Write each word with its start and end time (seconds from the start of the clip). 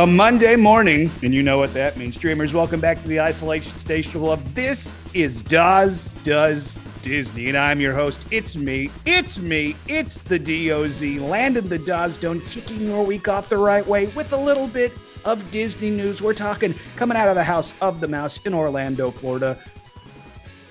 A 0.00 0.06
Monday 0.06 0.56
morning, 0.56 1.10
and 1.22 1.34
you 1.34 1.42
know 1.42 1.58
what 1.58 1.74
that 1.74 1.98
means. 1.98 2.16
Streamers, 2.16 2.54
welcome 2.54 2.80
back 2.80 3.02
to 3.02 3.06
the 3.06 3.20
Isolation 3.20 3.76
Station 3.76 4.24
of 4.24 4.54
This 4.54 4.94
is 5.12 5.42
Daz 5.42 6.08
Does 6.24 6.72
Disney, 7.02 7.48
and 7.48 7.58
I'm 7.58 7.82
your 7.82 7.92
host. 7.92 8.26
It's 8.30 8.56
me, 8.56 8.90
it's 9.04 9.38
me, 9.38 9.76
it's 9.88 10.16
the 10.16 10.38
DOZ, 10.38 11.20
landing 11.20 11.68
the 11.68 11.78
Daz 11.78 12.16
Dome, 12.16 12.40
kicking 12.46 12.80
your 12.86 13.04
week 13.04 13.28
off 13.28 13.50
the 13.50 13.58
right 13.58 13.86
way 13.86 14.06
with 14.06 14.32
a 14.32 14.36
little 14.38 14.68
bit 14.68 14.90
of 15.26 15.50
Disney 15.50 15.90
news. 15.90 16.22
We're 16.22 16.32
talking 16.32 16.74
coming 16.96 17.18
out 17.18 17.28
of 17.28 17.34
the 17.34 17.44
House 17.44 17.74
of 17.82 18.00
the 18.00 18.08
Mouse 18.08 18.40
in 18.46 18.54
Orlando, 18.54 19.10
Florida. 19.10 19.58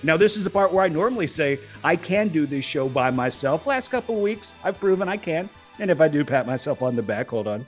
Now, 0.02 0.18
this 0.18 0.38
is 0.38 0.44
the 0.44 0.50
part 0.50 0.74
where 0.74 0.84
I 0.84 0.88
normally 0.88 1.28
say 1.28 1.60
I 1.84 1.98
can 1.98 2.30
do 2.30 2.48
this 2.48 2.66
show 2.66 2.90
by 2.90 3.12
myself. 3.12 3.68
Last 3.68 3.90
couple 3.90 4.20
weeks, 4.20 4.54
I've 4.64 4.80
proven 4.80 5.08
I 5.08 5.18
can. 5.18 5.52
And 5.78 5.92
if 5.92 6.02
I 6.02 6.08
do 6.08 6.26
pat 6.26 6.48
myself 6.48 6.82
on 6.82 6.96
the 6.96 7.04
back, 7.04 7.30
hold 7.30 7.48
on. 7.48 7.68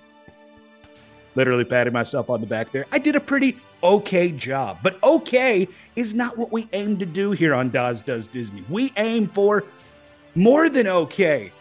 Literally 1.35 1.63
patting 1.63 1.93
myself 1.93 2.29
on 2.29 2.41
the 2.41 2.47
back 2.47 2.71
there. 2.71 2.85
I 2.91 2.99
did 2.99 3.15
a 3.15 3.19
pretty 3.19 3.57
okay 3.83 4.31
job. 4.31 4.79
But 4.83 5.01
okay 5.03 5.67
is 5.95 6.13
not 6.13 6.37
what 6.37 6.51
we 6.51 6.67
aim 6.73 6.97
to 6.99 7.05
do 7.05 7.31
here 7.31 7.53
on 7.53 7.69
Daz 7.69 8.01
Does 8.01 8.27
Disney. 8.27 8.63
We 8.69 8.93
aim 8.97 9.27
for 9.27 9.63
more 10.35 10.69
than 10.69 10.87
okay. 10.87 11.51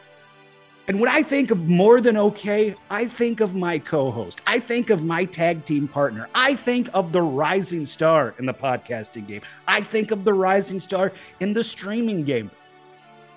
And 0.88 1.00
when 1.00 1.08
I 1.08 1.22
think 1.22 1.52
of 1.52 1.68
more 1.68 2.00
than 2.00 2.16
okay, 2.16 2.74
I 2.90 3.04
think 3.06 3.40
of 3.40 3.54
my 3.54 3.78
co 3.78 4.10
host. 4.10 4.42
I 4.46 4.58
think 4.58 4.90
of 4.90 5.04
my 5.04 5.24
tag 5.24 5.64
team 5.64 5.86
partner. 5.86 6.28
I 6.34 6.56
think 6.56 6.88
of 6.94 7.12
the 7.12 7.22
rising 7.22 7.84
star 7.84 8.34
in 8.40 8.46
the 8.46 8.54
podcasting 8.54 9.28
game. 9.28 9.42
I 9.68 9.82
think 9.82 10.10
of 10.10 10.24
the 10.24 10.34
rising 10.34 10.80
star 10.80 11.12
in 11.38 11.52
the 11.52 11.62
streaming 11.62 12.24
game. 12.24 12.50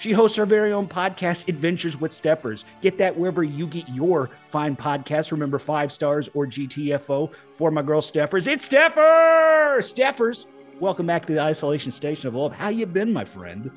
She 0.03 0.11
hosts 0.11 0.35
her 0.35 0.45
very 0.45 0.73
own 0.73 0.89
podcast, 0.89 1.47
Adventures 1.47 1.97
with 1.97 2.11
Steffers. 2.11 2.65
Get 2.81 2.97
that 2.97 3.15
wherever 3.15 3.41
you 3.41 3.65
get 3.65 3.87
your 3.87 4.31
fine 4.49 4.75
podcasts. 4.75 5.31
Remember, 5.31 5.57
five 5.57 5.93
stars 5.93 6.27
or 6.33 6.45
GTFO 6.45 7.31
for 7.53 7.71
my 7.71 7.81
girl 7.81 8.01
Steffers. 8.01 8.45
It's 8.45 8.67
Steffers! 8.67 9.93
Steffers, 9.93 10.45
welcome 10.81 11.05
back 11.07 11.25
to 11.27 11.33
the 11.33 11.39
Isolation 11.39 11.89
Station 11.89 12.27
of 12.27 12.35
Love. 12.35 12.53
How 12.53 12.67
you 12.67 12.85
been, 12.85 13.13
my 13.13 13.23
friend? 13.23 13.71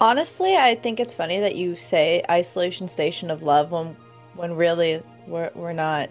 Honestly, 0.00 0.56
I 0.56 0.76
think 0.76 1.00
it's 1.00 1.16
funny 1.16 1.40
that 1.40 1.56
you 1.56 1.74
say 1.74 2.22
isolation 2.30 2.86
station 2.86 3.28
of 3.28 3.42
love 3.42 3.72
when 3.72 3.96
when 4.36 4.54
really 4.54 5.02
we're 5.26 5.50
we're 5.56 5.72
not 5.72 6.10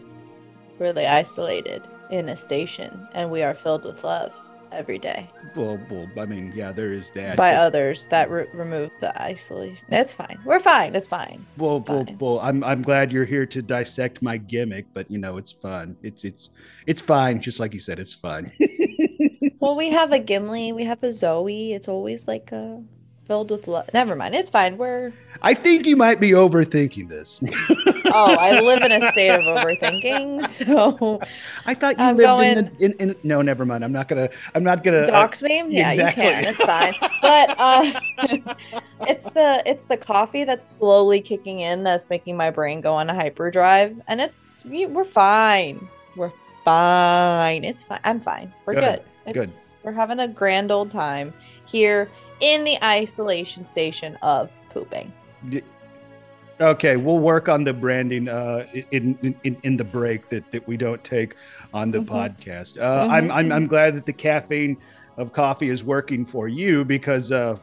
really 0.79 1.07
isolated 1.07 1.87
in 2.09 2.27
a 2.27 2.35
station 2.35 3.07
and 3.13 3.31
we 3.31 3.41
are 3.41 3.53
filled 3.53 3.85
with 3.85 4.03
love 4.03 4.33
every 4.71 4.99
day 4.99 5.27
Well, 5.55 5.79
well 5.89 6.07
I 6.17 6.25
mean, 6.25 6.51
yeah, 6.55 6.71
there 6.71 6.91
is 6.91 7.11
that. 7.11 7.37
by 7.37 7.51
But- 7.53 7.57
others 7.59 8.07
that 8.07 8.29
re- 8.29 8.47
remove 8.53 8.91
the 9.01 9.19
isolation. 9.21 9.85
That's 9.89 10.13
fine. 10.13 10.39
We're 10.45 10.59
fine. 10.59 10.95
It's 10.95 11.07
fine. 11.07 11.45
Well, 11.57 11.77
It's 11.77 11.89
well, 11.89 12.05
fine. 12.05 12.17
well, 12.19 12.39
I'm 12.39 12.63
I'm 12.63 12.81
glad 12.81 13.11
you're 13.11 13.25
here 13.25 13.45
to 13.47 13.61
dissect 13.61 14.21
my 14.21 14.37
gimmick, 14.37 14.85
but 14.93 15.09
you 15.11 15.17
know, 15.17 15.37
it's 15.37 15.51
fun. 15.51 15.95
It's 16.03 16.23
it's 16.23 16.49
it's 16.85 17.01
fine, 17.01 17.41
just 17.41 17.59
like 17.59 17.73
you 17.73 17.79
said, 17.79 17.99
it's 17.99 18.13
fun. 18.13 18.51
Well, 19.59 19.75
we 19.75 19.89
have 19.89 20.11
a 20.11 20.19
Gimli, 20.19 20.71
we 20.71 20.83
have 20.83 21.01
a 21.03 21.11
Zoe. 21.11 21.73
It's 21.73 21.87
always 21.87 22.27
like 22.27 22.53
uh 22.53 22.77
filled 23.25 23.49
with 23.51 23.67
love. 23.67 23.89
Never 23.93 24.15
mind. 24.15 24.35
It's 24.35 24.49
fine. 24.51 24.77
We're 24.77 25.11
I 25.41 25.53
think 25.55 25.85
you 25.87 25.95
might 25.97 26.19
be 26.19 26.31
overthinking 26.31 27.09
this. 27.09 27.41
oh, 28.13 28.35
I 28.39 28.59
live 28.61 28.81
in 28.83 28.91
a 28.91 29.11
state 29.11 29.29
of 29.31 29.41
overthinking. 29.41 30.47
So 30.67 31.19
I 31.65 31.73
thought 31.73 31.97
you 31.97 32.03
I'm 32.03 32.17
lived 32.17 32.27
going- 32.27 32.57
in, 32.57 32.65
the, 32.77 32.85
in 32.85 33.09
in 33.09 33.15
no, 33.23 33.41
never 33.41 33.65
mind. 33.65 33.83
I'm 33.83 33.91
not 33.91 34.07
gonna. 34.07 34.29
I'm 34.55 34.63
not 34.63 34.83
gonna. 34.83 34.99
uh, 34.99 35.05
dox 35.07 35.41
me? 35.41 35.63
Yeah, 35.67 35.91
exactly. 35.91 36.23
you 36.25 36.29
can. 36.31 36.45
It's 36.45 36.63
fine. 36.63 36.93
But 37.21 37.55
uh 37.57 37.99
it's 39.07 39.29
the 39.31 39.61
it's 39.65 39.85
the 39.85 39.97
coffee 39.97 40.43
that's 40.43 40.67
slowly 40.69 41.21
kicking 41.21 41.59
in 41.59 41.83
that's 41.83 42.09
making 42.09 42.37
my 42.37 42.49
brain 42.49 42.81
go 42.81 42.93
on 42.93 43.09
a 43.09 43.13
hyperdrive 43.13 43.99
and 44.07 44.21
it's 44.21 44.63
we, 44.65 44.85
we're 44.85 45.03
fine. 45.03 45.87
We're 46.15 46.31
fine. 46.65 47.63
It's 47.63 47.83
fine. 47.83 47.99
I'm 48.03 48.19
fine. 48.19 48.53
We're 48.65 48.75
Good. 48.75 49.03
good. 49.25 49.33
Good. 49.33 49.51
We're 49.83 49.91
having 49.91 50.19
a 50.19 50.27
grand 50.27 50.71
old 50.71 50.91
time 50.91 51.33
here 51.65 52.09
in 52.39 52.63
the 52.63 52.77
isolation 52.83 53.63
station 53.65 54.17
of 54.21 54.55
pooping. 54.69 55.11
Okay, 56.59 56.97
we'll 56.97 57.19
work 57.19 57.49
on 57.49 57.63
the 57.63 57.73
branding 57.73 58.27
uh, 58.27 58.65
in, 58.91 59.17
in 59.43 59.57
in 59.61 59.77
the 59.77 59.83
break 59.83 60.27
that, 60.29 60.51
that 60.51 60.67
we 60.67 60.75
don't 60.75 61.03
take 61.03 61.35
on 61.73 61.91
the 61.91 61.99
Mhm. 61.99 62.05
podcast. 62.07 62.81
Uh, 62.81 63.07
I'm, 63.11 63.29
I'm 63.29 63.51
I'm 63.51 63.67
glad 63.67 63.95
that 63.95 64.07
the 64.07 64.13
caffeine 64.13 64.75
of 65.17 65.31
coffee 65.31 65.69
is 65.69 65.83
working 65.83 66.25
for 66.25 66.47
you 66.47 66.83
because 66.83 67.31
uh, 67.31 67.57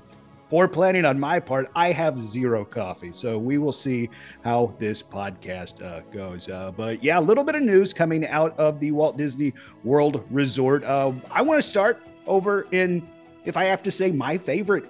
for 0.48 0.68
planning 0.68 1.04
on 1.04 1.18
my 1.18 1.40
part, 1.40 1.70
I 1.74 1.90
have 1.90 2.20
zero 2.20 2.64
coffee. 2.64 3.10
So 3.12 3.36
we 3.36 3.58
will 3.58 3.72
see 3.72 4.10
how 4.44 4.72
this 4.78 5.02
podcast 5.02 5.82
uh, 5.82 6.02
goes. 6.12 6.48
Uh, 6.48 6.70
but 6.70 7.02
yeah, 7.02 7.18
a 7.18 7.20
little 7.20 7.42
bit 7.42 7.56
of 7.56 7.62
news 7.62 7.92
coming 7.92 8.24
out 8.28 8.56
of 8.60 8.78
the 8.78 8.92
Walt 8.92 9.16
Disney 9.16 9.54
World 9.82 10.24
Resort. 10.30 10.84
Uh, 10.84 11.12
I 11.32 11.42
want 11.42 11.60
to 11.60 11.68
start 11.68 12.00
over 12.28 12.68
in, 12.70 13.02
if 13.44 13.56
I 13.56 13.64
have 13.64 13.82
to 13.84 13.90
say, 13.90 14.12
my 14.12 14.38
favorite 14.38 14.84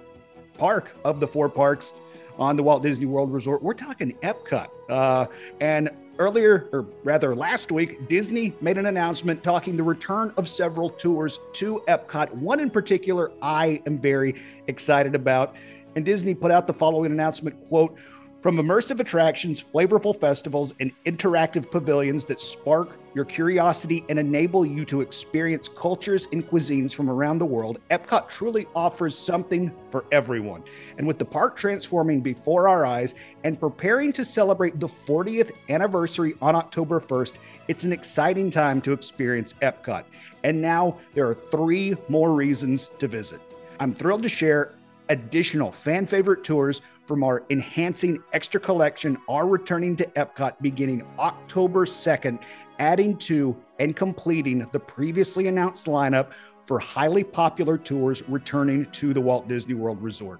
park 0.59 0.95
of 1.03 1.19
the 1.19 1.27
four 1.27 1.49
parks 1.49 1.93
on 2.37 2.55
the 2.55 2.63
Walt 2.63 2.83
Disney 2.83 3.05
World 3.05 3.31
Resort. 3.31 3.61
We're 3.63 3.73
talking 3.73 4.13
Epcot. 4.23 4.67
Uh, 4.89 5.27
and 5.59 5.89
earlier, 6.19 6.67
or 6.71 6.85
rather 7.03 7.35
last 7.35 7.71
week, 7.71 8.07
Disney 8.07 8.53
made 8.61 8.77
an 8.77 8.85
announcement 8.85 9.43
talking 9.43 9.77
the 9.77 9.83
return 9.83 10.33
of 10.37 10.47
several 10.47 10.89
tours 10.89 11.39
to 11.53 11.83
Epcot. 11.87 12.31
One 12.33 12.59
in 12.59 12.69
particular, 12.69 13.31
I 13.41 13.81
am 13.85 13.97
very 13.97 14.41
excited 14.67 15.15
about. 15.15 15.55
And 15.95 16.03
Disney 16.05 16.33
put 16.35 16.51
out 16.51 16.67
the 16.67 16.73
following 16.73 17.11
announcement 17.11 17.59
quote, 17.67 17.97
from 18.41 18.57
immersive 18.57 18.99
attractions, 18.99 19.63
flavorful 19.63 20.19
festivals, 20.19 20.73
and 20.79 20.91
interactive 21.05 21.71
pavilions 21.71 22.25
that 22.25 22.39
spark 22.39 22.97
your 23.15 23.25
curiosity 23.25 24.05
and 24.09 24.19
enable 24.19 24.65
you 24.65 24.83
to 24.85 24.99
experience 24.99 25.69
cultures 25.69 26.27
and 26.33 26.45
cuisines 26.45 26.93
from 26.93 27.09
around 27.09 27.39
the 27.39 27.45
world, 27.45 27.79
Epcot 27.89 28.29
truly 28.29 28.67
offers 28.75 29.17
something 29.17 29.71
for 29.89 30.03
everyone. 30.11 30.63
And 30.97 31.07
with 31.07 31.17
the 31.17 31.25
park 31.25 31.55
transforming 31.55 32.19
before 32.19 32.67
our 32.67 32.85
eyes 32.85 33.15
and 33.45 33.57
preparing 33.57 34.11
to 34.13 34.25
celebrate 34.25 34.81
the 34.81 34.89
40th 34.89 35.53
anniversary 35.69 36.35
on 36.41 36.55
October 36.55 36.99
1st, 36.99 37.35
it's 37.69 37.85
an 37.85 37.93
exciting 37.93 38.51
time 38.51 38.81
to 38.81 38.91
experience 38.91 39.53
Epcot. 39.61 40.03
And 40.43 40.61
now 40.61 40.99
there 41.13 41.25
are 41.25 41.33
three 41.33 41.95
more 42.09 42.33
reasons 42.33 42.91
to 42.99 43.07
visit. 43.07 43.39
I'm 43.79 43.95
thrilled 43.95 44.23
to 44.23 44.29
share 44.29 44.73
additional 45.07 45.71
fan 45.71 46.05
favorite 46.05 46.43
tours 46.43 46.81
from 47.05 47.23
our 47.23 47.43
Enchanting 47.49 48.21
Extra 48.33 48.59
Collection 48.59 49.17
are 49.29 49.47
returning 49.47 49.95
to 49.95 50.05
Epcot 50.07 50.55
beginning 50.61 51.05
October 51.19 51.85
2nd, 51.85 52.39
adding 52.79 53.17
to 53.17 53.55
and 53.79 53.95
completing 53.95 54.59
the 54.59 54.79
previously 54.79 55.47
announced 55.47 55.87
lineup 55.87 56.31
for 56.63 56.79
highly 56.79 57.23
popular 57.23 57.77
tours 57.77 58.27
returning 58.27 58.85
to 58.91 59.13
the 59.13 59.21
Walt 59.21 59.47
Disney 59.47 59.75
World 59.75 60.01
Resort. 60.01 60.39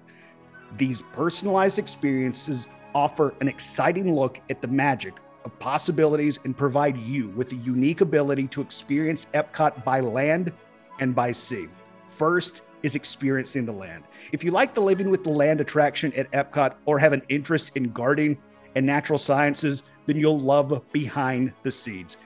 These 0.76 1.02
personalized 1.12 1.78
experiences 1.78 2.66
offer 2.94 3.34
an 3.40 3.48
exciting 3.48 4.14
look 4.14 4.40
at 4.50 4.60
the 4.60 4.68
magic 4.68 5.14
of 5.44 5.56
possibilities 5.58 6.40
and 6.44 6.56
provide 6.56 6.96
you 6.96 7.28
with 7.30 7.48
the 7.48 7.56
unique 7.56 8.00
ability 8.00 8.48
to 8.48 8.60
experience 8.60 9.26
Epcot 9.32 9.84
by 9.84 10.00
land 10.00 10.52
and 10.98 11.14
by 11.14 11.30
sea. 11.30 11.68
First 12.08 12.62
is 12.82 12.94
experiencing 12.94 13.64
the 13.64 13.72
land. 13.72 14.04
If 14.32 14.42
you 14.42 14.50
like 14.50 14.74
the 14.74 14.80
Living 14.80 15.10
with 15.10 15.24
the 15.24 15.30
Land 15.30 15.60
attraction 15.60 16.12
at 16.14 16.30
Epcot 16.32 16.74
or 16.84 16.98
have 16.98 17.12
an 17.12 17.22
interest 17.28 17.76
in 17.76 17.92
gardening 17.92 18.38
and 18.74 18.84
natural 18.84 19.18
sciences, 19.18 19.84
then 20.06 20.16
you'll 20.16 20.38
love 20.38 20.82
Behind 20.92 21.52
the 21.62 21.70
Seeds. 21.70 22.16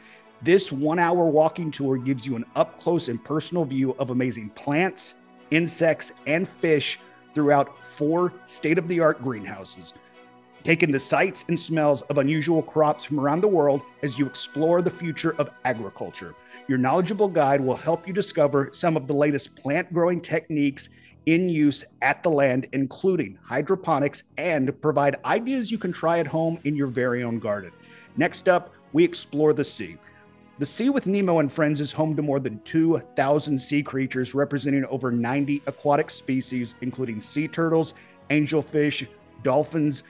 This 0.42 0.72
one 0.72 0.98
hour 0.98 1.26
walking 1.26 1.70
tour 1.70 1.98
gives 1.98 2.24
you 2.24 2.34
an 2.34 2.46
up 2.56 2.80
close 2.80 3.08
and 3.08 3.22
personal 3.22 3.66
view 3.66 3.94
of 3.98 4.08
amazing 4.08 4.48
plants, 4.50 5.14
insects, 5.50 6.12
and 6.26 6.48
fish 6.48 6.98
throughout 7.34 7.76
four 7.78 8.32
state 8.46 8.78
of 8.78 8.88
the 8.88 9.00
art 9.00 9.22
greenhouses. 9.22 9.92
Take 10.62 10.82
in 10.82 10.90
the 10.90 11.00
sights 11.00 11.44
and 11.48 11.60
smells 11.60 12.02
of 12.02 12.18
unusual 12.18 12.62
crops 12.62 13.04
from 13.04 13.20
around 13.20 13.42
the 13.42 13.48
world 13.48 13.82
as 14.02 14.18
you 14.18 14.26
explore 14.26 14.80
the 14.80 14.90
future 14.90 15.34
of 15.36 15.50
agriculture. 15.66 16.34
Your 16.68 16.78
knowledgeable 16.78 17.28
guide 17.28 17.60
will 17.60 17.76
help 17.76 18.06
you 18.06 18.14
discover 18.14 18.70
some 18.72 18.96
of 18.96 19.06
the 19.06 19.14
latest 19.14 19.54
plant 19.56 19.92
growing 19.92 20.22
techniques 20.22 20.88
in 21.26 21.50
use 21.50 21.84
at 22.00 22.22
the 22.22 22.30
land, 22.30 22.66
including 22.72 23.38
hydroponics, 23.42 24.24
and 24.38 24.80
provide 24.80 25.16
ideas 25.26 25.70
you 25.70 25.78
can 25.78 25.92
try 25.92 26.18
at 26.18 26.26
home 26.26 26.58
in 26.64 26.74
your 26.74 26.86
very 26.86 27.22
own 27.22 27.38
garden. 27.38 27.72
Next 28.16 28.48
up, 28.48 28.72
we 28.92 29.04
explore 29.04 29.52
the 29.52 29.64
sea. 29.64 29.98
The 30.60 30.66
Sea 30.66 30.90
with 30.90 31.06
Nemo 31.06 31.38
and 31.38 31.50
Friends 31.50 31.80
is 31.80 31.90
home 31.90 32.14
to 32.16 32.20
more 32.20 32.38
than 32.38 32.60
2,000 32.66 33.58
sea 33.58 33.82
creatures 33.82 34.34
representing 34.34 34.84
over 34.90 35.10
90 35.10 35.62
aquatic 35.66 36.10
species, 36.10 36.74
including 36.82 37.18
sea 37.18 37.48
turtles, 37.48 37.94
angelfish, 38.28 39.08
dolphins, 39.42 40.04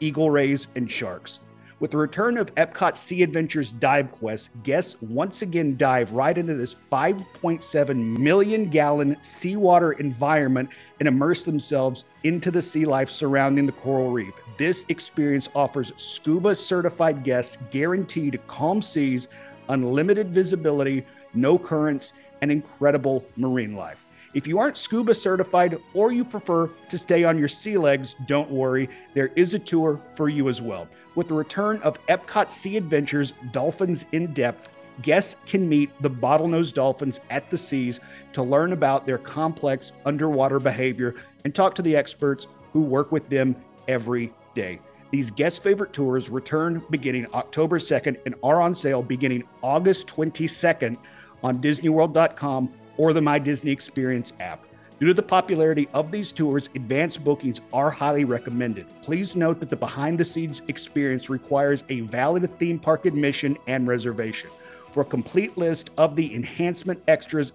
eagle 0.00 0.28
rays, 0.28 0.66
and 0.74 0.90
sharks. 0.90 1.38
With 1.78 1.92
the 1.92 1.98
return 1.98 2.36
of 2.36 2.52
Epcot 2.56 2.96
Sea 2.96 3.22
Adventures 3.22 3.70
Dive 3.70 4.10
Quest, 4.10 4.50
guests 4.64 5.00
once 5.02 5.42
again 5.42 5.76
dive 5.76 6.10
right 6.10 6.36
into 6.36 6.54
this 6.54 6.74
5.7 6.90 8.18
million 8.18 8.70
gallon 8.70 9.16
seawater 9.20 9.92
environment 9.92 10.68
and 10.98 11.06
immerse 11.06 11.44
themselves 11.44 12.06
into 12.24 12.50
the 12.50 12.62
sea 12.62 12.86
life 12.86 13.08
surrounding 13.08 13.66
the 13.66 13.72
coral 13.72 14.10
reef. 14.10 14.34
This 14.58 14.84
experience 14.88 15.48
offers 15.54 15.92
scuba 15.96 16.56
certified 16.56 17.22
guests 17.22 17.56
guaranteed 17.70 18.40
calm 18.48 18.82
seas, 18.82 19.28
unlimited 19.72 20.30
visibility, 20.30 21.04
no 21.34 21.58
currents, 21.58 22.12
and 22.40 22.50
incredible 22.50 23.24
marine 23.36 23.74
life. 23.74 24.04
If 24.34 24.46
you 24.46 24.58
aren't 24.58 24.78
scuba 24.78 25.14
certified 25.14 25.78
or 25.92 26.12
you 26.12 26.24
prefer 26.24 26.68
to 26.88 26.98
stay 26.98 27.24
on 27.24 27.38
your 27.38 27.48
sea 27.48 27.76
legs, 27.76 28.14
don't 28.26 28.50
worry, 28.50 28.88
there 29.12 29.30
is 29.36 29.52
a 29.54 29.58
tour 29.58 30.00
for 30.16 30.28
you 30.28 30.48
as 30.48 30.62
well. 30.62 30.88
With 31.14 31.28
the 31.28 31.34
return 31.34 31.80
of 31.82 32.04
Epcot 32.06 32.48
Sea 32.48 32.78
Adventures 32.78 33.34
Dolphins 33.50 34.06
in 34.12 34.32
Depth, 34.32 34.70
guests 35.02 35.36
can 35.46 35.68
meet 35.68 35.90
the 36.00 36.10
bottlenose 36.10 36.72
dolphins 36.72 37.20
at 37.28 37.50
the 37.50 37.58
seas 37.58 38.00
to 38.32 38.42
learn 38.42 38.72
about 38.72 39.04
their 39.04 39.18
complex 39.18 39.92
underwater 40.06 40.58
behavior 40.58 41.14
and 41.44 41.54
talk 41.54 41.74
to 41.74 41.82
the 41.82 41.96
experts 41.96 42.46
who 42.72 42.80
work 42.80 43.12
with 43.12 43.28
them 43.28 43.54
every 43.88 44.32
day. 44.54 44.80
These 45.12 45.30
guest 45.30 45.62
favorite 45.62 45.92
tours 45.92 46.30
return 46.30 46.82
beginning 46.88 47.26
October 47.34 47.78
2nd 47.78 48.16
and 48.24 48.34
are 48.42 48.62
on 48.62 48.74
sale 48.74 49.02
beginning 49.02 49.44
August 49.60 50.06
22nd 50.08 50.96
on 51.42 51.60
DisneyWorld.com 51.60 52.72
or 52.96 53.12
the 53.12 53.20
My 53.20 53.38
Disney 53.38 53.70
Experience 53.70 54.32
app. 54.40 54.64
Due 54.98 55.08
to 55.08 55.14
the 55.14 55.22
popularity 55.22 55.86
of 55.92 56.10
these 56.10 56.32
tours, 56.32 56.70
advanced 56.74 57.22
bookings 57.22 57.60
are 57.74 57.90
highly 57.90 58.24
recommended. 58.24 58.86
Please 59.02 59.36
note 59.36 59.60
that 59.60 59.68
the 59.68 59.76
behind 59.76 60.18
the 60.18 60.24
scenes 60.24 60.62
experience 60.68 61.28
requires 61.28 61.84
a 61.90 62.00
valid 62.00 62.48
theme 62.58 62.78
park 62.78 63.04
admission 63.04 63.58
and 63.66 63.86
reservation. 63.86 64.48
For 64.92 65.02
a 65.02 65.04
complete 65.04 65.58
list 65.58 65.90
of 65.98 66.16
the 66.16 66.34
enhancement 66.34 67.02
extras 67.06 67.52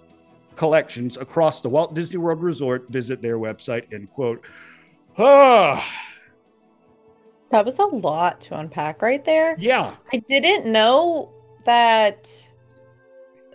collections 0.56 1.18
across 1.18 1.62
the 1.62 1.70
Walt 1.70 1.96
Disney 1.96 2.18
World 2.18 2.44
Resort, 2.44 2.88
visit 2.90 3.20
their 3.20 3.40
website. 3.40 3.92
End 3.92 4.12
quote. 4.12 4.46
Ah, 5.20 5.84
That 7.52 7.66
was 7.66 7.80
a 7.80 7.86
lot 7.86 8.42
to 8.42 8.60
unpack 8.60 9.02
right 9.02 9.24
there. 9.24 9.56
yeah. 9.60 9.96
I 10.12 10.18
didn't 10.18 10.66
know 10.72 11.32
that 11.66 12.30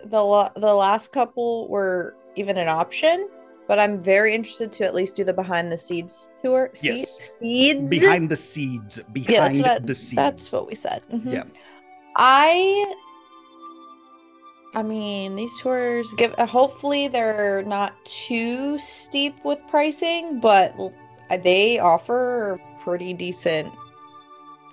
the 0.05 0.21
la- 0.23 0.51
the 0.55 0.73
last 0.73 1.11
couple 1.11 1.67
were 1.69 2.15
even 2.35 2.57
an 2.57 2.67
option, 2.67 3.29
but 3.67 3.79
I'm 3.79 3.99
very 4.01 4.33
interested 4.33 4.71
to 4.73 4.85
at 4.85 4.93
least 4.95 5.15
do 5.15 5.23
the 5.23 5.33
behind 5.33 5.71
the 5.71 5.77
seeds 5.77 6.29
tour. 6.41 6.69
Se- 6.73 6.87
Yes. 6.97 7.35
seeds 7.39 7.89
Behind 7.89 8.29
the 8.29 8.35
seeds. 8.35 8.99
Behind 9.13 9.29
yeah, 9.31 9.41
that's 9.41 9.57
what 9.59 9.87
the 9.87 9.95
seeds. 9.95 10.15
That's 10.15 10.51
what 10.51 10.67
we 10.67 10.75
said. 10.75 11.03
Mhm. 11.11 11.31
Yeah. 11.31 11.43
I 12.17 12.95
I 14.75 14.81
mean, 14.81 15.35
these 15.35 15.51
tours 15.61 16.11
give 16.17 16.33
hopefully 16.33 17.07
they're 17.07 17.61
not 17.63 17.93
too 18.05 18.79
steep 18.79 19.35
with 19.45 19.59
pricing, 19.67 20.39
but 20.39 20.73
they 21.43 21.77
offer 21.77 22.59
pretty 22.83 23.13
decent 23.13 23.71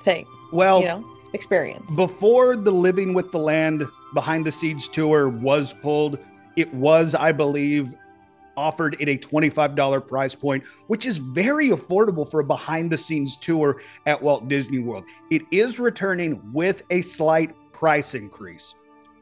thing, 0.00 0.26
well, 0.52 0.80
you 0.80 0.86
know, 0.86 1.04
experience. 1.32 1.94
before 1.94 2.56
the 2.56 2.70
Living 2.70 3.14
with 3.14 3.30
the 3.32 3.38
Land 3.38 3.86
behind 4.14 4.44
the 4.44 4.52
scenes 4.52 4.88
tour 4.88 5.28
was 5.28 5.72
pulled, 5.72 6.18
it 6.56 6.72
was, 6.74 7.14
I 7.14 7.32
believe, 7.32 7.94
offered 8.56 9.00
at 9.00 9.08
a 9.08 9.16
$25 9.16 10.06
price 10.06 10.34
point, 10.34 10.62
which 10.88 11.06
is 11.06 11.18
very 11.18 11.70
affordable 11.70 12.28
for 12.30 12.40
a 12.40 12.44
behind 12.44 12.90
the 12.90 12.98
scenes 12.98 13.36
tour 13.38 13.80
at 14.06 14.20
Walt 14.20 14.48
Disney 14.48 14.80
World. 14.80 15.04
It 15.30 15.42
is 15.50 15.78
returning 15.78 16.40
with 16.52 16.82
a 16.90 17.02
slight 17.02 17.54
price 17.72 18.14
increase 18.14 18.74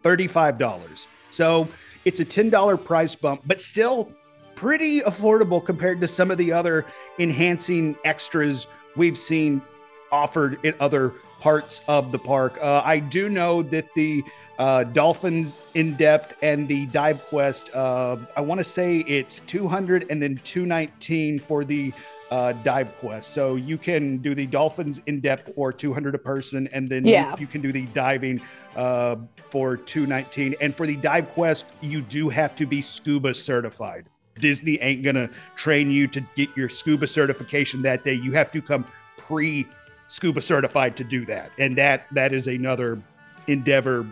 $35. 0.02 1.06
So 1.30 1.68
it's 2.04 2.20
a 2.20 2.24
$10 2.24 2.84
price 2.84 3.14
bump, 3.14 3.42
but 3.46 3.60
still 3.60 4.12
pretty 4.54 5.00
affordable 5.02 5.64
compared 5.64 6.00
to 6.00 6.08
some 6.08 6.30
of 6.30 6.38
the 6.38 6.50
other 6.50 6.84
enchanting 7.18 7.96
extras 8.04 8.66
we've 8.96 9.18
seen 9.18 9.62
offered 10.12 10.58
in 10.64 10.74
other 10.80 11.14
parts 11.40 11.82
of 11.88 12.10
the 12.12 12.18
park. 12.18 12.58
Uh, 12.60 12.82
I 12.84 12.98
do 12.98 13.28
know 13.28 13.62
that 13.62 13.92
the 13.94 14.24
uh, 14.58 14.82
Dolphins 14.84 15.56
in 15.74 15.94
depth 15.94 16.36
and 16.42 16.66
the 16.66 16.86
dive 16.86 17.22
quest, 17.26 17.70
uh, 17.74 18.16
I 18.36 18.40
want 18.40 18.58
to 18.58 18.64
say 18.64 18.98
it's 19.00 19.38
200 19.40 20.06
and 20.10 20.20
then 20.20 20.40
219 20.42 21.38
for 21.38 21.64
the 21.64 21.92
uh, 22.30 22.52
dive 22.64 22.94
quest. 22.98 23.30
So 23.30 23.54
you 23.54 23.78
can 23.78 24.18
do 24.18 24.34
the 24.34 24.46
Dolphins 24.46 25.00
in 25.06 25.20
depth 25.20 25.54
for 25.54 25.72
200 25.72 26.14
a 26.14 26.18
person, 26.18 26.68
and 26.72 26.88
then 26.90 27.04
you- 27.06 27.12
Yeah. 27.12 27.36
you, 27.38 27.46
can 27.46 27.60
do 27.62 27.72
the 27.72 27.86
diving 27.86 28.40
uh, 28.76 29.16
for 29.50 29.76
219. 29.76 30.54
And 30.60 30.76
for 30.76 30.86
the 30.86 30.96
dive 30.96 31.30
quest, 31.30 31.66
you 31.80 32.00
do 32.02 32.28
have 32.28 32.54
to 32.56 32.66
be 32.66 32.80
scuba 32.82 33.32
certified. 33.34 34.06
Disney 34.38 34.80
ain't 34.80 35.02
gonna 35.02 35.30
train 35.56 35.90
you 35.90 36.06
to 36.08 36.20
get 36.36 36.48
your 36.56 36.68
scuba 36.68 37.06
certification 37.06 37.82
that 37.82 38.04
day. 38.04 38.14
You 38.14 38.32
have 38.32 38.52
to 38.52 38.62
come 38.62 38.84
pre 39.16 39.66
scuba 40.08 40.42
certified 40.42 40.96
to 40.96 41.04
do 41.04 41.24
that, 41.26 41.50
and 41.58 41.76
that 41.76 42.06
that 42.12 42.32
is 42.32 42.46
another 42.46 43.00
endeavor 43.46 44.06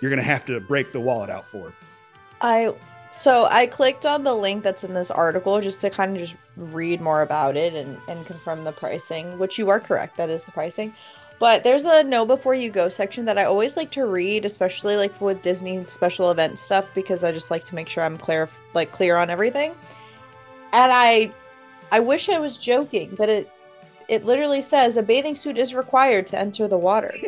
you're 0.00 0.10
gonna 0.10 0.22
have 0.22 0.44
to 0.46 0.60
break 0.60 0.92
the 0.92 1.00
wallet 1.00 1.30
out 1.30 1.46
for. 1.46 1.72
I 2.40 2.74
so 3.12 3.46
I 3.50 3.66
clicked 3.66 4.06
on 4.06 4.24
the 4.24 4.34
link 4.34 4.64
that's 4.64 4.84
in 4.84 4.94
this 4.94 5.10
article 5.10 5.60
just 5.60 5.80
to 5.82 5.90
kind 5.90 6.16
of 6.16 6.18
just 6.18 6.36
read 6.56 7.00
more 7.00 7.22
about 7.22 7.56
it 7.56 7.74
and 7.74 7.98
and 8.08 8.26
confirm 8.26 8.64
the 8.64 8.72
pricing, 8.72 9.38
which 9.38 9.58
you 9.58 9.68
are 9.68 9.78
correct. 9.78 10.16
That 10.16 10.30
is 10.30 10.42
the 10.42 10.52
pricing. 10.52 10.94
But 11.38 11.64
there's 11.64 11.84
a 11.84 12.04
know 12.04 12.24
before 12.24 12.54
you 12.54 12.70
go 12.70 12.88
section 12.88 13.24
that 13.24 13.36
I 13.36 13.44
always 13.44 13.76
like 13.76 13.90
to 13.92 14.06
read, 14.06 14.44
especially 14.44 14.96
like 14.96 15.20
with 15.20 15.42
Disney 15.42 15.84
special 15.86 16.30
event 16.30 16.58
stuff, 16.58 16.88
because 16.94 17.24
I 17.24 17.32
just 17.32 17.50
like 17.50 17.64
to 17.64 17.74
make 17.74 17.88
sure 17.88 18.04
I'm 18.04 18.16
clear 18.16 18.48
like 18.74 18.92
clear 18.92 19.16
on 19.16 19.28
everything. 19.28 19.74
And 20.72 20.92
I 20.92 21.32
I 21.90 22.00
wish 22.00 22.28
I 22.28 22.38
was 22.38 22.56
joking, 22.56 23.14
but 23.16 23.28
it 23.28 23.50
it 24.08 24.24
literally 24.24 24.62
says 24.62 24.96
a 24.96 25.02
bathing 25.02 25.34
suit 25.34 25.58
is 25.58 25.74
required 25.74 26.26
to 26.28 26.38
enter 26.38 26.68
the 26.68 26.78
water. 26.78 27.12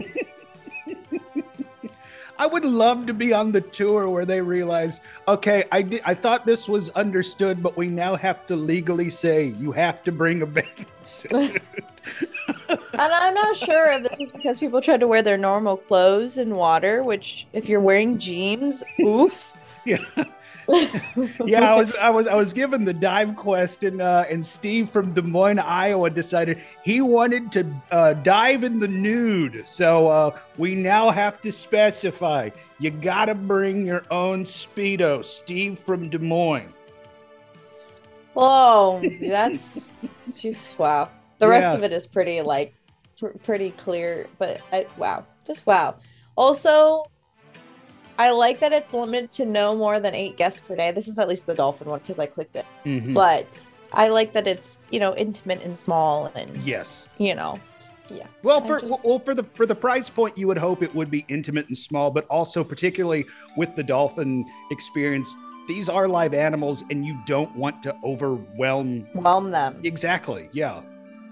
I 2.37 2.47
would 2.47 2.65
love 2.65 3.07
to 3.07 3.15
be 3.15 3.33
on 3.33 3.53
the 3.53 3.61
tour 3.61 4.09
where 4.09 4.25
they 4.25 4.41
realize, 4.41 4.99
okay, 5.29 5.65
I 5.71 5.83
did, 5.83 6.03
I 6.05 6.15
thought 6.15 6.45
this 6.45 6.69
was 6.69 6.89
understood, 6.91 7.63
but 7.63 7.77
we 7.77 7.87
now 7.87 8.17
have 8.17 8.45
to 8.49 8.57
legally 8.57 9.09
say 9.09 9.45
you 9.45 9.71
have 9.73 10.03
to 10.03 10.13
bring 10.13 10.43
a 10.43 10.47
bathing 10.59 10.87
suit. 11.05 11.63
And 12.69 13.13
I'm 13.13 13.35
not 13.35 13.57
sure 13.57 13.91
if 13.93 14.03
this 14.09 14.21
is 14.21 14.31
because 14.31 14.59
people 14.61 14.81
try 14.81 14.97
to 14.97 15.09
wear 15.09 15.21
their 15.21 15.39
normal 15.39 15.77
clothes 15.77 16.39
in 16.39 16.55
water, 16.55 17.03
which 17.03 17.47
if 17.53 17.69
you're 17.69 17.81
wearing 17.81 18.19
jeans, 18.19 18.85
oof. 19.01 19.53
yeah. 19.85 19.99
yeah, 21.45 21.73
I 21.73 21.77
was 21.77 21.95
I 21.97 22.11
was 22.11 22.27
I 22.27 22.35
was 22.35 22.53
given 22.53 22.85
the 22.85 22.95
dive 22.95 23.37
quest 23.37 23.85
and 23.85 24.01
uh 24.01 24.25
and 24.31 24.45
Steve 24.45 24.89
from 24.91 25.13
Des 25.13 25.23
Moines, 25.23 25.59
Iowa 25.59 26.11
decided 26.11 26.61
he 26.83 27.01
wanted 27.01 27.53
to 27.53 27.67
uh 27.91 28.15
dive 28.15 28.65
in 28.65 28.79
the 28.79 28.89
nude. 28.89 29.65
So 29.67 30.09
uh 30.09 30.39
we 30.57 30.75
now 30.75 31.11
have 31.11 31.41
to 31.43 31.53
specify 31.53 32.51
you 32.79 32.91
gotta 32.91 33.35
bring 33.35 33.87
your 33.87 34.05
own 34.11 34.45
speedo, 34.45 35.25
Steve 35.25 35.79
from 35.79 36.09
Des 36.09 36.19
Moines. 36.19 36.73
Whoa, 38.35 39.01
that's 39.21 39.91
just 40.37 40.79
wow. 40.79 41.09
The 41.39 41.49
rest 41.49 41.65
Yeah. 41.65 41.75
of 41.75 41.83
it 41.85 41.93
is 41.93 42.07
pretty 42.07 42.41
like 42.43 42.75
pr- 43.19 43.37
pretty 43.43 43.71
clear, 43.71 44.27
but 44.39 44.61
I, 44.73 44.87
wow, 44.97 45.25
just 45.47 45.67
wow. 45.67 45.97
Also, 46.37 47.05
I 48.19 48.31
like 48.31 48.61
that 48.61 48.73
it's 48.73 48.93
limited 48.93 49.33
to 49.33 49.45
no 49.45 49.75
more 49.77 49.99
than 50.01 50.15
eight 50.15 50.37
guests 50.37 50.61
per 50.61 50.77
day. 50.77 50.91
This 50.93 51.09
is 51.09 51.19
at 51.19 51.29
least 51.29 51.47
the 51.47 51.55
dolphin 51.55 51.89
one 51.89 51.99
because 52.01 52.19
I 52.19 52.27
clicked 52.27 52.57
it. 52.57 52.65
Mhm. 52.85 53.13
But 53.15 53.69
I 53.93 54.09
like 54.09 54.33
that 54.35 54.47
it's 54.47 54.79
you 54.91 55.01
know 55.01 55.15
intimate 55.17 55.63
and 55.63 55.77
small 55.77 56.31
and 56.35 56.57
Yes. 56.59 57.09
you 57.19 57.35
know 57.35 57.59
yeah. 58.11 58.27
Well, 58.43 58.61
for 58.67 58.81
just- 58.81 59.05
well 59.05 59.19
for 59.19 59.35
the 59.35 59.45
for 59.55 59.67
the 59.67 59.75
price 59.75 60.11
point, 60.11 60.37
you 60.39 60.47
would 60.47 60.59
hope 60.59 60.83
it 60.83 60.95
would 60.95 61.11
be 61.11 61.25
intimate 61.29 61.67
and 61.69 61.77
small, 61.79 62.11
but 62.11 62.27
also 62.29 62.63
particularly 62.63 63.25
with 63.57 63.75
the 63.77 63.83
dolphin 63.83 64.45
experience, 64.71 65.35
these 65.67 65.89
are 65.89 66.07
live 66.07 66.35
animals, 66.35 66.85
and 66.91 67.05
you 67.07 67.19
don't 67.27 67.55
want 67.57 67.83
to 67.85 67.97
overwhelm. 68.05 69.07
Whelm 69.15 69.51
them. 69.51 69.81
Exactly, 69.85 70.51
yeah. 70.53 70.83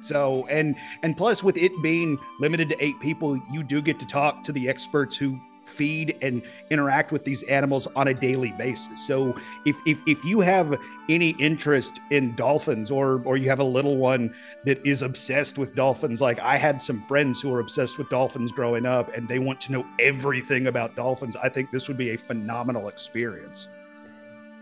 So 0.01 0.47
and 0.49 0.75
and 1.03 1.17
plus 1.17 1.43
with 1.45 1.57
it 1.59 1.71
being 1.83 2.19
limited 2.41 2.69
to 2.71 2.85
eight 2.85 2.99
people, 3.01 3.39
you 3.53 3.63
do 3.63 3.81
get 3.83 4.01
to 4.01 4.07
talk 4.07 4.43
to 4.45 4.53
the 4.53 4.69
experts 4.69 5.15
who 5.15 5.39
feed 5.73 6.17
and 6.23 6.43
interact 6.71 7.13
with 7.13 7.25
these 7.25 7.43
animals 7.45 7.89
on 7.97 8.09
a 8.09 8.15
daily 8.15 8.53
basis. 8.59 9.07
So 9.07 9.35
if 9.65 9.77
if, 9.87 10.01
if 10.07 10.25
you 10.25 10.41
have 10.41 10.79
any 11.09 11.31
interest 11.39 12.01
in 12.11 12.35
dolphins 12.37 12.91
or 12.91 13.23
or 13.25 13.37
you 13.37 13.49
have 13.49 13.61
a 13.61 13.65
little 13.65 13.97
one 13.97 14.35
that 14.65 14.85
is 14.87 15.03
obsessed 15.03 15.59
with 15.59 15.75
dolphins 15.75 16.21
like 16.21 16.39
I 16.41 16.57
had 16.57 16.81
some 16.81 17.03
friends 17.03 17.41
who 17.41 17.51
were 17.51 17.61
obsessed 17.61 17.99
with 17.99 18.09
dolphins 18.09 18.53
growing 18.53 18.87
up 18.87 19.15
and 19.17 19.29
they 19.29 19.39
want 19.39 19.61
to 19.63 19.73
know 19.73 19.87
everything 19.99 20.67
about 20.67 20.95
dolphins, 20.97 21.37
I 21.37 21.49
think 21.49 21.71
this 21.71 21.89
would 21.89 21.97
be 21.97 22.11
a 22.11 22.19
phenomenal 22.19 22.89
experience. 22.89 23.69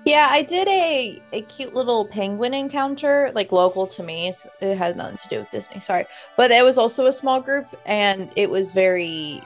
Yeah, 0.07 0.29
I 0.31 0.43
did 0.43 0.67
a 0.67 1.21
a 1.33 1.43
cute 1.43 1.75
little 1.75 2.07
penguin 2.07 2.55
encounter, 2.55 3.31
like 3.35 3.53
local 3.53 3.87
to 3.89 4.03
me. 4.03 4.33
It 4.61 4.79
had 4.79 4.97
nothing 4.97 5.19
to 5.19 5.29
do 5.29 5.39
with 5.41 5.51
Disney, 5.51 5.79
sorry, 5.79 6.07
but 6.39 6.51
it 6.51 6.65
was 6.65 6.79
also 6.79 7.07
a 7.07 7.13
small 7.13 7.41
group, 7.41 7.67
and 7.85 8.33
it 8.35 8.49
was 8.49 8.71
very, 8.71 9.43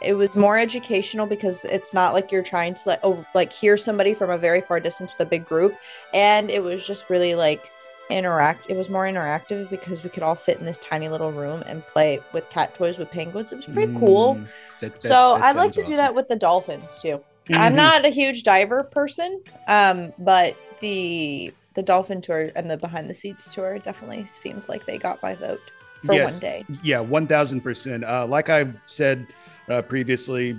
it- 0.00 0.14
was 0.14 0.34
more 0.36 0.56
educational 0.58 1.26
because 1.26 1.64
it's 1.64 1.92
not 1.92 2.12
like 2.14 2.30
you're 2.30 2.42
trying 2.42 2.74
to 2.74 2.88
like 2.88 3.00
over, 3.02 3.26
like 3.34 3.52
hear 3.52 3.76
somebody 3.76 4.14
from 4.14 4.30
a 4.30 4.38
very 4.38 4.60
far 4.60 4.80
distance 4.80 5.12
with 5.12 5.26
a 5.26 5.30
big 5.30 5.44
group, 5.46 5.74
and 6.12 6.50
it 6.50 6.62
was 6.62 6.86
just 6.86 7.08
really 7.10 7.34
like 7.34 7.70
interact 8.10 8.66
it 8.68 8.76
was 8.76 8.90
more 8.90 9.04
interactive 9.04 9.70
because 9.70 10.04
we 10.04 10.10
could 10.10 10.22
all 10.22 10.34
fit 10.34 10.58
in 10.58 10.66
this 10.66 10.76
tiny 10.76 11.08
little 11.08 11.32
room 11.32 11.62
and 11.66 11.86
play 11.86 12.20
with 12.34 12.46
cat 12.50 12.74
toys 12.74 12.98
with 12.98 13.10
penguins 13.10 13.50
it 13.50 13.56
was 13.56 13.64
pretty 13.64 13.90
cool 13.98 14.34
Mm, 14.34 14.46
that- 14.80 14.92
that- 15.00 15.02
so 15.02 15.08
that 15.08 15.42
i'd 15.44 15.56
like 15.56 15.72
to 15.72 15.82
do 15.84 15.96
that 15.96 16.14
with 16.14 16.28
the 16.28 16.36
dolphins 16.36 17.00
too 17.00 17.24
i'm 17.52 17.72
Mhm. 17.72 17.76
not 17.76 18.04
a 18.04 18.10
huge 18.10 18.42
diver 18.42 18.82
person 18.84 19.40
um 19.68 20.12
but 20.18 20.54
the 20.80 21.50
the 21.72 21.82
dolphin 21.82 22.20
tour 22.20 22.50
and 22.54 22.70
the 22.70 22.76
behind 22.76 23.08
the 23.08 23.14
seeds 23.14 23.54
tour 23.54 23.78
definitely 23.78 24.24
seems 24.26 24.68
like 24.68 24.84
they 24.84 24.98
got 24.98 25.22
my 25.22 25.34
vote 25.34 25.62
for 26.04 26.12
Yes. 26.14 26.32
one 26.32 26.40
day 26.40 26.66
Yeah, 26.82 27.00
one 27.00 27.26
thousand 27.26 27.62
percent. 27.62 28.04
Uh, 28.04 28.26
like 28.26 28.50
I've 28.50 28.74
said 28.84 29.26
uh, 29.68 29.82
previously, 29.82 30.56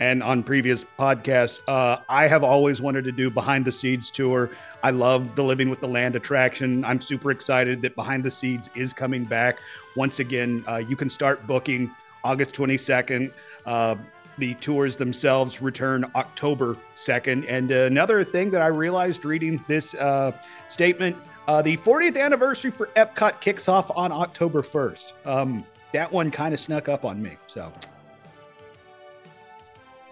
and 0.00 0.22
on 0.22 0.42
previous 0.42 0.84
podcasts, 0.98 1.60
uh, 1.68 1.98
I 2.08 2.26
have 2.26 2.42
always 2.42 2.80
wanted 2.80 3.04
to 3.04 3.12
do 3.12 3.30
behind 3.30 3.64
the 3.64 3.72
seeds 3.72 4.10
tour. 4.10 4.50
I 4.82 4.90
love 4.90 5.36
the 5.36 5.44
Living 5.44 5.70
with 5.70 5.80
the 5.80 5.88
Land 5.88 6.16
attraction. 6.16 6.84
I'm 6.84 7.00
super 7.00 7.30
excited 7.30 7.82
that 7.82 7.94
Behind 7.94 8.24
the 8.24 8.30
Seeds 8.30 8.68
is 8.74 8.92
coming 8.92 9.24
back 9.24 9.58
once 9.94 10.18
again. 10.18 10.64
Uh, 10.66 10.78
you 10.78 10.96
can 10.96 11.08
start 11.08 11.46
booking 11.46 11.88
August 12.24 12.52
22nd. 12.52 13.32
Uh, 13.64 13.94
the 14.38 14.54
tours 14.54 14.96
themselves 14.96 15.62
return 15.62 16.10
October 16.16 16.76
2nd. 16.96 17.44
And 17.48 17.70
another 17.70 18.24
thing 18.24 18.50
that 18.50 18.62
I 18.62 18.68
realized 18.68 19.24
reading 19.24 19.64
this 19.68 19.94
uh, 19.94 20.32
statement 20.66 21.16
uh, 21.48 21.60
the 21.60 21.76
40th 21.76 22.18
anniversary 22.20 22.70
for 22.70 22.86
Epcot 22.96 23.40
kicks 23.40 23.68
off 23.68 23.90
on 23.96 24.12
October 24.12 24.62
1st. 24.62 25.12
Um, 25.26 25.64
that 25.92 26.10
one 26.10 26.30
kind 26.30 26.54
of 26.54 26.60
snuck 26.60 26.88
up 26.88 27.04
on 27.04 27.20
me. 27.20 27.36
So, 27.46 27.72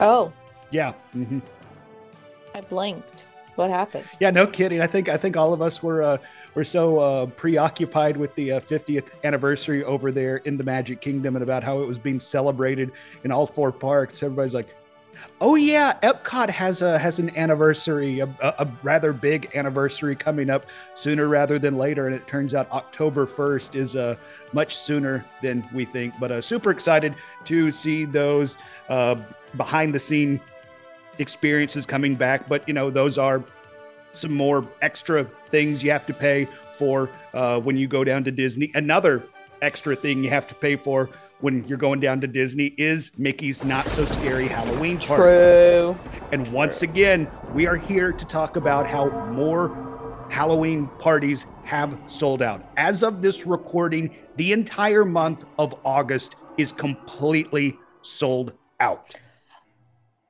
oh 0.00 0.32
yeah. 0.70 0.92
hmm 1.12 1.38
i 2.54 2.60
blinked 2.60 3.26
what 3.56 3.70
happened 3.70 4.04
Yeah, 4.20 4.30
no 4.30 4.46
kidding. 4.46 4.80
I 4.80 4.86
think 4.86 5.08
I 5.08 5.16
think 5.16 5.36
all 5.36 5.52
of 5.52 5.60
us 5.60 5.82
were 5.82 6.02
uh, 6.02 6.18
were 6.54 6.64
so 6.64 6.98
uh, 6.98 7.26
preoccupied 7.26 8.16
with 8.16 8.34
the 8.34 8.52
uh, 8.52 8.60
50th 8.60 9.08
anniversary 9.22 9.84
over 9.84 10.10
there 10.10 10.38
in 10.38 10.56
the 10.56 10.64
Magic 10.64 11.00
Kingdom 11.00 11.36
and 11.36 11.42
about 11.42 11.62
how 11.62 11.80
it 11.82 11.86
was 11.86 11.98
being 11.98 12.18
celebrated 12.18 12.90
in 13.24 13.30
all 13.30 13.46
four 13.46 13.70
parks. 13.70 14.22
Everybody's 14.22 14.54
like, 14.54 14.74
"Oh 15.40 15.54
yeah, 15.54 15.98
Epcot 16.02 16.50
has 16.50 16.82
a 16.82 16.98
has 16.98 17.18
an 17.18 17.36
anniversary, 17.36 18.20
a, 18.20 18.26
a, 18.40 18.54
a 18.60 18.68
rather 18.82 19.12
big 19.12 19.50
anniversary 19.54 20.14
coming 20.16 20.50
up 20.50 20.66
sooner 20.94 21.28
rather 21.28 21.58
than 21.58 21.78
later." 21.78 22.06
And 22.06 22.14
it 22.14 22.26
turns 22.26 22.54
out 22.54 22.70
October 22.70 23.26
1st 23.26 23.74
is 23.74 23.96
uh, 23.96 24.16
much 24.52 24.76
sooner 24.76 25.24
than 25.42 25.68
we 25.72 25.84
think. 25.84 26.14
But 26.20 26.32
uh, 26.32 26.40
super 26.40 26.70
excited 26.70 27.14
to 27.44 27.70
see 27.70 28.04
those 28.04 28.56
uh, 28.88 29.16
behind 29.56 29.94
the 29.94 29.98
scene 29.98 30.40
experiences 31.18 31.86
coming 31.86 32.14
back. 32.14 32.48
But 32.48 32.66
you 32.66 32.74
know, 32.74 32.90
those 32.90 33.18
are 33.18 33.42
some 34.12 34.32
more 34.32 34.66
extra 34.82 35.24
things 35.50 35.82
you 35.82 35.90
have 35.90 36.06
to 36.06 36.14
pay 36.14 36.48
for 36.72 37.10
uh, 37.34 37.60
when 37.60 37.76
you 37.76 37.86
go 37.86 38.04
down 38.04 38.24
to 38.24 38.30
Disney. 38.30 38.70
Another 38.74 39.22
extra 39.62 39.94
thing 39.94 40.24
you 40.24 40.30
have 40.30 40.46
to 40.48 40.54
pay 40.54 40.76
for 40.76 41.10
when 41.40 41.66
you're 41.66 41.78
going 41.78 42.00
down 42.00 42.20
to 42.20 42.26
Disney 42.26 42.74
is 42.76 43.12
Mickey's 43.16 43.64
Not 43.64 43.86
So 43.88 44.04
Scary 44.04 44.46
Halloween 44.46 44.98
Party. 44.98 45.22
true 45.22 45.98
And 46.32 46.46
once 46.52 46.82
again, 46.82 47.30
we 47.54 47.66
are 47.66 47.76
here 47.76 48.12
to 48.12 48.24
talk 48.24 48.56
about 48.56 48.86
how 48.86 49.08
more 49.30 50.26
Halloween 50.30 50.86
parties 50.98 51.46
have 51.64 51.98
sold 52.06 52.42
out. 52.42 52.70
As 52.76 53.02
of 53.02 53.22
this 53.22 53.46
recording, 53.46 54.14
the 54.36 54.52
entire 54.52 55.04
month 55.04 55.44
of 55.58 55.74
August 55.84 56.36
is 56.56 56.72
completely 56.72 57.76
sold 58.02 58.52
out. 58.78 59.14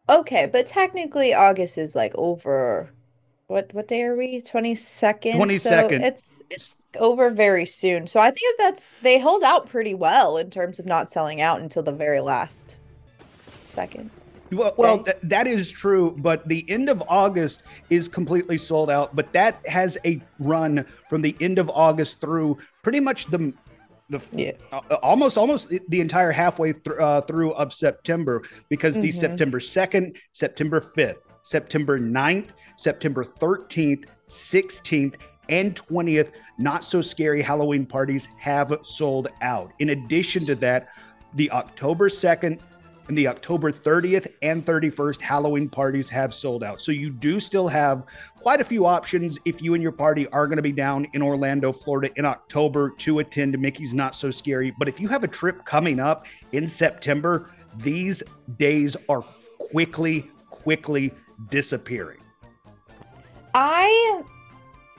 Okay, 0.08 0.46
but 0.46 0.66
technically 0.66 1.34
August 1.34 1.78
is 1.78 1.94
like 1.94 2.14
over 2.16 2.90
what 3.46 3.72
what 3.74 3.88
day 3.88 4.02
are 4.02 4.16
we? 4.16 4.40
22nd. 4.40 5.34
22nd. 5.34 5.58
So 5.60 5.88
it's 5.90 6.42
it's 6.50 6.76
over 6.98 7.30
very 7.30 7.66
soon. 7.66 8.06
So 8.06 8.20
I 8.20 8.30
think 8.30 8.58
that's 8.58 8.94
they 9.02 9.18
hold 9.18 9.42
out 9.42 9.68
pretty 9.68 9.94
well 9.94 10.36
in 10.36 10.50
terms 10.50 10.78
of 10.78 10.86
not 10.86 11.10
selling 11.10 11.40
out 11.40 11.60
until 11.60 11.82
the 11.82 11.92
very 11.92 12.20
last 12.20 12.80
second. 13.66 14.10
Well, 14.52 14.74
well 14.76 14.98
th- 15.04 15.16
that 15.22 15.46
is 15.46 15.70
true, 15.70 16.16
but 16.18 16.46
the 16.48 16.68
end 16.68 16.88
of 16.88 17.02
August 17.08 17.62
is 17.88 18.08
completely 18.08 18.58
sold 18.58 18.90
out. 18.90 19.14
But 19.14 19.32
that 19.32 19.64
has 19.66 19.96
a 20.04 20.20
run 20.40 20.84
from 21.08 21.22
the 21.22 21.36
end 21.40 21.58
of 21.58 21.70
August 21.70 22.20
through 22.20 22.58
pretty 22.82 23.00
much 23.00 23.26
the 23.26 23.52
the 24.08 24.20
Yeah. 24.32 24.52
uh, 24.72 24.80
almost 25.04 25.38
almost 25.38 25.68
the 25.88 26.00
entire 26.00 26.32
halfway 26.32 26.72
thr 26.72 27.00
uh, 27.00 27.20
through 27.20 27.52
of 27.52 27.72
September 27.72 28.42
because 28.68 28.96
the 28.98 29.10
Mhm. 29.10 29.14
September 29.14 29.60
2nd, 29.60 30.16
September 30.32 30.80
5th, 30.96 31.18
September 31.44 32.00
9th, 32.00 32.48
September 32.76 33.22
13th, 33.22 34.06
16th, 34.28 35.14
and 35.50 35.76
20th 35.76 36.30
not 36.56 36.84
so 36.84 37.02
scary 37.02 37.42
Halloween 37.42 37.84
parties 37.84 38.28
have 38.38 38.78
sold 38.82 39.28
out. 39.42 39.72
In 39.80 39.90
addition 39.90 40.46
to 40.46 40.54
that, 40.56 40.88
the 41.34 41.50
October 41.50 42.08
2nd 42.08 42.60
and 43.08 43.18
the 43.18 43.26
October 43.26 43.72
30th 43.72 44.28
and 44.42 44.64
31st 44.64 45.20
Halloween 45.20 45.68
parties 45.68 46.08
have 46.08 46.32
sold 46.32 46.62
out. 46.62 46.80
So 46.80 46.92
you 46.92 47.10
do 47.10 47.40
still 47.40 47.66
have 47.66 48.04
quite 48.36 48.60
a 48.60 48.64
few 48.64 48.86
options 48.86 49.36
if 49.44 49.60
you 49.60 49.74
and 49.74 49.82
your 49.82 49.92
party 49.92 50.28
are 50.28 50.46
going 50.46 50.58
to 50.58 50.62
be 50.62 50.70
down 50.70 51.08
in 51.12 51.20
Orlando, 51.20 51.72
Florida 51.72 52.12
in 52.16 52.24
October 52.24 52.90
to 52.98 53.18
attend 53.18 53.58
Mickey's 53.58 53.92
Not 53.92 54.14
So 54.14 54.30
Scary. 54.30 54.72
But 54.78 54.86
if 54.86 55.00
you 55.00 55.08
have 55.08 55.24
a 55.24 55.28
trip 55.28 55.64
coming 55.64 55.98
up 55.98 56.26
in 56.52 56.68
September, 56.68 57.50
these 57.78 58.22
days 58.56 58.96
are 59.08 59.24
quickly, 59.58 60.30
quickly 60.48 61.12
disappearing. 61.50 62.20
I 63.54 64.22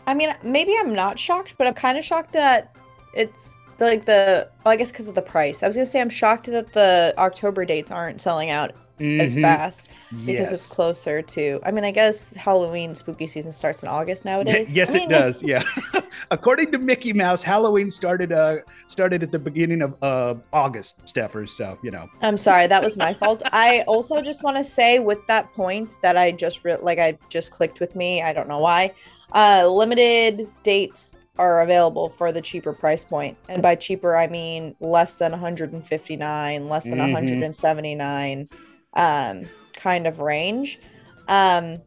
I 0.08 0.14
mean 0.14 0.34
maybe 0.44 0.76
I'm 0.80 0.94
not 0.94 1.18
shocked, 1.20 1.56
but 1.58 1.68
I'm 1.68 1.74
kind 1.74 1.98
of 1.98 2.04
shocked 2.04 2.34
that 2.34 2.76
it's 3.14 3.58
like 3.80 4.06
the 4.06 4.50
well, 4.64 4.72
I 4.74 4.76
guess 4.76 4.92
because 4.92 5.08
of 5.08 5.16
the 5.16 5.22
price. 5.22 5.64
I 5.64 5.68
was 5.68 5.76
gonna 5.76 5.86
say 5.86 6.02
I'm 6.02 6.10
shocked 6.10 6.48
that 6.48 6.74
the 6.74 7.14
October 7.18 7.66
dates 7.66 7.92
aren't 7.92 8.22
selling 8.22 8.50
out 8.50 8.72
as 9.00 9.36
Mhm. 9.36 9.42
fast 9.42 9.90
because 10.28 10.52
it's 10.52 10.68
closer 10.68 11.24
to 11.24 11.60
I 11.66 11.72
mean 11.72 11.84
I 11.84 11.90
guess 11.90 12.36
Halloween 12.36 12.94
spooky 12.94 13.26
season 13.26 13.52
starts 13.52 13.82
in 13.82 13.90
August 13.90 14.26
nowadays. 14.26 14.70
yes, 14.80 14.92
I 14.92 14.94
mean, 15.00 15.10
it 15.12 15.14
does. 15.14 15.42
Yeah. 15.42 15.64
According 16.32 16.72
to 16.74 16.78
Mickey 16.78 17.12
Mouse, 17.12 17.42
Halloween 17.42 17.90
started 17.90 18.32
uh 18.32 18.58
started 18.88 19.24
at 19.24 19.32
the 19.32 19.40
beginning 19.40 19.82
of 19.82 19.96
uh 20.04 20.36
August, 20.54 21.04
Steffers. 21.06 21.50
So 21.50 21.80
you 21.82 21.90
know. 21.90 22.08
I'm 22.22 22.38
sorry, 22.38 22.68
that 22.68 22.84
was 22.84 22.96
my 22.96 23.14
fault. 23.16 23.42
I 23.52 23.82
also 23.88 24.22
just 24.22 24.44
want 24.44 24.58
to 24.58 24.64
say 24.64 25.00
with 25.00 25.26
that 25.28 25.52
point 25.54 25.98
that 26.04 26.16
I 26.16 26.32
just 26.32 26.64
re- 26.64 26.76
like 26.76 27.00
I 27.00 27.18
just 27.30 27.52
clicked 27.52 27.80
with 27.80 27.96
me. 27.96 28.22
I 28.22 28.34
don't 28.34 28.48
know 28.48 28.60
why. 28.60 28.92
Uh, 29.32 29.68
limited 29.68 30.50
dates 30.64 31.16
are 31.38 31.62
available 31.62 32.10
for 32.10 32.32
the 32.32 32.42
cheaper 32.42 32.74
price 32.74 33.04
point, 33.04 33.38
and 33.50 33.62
by 33.62 33.76
cheaper 33.76 34.16
I 34.16 34.28
mean 34.28 34.76
less 34.80 35.16
than 35.16 35.32
159, 35.32 36.68
less 36.70 36.84
than 36.84 37.00
Mhm. 37.00 37.02
179, 37.02 38.50
um, 38.94 39.46
kind 39.74 40.06
of 40.06 40.20
range. 40.20 40.80
Um, 41.28 41.82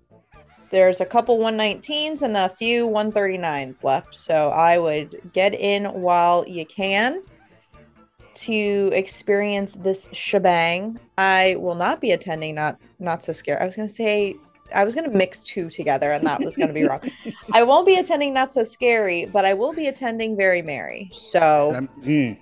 there's 0.71 1.01
a 1.01 1.07
couple 1.07 1.39
119s 1.39 2.23
and 2.23 2.37
a 2.37 2.49
few 2.49 2.87
139s 2.87 3.85
left, 3.85 4.15
so 4.15 4.51
I 4.51 4.79
would 4.79 5.33
get 5.33 5.55
in 5.55 5.85
while 5.85 6.45
you 6.49 6.65
can 6.65 7.23
to 8.35 8.91
experience 8.93 9.75
this 9.75 10.09
shebang. 10.13 10.99
I 11.17 11.57
will 11.59 11.77
not 11.77 12.01
be 12.01 12.11
attending 12.11 12.57
not 12.57 12.81
not 12.99 13.23
so 13.23 13.33
scared. 13.33 13.61
I 13.61 13.65
was 13.65 13.77
gonna 13.77 13.89
say 13.89 14.35
I 14.75 14.85
was 14.85 14.95
gonna 14.95 15.11
mix 15.11 15.43
two 15.43 15.71
together 15.71 16.13
and 16.13 16.27
that 16.27 16.43
was 16.45 16.57
gonna 16.57 16.73
be 16.73 16.85
wrong. 16.85 17.01
I 17.53 17.63
won't 17.63 17.87
be 17.87 17.97
attending 17.97 18.33
not 18.35 18.51
so 18.51 18.65
scary, 18.65 19.27
but 19.27 19.45
I 19.45 19.55
will 19.55 19.73
be 19.73 19.87
attending 19.87 20.37
very 20.37 20.63
merry. 20.63 21.09
So 21.13 21.75
Um, 21.77 21.89
mm. 22.03 22.39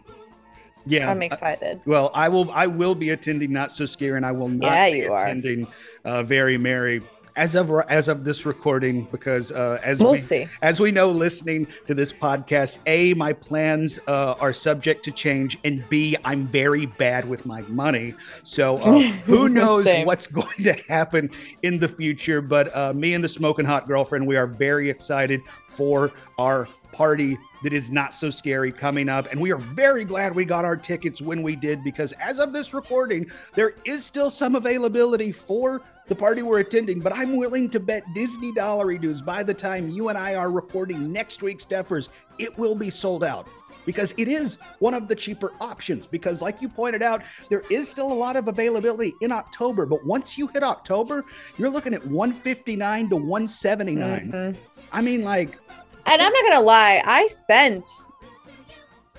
Yeah. 0.86 1.08
I'm 1.10 1.22
excited. 1.22 1.80
Well, 1.86 2.10
I 2.12 2.28
will. 2.28 2.50
I 2.50 2.66
will 2.66 2.96
be 2.96 3.10
attending 3.10 3.52
Not 3.52 3.70
So 3.70 3.86
Scary, 3.86 4.16
and 4.16 4.26
I 4.26 4.32
will 4.32 4.48
not 4.48 4.66
Yeah, 4.72 4.90
be 4.90 4.96
you 4.98 5.12
are. 5.12 5.24
attending 5.26 5.68
uh, 6.04 6.24
Very 6.24 6.58
Merry 6.58 7.00
as 7.36 7.54
of 7.54 7.70
as 7.88 8.08
of 8.08 8.24
this 8.24 8.44
recording 8.44 9.04
because 9.10 9.52
uh, 9.52 9.80
as 9.82 10.00
We'll 10.00 10.12
we 10.12 10.18
see. 10.18 10.46
as 10.60 10.80
we 10.80 10.90
know, 10.90 11.10
listening 11.10 11.66
to 11.86 11.94
this 11.94 12.12
podcast, 12.12 12.78
a 12.86 13.14
my 13.14 13.32
plans 13.32 13.98
uh, 14.06 14.34
are 14.40 14.52
subject 14.52 15.04
to 15.04 15.10
change, 15.10 15.58
and 15.64 15.84
b 15.88 16.16
I'm 16.24 16.46
very 16.46 16.86
bad 16.86 17.28
with 17.28 17.46
my 17.46 17.62
money. 17.62 18.14
So 18.42 18.78
uh, 18.78 19.00
who 19.24 19.48
knows 19.48 19.86
what's 20.04 20.26
going 20.40 20.64
to 20.64 20.74
happen 20.88 21.30
in 21.62 21.78
the 21.78 21.88
future? 21.88 22.40
But 22.40 22.74
uh, 22.76 22.92
me 22.92 23.14
and 23.14 23.22
the 23.22 23.28
smoking 23.28 23.64
hot 23.64 23.86
girlfriend, 23.86 24.26
we 24.26 24.36
are 24.36 24.46
very 24.46 24.90
excited 24.90 25.40
for 25.68 26.12
our 26.38 26.68
party 26.92 27.38
that 27.62 27.72
is 27.72 27.90
not 27.90 28.14
so 28.14 28.30
scary 28.30 28.70
coming 28.70 29.08
up. 29.08 29.30
And 29.30 29.40
we 29.40 29.52
are 29.52 29.58
very 29.58 30.04
glad 30.04 30.34
we 30.34 30.44
got 30.44 30.64
our 30.64 30.76
tickets 30.76 31.20
when 31.20 31.42
we 31.42 31.56
did 31.56 31.82
because 31.82 32.12
as 32.14 32.38
of 32.38 32.52
this 32.52 32.74
recording, 32.74 33.30
there 33.54 33.74
is 33.84 34.04
still 34.04 34.30
some 34.30 34.54
availability 34.54 35.32
for 35.32 35.82
the 36.08 36.14
party 36.14 36.42
we're 36.42 36.58
attending. 36.60 37.00
But 37.00 37.14
I'm 37.14 37.36
willing 37.36 37.70
to 37.70 37.80
bet 37.80 38.04
Disney 38.14 38.52
Dollary 38.52 38.98
Dudes 38.98 39.22
by 39.22 39.42
the 39.42 39.54
time 39.54 39.88
you 39.88 40.08
and 40.08 40.18
I 40.18 40.34
are 40.34 40.50
recording 40.50 41.12
next 41.12 41.42
week's 41.42 41.64
Steffers, 41.64 42.08
it 42.38 42.56
will 42.58 42.74
be 42.74 42.90
sold 42.90 43.24
out. 43.24 43.48
Because 43.84 44.14
it 44.16 44.28
is 44.28 44.58
one 44.78 44.94
of 44.94 45.08
the 45.08 45.14
cheaper 45.16 45.52
options. 45.60 46.06
Because, 46.06 46.40
like 46.40 46.62
you 46.62 46.68
pointed 46.68 47.02
out, 47.02 47.22
there 47.50 47.64
is 47.68 47.88
still 47.88 48.12
a 48.12 48.14
lot 48.14 48.36
of 48.36 48.46
availability 48.46 49.12
in 49.22 49.32
October. 49.32 49.86
But 49.86 50.06
once 50.06 50.38
you 50.38 50.46
hit 50.46 50.62
October, 50.62 51.24
you're 51.58 51.68
looking 51.68 51.92
at 51.92 52.06
159 52.06 53.08
to 53.08 53.16
179. 53.16 54.30
Mhm. 54.30 54.56
I 54.92 55.02
mean, 55.02 55.24
like, 55.24 55.58
and 56.06 56.22
I'm 56.22 56.32
not 56.32 56.44
gonna 56.44 56.60
lie, 56.60 57.02
I 57.04 57.26
spent. 57.28 57.86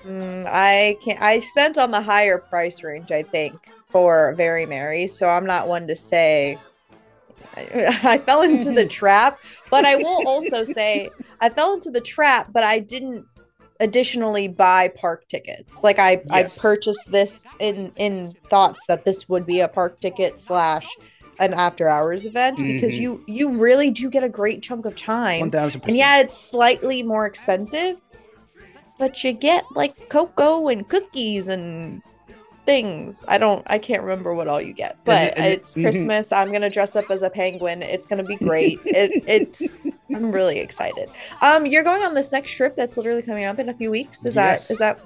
Mm, 0.04 0.46
I 0.46 0.96
can 1.02 1.16
I 1.20 1.38
spent 1.38 1.78
on 1.78 1.90
the 1.90 2.00
higher 2.00 2.38
price 2.38 2.82
range, 2.82 3.10
I 3.10 3.22
think, 3.22 3.54
for 3.88 4.34
Very 4.34 4.66
Merry. 4.66 5.06
So 5.06 5.26
I'm 5.26 5.46
not 5.46 5.66
one 5.66 5.86
to 5.88 5.96
say 5.96 6.58
I, 7.56 7.98
I 8.04 8.18
fell 8.18 8.42
into 8.42 8.70
the 8.72 8.86
trap, 9.00 9.40
but 9.70 9.84
I 9.84 9.96
will 9.96 10.26
also 10.26 10.64
say 10.64 11.10
I 11.40 11.48
fell 11.48 11.74
into 11.74 11.90
the 11.90 12.00
trap, 12.00 12.48
but 12.52 12.62
I 12.62 12.78
didn't 12.80 13.26
additionally 13.80 14.48
buy 14.48 14.88
park 14.88 15.26
tickets. 15.28 15.82
Like 15.82 15.98
I 15.98 16.22
Yes. 16.26 16.58
I 16.58 16.60
purchased 16.60 17.10
this 17.10 17.44
in 17.58 17.92
in 17.96 18.34
thoughts 18.50 18.84
that 18.88 19.04
this 19.04 19.28
would 19.28 19.46
be 19.46 19.60
a 19.60 19.68
park 19.68 20.00
ticket 20.00 20.38
slash 20.38 20.88
an 21.38 21.54
after 21.54 21.88
hours 21.88 22.26
event 22.26 22.56
because 22.56 22.94
Mhm. 22.94 23.00
you 23.00 23.24
you 23.26 23.50
really 23.58 23.90
do 23.90 24.08
get 24.10 24.22
a 24.24 24.28
great 24.28 24.62
chunk 24.62 24.86
of 24.86 24.94
time. 24.94 25.40
One 25.40 25.50
thousand 25.50 25.80
And 25.80 25.82
percent. 25.82 25.98
yeah, 25.98 26.18
it's 26.20 26.36
slightly 26.38 27.02
more 27.02 27.26
expensive, 27.26 28.00
but 28.98 29.22
you 29.24 29.32
get 29.32 29.64
like 29.74 30.08
cocoa 30.08 30.68
and 30.68 30.88
cookies 30.88 31.48
and 31.48 32.02
things. 32.66 33.24
I 33.28 33.36
don't, 33.36 33.62
I 33.66 33.78
can't 33.78 34.00
remember 34.02 34.32
what 34.32 34.48
all 34.48 34.58
you 34.60 34.72
get, 34.72 34.96
but 35.04 35.36
and 35.36 35.46
it- 35.46 35.58
it's 35.58 35.74
mhm. 35.74 35.82
Christmas. 35.82 36.32
I'm 36.32 36.50
gonna 36.50 36.70
dress 36.70 36.96
up 36.96 37.10
as 37.10 37.20
a 37.22 37.28
penguin. 37.28 37.82
It's 37.82 38.06
gonna 38.06 38.22
be 38.24 38.36
great. 38.36 38.80
it, 38.86 39.22
it's, 39.26 39.78
I'm 40.14 40.32
really 40.32 40.60
excited. 40.60 41.10
Um, 41.42 41.66
you're 41.66 41.82
going 41.82 42.02
on 42.02 42.14
this 42.14 42.32
next 42.32 42.52
trip 42.54 42.74
that's 42.76 42.96
literally 42.96 43.20
coming 43.22 43.44
up 43.44 43.58
in 43.58 43.68
a 43.68 43.74
few 43.74 43.90
weeks. 43.90 44.24
Is 44.24 44.36
Yes. 44.36 44.68
that, 44.68 44.72
is 44.72 44.78
that, 44.78 45.00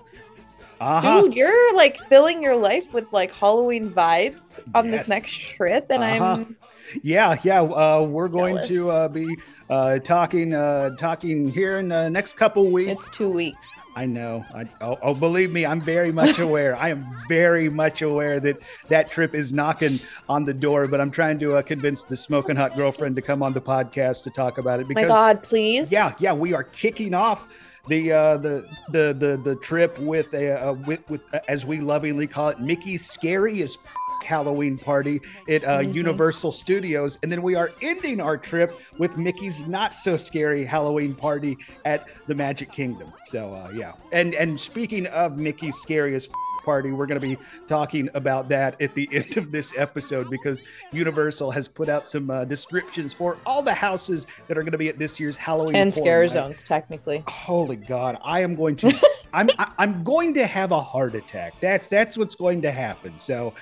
Uh-huh. 0.81 1.23
dude? 1.23 1.35
You're 1.35 1.75
like 1.75 1.97
filling 2.09 2.43
your 2.43 2.57
life 2.57 2.93
with 2.93 3.13
like 3.13 3.33
Halloween 3.33 3.91
vibes 3.91 4.59
on 4.75 4.91
Yes. 4.91 5.01
this 5.03 5.09
next 5.09 5.37
trip, 5.37 5.87
and 5.91 6.03
Uh-huh. 6.03 6.25
I'm 6.25 6.57
Yeah, 7.03 7.37
yeah. 7.43 7.61
Uh, 7.63 8.03
we're 8.09 8.29
going 8.29 8.55
Jealous. 8.57 8.69
to 8.69 8.91
uh, 8.91 9.09
be 9.09 9.37
uh, 9.69 9.99
talking 9.99 10.55
uh, 10.55 10.91
talking 10.97 11.51
here 11.51 11.79
in 11.79 11.89
the 11.89 12.09
next 12.09 12.35
couple 12.37 12.71
weeks. 12.71 12.91
it's 12.93 13.11
two 13.11 13.29
weeks. 13.29 13.71
I 13.95 14.07
know. 14.07 14.43
I, 14.55 14.67
oh, 14.81 14.97
oh, 15.03 15.13
believe 15.13 15.51
me, 15.53 15.67
I'm 15.67 15.81
very 15.81 16.13
much 16.13 16.39
aware. 16.49 16.75
I 16.77 16.89
am 16.91 17.05
very 17.29 17.69
much 17.69 18.01
aware 18.01 18.39
that 18.41 18.57
that 18.89 19.11
trip 19.11 19.35
is 19.35 19.53
knocking 19.53 19.99
on 20.29 20.45
the 20.47 20.55
door. 20.55 20.87
But 20.87 21.01
I'm 21.03 21.11
trying 21.11 21.39
to 21.41 21.57
uh, 21.57 21.63
convince 21.63 22.05
the 22.05 22.17
smoking 22.17 22.57
hot 22.57 22.77
girlfriend 22.77 23.17
to 23.17 23.23
come 23.23 23.43
on 23.43 23.53
the 23.53 23.61
podcast 23.61 24.23
to 24.23 24.31
talk 24.31 24.57
about 24.57 24.81
it 24.81 24.85
My 24.85 24.95
because 24.95 25.09
God, 25.09 25.43
please. 25.43 25.93
yeah, 25.93 26.15
yeah, 26.19 26.33
we 26.33 26.55
are 26.55 26.65
kicking 26.65 27.13
off 27.13 27.49
the 27.89 28.13
uh, 28.13 28.37
the 28.39 28.67
the 28.91 29.15
the 29.19 29.41
the 29.43 29.57
trip 29.57 29.99
with 29.99 30.33
a 30.35 30.53
uh, 30.69 30.73
with 30.87 31.09
with 31.09 31.23
uh, 31.35 31.41
as 31.49 31.65
we 31.65 31.81
lovingly 31.81 32.27
call 32.27 32.49
it, 32.49 32.61
Mickey's 32.61 33.09
scariest 33.09 33.79
f- 33.85 33.93
Halloween 34.29 34.77
party 34.77 35.21
at 35.49 35.65
uh, 35.65 35.79
Mhm. 35.79 35.95
Universal 35.95 36.53
Studios, 36.53 37.19
and 37.23 37.31
then 37.33 37.41
we 37.43 37.55
are 37.55 37.71
ending 37.83 38.21
our 38.21 38.37
trip 38.37 38.79
with 38.99 39.17
Mickey's 39.17 39.67
not 39.67 39.95
so 39.95 40.17
scary 40.17 40.65
Halloween 40.65 41.15
party 41.15 41.57
at 41.85 42.07
the 42.27 42.35
Magic 42.35 42.71
Kingdom. 42.73 43.13
So 43.29 43.55
uh, 43.55 43.71
yeah, 43.75 43.93
and 44.13 44.35
and 44.35 44.61
speaking 44.61 45.07
of 45.07 45.37
Mickey's 45.39 45.77
scariest 45.77 46.31
f- 46.31 46.37
party, 46.59 46.91
we're 46.93 47.07
going 47.07 47.21
to 47.21 47.27
be 47.27 47.37
talking 47.67 48.09
about 48.15 48.49
that 48.51 48.81
at 48.81 48.95
the 48.95 49.09
end 49.13 49.37
of 49.37 49.51
this 49.53 49.73
episode 49.77 50.29
because 50.31 50.63
Universal 50.93 51.51
has 51.51 51.69
put 51.69 51.89
out 51.89 52.07
some 52.07 52.31
uh, 52.31 52.45
descriptions 52.45 53.15
for 53.15 53.37
all 53.47 53.63
the 53.63 53.73
houses 53.75 54.27
that 54.47 54.57
are 54.59 54.63
going 54.63 54.73
to 54.73 54.79
be 54.79 54.89
at 54.89 54.99
this 54.99 55.19
year's 55.19 55.37
Halloween 55.37 55.75
and 55.77 55.93
Horror 55.93 56.05
scare 56.05 56.29
zones 56.29 56.63
technically. 56.63 57.23
Holy 57.27 57.77
God, 57.77 58.19
I 58.25 58.41
am 58.41 58.55
going 58.55 58.77
to, 58.77 58.93
I'm, 59.33 59.49
I- 59.59 59.73
I'm 59.79 60.03
going 60.05 60.35
to 60.35 60.47
have 60.47 60.73
a 60.73 60.81
heart 60.81 61.15
attack. 61.15 61.55
That's 61.61 61.89
that's 61.89 62.17
what's 62.17 62.35
going 62.35 62.63
to 62.63 62.73
happen. 62.73 63.19
So, 63.19 63.55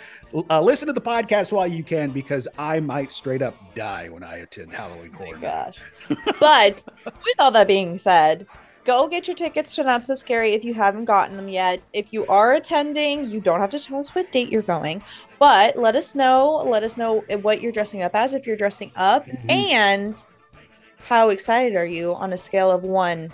uh, 0.51 0.61
listen 0.61 0.87
to 0.87 0.93
the 0.93 1.01
podcast 1.01 1.53
while 1.53 1.67
you 1.67 1.83
can 1.85 2.11
because 2.11 2.47
I 2.59 2.81
might 2.81 3.11
straight 3.13 3.43
up 3.43 3.55
die 3.75 4.09
when 4.09 4.23
I 4.23 4.39
attend 4.39 4.73
Halloween 4.73 5.11
Oh 5.15 5.19
my 5.19 5.25
Horror. 5.27 5.39
Gosh. 5.39 5.81
but 6.41 6.85
with 7.05 7.35
all 7.39 7.51
that 7.53 7.67
being 7.67 7.99
said, 7.99 8.47
go 8.87 9.09
get 9.09 9.27
your 9.27 9.35
tickets 9.35 9.75
to 9.75 9.83
Not 9.83 10.03
So 10.03 10.15
Scary 10.15 10.53
if 10.53 10.65
you 10.65 10.73
haven't 10.73 11.05
gotten 11.05 11.37
them 11.37 11.49
yet. 11.49 11.83
If 11.93 12.13
you 12.13 12.25
are 12.27 12.55
attending, 12.55 13.29
you 13.31 13.41
don't 13.41 13.61
have 13.61 13.71
to 13.71 13.79
tell 13.79 13.99
us 13.99 14.15
what 14.15 14.33
date 14.33 14.51
you're 14.51 14.63
going, 14.63 15.03
but 15.39 15.77
let 15.77 15.97
us 15.97 16.15
know. 16.15 16.65
Let 16.67 16.83
us 16.85 16.97
know 16.97 17.25
what 17.43 17.61
you're 17.61 17.73
dressing 17.73 18.03
up 18.03 18.15
as 18.15 18.33
if 18.33 18.47
you're 18.47 18.57
dressing 18.57 18.93
up, 18.97 19.27
Mhm. 19.27 19.51
and 19.51 20.27
how 21.05 21.29
excited 21.29 21.77
are 21.77 21.85
you 21.87 22.15
on 22.15 22.33
a 22.33 22.39
scale 22.39 22.71
of 22.71 22.83
one 22.85 23.33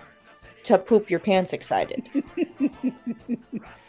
to 0.64 0.78
poop 0.78 1.10
your 1.10 1.20
pants 1.20 1.52
excited? 1.52 2.02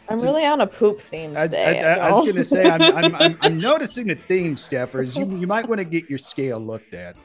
I'm 0.06 0.20
really 0.20 0.44
on 0.44 0.60
a 0.60 0.66
poop 0.66 1.00
theme 1.00 1.34
I, 1.34 1.40
I, 1.40 1.46
today. 1.46 1.82
I, 1.82 2.08
I 2.08 2.12
was 2.12 2.22
going 2.24 2.36
to 2.36 2.44
say, 2.44 2.68
I'm, 2.68 2.82
I'm, 2.82 3.14
I'm, 3.14 3.38
I'm 3.42 3.58
noticing 3.58 4.10
a 4.10 4.14
theme, 4.14 4.54
Steffers. 4.56 5.16
You, 5.16 5.38
you 5.38 5.46
might 5.46 5.66
want 5.66 5.78
to 5.78 5.84
get 5.84 6.10
your 6.10 6.18
scale 6.18 6.60
looked 6.60 6.92
at. 6.92 7.16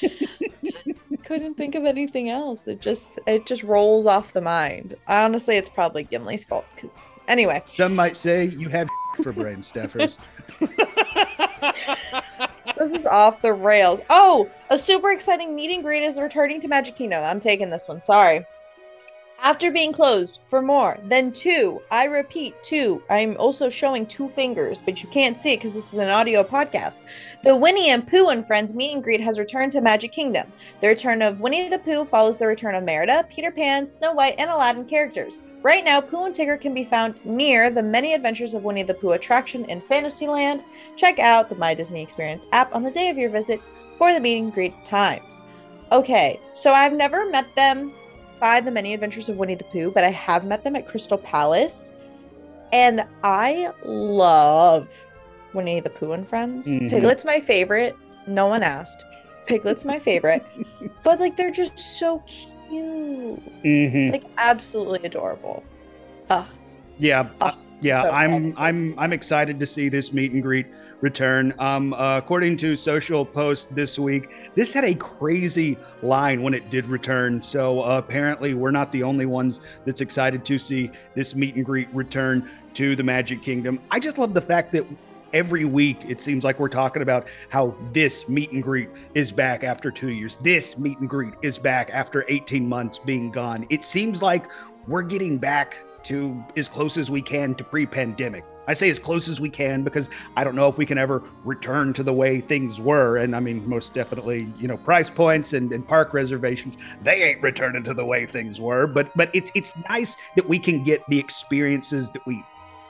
couldn't 1.30 1.54
think 1.54 1.76
of 1.76 1.84
anything 1.84 2.28
else. 2.28 2.66
It 2.66 2.80
just 2.80 3.20
it 3.24 3.46
just 3.46 3.62
rolls 3.62 4.04
off 4.04 4.32
the 4.32 4.40
mind. 4.40 4.96
Honestly, 5.06 5.56
it's 5.56 5.68
probably 5.68 6.02
Gimli's 6.02 6.44
fault. 6.44 6.64
Cause 6.76 7.12
anyway, 7.28 7.62
Some 7.66 7.94
might 7.94 8.16
say 8.16 8.46
you 8.46 8.68
have 8.68 8.88
for 9.22 9.32
brain, 9.32 9.58
Steffers. 9.58 10.18
this 12.76 12.92
is 12.92 13.06
off 13.06 13.40
the 13.42 13.52
rails. 13.52 14.00
Oh, 14.10 14.50
a 14.70 14.76
super 14.76 15.12
exciting 15.12 15.54
meet 15.54 15.70
and 15.70 15.84
greet 15.84 16.02
is 16.02 16.18
returning 16.18 16.60
to 16.62 16.68
Magic 16.68 16.96
Kingdom. 16.96 17.22
I'm 17.22 17.38
taking 17.38 17.70
this 17.70 17.86
one. 17.86 18.00
Sorry. 18.00 18.44
After 19.42 19.70
being 19.70 19.94
closed 19.94 20.40
for 20.48 20.60
more 20.60 20.98
than 21.04 21.32
two, 21.32 21.80
I 21.90 22.04
repeat, 22.04 22.62
two. 22.62 23.02
I'm 23.08 23.38
also 23.38 23.70
showing 23.70 24.04
two 24.04 24.28
fingers, 24.28 24.82
but 24.84 25.02
you 25.02 25.08
can't 25.08 25.38
see 25.38 25.54
it 25.54 25.56
because 25.56 25.72
this 25.72 25.94
is 25.94 25.98
an 25.98 26.10
audio 26.10 26.44
podcast. 26.44 27.00
The 27.42 27.56
Winnie 27.56 27.90
the 27.90 28.02
Pooh 28.02 28.28
and 28.28 28.46
Friends 28.46 28.74
meet 28.74 28.92
and 28.92 29.02
greet 29.02 29.22
has 29.22 29.38
returned 29.38 29.72
to 29.72 29.80
Magic 29.80 30.12
Kingdom. 30.12 30.52
The 30.82 30.88
return 30.88 31.22
of 31.22 31.40
Winnie 31.40 31.70
the 31.70 31.78
Pooh 31.78 32.04
follows 32.04 32.38
the 32.38 32.46
return 32.46 32.74
of 32.74 32.84
Merida, 32.84 33.26
Peter 33.30 33.50
Pan, 33.50 33.86
Snow 33.86 34.12
White, 34.12 34.34
and 34.36 34.50
Aladdin 34.50 34.84
characters. 34.84 35.38
Right 35.62 35.84
now, 35.84 36.02
Pooh 36.02 36.26
and 36.26 36.34
Tigger 36.34 36.60
can 36.60 36.74
be 36.74 36.84
found 36.84 37.24
near 37.24 37.70
the 37.70 37.82
Many 37.82 38.12
Adventures 38.12 38.52
of 38.52 38.64
Winnie 38.64 38.82
the 38.82 38.92
Pooh 38.92 39.12
attraction 39.12 39.64
in 39.64 39.80
Fantasyland. 39.80 40.62
Check 40.96 41.18
out 41.18 41.48
the 41.48 41.54
My 41.54 41.72
Disney 41.72 42.02
Experience 42.02 42.46
app 42.52 42.74
on 42.74 42.82
the 42.82 42.90
day 42.90 43.08
of 43.08 43.16
your 43.16 43.30
visit 43.30 43.62
for 43.96 44.12
the 44.12 44.20
meet 44.20 44.38
and 44.38 44.52
greet 44.52 44.84
times. 44.84 45.40
Okay, 45.92 46.38
so 46.52 46.72
I've 46.72 46.92
never 46.92 47.28
met 47.28 47.46
them 47.56 47.92
by 48.40 48.60
the 48.60 48.70
Many 48.70 48.94
Adventures 48.94 49.28
of 49.28 49.36
Winnie 49.36 49.54
the 49.54 49.64
Pooh, 49.64 49.90
but 49.90 50.02
I 50.02 50.10
have 50.10 50.44
met 50.44 50.64
them 50.64 50.74
at 50.74 50.86
Crystal 50.86 51.18
Palace, 51.18 51.90
and 52.72 53.04
I 53.22 53.70
love 53.84 55.06
Winnie 55.52 55.80
the 55.80 55.90
Pooh 55.90 56.12
and 56.12 56.26
Friends. 56.26 56.66
Mhm. 56.66 56.88
Piglet's 56.90 57.24
my 57.24 57.38
favorite. 57.40 57.94
No 58.26 58.46
one 58.46 58.62
asked. 58.62 59.04
Piglet's 59.46 59.84
my 59.84 59.98
favorite, 59.98 60.44
but 61.04 61.20
like 61.20 61.36
they're 61.36 61.50
just 61.50 61.78
so 61.78 62.22
cute, 62.26 63.62
Mhm. 63.64 64.12
like 64.12 64.24
absolutely 64.38 65.00
adorable. 65.06 65.62
Ugh. 66.30 66.46
Yeah, 66.98 67.28
Oh, 67.40 67.50
yeah, 67.80 68.02
so 68.04 68.10
I'm. 68.10 68.54
I'm 68.58 68.94
I'm 68.98 69.12
excited 69.12 69.58
to 69.60 69.66
see 69.66 69.88
this 69.88 70.12
meet 70.12 70.32
and 70.32 70.42
greet 70.42 70.66
return. 71.00 71.54
Um, 71.58 71.92
uh, 71.94 72.18
according 72.18 72.56
to 72.58 72.76
social 72.76 73.24
post 73.24 73.74
this 73.74 73.98
week, 73.98 74.30
this 74.54 74.72
had 74.72 74.84
a 74.84 74.94
crazy 74.94 75.78
line 76.02 76.42
when 76.42 76.54
it 76.54 76.70
did 76.70 76.86
return. 76.86 77.42
So 77.42 77.80
uh, 77.80 77.98
apparently, 77.98 78.54
we're 78.54 78.70
not 78.70 78.92
the 78.92 79.02
only 79.02 79.26
ones 79.26 79.60
that's 79.84 80.00
excited 80.00 80.44
to 80.44 80.58
see 80.58 80.90
this 81.14 81.34
meet 81.34 81.56
and 81.56 81.64
greet 81.64 81.88
return 81.94 82.48
to 82.74 82.94
the 82.96 83.02
Magic 83.02 83.42
Kingdom. 83.42 83.80
I 83.90 83.98
just 83.98 84.18
love 84.18 84.34
the 84.34 84.40
fact 84.40 84.72
that 84.72 84.86
every 85.32 85.64
week 85.64 85.98
it 86.08 86.20
seems 86.20 86.44
like 86.44 86.58
we're 86.58 86.68
talking 86.68 87.02
about 87.02 87.28
how 87.48 87.74
this 87.92 88.28
meet 88.28 88.50
and 88.52 88.62
greet 88.62 88.88
is 89.14 89.32
back 89.32 89.64
after 89.64 89.90
two 89.90 90.10
years. 90.10 90.36
This 90.42 90.78
meet 90.78 90.98
and 90.98 91.08
greet 91.08 91.34
is 91.42 91.58
back 91.58 91.90
after 91.92 92.24
18 92.28 92.68
months 92.68 92.98
being 92.98 93.30
gone. 93.30 93.66
It 93.70 93.84
seems 93.84 94.22
like 94.22 94.50
we're 94.86 95.02
getting 95.02 95.38
back 95.38 95.76
to 96.04 96.42
as 96.56 96.68
close 96.68 96.96
as 96.96 97.10
we 97.10 97.22
can 97.22 97.54
to 97.56 97.64
pre-pandemic. 97.64 98.44
I 98.70 98.74
say 98.74 98.88
as 98.88 99.00
close 99.00 99.28
as 99.28 99.40
we 99.40 99.48
can 99.48 99.82
because 99.82 100.08
I 100.36 100.44
don't 100.44 100.54
know 100.54 100.68
if 100.68 100.78
we 100.78 100.86
can 100.86 100.96
ever 100.96 101.24
return 101.44 101.92
to 101.94 102.04
the 102.04 102.12
way 102.12 102.40
things 102.40 102.78
were. 102.78 103.16
And 103.16 103.34
I 103.34 103.40
mean, 103.40 103.68
most 103.68 103.94
definitely, 103.94 104.46
you 104.58 104.68
know, 104.68 104.76
price 104.76 105.10
points 105.10 105.54
and, 105.54 105.72
and 105.72 105.86
park 105.86 106.14
reservations, 106.14 106.76
they 107.02 107.20
ain't 107.20 107.42
returning 107.42 107.82
to 107.82 107.94
the 107.94 108.04
way 108.04 108.26
things 108.26 108.60
were. 108.60 108.86
But 108.86 109.10
but 109.16 109.28
it's 109.34 109.50
it's 109.56 109.74
nice 109.88 110.16
that 110.36 110.48
we 110.48 110.56
can 110.60 110.84
get 110.84 111.04
the 111.08 111.18
experiences 111.18 112.10
that 112.10 112.24
we 112.28 112.44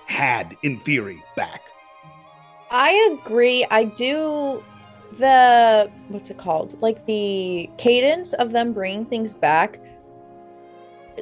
had 0.04 0.54
in 0.62 0.80
theory 0.80 1.24
back. 1.34 1.62
I 2.70 3.16
agree. 3.18 3.64
I 3.70 3.84
do 3.84 4.62
the 5.12 5.90
what's 6.08 6.28
it 6.28 6.36
called? 6.36 6.80
Like 6.82 7.06
the 7.06 7.70
cadence 7.78 8.34
of 8.34 8.52
them 8.52 8.74
bringing 8.74 9.06
things 9.06 9.32
back. 9.32 9.80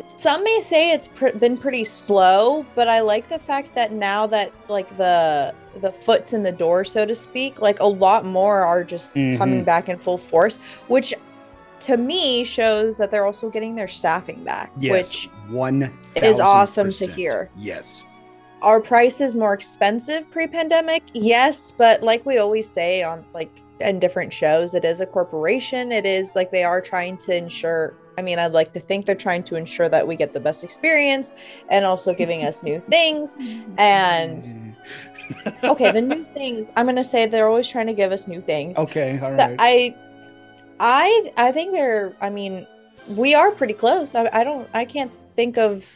Some 0.06 0.44
may 0.44 0.60
say 0.60 0.92
it's 0.92 1.08
pr- 1.08 1.30
been 1.30 1.56
pretty 1.56 1.84
slow, 1.84 2.64
but 2.74 2.88
I 2.88 3.00
like 3.00 3.28
the 3.28 3.38
fact 3.38 3.74
that 3.74 3.92
now 3.92 4.26
that 4.28 4.52
like 4.68 4.96
the 4.96 5.54
the 5.80 5.92
foot's 5.92 6.32
in 6.32 6.42
the 6.42 6.52
door, 6.52 6.84
so 6.84 7.04
to 7.06 7.14
speak, 7.14 7.60
like 7.60 7.80
a 7.80 7.86
lot 7.86 8.24
more 8.24 8.62
are 8.62 8.82
just 8.82 9.14
coming 9.14 9.62
Mhm. 9.62 9.64
back 9.64 9.88
in 9.88 9.98
full 9.98 10.18
force, 10.18 10.58
which 10.88 11.14
to 11.80 11.96
me 11.96 12.42
shows 12.42 12.96
that 12.96 13.10
they're 13.10 13.24
also 13.26 13.48
getting 13.48 13.76
their 13.76 13.86
staffing 13.86 14.42
back, 14.42 14.72
Yes, 14.76 14.92
which 14.92 15.30
one 15.50 15.96
is 16.16 16.40
awesome 16.40 16.90
to 16.92 17.06
hear. 17.06 17.50
Yes. 17.56 18.02
are 18.60 18.80
prices 18.80 19.36
more 19.36 19.54
expensive 19.54 20.28
pre-pandemic 20.32 21.04
yes 21.12 21.70
but 21.78 22.02
like 22.02 22.26
we 22.26 22.38
always 22.38 22.68
say 22.68 23.04
on 23.04 23.24
like 23.32 23.52
in 23.78 24.00
different 24.00 24.32
shows 24.32 24.74
it 24.74 24.84
is 24.84 25.00
a 25.00 25.06
corporation 25.06 25.92
it 25.92 26.04
is 26.04 26.34
like 26.34 26.50
they 26.50 26.64
are 26.64 26.80
trying 26.80 27.16
to 27.16 27.32
ensure 27.36 27.94
I 28.18 28.22
mean, 28.22 28.40
I'd 28.40 28.52
like 28.52 28.72
to 28.72 28.80
think 28.80 29.06
they're 29.06 29.14
trying 29.14 29.44
to 29.44 29.54
ensure 29.54 29.88
that 29.88 30.06
we 30.08 30.16
get 30.16 30.32
the 30.32 30.40
best 30.40 30.64
experience 30.64 31.30
and 31.68 31.84
also 31.84 32.12
giving 32.12 32.44
us 32.44 32.62
new 32.64 32.80
things. 32.80 33.36
And 33.78 34.74
okay, 35.62 35.92
the 35.92 36.02
new 36.02 36.24
things, 36.24 36.72
I'm 36.74 36.86
going 36.86 36.96
to 36.96 37.04
say 37.04 37.26
they're 37.26 37.46
always 37.46 37.68
trying 37.68 37.86
to 37.86 37.92
give 37.92 38.10
us 38.10 38.26
new 38.26 38.40
things. 38.40 38.76
Okay, 38.76 39.20
all 39.22 39.36
So. 39.36 39.54
I 39.60 39.94
I 40.80 41.30
I 41.36 41.52
think 41.52 41.72
they're 41.72 42.16
I 42.20 42.30
mean, 42.30 42.66
we 43.06 43.34
are 43.34 43.52
pretty 43.52 43.74
close. 43.74 44.16
I, 44.16 44.28
I 44.32 44.42
don't 44.42 44.68
I 44.74 44.84
can't 44.84 45.12
think 45.36 45.58
of 45.58 45.86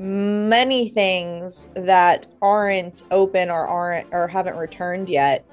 many 0.00 0.88
things 0.88 1.68
that 1.74 2.26
aren't 2.40 3.04
open 3.12 3.50
or 3.50 3.68
aren't 3.68 4.08
or 4.10 4.26
haven't 4.26 4.56
returned 4.56 5.08
yet 5.08 5.44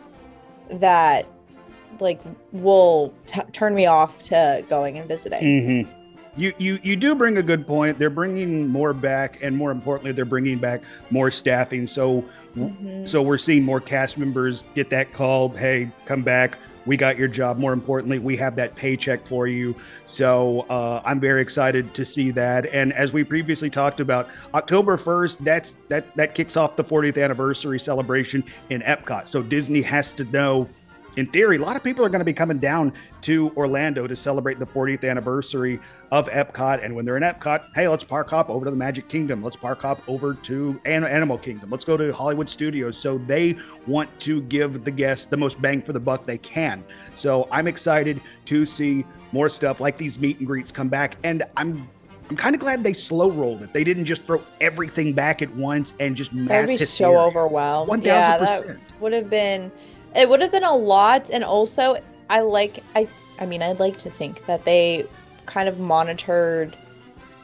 that 0.72 1.28
like 2.00 2.20
will 2.52 3.14
t- 3.28 3.42
turn 3.52 3.76
me 3.76 3.86
off 3.86 4.24
to 4.24 4.66
going 4.70 4.98
and 4.98 5.08
visiting. 5.08 5.42
Mhm. 5.42 5.99
You, 6.40 6.54
you 6.58 6.80
you 6.84 6.96
do 6.96 7.16
bring 7.16 7.38
a 7.38 7.44
good 7.44 7.68
point. 7.68 8.00
They're 8.00 8.10
bringing 8.10 8.68
more 8.70 8.94
back, 8.94 9.40
and 9.42 9.56
more 9.58 9.72
importantly, 9.72 10.14
they're 10.14 10.24
bringing 10.24 10.58
back 10.58 10.82
more 11.10 11.30
staffing. 11.32 11.86
So 11.86 12.24
Mhm. 12.58 13.08
so 13.08 13.22
we're 13.22 13.38
seeing 13.38 13.64
more 13.64 13.82
cast 13.82 14.18
members 14.18 14.64
get 14.74 14.90
that 14.90 15.12
call. 15.14 15.50
Hey, 15.50 15.92
come 16.06 16.22
back. 16.22 16.58
We 16.86 16.96
got 16.98 17.18
your 17.20 17.28
job. 17.28 17.58
More 17.60 17.74
importantly, 17.74 18.20
we 18.20 18.36
have 18.38 18.56
that 18.56 18.74
paycheck 18.76 19.28
for 19.28 19.48
you. 19.48 19.76
So 20.08 20.66
uh, 20.70 21.02
I'm 21.06 21.20
very 21.20 21.42
excited 21.42 21.94
to 21.94 22.06
see 22.06 22.32
that. 22.32 22.66
And 22.74 22.94
as 22.94 23.12
we 23.14 23.24
previously 23.24 23.70
talked 23.70 24.00
about, 24.00 24.30
October 24.56 24.96
1st, 24.98 25.44
that's 25.44 25.76
that 25.90 26.16
that 26.16 26.36
kicks 26.36 26.56
off 26.58 26.78
the 26.78 26.84
40th 26.84 27.22
anniversary 27.22 27.80
celebration 27.80 28.44
in 28.70 28.82
Epcot. 28.82 29.28
So 29.28 29.44
Disney 29.44 29.82
has 29.82 30.14
to 30.14 30.24
know. 30.26 30.68
In 31.20 31.26
theory, 31.26 31.58
a 31.58 31.62
lot 31.62 31.76
of 31.76 31.84
people 31.84 32.06
are 32.06 32.10
going 32.10 32.20
to 32.22 32.26
be 32.26 32.32
coming 32.32 32.60
down 32.60 32.94
to 33.24 33.52
Orlando 33.58 34.08
to 34.08 34.16
celebrate 34.16 34.58
the 34.58 34.66
40th 34.66 35.04
anniversary 35.04 35.78
of 36.14 36.30
Epcot. 36.30 36.82
And 36.82 36.96
when 36.96 37.04
they're 37.04 37.18
in 37.18 37.24
Epcot, 37.24 37.76
hey, 37.76 37.90
let's 37.90 38.06
park 38.06 38.30
hop 38.30 38.50
over 38.50 38.64
to 38.64 38.72
the 38.72 38.78
Magic 38.78 39.10
Kingdom. 39.10 39.44
Let's 39.44 39.58
park 39.58 39.82
hop 39.82 40.02
over 40.08 40.34
to 40.34 40.80
An- 40.86 41.04
Animal 41.04 41.38
Kingdom. 41.38 41.72
Let's 41.72 41.84
go 41.84 41.98
to 41.98 42.14
Hollywood 42.14 42.50
Studios. 42.50 42.98
So 42.98 43.18
they 43.18 43.58
want 43.86 44.18
to 44.22 44.44
give 44.44 44.86
the 44.86 44.92
guests 44.92 45.26
the 45.26 45.36
most 45.36 45.62
bang 45.62 45.82
for 45.82 45.92
the 45.92 46.00
buck 46.00 46.26
they 46.26 46.38
can. 46.38 46.86
So 47.16 47.50
I'm 47.52 47.68
excited 47.68 48.22
to 48.46 48.66
see 48.66 49.04
more 49.34 49.50
stuff 49.50 49.82
like 49.82 49.98
these 49.98 50.18
meet 50.20 50.38
and 50.38 50.48
greets 50.48 50.72
come 50.72 50.88
back. 50.88 51.18
And 51.26 51.44
I'm 51.58 51.90
I'm 52.30 52.38
kind 52.38 52.56
of 52.56 52.62
glad 52.62 52.82
they 52.82 52.94
slow 52.94 53.30
rolled 53.30 53.64
it. 53.64 53.74
They 53.74 53.84
didn't 53.84 54.06
just 54.06 54.24
throw 54.24 54.42
everything 54.62 55.12
back 55.12 55.42
at 55.42 55.54
once 55.56 55.96
and 56.00 56.16
just 56.16 56.32
mass 56.32 56.48
That'd 56.48 56.68
be 56.68 56.78
hysteria. 56.78 57.18
so 57.18 57.20
overwhelmed. 57.20 57.92
1000%. 57.92 58.06
Yeah, 58.06 58.38
that 58.38 58.78
would 59.02 59.14
have 59.14 59.30
been 59.30 59.70
it 60.16 60.28
would 60.30 60.42
have 60.42 60.52
been 60.52 60.64
a 60.64 60.76
lot 60.76 61.30
and 61.32 61.44
also 61.44 62.02
I 62.30 62.42
like 62.42 62.84
I 62.96 63.08
I 63.40 63.46
mean 63.46 63.62
I'd 63.62 63.80
like 63.80 63.98
to 64.00 64.10
think 64.10 64.46
that 64.46 64.66
they 64.66 65.06
kind 65.46 65.68
of 65.70 65.80
monitored 65.80 66.76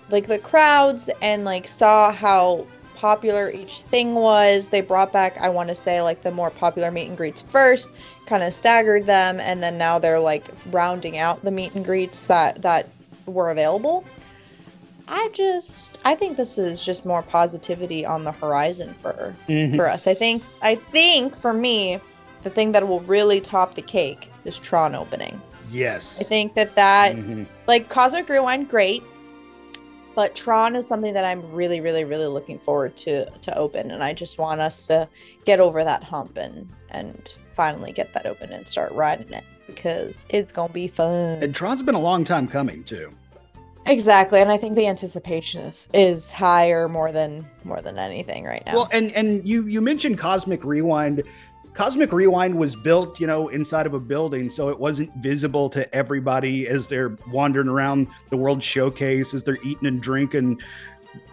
like 0.10 0.28
the 0.28 0.38
crowds 0.40 1.10
and 1.22 1.46
like 1.46 1.68
saw 1.68 2.12
how 2.12 2.66
popular 2.96 3.52
each 3.52 3.82
thing 3.82 4.16
was. 4.16 4.70
They 4.70 4.82
brought 4.82 5.12
back 5.12 5.38
I 5.40 5.50
want 5.50 5.70
to 5.70 5.76
say 5.76 6.02
like 6.02 6.22
the 6.22 6.32
more 6.32 6.50
popular 6.50 6.92
meet 6.92 7.08
and 7.08 7.18
greets 7.18 7.42
first, 7.42 7.90
kind 8.26 8.44
of 8.44 8.54
staggered 8.54 9.06
them 9.06 9.40
and 9.40 9.62
then 9.62 9.78
now 9.78 10.00
they're 10.00 10.20
like 10.20 10.46
rounding 10.68 11.18
out 11.18 11.44
the 11.44 11.52
meet 11.52 11.74
and 11.76 11.84
greets 11.86 12.28
that 12.28 12.62
that 12.62 12.90
were 13.26 13.50
available. 13.52 14.04
I 15.08 15.30
just 15.34 16.00
I 16.06 16.16
think 16.16 16.36
this 16.38 16.58
is 16.58 16.84
just 16.84 17.06
more 17.06 17.22
positivity 17.22 18.06
on 18.06 18.24
the 18.24 18.32
horizon 18.32 18.94
for 18.96 19.36
Mhm. 19.48 19.76
for 19.76 19.88
us. 19.90 20.08
I 20.08 20.14
think 20.14 20.44
I 20.62 20.76
think 20.76 21.36
for 21.36 21.54
me, 21.54 22.00
the 22.46 22.50
thing 22.52 22.72
that 22.72 22.88
will 22.88 23.00
really 23.02 23.42
top 23.42 23.74
the 23.74 23.82
cake 23.82 24.32
is 24.46 24.58
Tron 24.60 24.94
opening. 24.96 25.42
Yes. 25.72 26.22
I 26.22 26.24
think 26.24 26.54
that 26.54 26.76
that 26.76 27.16
Mhm. 27.16 27.48
like 27.68 27.90
Cosmic 27.90 28.30
Rewind, 28.30 28.70
great, 28.70 29.02
but 30.14 30.36
Tron 30.36 30.76
is 30.76 30.88
something 30.88 31.16
that 31.16 31.26
I'm 31.26 31.42
really, 31.52 31.82
really, 31.82 32.06
really 32.06 32.28
looking 32.28 32.60
forward 32.60 32.96
to 32.98 33.26
to 33.32 33.58
open, 33.58 33.90
and 33.92 34.04
I 34.04 34.14
just 34.14 34.38
want 34.38 34.62
us 34.62 34.86
to 34.88 35.10
get 35.44 35.60
over 35.60 35.84
that 35.84 36.04
hump 36.04 36.38
and 36.38 36.70
and 36.92 37.28
finally 37.54 37.92
get 37.92 38.14
that 38.14 38.28
open 38.28 38.54
and 38.54 38.68
start 38.68 38.92
riding 38.94 39.34
it 39.34 39.44
because 39.66 40.24
it's 40.30 40.52
gonna 40.52 40.72
be 40.72 40.88
fun. 40.88 41.40
And 41.42 41.54
Tron's 41.56 41.82
been 41.82 41.96
a 41.96 42.00
long 42.00 42.24
time 42.24 42.48
coming 42.48 42.84
too. 42.84 43.10
Exactly, 43.88 44.40
and 44.40 44.52
I 44.52 44.58
think 44.58 44.76
the 44.76 44.86
anticipation 44.88 45.62
is 45.62 45.88
is 45.96 46.32
higher 46.32 46.88
more 46.88 47.12
than 47.12 47.48
more 47.64 47.82
than 47.82 47.98
anything 47.98 48.44
right 48.44 48.64
now. 48.68 48.76
Well, 48.76 48.90
and 48.92 49.12
and 49.14 49.48
you 49.48 49.66
you 49.66 49.82
mentioned 49.82 50.20
Cosmic 50.20 50.64
Rewind. 50.64 51.24
Cosmic 51.76 52.14
Rewind 52.14 52.58
was 52.58 52.74
built, 52.74 53.20
you 53.20 53.28
know, 53.28 53.50
inside 53.50 53.86
of 53.86 53.94
a 53.94 54.00
building, 54.00 54.50
so 54.50 54.70
it 54.70 54.80
wasn't 54.80 55.14
visible 55.18 55.70
to 55.72 55.94
everybody 55.94 56.68
as 56.70 56.88
they're 56.88 57.18
wandering 57.30 57.68
around 57.68 58.08
the 58.30 58.38
World 58.38 58.64
Showcase, 58.64 59.34
as 59.34 59.44
they're 59.44 59.62
eating 59.62 59.86
and 59.86 60.02
drinking. 60.02 60.62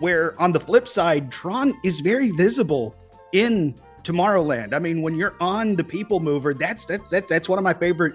Where 0.00 0.40
on 0.40 0.50
the 0.50 0.58
flip 0.58 0.88
side, 0.88 1.30
Tron 1.30 1.74
is 1.84 2.00
very 2.00 2.32
visible 2.32 2.96
in 3.30 3.80
Tomorrowland. 4.02 4.74
I 4.74 4.80
mean, 4.80 5.00
when 5.00 5.14
you're 5.14 5.36
on 5.40 5.76
the 5.76 5.84
People 5.84 6.18
Mover, 6.18 6.54
that's 6.54 6.86
that's 6.86 7.08
that's, 7.08 7.28
that's 7.28 7.48
one 7.48 7.58
of 7.58 7.62
my 7.62 7.74
favorite 7.74 8.14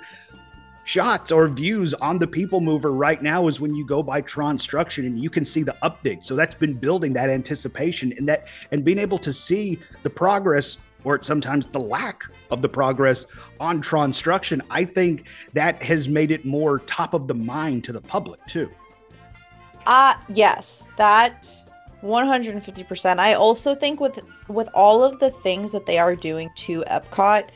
shots 0.83 1.31
or 1.31 1.47
views 1.47 1.93
on 1.95 2.19
the 2.19 2.27
People 2.27 2.59
Mover 2.59 2.91
right 2.91 3.21
now 3.21 3.47
is 3.47 3.61
when 3.61 3.73
you 3.73 3.85
go 3.85 4.03
by 4.03 4.19
Tron 4.19 4.59
Struction 4.59 5.05
and 5.05 5.17
you 5.17 5.29
can 5.29 5.45
see 5.45 5.63
the 5.63 5.75
update. 5.81 6.25
So 6.25 6.35
that's 6.35 6.55
been 6.55 6.73
building 6.73 7.13
that 7.13 7.29
anticipation 7.29 8.13
and 8.17 8.27
that 8.27 8.47
and 8.71 8.83
being 8.83 8.99
able 8.99 9.17
to 9.19 9.31
see 9.31 9.79
the 10.03 10.09
progress 10.09 10.77
or 11.07 11.21
sometimes 11.21 11.67
the 11.67 11.79
lack 11.79 12.23
of 12.51 12.61
the 12.61 12.67
progress 12.67 13.25
on 13.61 13.79
Tron 13.79 14.11
Struction. 14.11 14.61
I 14.69 14.83
think 14.83 15.25
that 15.53 15.81
has 15.81 16.09
made 16.09 16.31
it 16.31 16.43
more 16.43 16.79
top 16.79 17.13
of 17.13 17.29
the 17.29 17.33
mind 17.33 17.85
to 17.85 17.93
the 17.93 18.01
public 18.01 18.45
too. 18.45 18.69
Uh 19.85 20.15
yes, 20.27 20.89
that 20.97 21.49
150%. 22.03 23.19
I 23.19 23.33
also 23.35 23.73
think 23.73 24.01
with 24.01 24.19
with 24.49 24.67
all 24.73 25.01
of 25.01 25.19
the 25.19 25.31
things 25.31 25.71
that 25.71 25.85
they 25.85 25.97
are 25.97 26.13
doing 26.13 26.49
to 26.55 26.83
Epcot, 26.89 27.47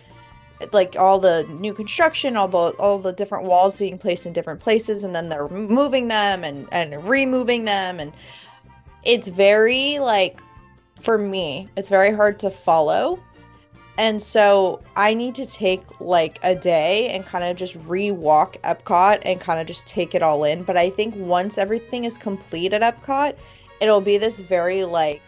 like 0.71 0.95
all 0.97 1.19
the 1.19 1.43
new 1.49 1.73
construction, 1.73 2.37
all 2.37 2.47
the 2.47 2.69
all 2.79 2.99
the 2.99 3.11
different 3.11 3.43
walls 3.43 3.77
being 3.77 3.97
placed 3.97 4.25
in 4.25 4.31
different 4.31 4.61
places 4.61 5.03
and 5.03 5.13
then 5.13 5.27
they're 5.27 5.49
moving 5.49 6.07
them 6.07 6.45
and 6.45 6.69
and 6.71 7.03
removing 7.03 7.65
them 7.65 7.99
and 7.99 8.13
it's 9.03 9.27
very 9.27 9.99
like 9.99 10.39
for 11.01 11.17
me, 11.17 11.67
it's 11.75 11.89
very 11.89 12.15
hard 12.15 12.39
to 12.39 12.49
follow. 12.49 13.19
And 14.01 14.19
so 14.19 14.81
I 14.95 15.13
need 15.13 15.35
to 15.35 15.45
take 15.45 15.83
like 16.01 16.39
a 16.41 16.55
day 16.55 17.09
and 17.09 17.23
kind 17.23 17.43
of 17.43 17.55
just 17.55 17.75
re-walk 17.85 18.57
Epcot 18.63 19.21
and 19.25 19.39
kind 19.39 19.61
of 19.61 19.67
just 19.67 19.85
take 19.85 20.15
it 20.15 20.23
all 20.23 20.43
in. 20.43 20.63
But 20.63 20.75
I 20.75 20.89
think 20.89 21.15
once 21.15 21.59
everything 21.59 22.05
is 22.05 22.17
complete 22.17 22.73
at 22.73 22.81
Epcot, 22.81 23.35
it'll 23.79 24.01
be 24.01 24.17
this 24.17 24.39
very 24.39 24.85
like 24.85 25.21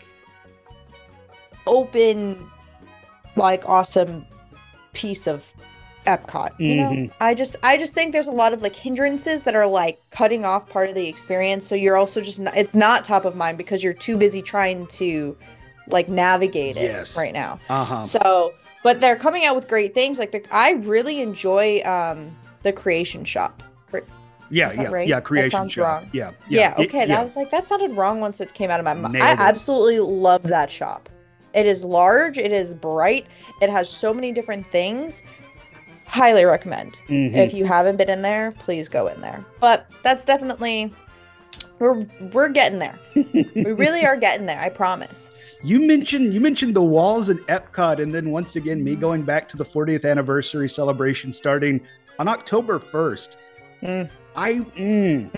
open, 1.68 2.50
like 3.36 3.70
awesome 3.70 4.26
piece 4.94 5.28
of 5.28 5.54
Epcot. 6.08 6.60
You 6.60 6.76
know, 6.78 6.90
Mhm. 6.94 7.12
I 7.22 7.36
just 7.36 7.56
I 7.62 7.78
just 7.78 7.94
think 7.94 8.12
there's 8.12 8.26
a 8.28 8.32
lot 8.32 8.54
of 8.54 8.64
like 8.64 8.76
hindrances 8.76 9.44
that 9.44 9.56
are 9.56 9.68
like 9.68 10.00
cutting 10.10 10.46
off 10.46 10.68
part 10.68 10.90
of 10.90 10.96
the 10.96 11.08
experience. 11.08 11.64
So 11.68 11.76
you're 11.76 11.96
also 11.96 12.22
just 12.22 12.40
not, 12.40 12.58
it's 12.58 12.74
not 12.74 13.04
top 13.06 13.24
of 13.24 13.36
mind 13.36 13.60
because 13.60 13.84
you're 13.84 13.94
too 13.94 14.18
busy 14.18 14.42
trying 14.42 14.88
to 14.88 15.38
like 15.90 16.10
navigate 16.10 16.76
it 16.76 16.90
Yes. 16.92 17.16
right 17.16 17.34
now. 17.34 17.60
Uh-huh. 17.70 18.02
So, 18.04 18.54
but 18.84 19.00
they're 19.00 19.16
coming 19.16 19.46
out 19.46 19.56
with 19.56 19.68
great 19.68 19.94
things. 19.94 20.20
Like 20.20 20.32
the, 20.32 20.44
I 20.52 20.74
really 20.74 21.22
enjoy 21.22 21.82
um 21.86 22.36
the 22.64 22.72
creation 22.74 23.26
shop. 23.26 23.64
Cre- 23.90 24.00
yeah, 24.50 24.72
yeah, 24.74 24.90
right? 24.90 25.08
yeah, 25.08 25.16
That 25.16 25.24
creation 25.26 25.52
sounds 25.52 25.74
shop. 25.74 26.02
wrong. 26.02 26.10
Yeah, 26.14 26.32
Yeah, 26.48 26.74
it- 26.80 26.86
okay. 26.88 27.06
That 27.08 27.24
was 27.24 27.36
like 27.36 27.50
that 27.52 27.68
sounded 27.68 27.92
wrong 27.92 28.20
once 28.20 28.40
it 28.42 28.54
came 28.54 28.70
out 28.70 28.80
of 28.80 28.86
my 28.86 28.94
mouth. 28.94 29.16
I 29.16 29.32
absolutely 29.32 30.00
love 30.00 30.44
that 30.44 30.70
shop. 30.72 31.10
It 31.54 31.66
is 31.68 31.84
large, 31.84 32.38
it 32.40 32.52
is 32.52 32.74
bright, 32.74 33.28
it 33.62 33.70
has 33.70 33.88
so 33.90 34.14
many 34.14 34.32
different 34.32 34.66
things. 34.72 35.22
Highly 36.08 36.46
recommend. 36.46 37.02
Mhm. 37.08 37.36
If 37.36 37.54
you 37.54 37.66
haven't 37.66 37.98
been 37.98 38.10
in 38.10 38.22
there, 38.22 38.52
please 38.60 38.90
go 38.90 39.08
in 39.08 39.20
there. 39.22 39.44
But 39.60 39.90
that's 40.04 40.26
definitely 40.26 40.94
we're 41.80 42.06
we're 42.32 42.50
getting 42.50 42.80
there. 42.80 42.98
we 43.16 43.72
really 43.74 44.06
are 44.06 44.16
getting 44.18 44.46
there, 44.46 44.60
I 44.60 44.70
promise. 44.70 45.32
You 45.64 45.80
mentioned 45.80 46.34
you 46.34 46.42
mentioned 46.42 46.76
the 46.76 46.84
walls 46.84 47.30
in 47.30 47.38
Epcot, 47.46 48.02
and 48.02 48.14
then 48.14 48.32
once 48.32 48.58
again 48.58 48.84
me 48.84 48.98
going 48.98 49.24
back 49.24 49.48
to 49.50 49.58
the 49.58 49.64
40th 49.64 50.10
anniversary 50.10 50.68
celebration 50.68 51.32
starting 51.32 51.80
on 52.20 52.28
October 52.28 52.80
1st. 52.80 53.38
Mm. 53.82 54.10
I 54.36 54.54
mm, 54.56 55.32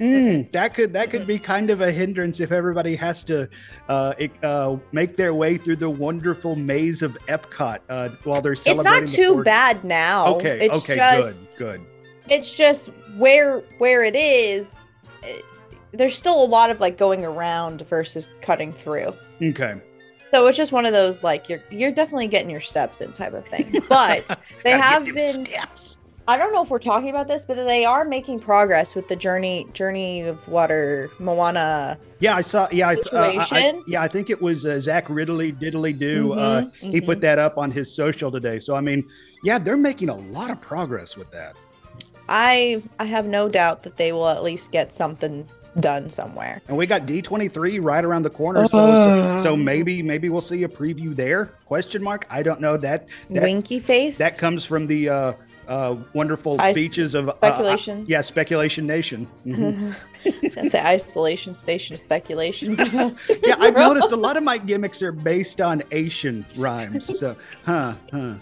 mm, 0.00 0.52
that 0.52 0.74
could 0.74 0.92
that 0.94 1.10
could 1.10 1.26
be 1.26 1.38
kind 1.38 1.70
of 1.70 1.80
a 1.80 1.92
hindrance 1.92 2.40
if 2.40 2.50
everybody 2.50 2.96
has 2.96 3.22
to 3.24 3.48
uh, 3.88 4.14
it, 4.18 4.32
uh, 4.42 4.78
make 4.92 5.16
their 5.16 5.34
way 5.34 5.58
through 5.58 5.76
the 5.76 5.90
wonderful 5.90 6.56
maze 6.56 7.02
of 7.02 7.16
Epcot 7.26 7.80
uh, 7.88 8.08
while 8.24 8.40
they're 8.40 8.54
celebrating. 8.54 9.02
It's 9.04 9.16
not 9.16 9.22
too 9.22 9.34
40th. 9.36 9.44
bad 9.44 9.84
now. 9.84 10.34
Okay, 10.36 10.66
it's 10.66 10.78
okay, 10.78 10.96
just, 10.96 11.54
good, 11.56 11.82
good. 11.82 11.86
it's 12.30 12.56
just 12.56 12.90
where 13.16 13.60
where 13.78 14.02
it 14.02 14.16
is 14.16 14.76
eh, 15.24 15.40
there's 15.92 16.16
still 16.16 16.42
a 16.42 16.46
lot 16.46 16.70
of 16.70 16.80
like 16.80 16.96
going 16.96 17.24
around 17.26 17.82
versus 17.82 18.28
cutting 18.40 18.72
through 18.72 19.12
Okay, 19.42 19.80
so 20.32 20.46
it's 20.46 20.56
just 20.56 20.72
one 20.72 20.86
of 20.86 20.92
those 20.92 21.22
like 21.22 21.48
you're 21.48 21.62
you're 21.70 21.92
definitely 21.92 22.26
getting 22.28 22.50
your 22.50 22.60
steps 22.60 23.00
in 23.00 23.12
type 23.12 23.32
of 23.34 23.46
thing 23.46 23.72
but 23.88 24.38
they 24.64 24.72
have 24.72 25.04
been 25.04 25.44
steps. 25.46 25.96
I 26.26 26.36
don't 26.36 26.52
know 26.52 26.62
if 26.62 26.68
we're 26.68 26.78
talking 26.78 27.08
about 27.08 27.26
this, 27.26 27.46
but 27.46 27.54
they 27.54 27.86
are 27.86 28.04
making 28.04 28.40
progress 28.40 28.94
with 28.94 29.08
the 29.08 29.16
journey 29.16 29.66
journey 29.72 30.20
of 30.20 30.46
water 30.46 31.08
Moana. 31.18 31.96
Yeah, 32.18 32.36
I 32.36 32.42
saw. 32.42 32.68
Yeah, 32.70 32.90
I, 32.90 32.94
uh, 33.16 33.46
I- 33.50 33.80
yeah, 33.86 34.02
I 34.02 34.08
think 34.08 34.28
it 34.28 34.42
was 34.42 34.66
uh, 34.66 34.78
Zach 34.78 35.08
Ridley 35.08 35.54
Diddley 35.54 35.98
Do. 35.98 36.34
uh, 36.34 36.64
Mhm, 36.64 36.72
He 36.92 37.00
mhm. 37.00 37.06
put 37.06 37.22
that 37.22 37.38
up 37.38 37.56
on 37.56 37.70
his 37.70 37.90
social 37.90 38.30
today. 38.30 38.60
So 38.60 38.74
I 38.74 38.82
mean, 38.82 39.08
yeah, 39.42 39.58
they're 39.58 39.78
making 39.78 40.10
a 40.10 40.16
lot 40.16 40.50
of 40.50 40.60
progress 40.60 41.16
with 41.16 41.30
that. 41.30 41.56
I 42.28 42.82
I 42.98 43.06
have 43.06 43.24
no 43.26 43.48
doubt 43.48 43.82
that 43.84 43.96
they 43.96 44.12
will 44.12 44.28
at 44.28 44.42
least 44.42 44.70
get 44.70 44.92
something 44.92 45.48
done 45.80 46.10
somewhere. 46.10 46.60
And 46.68 46.76
we 46.76 46.86
got 46.86 47.06
D23 47.06 47.82
right 47.82 48.04
around 48.04 48.22
the 48.22 48.30
corner, 48.30 48.66
so, 48.68 48.78
so 48.78 49.40
so 49.42 49.56
maybe 49.56 50.02
maybe 50.02 50.28
we'll 50.28 50.40
see 50.40 50.62
a 50.64 50.68
preview 50.68 51.14
there? 51.14 51.46
Question 51.66 52.02
mark. 52.02 52.26
I 52.30 52.42
don't 52.42 52.60
know 52.60 52.76
that 52.78 53.08
that 53.30 53.42
Winky 53.42 53.80
face. 53.80 54.18
that 54.18 54.38
comes 54.38 54.64
from 54.64 54.86
the 54.86 55.08
uh, 55.08 55.32
uh, 55.68 55.96
wonderful 56.14 56.60
I- 56.60 56.72
beaches 56.72 57.14
of 57.14 57.28
uh, 57.28 57.30
uh, 57.30 57.34
speculation. 57.34 58.04
yeah, 58.08 58.20
speculation 58.22 58.86
nation. 58.86 59.28
Mm-hmm. 59.46 59.92
I 60.26 60.34
was 60.42 60.54
gonna 60.54 60.68
say 60.68 60.80
isolation 60.80 61.54
station 61.54 61.94
of 61.94 62.00
speculation. 62.00 62.76
yeah, 63.44 63.56
I've 63.58 63.74
noticed 63.74 64.10
a 64.12 64.16
lot 64.16 64.36
of 64.36 64.42
my 64.42 64.58
gimmicks 64.58 65.00
are 65.00 65.12
based 65.12 65.60
on 65.60 65.82
Asian 65.92 66.44
rhymes. 66.56 67.18
So, 67.18 67.36
huh, 67.64 67.94
huh. 68.12 68.34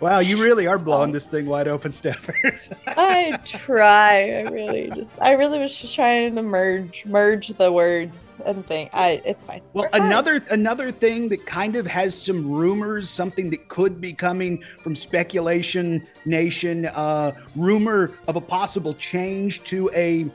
Wow, 0.00 0.20
you 0.20 0.40
really 0.40 0.66
are 0.66 0.78
blowing 0.78 1.10
this 1.18 1.26
thing 1.26 1.46
wide 1.46 1.66
open, 1.66 1.90
Steffers. 1.92 2.72
I 2.86 3.38
try. 3.44 4.30
I 4.30 4.40
really 4.42 4.90
just. 4.94 5.20
I 5.20 5.32
really 5.32 5.58
was 5.58 5.74
just 5.74 5.94
trying 5.94 6.36
to 6.36 6.42
merge 6.42 7.04
merge 7.04 7.48
the 7.48 7.72
words 7.72 8.24
and 8.46 8.64
thing. 8.66 8.90
I. 8.92 9.20
It's 9.24 9.42
fine. 9.42 9.60
Well, 9.72 9.88
We're 9.92 9.98
fine. 9.98 10.06
another 10.06 10.44
another 10.50 10.92
thing 10.92 11.28
that 11.30 11.46
kind 11.46 11.74
of 11.74 11.86
has 11.86 12.20
some 12.20 12.48
rumors, 12.48 13.10
something 13.10 13.50
that 13.50 13.68
could 13.68 14.00
be 14.00 14.12
coming 14.12 14.62
from 14.82 14.94
speculation 14.94 16.06
nation, 16.24 16.86
uh, 16.86 17.32
rumor 17.56 18.12
of 18.28 18.36
a 18.36 18.40
possible 18.40 18.94
change 18.94 19.64
to 19.64 19.90
a, 19.94 20.26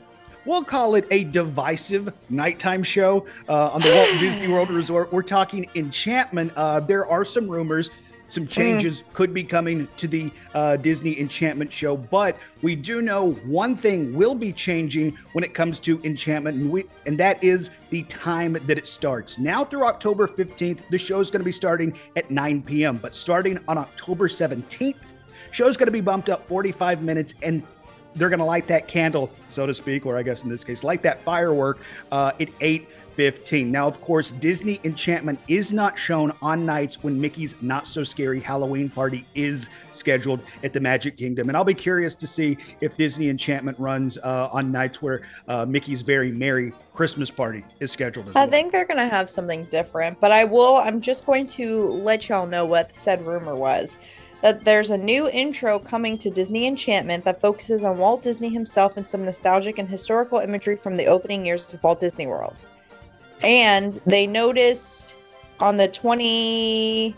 we'll 0.44 0.64
call 0.64 0.94
it 0.96 1.06
a 1.10 1.24
divisive 1.24 2.12
nighttime 2.28 2.82
show 2.82 3.26
uh, 3.48 3.68
on 3.70 3.80
the 3.80 3.94
Walt 3.94 4.20
Disney 4.20 4.48
World 4.48 4.70
Resort. 4.72 5.10
We're 5.12 5.22
talking 5.22 5.68
Enchantment. 5.74 6.52
Uh, 6.56 6.80
there 6.80 7.06
are 7.06 7.24
some 7.24 7.48
rumors. 7.48 7.90
Some 8.28 8.46
changes 8.46 9.04
could 9.12 9.34
be 9.34 9.44
coming 9.44 9.86
to 9.96 10.08
the 10.08 10.30
uh, 10.54 10.76
Disney 10.76 11.20
Enchantment 11.20 11.72
show, 11.72 11.96
but 11.96 12.36
we 12.62 12.74
do 12.74 13.02
know 13.02 13.32
one 13.44 13.76
thing 13.76 14.14
will 14.14 14.34
be 14.34 14.52
changing 14.52 15.16
when 15.32 15.44
it 15.44 15.54
comes 15.54 15.78
to 15.80 16.00
Enchantment, 16.04 16.56
and 16.56 16.70
we 16.70 16.84
and 17.06 17.18
that 17.18 17.42
is 17.44 17.70
the 17.90 18.02
time 18.04 18.54
that 18.66 18.78
it 18.78 18.88
starts. 18.88 19.38
Now 19.38 19.64
through 19.64 19.84
October 19.86 20.26
15th, 20.26 20.80
the 20.90 20.98
show 20.98 21.20
is 21.20 21.30
going 21.30 21.40
to 21.40 21.44
be 21.44 21.52
starting 21.52 21.96
at 22.16 22.30
9 22.30 22.62
p.m. 22.62 22.96
But 22.96 23.14
starting 23.14 23.58
on 23.68 23.78
October 23.78 24.28
17th, 24.28 24.96
show's 25.50 25.76
going 25.76 25.86
to 25.86 25.92
be 25.92 26.00
bumped 26.00 26.28
up 26.28 26.48
45 26.48 27.02
minutes, 27.02 27.34
and 27.42 27.62
they're 28.16 28.28
going 28.28 28.38
to 28.38 28.44
light 28.44 28.66
that 28.68 28.88
candle, 28.88 29.30
so 29.50 29.66
to 29.66 29.74
speak, 29.74 30.06
or 30.06 30.16
I 30.16 30.22
guess 30.22 30.42
in 30.42 30.48
this 30.48 30.64
case, 30.64 30.84
light 30.84 31.02
that 31.02 31.22
firework 31.22 31.78
uh, 32.10 32.32
at 32.40 32.48
8 32.60 32.88
15. 33.14 33.70
Now, 33.70 33.86
of 33.86 34.00
course, 34.00 34.32
Disney 34.32 34.80
Enchantment 34.84 35.38
is 35.48 35.72
not 35.72 35.98
shown 35.98 36.32
on 36.42 36.66
nights 36.66 37.02
when 37.02 37.20
Mickey's 37.20 37.54
Not 37.62 37.86
So 37.86 38.04
Scary 38.04 38.40
Halloween 38.40 38.88
party 38.88 39.26
is 39.34 39.70
scheduled 39.92 40.40
at 40.62 40.72
the 40.72 40.80
Magic 40.80 41.16
Kingdom. 41.16 41.48
And 41.48 41.56
I'll 41.56 41.64
be 41.64 41.74
curious 41.74 42.14
to 42.16 42.26
see 42.26 42.58
if 42.80 42.96
Disney 42.96 43.28
Enchantment 43.28 43.78
runs 43.78 44.18
uh, 44.18 44.48
on 44.52 44.72
nights 44.72 45.00
where 45.00 45.22
uh, 45.48 45.64
Mickey's 45.64 46.02
Very 46.02 46.32
Merry 46.32 46.72
Christmas 46.92 47.30
party 47.30 47.64
is 47.80 47.90
scheduled 47.92 48.28
as 48.28 48.36
I 48.36 48.40
well. 48.40 48.50
think 48.50 48.72
they're 48.72 48.86
gonna 48.86 49.08
have 49.08 49.30
something 49.30 49.64
different, 49.64 50.20
but 50.20 50.32
I 50.32 50.44
will. 50.44 50.76
I'm 50.76 51.00
just 51.00 51.26
going 51.26 51.46
to 51.48 51.82
let 51.84 52.28
y'all 52.28 52.46
know 52.46 52.64
what 52.64 52.94
said 52.94 53.26
rumor 53.26 53.54
was. 53.54 53.98
That 54.42 54.64
there's 54.64 54.90
a 54.90 54.98
new 54.98 55.28
intro 55.30 55.78
coming 55.78 56.18
to 56.18 56.28
Disney 56.28 56.66
Enchantment 56.66 57.24
that 57.24 57.40
focuses 57.40 57.82
on 57.82 57.96
Walt 57.96 58.20
Disney 58.20 58.50
himself 58.50 58.98
and 58.98 59.06
some 59.06 59.24
nostalgic 59.24 59.78
and 59.78 59.88
historical 59.88 60.38
imagery 60.38 60.76
from 60.76 60.98
the 60.98 61.06
opening 61.06 61.46
years 61.46 61.64
of 61.72 61.82
Walt 61.82 61.98
Disney 61.98 62.26
World. 62.26 62.62
And 63.42 64.00
they 64.06 64.26
noticed 64.26 65.16
on 65.60 65.76
the 65.76 65.88
21st, 65.88 67.14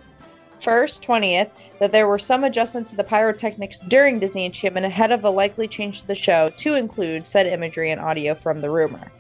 20th, 0.59 1.51
that 1.79 1.93
there 1.93 2.09
were 2.09 2.19
some 2.19 2.45
adjustments 2.45 2.91
to 2.91 2.97
the 2.97 3.05
pyrotechnics 3.05 3.81
during 3.89 4.19
Disney 4.19 4.47
Enchantment 4.47 4.87
ahead 4.87 5.13
of 5.13 5.25
a 5.25 5.31
likely 5.31 5.69
change 5.69 6.01
to 6.01 6.07
the 6.07 6.15
show 6.15 6.51
to 6.57 6.75
include 6.75 7.27
said 7.27 7.47
imagery 7.47 7.91
and 7.91 8.01
audio 8.01 8.35
from 8.35 8.61
the 8.61 8.71
rumor. 8.71 9.13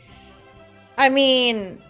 I 0.99 1.11
mean, 1.11 1.83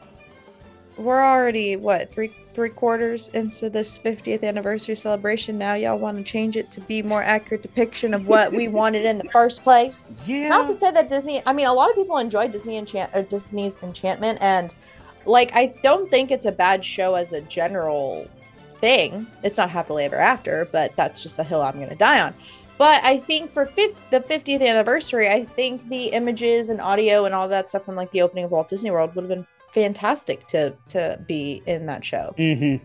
we're 0.96 1.22
already 1.22 1.76
what 1.76 2.10
three 2.10 2.32
three 2.56 2.70
quarters 2.70 3.28
into 3.34 3.68
this 3.68 3.98
50th 3.98 4.42
anniversary 4.42 4.96
celebration. 4.96 5.58
Now 5.58 5.74
y'all 5.74 5.98
want 5.98 6.16
to 6.16 6.22
change 6.24 6.56
it 6.56 6.70
to 6.70 6.80
be 6.80 7.02
more 7.02 7.22
accurate 7.22 7.60
depiction 7.60 8.14
of 8.14 8.26
what 8.26 8.50
we 8.50 8.66
wanted 8.80 9.04
in 9.04 9.18
the 9.18 9.24
first 9.24 9.62
place. 9.62 10.08
yeah. 10.26 10.48
Not 10.48 10.66
to 10.68 10.74
say 10.74 10.90
that 10.90 11.10
Disney. 11.10 11.42
I 11.44 11.52
mean, 11.52 11.66
a 11.66 11.72
lot 11.72 11.90
of 11.90 11.96
people 11.96 12.16
enjoy 12.16 12.48
Disney 12.48 12.78
enchant 12.78 13.10
or 13.14 13.22
Disney's 13.22 13.82
Enchantment, 13.82 14.38
and 14.40 14.74
like 15.26 15.50
I 15.54 15.66
don't 15.82 16.10
think 16.10 16.30
it's 16.30 16.46
a 16.46 16.52
bad 16.52 16.84
show 16.84 17.14
as 17.14 17.32
a 17.32 17.40
general 17.42 18.28
thing. 18.78 19.26
It's 19.42 19.56
not 19.56 19.70
happily 19.70 20.04
ever 20.04 20.16
after, 20.16 20.68
but 20.70 20.94
that's 20.96 21.22
just 21.22 21.38
a 21.38 21.44
hill 21.44 21.62
I'm 21.62 21.76
going 21.76 21.88
to 21.88 21.94
die 21.94 22.20
on. 22.20 22.34
But 22.78 23.02
I 23.04 23.18
think 23.18 23.50
for 23.50 23.64
fif- 23.66 23.96
the 24.10 24.20
50th 24.20 24.66
anniversary, 24.66 25.28
I 25.28 25.44
think 25.44 25.88
the 25.88 26.06
images 26.06 26.68
and 26.68 26.80
audio 26.80 27.24
and 27.24 27.34
all 27.34 27.48
that 27.48 27.70
stuff 27.70 27.84
from 27.84 27.96
like 27.96 28.10
the 28.10 28.20
opening 28.20 28.44
of 28.44 28.50
Walt 28.50 28.68
Disney 28.68 28.90
World 28.90 29.14
would 29.14 29.22
have 29.22 29.30
been 29.30 29.46
fantastic 29.72 30.46
to 30.48 30.74
to 30.88 31.18
be 31.26 31.62
in 31.66 31.86
that 31.86 32.04
show. 32.04 32.34
Mhm. 32.38 32.80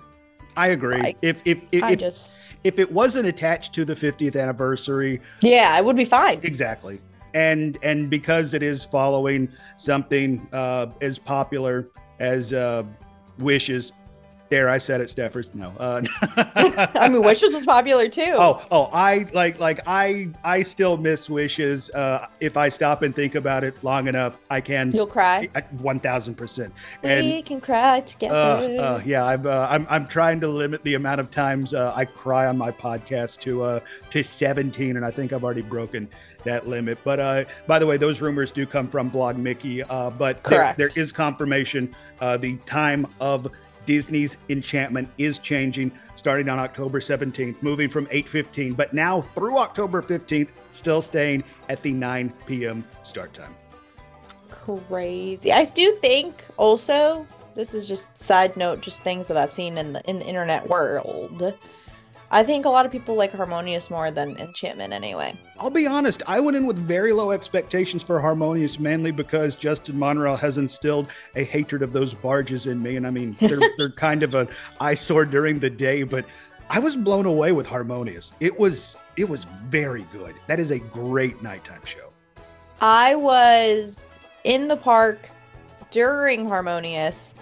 I 0.58 0.67
agree. 0.67 1.01
Like, 1.01 1.17
if 1.21 1.41
if 1.45 1.60
if, 1.71 1.84
I 1.84 1.91
if, 1.91 1.99
just 1.99 2.51
if 2.63 2.80
it 2.80 2.91
wasn't 2.91 3.27
attached 3.27 3.73
to 3.75 3.86
the 3.86 3.95
50th 3.95 4.41
anniversary, 4.41 5.21
yeah, 5.41 5.77
it 5.77 5.86
would 5.86 5.95
be 5.95 6.06
fine. 6.06 6.39
Exactly. 6.43 6.99
And 7.34 7.77
and 7.84 8.10
because 8.10 8.54
it 8.54 8.62
is 8.63 8.84
following 8.84 9.49
something 9.77 10.47
uh, 10.51 10.88
as 10.99 11.17
popular 11.17 11.88
as 12.21 12.53
uh, 12.53 12.84
Wishes, 13.39 13.91
there 14.49 14.67
I 14.69 14.79
said 14.79 14.99
it, 14.99 15.07
Steffers. 15.07 15.55
No. 15.55 15.73
Uh, 15.79 16.01
I 16.93 17.07
mean, 17.07 17.23
Wishes 17.23 17.55
was 17.55 17.65
popular 17.65 18.10
too. 18.10 18.34
oh 18.34 18.62
oh 18.69 18.89
I 18.91 19.25
like 19.34 19.60
like 19.62 19.79
I 19.88 20.27
I 20.43 20.62
still 20.62 20.97
miss 20.97 21.29
Wishes. 21.29 21.89
Uh, 21.91 22.27
if 22.41 22.57
I 22.57 22.67
stop 22.67 23.01
and 23.01 23.15
think 23.15 23.36
about 23.36 23.63
it 23.63 23.81
long 23.81 24.10
enough, 24.10 24.39
I 24.49 24.60
can. 24.60 24.91
You'll 24.91 25.07
cry. 25.07 25.47
One 25.77 26.01
thousand 26.01 26.36
percent. 26.36 26.73
we 27.01 27.41
can 27.41 27.62
cry 27.62 28.01
together. 28.01 28.36
uh, 28.36 28.84
uh, 28.84 29.01
yeah, 29.05 29.23
I'm, 29.23 29.47
uh, 29.47 29.67
I'm 29.69 29.88
I'm 29.89 30.05
trying 30.05 30.41
to 30.41 30.49
limit 30.49 30.84
the 30.84 30.95
amount 30.95 31.21
of 31.21 31.31
times 31.31 31.73
uh, 31.73 31.93
I 31.95 32.03
cry 32.03 32.47
on 32.47 32.57
my 32.57 32.71
podcast 32.71 33.39
to 33.41 33.63
uh, 33.63 33.79
to 34.10 34.21
17, 34.21 34.97
and 34.97 35.05
I 35.05 35.12
think 35.12 35.31
I've 35.31 35.45
already 35.45 35.62
broken 35.62 36.10
that 36.43 36.67
limit. 36.67 36.97
But 37.04 37.19
uh, 37.19 37.45
by 37.67 37.80
the 37.80 37.86
way, 37.86 37.97
those 37.97 38.21
rumors 38.21 38.51
do 38.51 38.65
come 38.65 38.88
from 38.88 39.10
Blog 39.10 39.38
Mickey. 39.38 39.84
Uh, 39.84 40.10
but 40.10 40.43
there, 40.43 40.73
there 40.77 40.91
is 40.95 41.12
confirmation. 41.12 41.95
Uh, 42.19 42.38
the 42.38 42.58
time 42.65 43.08
of 43.19 43.51
Disney's 43.86 44.38
Enchantment 44.49 45.10
is 45.17 45.39
changing, 45.39 45.91
starting 46.15 46.49
on 46.49 46.60
October 46.60 46.99
17th, 46.99 47.62
moving 47.62 47.89
from 47.89 48.06
8:15, 48.08 48.75
but 48.75 48.93
now 48.93 49.21
through 49.21 49.58
October 49.58 50.01
15th, 50.01 50.49
still 50.69 51.01
staying 51.01 51.43
at 51.69 51.82
the 51.82 51.91
9 51.91 52.34
p.m. 52.45 52.86
start 53.04 53.34
time. 53.34 53.56
crazy. 54.49 55.51
I 55.51 55.65
do 55.65 55.93
think 56.01 56.45
also 56.58 57.25
this 57.56 57.73
is 57.73 57.88
just 57.88 58.15
side 58.17 58.56
note, 58.56 58.82
just 58.82 59.01
things 59.01 59.27
that 59.27 59.38
I've 59.38 59.51
seen 59.51 59.77
in 59.77 59.93
the 59.93 60.10
in 60.10 60.19
the 60.19 60.25
internet 60.25 60.67
world. 60.69 61.54
I 62.34 62.44
think 62.44 62.65
a 62.65 62.70
lot 62.70 62.86
of 62.86 62.94
people 62.94 63.15
like 63.15 63.34
Harmonious 63.34 63.89
more 63.89 64.10
than 64.10 64.38
Enchantment 64.38 64.94
anyway. 64.94 65.36
I'll 65.60 65.70
be 65.70 65.86
honest, 65.86 66.24
I 66.28 66.39
went 66.39 66.56
in 66.56 66.65
with 66.65 66.78
very 66.78 67.12
low 67.12 67.32
expectations 67.32 68.04
for 68.04 68.22
Harmonious, 68.22 68.80
mainly 68.80 69.12
because 69.12 69.58
Justin 69.58 70.00
Monreal 70.00 70.38
has 70.38 70.58
instilled 70.58 71.08
a 71.36 71.44
hatred 71.44 71.82
of 71.82 71.91
those 71.91 72.13
barges 72.13 72.67
in 72.67 72.82
me. 72.82 72.96
And 72.96 73.06
I 73.06 73.10
mean, 73.10 73.36
they're, 73.41 73.60
they're 73.78 73.91
kind 73.91 74.24
of 74.24 74.36
an 74.36 74.48
eyesore 74.80 75.26
during 75.26 75.60
the 75.60 75.70
day, 75.70 76.04
but 76.04 76.26
I 76.70 76.80
was 76.80 76.96
blown 76.96 77.26
away 77.26 77.52
with 77.52 77.67
Harmonious. 77.67 78.32
It 78.39 78.58
was 78.58 78.98
it 79.17 79.28
was 79.28 79.44
very 79.65 80.04
good. 80.13 80.34
That 80.48 80.58
is 80.58 80.72
a 80.72 80.80
great 80.80 81.44
nighttime 81.44 81.84
show. 81.84 82.13
I 82.80 83.15
was 83.15 84.17
in 84.46 84.70
the 84.70 84.78
park 84.78 85.28
during 85.89 86.48
Harmonious 86.48 87.34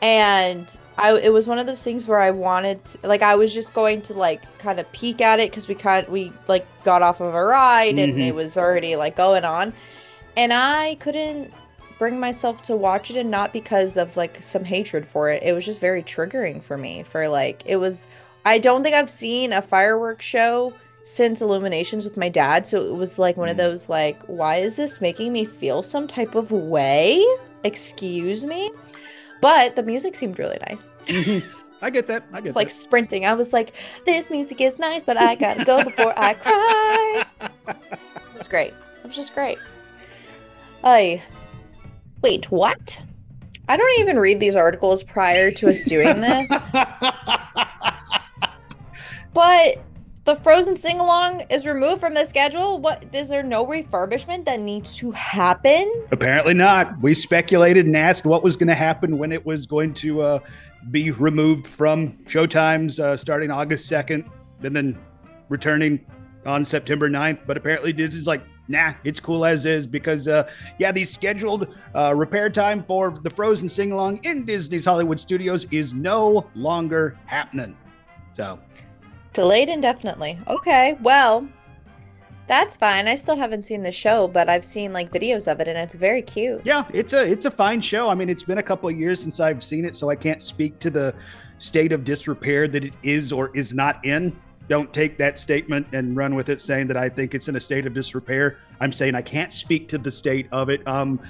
and 0.00 0.76
I 0.98 1.16
it 1.18 1.32
was 1.32 1.46
one 1.46 1.58
of 1.58 1.66
those 1.66 1.82
things 1.82 2.06
where 2.06 2.18
I 2.18 2.30
wanted 2.32 2.84
to, 2.86 2.98
like 3.08 3.22
I 3.22 3.36
was 3.36 3.54
just 3.54 3.72
going 3.74 4.02
to 4.02 4.14
like 4.14 4.42
kind 4.58 4.80
of 4.80 4.90
peek 4.92 5.20
at 5.20 5.38
it 5.40 5.52
cuz 5.52 5.68
we 5.68 5.74
kind 5.74 6.06
we 6.08 6.32
like 6.48 6.66
got 6.84 7.02
off 7.02 7.20
of 7.20 7.34
a 7.34 7.44
ride 7.44 7.98
and 7.98 8.14
Mhm. 8.14 8.26
it 8.28 8.34
was 8.34 8.56
already 8.58 8.96
like 8.96 9.16
going 9.16 9.44
on 9.44 9.72
and 10.36 10.52
I 10.52 10.96
couldn't 11.00 11.52
bring 11.98 12.18
myself 12.20 12.62
to 12.62 12.76
watch 12.76 13.10
it 13.10 13.16
and 13.16 13.30
not 13.30 13.52
because 13.52 13.96
of 13.96 14.16
like 14.16 14.42
some 14.42 14.64
hatred 14.64 15.06
for 15.06 15.30
it. 15.30 15.42
It 15.42 15.52
was 15.52 15.64
just 15.64 15.80
very 15.80 16.02
triggering 16.02 16.62
for 16.62 16.76
me 16.76 17.02
for 17.02 17.28
like 17.28 17.62
it 17.64 17.76
was 17.76 18.06
I 18.44 18.58
don't 18.58 18.82
think 18.82 18.94
I've 18.96 19.10
seen 19.10 19.52
a 19.52 19.60
fireworks 19.62 20.24
show 20.24 20.72
since 21.04 21.40
Illuminations 21.40 22.04
with 22.04 22.16
my 22.16 22.28
dad. 22.28 22.66
So 22.66 22.82
it 22.84 22.94
was 22.94 23.18
like 23.18 23.36
one 23.36 23.48
of 23.48 23.54
Mm. 23.56 23.58
those 23.64 23.88
like, 23.88 24.20
why 24.26 24.56
is 24.56 24.76
this 24.76 25.00
making 25.00 25.32
me 25.32 25.44
feel 25.44 25.82
some 25.82 26.06
type 26.06 26.34
of 26.34 26.50
way? 26.52 27.24
Excuse 27.64 28.46
me. 28.46 28.70
But 29.40 29.76
the 29.76 29.82
music 29.82 30.16
seemed 30.16 30.38
really 30.38 30.58
nice. 30.68 30.90
I 31.80 31.90
get 31.90 32.08
that. 32.08 32.24
I 32.32 32.40
get 32.40 32.48
It's 32.48 32.56
like 32.56 32.70
sprinting. 32.70 33.24
I 33.24 33.34
was 33.34 33.52
like, 33.52 33.72
this 34.04 34.30
music 34.30 34.60
is 34.60 34.78
nice, 34.78 35.04
but 35.04 35.16
I 35.16 35.36
gotta 35.36 35.64
go 35.64 35.84
before 35.84 36.12
I 36.18 36.34
cry. 36.34 37.24
It's 38.34 38.48
great. 38.48 38.74
It 39.02 39.04
was 39.04 39.14
just 39.14 39.34
great. 39.34 39.58
I 40.82 41.22
wait, 42.22 42.50
what? 42.50 43.02
I 43.68 43.76
don't 43.76 44.00
even 44.00 44.18
read 44.18 44.40
these 44.40 44.56
articles 44.56 45.02
prior 45.02 45.50
to 45.52 45.68
us 45.68 45.84
doing 45.84 46.20
this, 46.20 46.48
but 49.34 49.78
the 50.28 50.36
Frozen 50.36 50.76
sing 50.76 51.00
along 51.00 51.40
is 51.48 51.64
removed 51.64 52.00
from 52.00 52.12
the 52.12 52.22
schedule. 52.22 52.78
What 52.78 53.02
is 53.14 53.30
there 53.30 53.42
no 53.42 53.64
refurbishment 53.64 54.44
that 54.44 54.60
needs 54.60 54.94
to 54.98 55.10
happen? 55.12 55.90
Apparently 56.12 56.52
not. 56.52 57.00
We 57.00 57.14
speculated 57.14 57.86
and 57.86 57.96
asked 57.96 58.26
what 58.26 58.42
was 58.42 58.54
going 58.54 58.68
to 58.68 58.74
happen 58.74 59.16
when 59.16 59.32
it 59.32 59.46
was 59.46 59.64
going 59.64 59.94
to 59.94 60.20
uh, 60.20 60.38
be 60.90 61.12
removed 61.12 61.66
from 61.66 62.12
showtimes 62.24 63.00
uh, 63.00 63.16
starting 63.16 63.50
August 63.50 63.90
2nd 63.90 64.28
and 64.62 64.76
then 64.76 64.98
returning 65.48 66.04
on 66.44 66.62
September 66.62 67.08
9th. 67.08 67.38
But 67.46 67.56
apparently 67.56 67.94
Disney's 67.94 68.26
like, 68.26 68.42
nah, 68.68 68.92
it's 69.04 69.20
cool 69.20 69.46
as 69.46 69.64
is 69.64 69.86
because, 69.86 70.28
uh, 70.28 70.46
yeah, 70.78 70.92
the 70.92 71.06
scheduled 71.06 71.74
uh, 71.94 72.12
repair 72.14 72.50
time 72.50 72.82
for 72.82 73.12
the 73.22 73.30
Frozen 73.30 73.70
sing 73.70 73.92
along 73.92 74.20
in 74.24 74.44
Disney's 74.44 74.84
Hollywood 74.84 75.20
Studios 75.20 75.64
is 75.70 75.94
no 75.94 76.46
longer 76.54 77.16
happening. 77.24 77.74
So 78.36 78.58
Delayed 79.38 79.68
indefinitely. 79.68 80.36
Okay, 80.48 80.98
well, 81.00 81.48
that's 82.48 82.76
fine. 82.76 83.06
I 83.06 83.14
still 83.14 83.36
haven't 83.36 83.66
seen 83.66 83.84
the 83.84 83.92
show, 83.92 84.26
but 84.26 84.48
I've 84.48 84.64
seen 84.64 84.92
like 84.92 85.12
videos 85.12 85.46
of 85.46 85.60
it, 85.60 85.68
and 85.68 85.78
it's 85.78 85.94
very 85.94 86.22
cute. 86.22 86.62
Yeah, 86.64 86.82
it's 86.92 87.12
a 87.12 87.24
it's 87.24 87.44
a 87.44 87.50
fine 87.52 87.80
show. 87.80 88.08
I 88.08 88.16
mean, 88.16 88.28
it's 88.28 88.42
been 88.42 88.58
a 88.58 88.62
couple 88.64 88.88
of 88.88 88.98
years 88.98 89.22
since 89.22 89.38
I've 89.38 89.62
seen 89.62 89.84
it, 89.84 89.94
so 89.94 90.10
I 90.10 90.16
can't 90.16 90.42
speak 90.42 90.80
to 90.80 90.90
the 90.90 91.14
state 91.58 91.92
of 91.92 92.02
disrepair 92.02 92.66
that 92.66 92.82
it 92.82 92.94
is 93.04 93.30
or 93.30 93.56
is 93.56 93.72
not 93.72 94.04
in. 94.04 94.36
Don't 94.68 94.92
take 94.92 95.16
that 95.18 95.38
statement 95.38 95.86
and 95.92 96.16
run 96.16 96.34
with 96.34 96.48
it, 96.48 96.60
saying 96.60 96.88
that 96.88 96.96
I 96.96 97.08
think 97.08 97.32
it's 97.32 97.46
in 97.46 97.54
a 97.54 97.60
state 97.60 97.86
of 97.86 97.94
disrepair. 97.94 98.58
I'm 98.80 98.92
saying 98.92 99.14
I 99.14 99.22
can't 99.22 99.52
speak 99.52 99.86
to 99.90 99.98
the 99.98 100.10
state 100.10 100.48
of 100.50 100.68
it. 100.68 100.84
Um, 100.88 101.20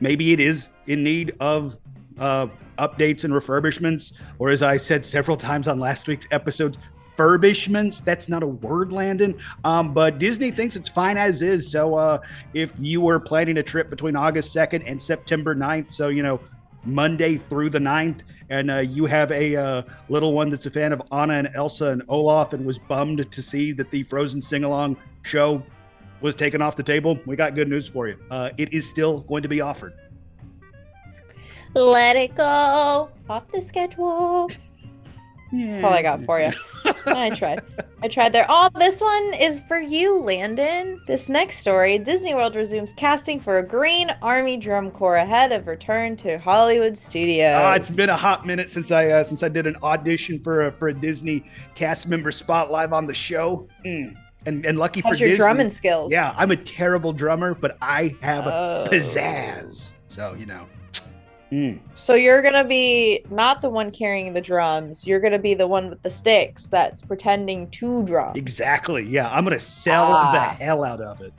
maybe 0.00 0.32
it 0.32 0.40
is 0.40 0.68
in 0.88 1.04
need 1.04 1.36
of 1.38 1.78
uh, 2.18 2.48
updates 2.80 3.22
and 3.22 3.32
refurbishments, 3.32 4.14
or 4.40 4.50
as 4.50 4.64
I 4.64 4.78
said 4.78 5.06
several 5.06 5.36
times 5.36 5.68
on 5.68 5.78
last 5.78 6.08
week's 6.08 6.26
episodes, 6.32 6.76
furbishments. 7.22 8.02
That's 8.02 8.28
not 8.28 8.42
a 8.42 8.46
word, 8.46 8.92
Landon. 8.92 9.38
Um, 9.64 9.94
but 9.94 10.18
Disney 10.18 10.50
thinks 10.50 10.74
it's 10.76 10.88
fine 10.88 11.16
as 11.16 11.42
is. 11.42 11.70
So 11.70 11.94
uh, 11.94 12.18
if 12.52 12.72
you 12.78 13.00
were 13.00 13.20
planning 13.20 13.58
a 13.58 13.62
trip 13.62 13.90
between 13.90 14.16
August 14.16 14.54
2nd 14.54 14.82
and 14.86 15.00
September 15.00 15.54
9th, 15.54 15.92
so, 15.92 16.08
you 16.08 16.22
know, 16.22 16.40
Monday 16.84 17.36
through 17.36 17.70
the 17.70 17.78
9th, 17.78 18.20
and 18.50 18.70
uh, 18.70 18.78
you 18.78 19.06
have 19.06 19.30
a 19.30 19.56
uh, 19.56 19.82
little 20.08 20.32
one 20.32 20.50
that's 20.50 20.66
a 20.66 20.70
fan 20.70 20.92
of 20.92 21.00
Anna 21.12 21.34
and 21.34 21.50
Elsa 21.54 21.86
and 21.86 22.02
Olaf 22.08 22.52
and 22.52 22.66
was 22.66 22.78
bummed 22.78 23.30
to 23.30 23.42
see 23.42 23.72
that 23.72 23.90
the 23.90 24.02
Frozen 24.02 24.42
sing 24.42 24.64
along 24.64 24.96
show 25.22 25.62
was 26.20 26.34
taken 26.34 26.60
off 26.60 26.76
the 26.76 26.82
table, 26.82 27.18
we 27.26 27.34
got 27.34 27.54
good 27.54 27.68
news 27.68 27.88
for 27.88 28.08
you. 28.08 28.16
Uh, 28.30 28.50
it 28.58 28.72
is 28.72 28.88
still 28.88 29.20
going 29.20 29.42
to 29.42 29.48
be 29.48 29.60
offered. 29.60 29.94
Let 31.74 32.16
it 32.16 32.34
go 32.34 33.10
off 33.28 33.48
the 33.48 33.62
schedule. 33.62 34.50
That's 35.52 35.84
all 35.84 35.90
I 35.92 36.02
got 36.02 36.24
for 36.24 36.40
you. 36.40 36.50
I 37.06 37.30
tried. 37.30 37.62
I 38.02 38.08
tried 38.08 38.32
there. 38.32 38.46
Oh, 38.48 38.68
this 38.78 39.00
one 39.00 39.34
is 39.34 39.62
for 39.62 39.78
you, 39.78 40.18
Landon. 40.20 41.00
This 41.06 41.28
next 41.28 41.58
story 41.58 41.98
Disney 41.98 42.34
World 42.34 42.56
resumes 42.56 42.92
casting 42.94 43.38
for 43.38 43.58
a 43.58 43.62
Green 43.62 44.10
Army 44.22 44.56
Drum 44.56 44.90
Corps 44.90 45.16
ahead 45.16 45.52
of 45.52 45.66
return 45.66 46.16
to 46.16 46.38
Hollywood 46.38 46.96
Studios. 46.98 47.54
Uh, 47.54 47.74
it's 47.76 47.90
been 47.90 48.10
a 48.10 48.16
hot 48.16 48.46
minute 48.46 48.70
since 48.70 48.90
I 48.90 49.08
uh, 49.10 49.24
since 49.24 49.42
I 49.42 49.48
did 49.48 49.66
an 49.66 49.76
audition 49.82 50.40
for 50.40 50.66
a, 50.66 50.72
for 50.72 50.88
a 50.88 50.94
Disney 50.94 51.44
cast 51.74 52.08
member 52.08 52.32
spot 52.32 52.70
live 52.70 52.92
on 52.92 53.06
the 53.06 53.14
show. 53.14 53.68
Mm. 53.84 54.16
And 54.46 54.66
and 54.66 54.78
lucky 54.78 55.00
How's 55.02 55.18
for 55.18 55.24
your 55.24 55.30
Disney, 55.30 55.44
drumming 55.44 55.70
skills? 55.70 56.10
Yeah, 56.10 56.34
I'm 56.36 56.50
a 56.50 56.56
terrible 56.56 57.12
drummer, 57.12 57.54
but 57.54 57.76
I 57.80 58.16
have 58.22 58.44
Oh. 58.46 58.84
a 58.86 58.88
pizzazz. 58.88 59.90
So 60.08 60.34
you 60.34 60.46
know. 60.46 60.66
Mm. 61.52 61.80
So 61.92 62.14
you're 62.14 62.40
gonna 62.40 62.64
be 62.64 63.22
not 63.28 63.60
the 63.60 63.68
one 63.68 63.90
carrying 63.90 64.32
the 64.32 64.40
drums. 64.40 65.06
You're 65.06 65.20
gonna 65.20 65.38
be 65.38 65.52
the 65.52 65.66
one 65.66 65.90
with 65.90 66.00
the 66.00 66.10
sticks 66.10 66.66
that's 66.66 67.02
pretending 67.02 67.68
to 67.72 68.02
drum. 68.04 68.34
Exactly. 68.34 69.04
Yeah, 69.04 69.30
I'm 69.30 69.44
gonna 69.44 69.60
sell 69.60 70.06
Ah. 70.10 70.32
the 70.32 70.64
hell 70.64 70.82
out 70.82 71.02
of 71.02 71.20
it. 71.20 71.34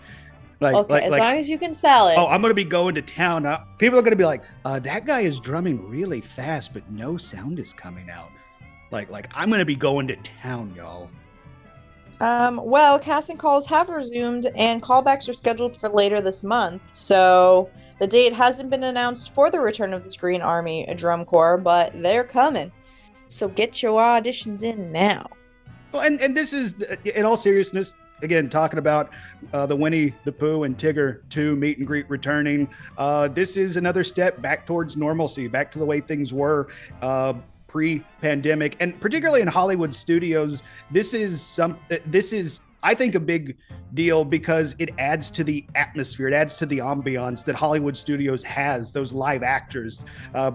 Like, 0.60 0.76
okay, 0.76 0.94
like, 0.94 1.04
as 1.06 1.12
like 1.12 1.20
long 1.20 1.38
as 1.38 1.50
you 1.50 1.58
can 1.58 1.74
sell 1.74 2.10
it. 2.10 2.16
oh, 2.16 2.28
I'm 2.28 2.44
gonna 2.44 2.54
be 2.54 2.64
going 2.64 2.94
to 2.94 3.02
town. 3.02 3.48
Uh, 3.48 3.64
people 3.80 3.98
are 3.98 4.04
gonna 4.04 4.16
be 4.16 4.24
like, 4.24 4.44
uh, 4.66 4.78
"That 4.80 5.08
guy 5.08 5.22
is 5.22 5.40
drumming 5.40 5.90
really 5.90 6.22
fast, 6.22 6.74
but 6.74 6.88
no 6.92 7.18
sound 7.18 7.58
is 7.58 7.74
coming 7.74 8.12
out." 8.12 8.30
Like, 8.92 9.10
like 9.10 9.32
I'm 9.36 9.50
gonna 9.50 9.66
be 9.66 9.76
going 9.76 10.08
to 10.10 10.16
town, 10.18 10.74
y'all. 10.78 11.10
Um, 12.20 12.62
well, 12.64 13.00
casting 13.00 13.38
calls 13.38 13.66
have 13.66 13.90
resumed 13.90 14.46
and 14.56 14.82
callbacks 14.82 15.28
are 15.28 15.34
scheduled 15.34 15.76
for 15.76 15.90
later 15.90 16.22
this 16.22 16.44
month. 16.44 16.84
So 16.92 17.70
the 18.04 18.08
date 18.08 18.34
hasn't 18.34 18.70
been 18.70 18.84
announced 18.84 19.34
for 19.34 19.50
the 19.50 19.62
return 19.62 19.94
of 19.94 20.04
the 20.04 20.14
Green 20.18 20.42
Army 20.42 20.86
Drum 20.98 21.24
Corps, 21.24 21.58
but 21.58 21.94
they're 22.04 22.26
coming. 22.26 22.70
So 23.30 23.48
get 23.48 23.82
your 23.82 24.02
auditions 24.02 24.62
in 24.62 24.92
now. 24.92 25.26
Well, 25.94 26.02
and 26.02 26.20
and 26.20 26.36
this 26.36 26.52
is, 26.52 26.82
in 27.06 27.24
all 27.24 27.38
seriousness, 27.38 27.94
again 28.22 28.50
talking 28.50 28.78
about 28.78 29.10
uh, 29.54 29.66
the 29.68 29.76
Winnie 29.78 30.14
the 30.26 30.34
Pooh 30.34 30.64
and 30.64 30.78
Tigger 30.78 31.22
two 31.30 31.56
meet 31.56 31.78
and 31.78 31.88
greet 31.88 32.10
returning. 32.10 32.68
Uh, 32.98 33.30
this 33.30 33.56
is 33.56 33.78
another 33.78 34.04
step 34.04 34.42
back 34.42 34.66
towards 34.66 34.98
normalcy, 34.98 35.48
back 35.48 35.72
to 35.72 35.80
the 35.80 35.86
way 35.86 36.02
things 36.02 36.34
were. 36.34 36.68
Uh, 37.02 37.36
pre-pandemic 37.68 38.78
and 38.82 39.00
particularly 39.02 39.42
in 39.42 39.48
hollywood 39.48 39.96
studios 39.96 40.62
this 40.92 41.16
is 41.16 41.42
some 41.42 41.76
this 42.06 42.32
is 42.32 42.60
i 42.84 42.94
think 42.94 43.16
a 43.16 43.20
big 43.20 43.58
deal 43.94 44.24
because 44.24 44.76
it 44.80 44.90
adds 44.98 45.32
to 45.32 45.44
the 45.44 45.66
atmosphere 45.76 46.28
it 46.28 46.34
adds 46.34 46.56
to 46.58 46.66
the 46.66 46.78
ambiance 46.78 47.44
that 47.44 47.56
hollywood 47.56 47.98
studios 47.98 48.44
has 48.44 48.92
those 48.92 49.12
live 49.12 49.44
actors 49.44 50.04
uh, 50.36 50.52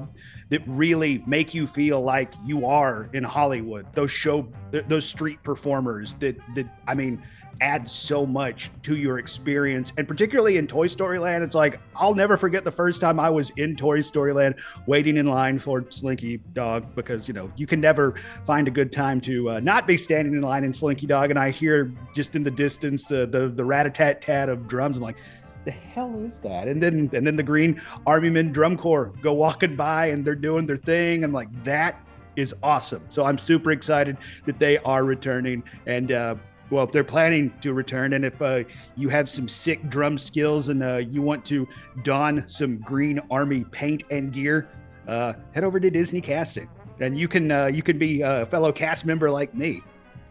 that 0.51 0.63
really 0.67 1.23
make 1.27 1.55
you 1.55 1.67
feel 1.67 2.01
like 2.01 2.33
you 2.45 2.67
are 2.67 3.09
in 3.13 3.23
hollywood. 3.23 3.87
Those 3.95 4.11
show 4.11 4.49
those 4.71 5.07
street 5.07 5.43
performers 5.43 6.15
that 6.15 6.37
that 6.55 6.67
i 6.87 6.95
mean 6.95 7.23
add 7.61 7.91
so 7.91 8.25
much 8.27 8.71
to 8.83 8.97
your 8.97 9.19
experience. 9.19 9.93
And 9.97 10.07
particularly 10.07 10.57
in 10.57 10.67
toy 10.67 10.87
story 10.87 11.19
land 11.19 11.45
it's 11.45 11.55
like 11.55 11.81
i'll 11.97 12.15
never 12.15 12.37
forget 12.37 12.65
the 12.65 12.71
first 12.71 13.01
time 13.01 13.19
i 13.19 13.29
was 13.31 13.51
in 13.51 13.77
toy 13.77 14.01
story 14.01 14.33
land 14.33 14.55
waiting 14.87 15.17
in 15.17 15.27
line 15.27 15.59
for 15.59 15.85
slinky 15.91 16.39
dog 16.53 16.95
because 16.95 17.29
you 17.29 17.35
know 17.35 17.51
you 17.57 17.67
can 17.67 17.81
never 17.81 18.15
find 18.47 18.69
a 18.69 18.71
good 18.71 18.93
time 18.93 19.21
to 19.21 19.51
uh, 19.51 19.61
not 19.61 19.87
be 19.87 19.97
standing 19.97 20.35
in 20.35 20.41
line 20.43 20.65
in 20.65 20.73
slinky 20.73 21.07
dog. 21.07 21.31
And 21.31 21.39
i 21.39 21.51
hear 21.51 21.93
just 22.15 22.35
in 22.35 22.43
the 22.43 22.51
distance 22.51 23.05
the 23.05 23.27
the, 23.27 23.49
the 23.49 23.65
rat-a-tat-tat 23.65 24.49
of 24.49 24.69
drums. 24.69 24.97
I'm 24.97 25.03
like 25.03 25.17
the 25.65 25.71
hell 25.71 26.19
is 26.25 26.39
that? 26.39 26.69
And 26.69 26.83
then 26.83 27.11
and 27.13 27.27
then 27.27 27.37
the 27.37 27.43
green 27.43 27.81
army 28.07 28.31
men 28.31 28.53
drum 28.53 28.77
corps 28.77 29.13
go 29.21 29.33
walking 29.33 29.77
by 29.77 30.07
and 30.07 30.25
they're 30.25 30.35
doing 30.35 30.67
their 30.67 30.77
thing. 30.77 31.25
I'm 31.25 31.33
like 31.33 31.49
that 31.65 32.01
is 32.37 32.55
awesome. 32.63 33.03
So 33.11 33.25
i'm 33.25 33.39
super 33.39 33.73
excited 33.73 34.17
that 34.47 34.59
they 34.59 34.79
are 34.79 35.05
returning. 35.05 35.63
And 35.87 36.13
uh 36.13 36.37
well, 36.71 36.85
if 36.85 36.93
they're 36.93 37.05
planning 37.05 37.53
to 37.63 37.73
return, 37.73 38.13
and 38.13 38.25
if 38.25 38.41
uh, 38.43 38.65
you 38.97 39.09
have 39.09 39.29
some 39.29 39.49
sick 39.49 39.89
drum 39.89 40.19
skills 40.19 40.69
and 40.69 40.83
uh, 40.83 40.97
you 40.97 41.23
want 41.23 41.45
to 41.47 41.67
don 42.03 42.47
some 42.49 42.79
Green 42.79 43.21
Army 43.31 43.65
paint 43.65 44.05
and 44.11 44.33
gear, 44.33 44.69
uh, 45.07 45.33
head 45.53 45.65
over 45.65 45.81
to 45.81 45.91
Disney 45.91 46.21
Casting, 46.21 46.69
and 47.01 47.19
you 47.19 47.29
can 47.29 47.51
uh, 47.51 47.67
you 47.67 47.83
can 47.83 47.99
be 47.99 48.21
a 48.23 48.45
fellow 48.47 48.71
cast 48.73 49.07
member 49.07 49.31
like 49.31 49.55
me, 49.55 49.83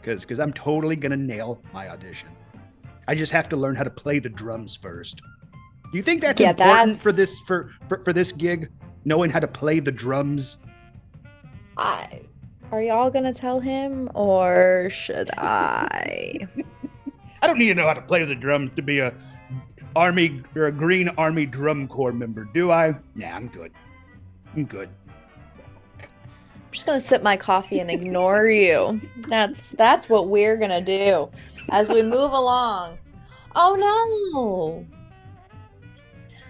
because 0.02 0.22
because 0.22 0.40
I'm 0.40 0.54
totally 0.54 0.96
gonna 0.96 1.18
nail 1.18 1.62
my 1.74 1.90
audition. 1.90 2.30
I 3.08 3.16
just 3.16 3.32
have 3.32 3.48
to 3.50 3.58
learn 3.58 3.76
how 3.76 3.84
to 3.84 3.90
play 3.90 4.20
the 4.20 4.30
drums 4.30 4.76
first. 4.76 5.22
Do 5.92 5.98
you 5.98 6.04
think 6.04 6.22
that's 6.22 6.42
Yeah, 6.42 6.50
important 6.50 6.70
that's- 6.90 7.02
for 7.04 7.12
this 7.12 7.40
for, 7.40 7.72
for 7.88 8.04
for 8.04 8.14
this 8.14 8.32
gig? 8.32 8.70
Knowing 9.06 9.32
how 9.32 9.40
to 9.40 9.48
play 9.48 9.80
the 9.80 9.92
drums. 9.92 10.58
I 11.78 12.22
are 12.72 12.82
y'all 12.82 13.10
gonna 13.10 13.34
tell 13.34 13.60
him 13.60 14.10
or 14.14 14.90
should 14.92 15.30
I? 15.38 16.48
I 17.42 17.48
don't 17.48 17.60
need 17.60 17.68
to 17.70 17.76
know 17.76 17.88
how 17.88 17.94
to 17.94 18.02
play 18.02 18.24
the 18.26 18.36
drums 18.36 18.72
to 18.76 18.82
be 18.82 19.00
a 19.00 19.14
army 19.96 20.42
or 20.56 20.66
a 20.68 20.72
Green 20.72 21.10
Army 21.18 21.46
Drum 21.46 21.88
Corps 21.88 22.12
member, 22.12 22.46
do 22.54 22.72
I? 22.72 22.96
Nah, 23.16 23.30
I'm 23.36 23.48
good. 23.48 23.72
I'm 24.56 24.66
good. 24.66 24.90
I'm 26.00 26.72
just 26.72 26.86
gonna 26.86 27.00
sip 27.00 27.24
my 27.24 27.38
coffee 27.38 27.80
and 27.80 27.90
ignore 27.90 28.46
you. 28.48 29.02
That's 29.28 29.72
that's 29.72 30.10
what 30.10 30.28
we're 30.28 30.58
gonna 30.58 30.82
do 30.82 31.30
as 31.72 31.90
we 31.90 32.04
move 32.04 32.32
along. 32.32 32.98
Oh 33.56 33.76
no. 33.76 34.86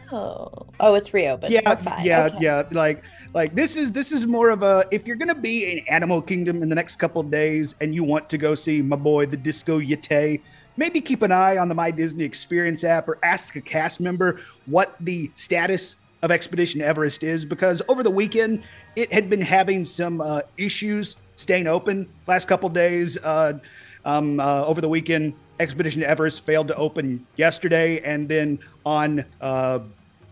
Oh, 0.09 0.67
oh, 0.79 0.93
it's 0.95 1.13
reopened. 1.13 1.51
Yeah, 1.51 1.61
yeah, 2.01 2.25
Okay. 2.27 2.37
yeah. 2.39 2.63
Like, 2.71 3.03
like 3.37 3.53
this 3.53 3.75
is 3.75 3.91
this 3.91 4.11
is 4.11 4.25
more 4.25 4.49
of 4.49 4.63
a 4.63 4.83
if 4.89 5.05
you're 5.05 5.15
gonna 5.15 5.35
be 5.35 5.71
in 5.71 5.87
Animal 5.89 6.23
Kingdom 6.23 6.63
in 6.63 6.69
the 6.69 6.75
next 6.75 6.95
couple 6.95 7.21
of 7.21 7.29
days 7.29 7.75
and 7.81 7.93
you 7.93 8.03
want 8.03 8.27
to 8.29 8.37
go 8.39 8.55
see 8.55 8.81
my 8.81 8.95
boy 8.95 9.27
the 9.27 9.37
Disco 9.37 9.79
Yeti, 9.79 10.41
maybe 10.75 10.99
keep 10.99 11.21
an 11.21 11.31
eye 11.31 11.59
on 11.59 11.69
the 11.69 11.75
My 11.75 11.91
Disney 11.91 12.23
Experience 12.23 12.83
app 12.83 13.07
or 13.07 13.19
ask 13.21 13.55
a 13.55 13.61
cast 13.61 13.99
member 13.99 14.41
what 14.65 14.95
the 15.01 15.29
status 15.35 15.97
of 16.23 16.31
Expedition 16.31 16.81
Everest 16.81 17.21
is 17.21 17.45
because 17.45 17.79
over 17.87 18.01
the 18.01 18.09
weekend 18.09 18.63
it 18.95 19.13
had 19.13 19.29
been 19.29 19.41
having 19.41 19.85
some 19.85 20.19
uh, 20.19 20.41
issues 20.57 21.15
staying 21.35 21.67
open. 21.67 22.09
Last 22.25 22.47
couple 22.47 22.69
days, 22.69 23.17
uh, 23.17 23.59
um, 24.03 24.39
uh, 24.39 24.65
over 24.65 24.81
the 24.81 24.89
weekend, 24.89 25.35
Expedition 25.59 26.01
Everest 26.01 26.43
failed 26.43 26.69
to 26.69 26.75
open 26.75 27.23
yesterday, 27.35 27.99
and 28.01 28.27
then 28.27 28.57
on 28.83 29.23
uh, 29.41 29.79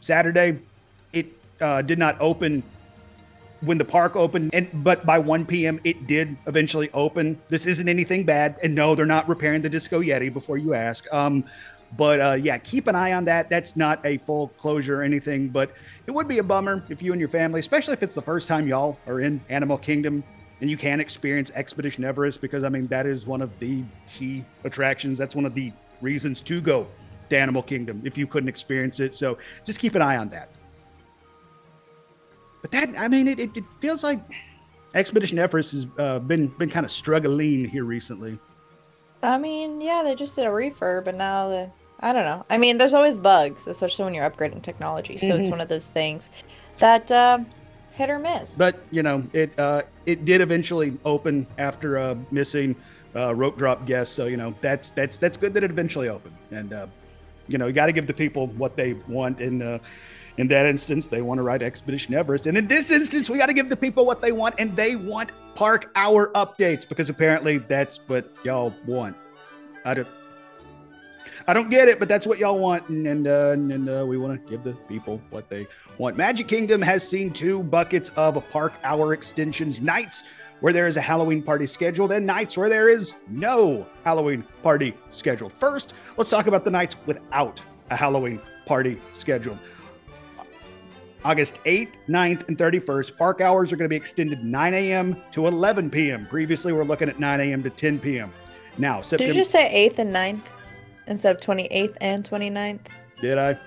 Saturday, 0.01 0.57
it 1.13 1.27
uh, 1.61 1.83
did 1.83 1.99
not 1.99 2.19
open 2.19 2.63
when 3.61 3.77
the 3.77 3.85
park 3.85 4.15
opened 4.15 4.53
and 4.53 4.69
but 4.83 5.05
by 5.05 5.17
1 5.17 5.45
p.m 5.45 5.79
it 5.83 6.07
did 6.07 6.35
eventually 6.47 6.89
open. 6.93 7.39
This 7.47 7.65
isn't 7.65 7.87
anything 7.87 8.23
bad 8.23 8.57
and 8.63 8.75
no 8.75 8.95
they're 8.95 9.05
not 9.05 9.27
repairing 9.27 9.61
the 9.61 9.69
disco 9.69 10.01
yeti 10.01 10.31
before 10.31 10.57
you 10.57 10.73
ask. 10.73 11.11
Um 11.13 11.43
but 11.97 12.19
uh, 12.19 12.33
yeah 12.33 12.57
keep 12.57 12.87
an 12.87 12.95
eye 12.95 13.13
on 13.13 13.25
that. 13.25 13.49
That's 13.49 13.75
not 13.75 14.05
a 14.05 14.17
full 14.19 14.49
closure 14.49 14.99
or 14.99 15.03
anything 15.03 15.49
but 15.49 15.71
it 16.07 16.11
would 16.11 16.27
be 16.27 16.39
a 16.39 16.43
bummer 16.43 16.83
if 16.89 17.01
you 17.01 17.11
and 17.13 17.19
your 17.19 17.29
family 17.29 17.59
especially 17.59 17.93
if 17.93 18.03
it's 18.03 18.15
the 18.15 18.21
first 18.21 18.47
time 18.47 18.67
y'all 18.67 18.97
are 19.07 19.21
in 19.21 19.41
animal 19.49 19.77
kingdom 19.77 20.23
and 20.61 20.69
you 20.69 20.77
can't 20.77 21.01
experience 21.01 21.51
expedition 21.55 22.03
everest 22.03 22.41
because 22.41 22.63
i 22.63 22.69
mean 22.69 22.87
that 22.87 23.05
is 23.05 23.25
one 23.25 23.41
of 23.41 23.51
the 23.59 23.83
key 24.07 24.43
attractions. 24.63 25.17
That's 25.17 25.35
one 25.35 25.45
of 25.45 25.53
the 25.53 25.71
reasons 26.01 26.41
to 26.41 26.61
go 26.61 26.87
to 27.29 27.37
animal 27.37 27.63
kingdom 27.63 28.01
if 28.05 28.17
you 28.17 28.27
couldn't 28.27 28.49
experience 28.49 28.99
it. 28.99 29.15
So 29.15 29.37
just 29.65 29.79
keep 29.79 29.95
an 29.95 30.01
eye 30.01 30.17
on 30.17 30.29
that 30.29 30.49
but 32.65 32.71
that, 32.71 32.99
I 32.99 33.07
mean, 33.07 33.27
it, 33.27 33.39
it, 33.39 33.57
it 33.57 33.63
feels 33.79 34.03
like 34.03 34.19
Expedition 34.95 35.37
Everest 35.37 35.73
has 35.73 35.85
uh, 35.99 36.17
been 36.17 36.47
been 36.47 36.69
kind 36.71 36.83
of 36.83 36.91
struggling 36.91 37.69
here 37.69 37.83
recently. 37.83 38.39
I 39.21 39.37
mean, 39.37 39.81
yeah, 39.81 40.01
they 40.03 40.15
just 40.15 40.35
did 40.35 40.45
a 40.45 40.49
refurb, 40.49 41.05
but 41.05 41.13
now 41.13 41.49
the 41.49 41.69
I 41.99 42.11
don't 42.11 42.23
know. 42.23 42.43
I 42.49 42.57
mean, 42.57 42.79
there's 42.79 42.95
always 42.95 43.19
bugs, 43.19 43.67
especially 43.67 44.05
when 44.05 44.15
you're 44.15 44.27
upgrading 44.27 44.63
technology. 44.63 45.15
So 45.17 45.27
mm-hmm. 45.27 45.41
it's 45.41 45.51
one 45.51 45.61
of 45.61 45.67
those 45.67 45.89
things 45.89 46.31
that 46.79 47.11
uh, 47.11 47.39
hit 47.93 48.09
or 48.09 48.17
miss. 48.17 48.57
But 48.57 48.79
you 48.89 49.03
know, 49.03 49.21
it 49.31 49.51
uh, 49.59 49.83
it 50.07 50.25
did 50.25 50.41
eventually 50.41 50.97
open 51.05 51.45
after 51.59 51.99
uh, 51.99 52.15
missing 52.31 52.75
uh, 53.15 53.35
rope 53.35 53.59
drop 53.59 53.85
guests. 53.85 54.15
So 54.15 54.25
you 54.25 54.37
know, 54.37 54.55
that's 54.61 54.89
that's 54.89 55.19
that's 55.19 55.37
good 55.37 55.53
that 55.53 55.63
it 55.63 55.69
eventually 55.69 56.09
opened. 56.09 56.35
And 56.49 56.73
uh, 56.73 56.87
you 57.47 57.59
know, 57.59 57.67
you 57.67 57.73
got 57.73 57.85
to 57.85 57.91
give 57.91 58.07
the 58.07 58.13
people 58.13 58.47
what 58.47 58.75
they 58.75 58.93
want. 59.07 59.39
And 59.39 59.61
uh, 59.61 59.79
in 60.37 60.47
that 60.49 60.65
instance, 60.65 61.07
they 61.07 61.21
want 61.21 61.37
to 61.37 61.43
ride 61.43 61.63
Expedition 61.63 62.13
Everest. 62.13 62.45
And 62.47 62.57
in 62.57 62.67
this 62.67 62.91
instance, 62.91 63.29
we 63.29 63.37
got 63.37 63.45
to 63.45 63.53
give 63.53 63.69
the 63.69 63.77
people 63.77 64.05
what 64.05 64.21
they 64.21 64.31
want, 64.31 64.55
and 64.57 64.75
they 64.75 64.95
want 64.95 65.31
park 65.55 65.91
hour 65.95 66.31
updates 66.33 66.87
because 66.87 67.09
apparently 67.09 67.59
that's 67.59 67.99
what 68.07 68.35
y'all 68.43 68.73
want. 68.85 69.15
I 69.85 69.93
don't, 69.93 70.07
I 71.47 71.53
don't 71.53 71.69
get 71.69 71.87
it, 71.87 71.99
but 71.99 72.09
that's 72.09 72.27
what 72.27 72.37
y'all 72.37 72.59
want, 72.59 72.89
and 72.89 73.07
and, 73.07 73.27
uh, 73.27 73.51
and 73.51 73.89
uh, 73.89 74.05
we 74.07 74.17
want 74.17 74.43
to 74.43 74.49
give 74.49 74.63
the 74.63 74.73
people 74.89 75.21
what 75.29 75.49
they 75.49 75.67
want. 75.97 76.17
Magic 76.17 76.47
Kingdom 76.47 76.81
has 76.81 77.07
seen 77.07 77.31
two 77.31 77.63
buckets 77.63 78.09
of 78.17 78.43
park 78.49 78.73
hour 78.83 79.13
extensions 79.13 79.79
nights 79.79 80.23
where 80.59 80.73
there 80.73 80.87
is 80.87 80.97
a 80.97 81.01
Halloween 81.01 81.41
party 81.41 81.67
scheduled 81.67 82.11
and 82.11 82.25
nights 82.25 82.57
where 82.57 82.69
there 82.69 82.89
is 82.89 83.13
no 83.29 83.85
Halloween 84.03 84.43
party 84.63 84.95
scheduled. 85.11 85.53
First, 85.53 85.93
let's 86.17 86.29
talk 86.29 86.47
about 86.47 86.63
the 86.63 86.71
nights 86.71 86.95
without 87.05 87.61
a 87.89 87.95
Halloween 87.95 88.41
party 88.65 88.99
scheduled. 89.13 89.59
August 91.25 91.61
8th, 91.63 91.93
9th, 92.07 92.47
and 92.47 92.55
31st. 92.55 93.17
Park 93.17 93.41
hours 93.41 93.73
are 93.73 93.75
going 93.75 93.85
to 93.85 93.89
be 93.89 93.95
extended 93.95 94.43
9 94.43 94.73
a.m. 94.75 95.17
to 95.31 95.47
11 95.47 95.89
p.m. 95.89 96.27
Previously, 96.27 96.71
we're 96.71 96.83
looking 96.83 97.09
at 97.09 97.19
9 97.19 97.41
a.m. 97.41 97.63
to 97.63 97.71
10 97.71 97.99
p.m. 97.99 98.31
Now, 98.77 99.01
September- 99.01 99.33
Did 99.33 99.39
you 99.39 99.43
say 99.43 99.89
8th 99.89 99.97
and 99.97 100.15
9th 100.15 100.51
instead 101.07 101.35
of 101.35 101.41
28th 101.41 101.97
and 101.99 102.23
29th? 102.23 102.79
Did 103.21 103.39
I? 103.39 103.59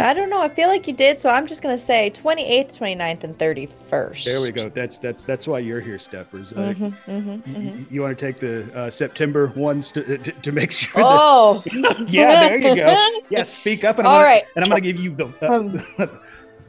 I 0.00 0.14
don't 0.14 0.30
know. 0.30 0.40
I 0.40 0.48
feel 0.48 0.68
like 0.68 0.86
you 0.86 0.94
did, 0.94 1.20
so 1.20 1.28
I'm 1.28 1.44
just 1.46 1.60
gonna 1.60 1.76
say 1.76 2.08
28th, 2.10 2.78
29th, 2.78 3.24
and 3.24 3.36
31st. 3.36 4.24
There 4.24 4.40
we 4.40 4.52
go. 4.52 4.68
That's 4.68 4.96
that's 4.96 5.24
that's 5.24 5.48
why 5.48 5.58
you're 5.58 5.80
here, 5.80 5.96
Steffers. 5.96 6.52
Uh, 6.52 6.72
mm-hmm, 6.72 6.84
mm-hmm, 7.10 7.30
mm-hmm. 7.30 7.92
You, 7.92 8.02
want 8.02 8.16
to 8.16 8.26
take 8.26 8.38
the 8.38 8.72
uh, 8.78 8.90
September 8.90 9.48
ones 9.56 9.90
to, 9.92 10.18
to, 10.18 10.30
to 10.30 10.52
make 10.52 10.70
sure. 10.70 11.02
Oh, 11.04 11.64
that, 11.82 12.06
yeah, 12.08 12.48
there 12.48 12.56
you 12.58 12.76
go. 12.76 13.08
Yeah, 13.28 13.42
speak 13.42 13.82
up, 13.82 13.98
and 13.98 14.06
I'm 14.06 14.12
All 14.12 14.20
gonna, 14.20 14.30
right. 14.30 14.44
and 14.54 14.64
I'm 14.64 14.70
gonna 14.70 14.82
give 14.82 15.00
you 15.00 15.16
the. 15.16 15.34
Uh, 15.42 15.52
um, 15.52 16.20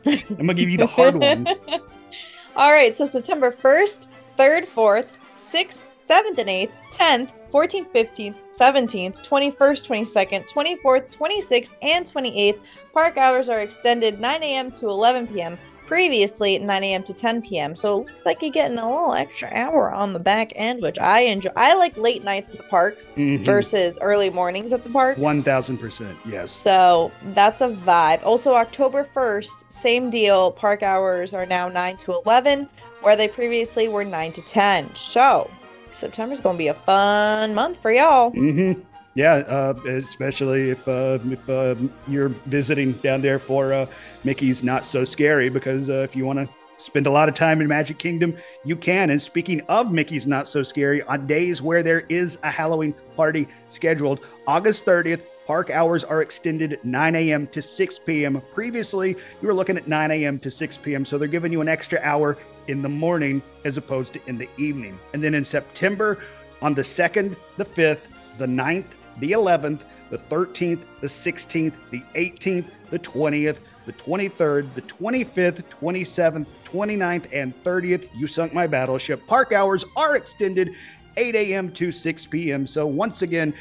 I'm 0.06 0.38
gonna 0.38 0.54
give 0.54 0.70
you 0.70 0.78
the 0.78 0.88
hard 0.88 1.16
one. 1.16 1.48
All 2.56 2.72
right, 2.72 2.94
so 2.94 3.06
September 3.06 3.52
1st, 3.52 4.08
3rd, 4.38 4.66
4th, 4.66 5.08
6th, 5.36 5.92
7th, 6.00 6.38
and 6.38 6.50
8th, 6.50 6.72
10th, 6.92 7.32
14th, 7.52 7.88
15th, 7.94 8.36
17th, 8.56 9.26
21st, 9.26 9.56
22nd, 9.56 10.52
24th, 10.52 11.12
26th, 11.12 11.72
and 11.82 12.06
28th. 12.06 12.60
Park 12.94 13.18
hours 13.18 13.50
are 13.50 13.62
extended 13.62 14.20
9 14.20 14.44
a.m. 14.44 14.72
to 14.72 14.88
11 14.88 15.28
p.m 15.28 15.58
previously 15.90 16.56
at 16.56 16.62
9 16.62 16.84
a.m. 16.84 17.02
to 17.02 17.16
10 17.16 17.42
p.m. 17.42 17.76
So 17.76 18.02
it 18.02 18.06
looks 18.06 18.24
like 18.24 18.44
you're 18.44 18.52
getting 18.52 18.78
a 18.78 18.88
little 18.88 19.16
extra 19.16 19.50
hour 19.52 19.92
on 19.92 20.14
the 20.14 20.20
back 20.20 20.54
end, 20.56 20.84
which 20.84 21.00
I 21.00 21.22
enjoy. 21.22 21.50
I 21.56 21.74
like 21.74 21.98
late 21.98 22.24
nights 22.24 22.48
at 22.48 22.58
the 22.58 22.64
parks 22.64 23.12
mm-hmm. 23.18 23.44
versus 23.44 23.98
early 24.00 24.30
mornings 24.30 24.72
at 24.72 24.84
the 24.84 24.92
parks. 24.92 25.20
1000%. 25.20 26.16
Yes. 26.28 26.52
So 26.52 27.12
that's 27.34 27.62
a 27.62 27.70
vibe. 27.70 28.24
Also, 28.24 28.54
October 28.54 29.04
1st, 29.04 29.66
same 29.70 30.12
deal. 30.12 30.52
Park 30.52 30.84
hours 30.84 31.34
are 31.34 31.48
now 31.48 31.68
9 31.68 31.98
to 31.98 32.22
11, 32.24 32.70
where 33.02 33.16
they 33.16 33.28
previously 33.28 33.88
were 33.88 34.06
9 34.06 34.32
to 34.34 34.44
10. 34.44 34.94
So 34.94 35.50
September's 35.90 36.40
going 36.40 36.56
to 36.56 36.60
be 36.60 36.68
a 36.68 36.76
fun 36.76 37.56
month 37.56 37.82
for 37.82 37.92
y'all. 37.92 38.32
Mm-hmm. 38.32 38.80
Yeah, 39.16 39.36
uh, 39.36 39.74
especially 39.88 40.70
if 40.70 40.88
uh, 40.88 41.20
if 41.26 41.50
uh, 41.50 41.76
you're 42.08 42.30
visiting 42.30 42.94
down 42.94 43.22
there 43.22 43.40
for 43.40 43.74
uh, 43.74 43.86
Mickey's 44.24 44.64
Not 44.64 44.86
So 44.86 45.04
Scary, 45.04 45.50
because 45.50 45.90
uh, 45.90 45.96
if 45.96 46.16
you 46.16 46.26
want 46.26 46.40
to 46.40 46.50
spend 46.78 47.08
a 47.08 47.12
lot 47.12 47.28
of 47.28 47.36
time 47.36 47.60
in 47.60 47.68
Magic 47.68 47.98
Kingdom, 47.98 48.38
you 48.64 48.76
can. 48.76 49.10
And 49.10 49.22
speaking 49.22 49.62
of 49.62 49.92
Mickey's 49.92 50.28
Not 50.28 50.48
So 50.48 50.64
Scary, 50.64 51.02
on 51.04 51.28
days 51.28 51.62
where 51.62 51.84
there 51.84 52.02
is 52.10 52.38
a 52.44 52.52
Halloween 52.52 52.94
party 53.16 53.48
scheduled, 53.68 54.20
August 54.48 54.86
30th, 54.86 55.22
park 55.46 55.72
hours 55.72 56.04
are 56.04 56.22
extended 56.22 56.80
9 56.84 57.16
a.m. 57.16 57.48
to 57.48 57.62
6 57.62 58.00
p.m. 58.06 58.42
Previously, 58.54 59.18
you 59.42 59.48
were 59.48 59.54
looking 59.54 59.78
at 59.78 59.88
9 59.88 60.12
a.m. 60.12 60.40
to 60.40 60.52
6 60.52 60.78
p.m., 60.78 61.04
so 61.06 61.18
they're 61.18 61.28
giving 61.28 61.52
you 61.52 61.60
an 61.60 61.68
extra 61.68 62.00
hour 62.04 62.38
in 62.68 62.82
the 62.82 62.90
morning 62.90 63.42
as 63.66 63.76
opposed 63.76 64.14
to 64.14 64.22
in 64.28 64.38
the 64.38 64.48
evening. 64.58 64.98
And 65.14 65.24
then 65.24 65.34
in 65.34 65.44
September, 65.44 66.20
on 66.62 66.76
the 66.76 66.84
2nd, 66.84 67.36
the 67.58 67.66
5th, 67.66 68.02
the 68.38 68.46
9th, 68.46 68.86
the 69.20 69.32
11th, 69.32 69.82
the 70.10 70.18
13th, 70.18 70.84
the 71.02 71.08
16th, 71.08 71.74
the 71.92 72.04
18th, 72.16 72.66
the 72.90 73.00
20th, 73.00 73.60
the 73.86 73.94
23rd, 73.94 74.74
the 74.76 74.82
25th, 74.84 75.64
27th, 75.70 76.46
29th, 76.66 77.26
and 77.34 77.64
30th. 77.64 78.08
You 78.16 78.28
sunk 78.28 78.54
my 78.54 78.68
battleship. 78.68 79.26
Park 79.28 79.54
hours 79.54 79.86
are 79.96 80.16
extended 80.16 80.76
8 81.18 81.36
a.m. 81.36 81.72
to 81.74 81.92
6 81.92 82.26
p.m. 82.28 82.68
So 82.68 82.88
once 82.88 83.22
again, 83.22 83.54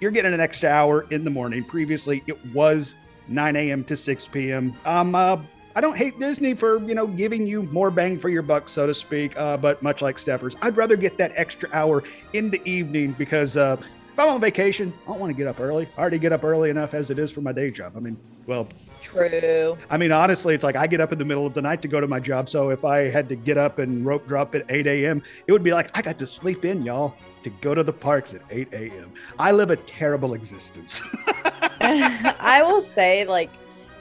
you're 0.00 0.10
getting 0.10 0.32
an 0.32 0.40
extra 0.40 0.70
hour 0.70 1.06
in 1.10 1.24
the 1.24 1.30
morning. 1.30 1.64
Previously, 1.64 2.22
it 2.26 2.44
was 2.54 2.94
9 3.28 3.56
a.m. 3.56 3.84
to 3.84 3.96
6 3.96 4.26
p.m. 4.28 4.74
Um, 4.84 5.14
uh, 5.14 5.38
I 5.76 5.80
don't 5.80 5.96
hate 5.96 6.18
Disney 6.18 6.54
for 6.54 6.80
you 6.80 6.94
know 6.94 7.06
giving 7.06 7.46
you 7.46 7.62
more 7.64 7.90
bang 7.90 8.18
for 8.18 8.28
your 8.28 8.42
buck, 8.42 8.68
so 8.68 8.86
to 8.86 8.94
speak. 8.94 9.38
Uh, 9.38 9.56
but 9.56 9.82
much 9.82 10.02
like 10.02 10.16
Steffers, 10.16 10.56
I'd 10.62 10.76
rather 10.76 10.96
get 10.96 11.16
that 11.18 11.32
extra 11.36 11.68
hour 11.72 12.02
in 12.32 12.50
the 12.50 12.60
evening 12.68 13.12
because 13.12 13.56
uh, 13.56 13.76
I'm 14.20 14.28
on 14.28 14.40
vacation, 14.40 14.92
I 15.04 15.10
don't 15.10 15.20
want 15.20 15.30
to 15.30 15.36
get 15.36 15.46
up 15.46 15.60
early. 15.60 15.88
I 15.96 16.00
already 16.00 16.18
get 16.18 16.32
up 16.32 16.44
early 16.44 16.70
enough 16.70 16.94
as 16.94 17.10
it 17.10 17.18
is 17.18 17.30
for 17.30 17.40
my 17.40 17.52
day 17.52 17.70
job. 17.70 17.94
I 17.96 18.00
mean, 18.00 18.16
well, 18.46 18.68
True. 19.00 19.78
I 19.88 19.96
mean, 19.96 20.12
honestly, 20.12 20.54
it's 20.54 20.62
like 20.62 20.76
I 20.76 20.86
get 20.86 21.00
up 21.00 21.10
in 21.10 21.18
the 21.18 21.24
middle 21.24 21.46
of 21.46 21.54
the 21.54 21.62
night 21.62 21.80
to 21.82 21.88
go 21.88 22.00
to 22.00 22.06
my 22.06 22.20
job. 22.20 22.50
So 22.50 22.68
if 22.68 22.84
I 22.84 23.08
had 23.08 23.28
to 23.30 23.34
get 23.36 23.56
up 23.56 23.78
and 23.78 24.04
rope 24.04 24.26
drop 24.28 24.54
at 24.54 24.66
8 24.68 24.86
a.m., 24.86 25.22
it 25.46 25.52
would 25.52 25.62
be 25.62 25.72
like 25.72 25.90
I 25.96 26.02
got 26.02 26.18
to 26.18 26.26
sleep 26.26 26.64
in, 26.66 26.82
y'all, 26.82 27.14
to 27.42 27.50
go 27.50 27.74
to 27.74 27.82
the 27.82 27.92
parks 27.92 28.34
at 28.34 28.42
8 28.50 28.68
a.m. 28.72 29.12
I 29.38 29.52
live 29.52 29.70
a 29.70 29.76
terrible 29.76 30.34
existence. 30.34 31.00
I 31.80 32.62
will 32.62 32.82
say, 32.82 33.24
like, 33.24 33.50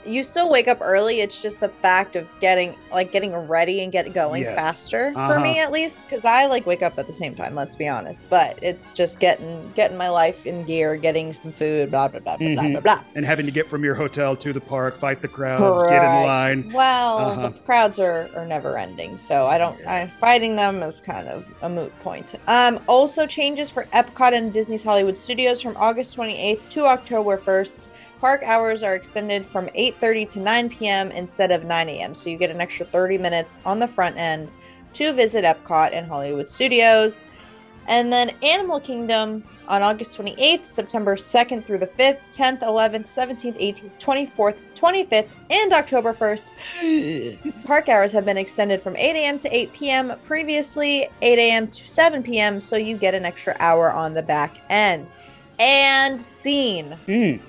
you 0.09 0.23
still 0.23 0.49
wake 0.49 0.67
up 0.67 0.79
early. 0.81 1.21
It's 1.21 1.41
just 1.41 1.59
the 1.59 1.69
fact 1.69 2.15
of 2.15 2.27
getting 2.39 2.75
like 2.91 3.11
getting 3.11 3.35
ready 3.35 3.83
and 3.83 3.91
get 3.91 4.11
going 4.13 4.43
yes. 4.43 4.55
faster 4.55 5.13
uh-huh. 5.15 5.33
for 5.33 5.39
me 5.39 5.59
at 5.59 5.71
least 5.71 6.03
because 6.03 6.25
I 6.25 6.47
like 6.47 6.65
wake 6.65 6.81
up 6.81 6.97
at 6.97 7.07
the 7.07 7.13
same 7.13 7.35
time. 7.35 7.55
Let's 7.55 7.75
be 7.75 7.87
honest, 7.87 8.29
but 8.29 8.57
it's 8.61 8.91
just 8.91 9.19
getting 9.19 9.71
getting 9.75 9.97
my 9.97 10.09
life 10.09 10.45
in 10.45 10.63
gear, 10.63 10.95
getting 10.95 11.31
some 11.31 11.51
food, 11.51 11.91
blah 11.91 12.07
blah 12.07 12.19
blah 12.19 12.37
mm-hmm. 12.37 12.55
blah 12.55 12.69
blah 12.69 12.95
blah, 12.95 13.03
and 13.15 13.25
having 13.25 13.45
to 13.45 13.51
get 13.51 13.69
from 13.69 13.83
your 13.83 13.95
hotel 13.95 14.35
to 14.35 14.51
the 14.51 14.61
park, 14.61 14.97
fight 14.97 15.21
the 15.21 15.27
crowds, 15.27 15.83
Correct. 15.83 15.89
get 15.89 16.03
in 16.03 16.25
line. 16.25 16.73
Well, 16.73 17.17
uh-huh. 17.19 17.49
the 17.49 17.59
crowds 17.59 17.99
are 17.99 18.29
are 18.35 18.45
never 18.45 18.77
ending, 18.77 19.17
so 19.17 19.47
I 19.47 19.57
don't. 19.57 19.79
I 19.85 20.07
fighting 20.19 20.55
them 20.55 20.81
is 20.81 20.99
kind 20.99 21.27
of 21.27 21.47
a 21.61 21.69
moot 21.69 21.97
point. 21.99 22.35
Um, 22.47 22.79
also 22.87 23.25
changes 23.25 23.69
for 23.71 23.83
Epcot 23.93 24.33
and 24.33 24.51
Disney's 24.51 24.83
Hollywood 24.83 25.17
Studios 25.17 25.61
from 25.61 25.77
August 25.77 26.17
28th 26.17 26.69
to 26.69 26.85
October 26.85 27.37
1st. 27.37 27.75
Park 28.19 28.43
hours 28.43 28.83
are 28.83 28.95
extended 28.95 29.45
from 29.45 29.67
8:30 29.67 30.29
to 30.31 30.39
9 30.39 30.69
p.m. 30.69 31.11
instead 31.11 31.51
of 31.51 31.63
9 31.63 31.89
a.m. 31.89 32.13
So 32.13 32.29
you 32.29 32.37
get 32.37 32.51
an 32.51 32.59
extra 32.59 32.85
30 32.85 33.17
minutes 33.17 33.57
on 33.65 33.79
the 33.79 33.87
front 33.87 34.17
end 34.17 34.51
to 34.93 35.13
visit 35.13 35.45
Epcot 35.45 35.93
and 35.93 36.07
Hollywood 36.07 36.47
Studios. 36.47 37.21
And 37.87 38.13
then 38.13 38.31
Animal 38.43 38.79
Kingdom 38.79 39.43
on 39.67 39.81
August 39.81 40.13
28th, 40.13 40.65
September 40.65 41.15
2nd 41.15 41.65
through 41.65 41.79
the 41.79 41.87
5th, 41.87 42.19
10th, 42.31 42.59
11th, 42.59 43.07
17th, 43.07 43.59
18th, 43.59 44.29
24th, 44.35 44.55
25th, 44.75 45.27
and 45.49 45.73
October 45.73 46.13
1st. 46.13 47.63
Park 47.63 47.89
hours 47.89 48.11
have 48.11 48.25
been 48.25 48.37
extended 48.37 48.81
from 48.83 48.95
8 48.95 49.15
a.m. 49.15 49.37
to 49.39 49.55
8 49.55 49.73
p.m. 49.73 50.13
Previously, 50.25 51.09
8 51.23 51.39
a.m. 51.39 51.67
to 51.67 51.87
7 51.87 52.21
p.m., 52.21 52.61
so 52.61 52.75
you 52.75 52.95
get 52.95 53.15
an 53.15 53.25
extra 53.25 53.55
hour 53.59 53.91
on 53.91 54.13
the 54.13 54.21
back 54.21 54.57
end. 54.69 55.11
And 55.57 56.21
scene. 56.21 56.95
Mm. 57.07 57.41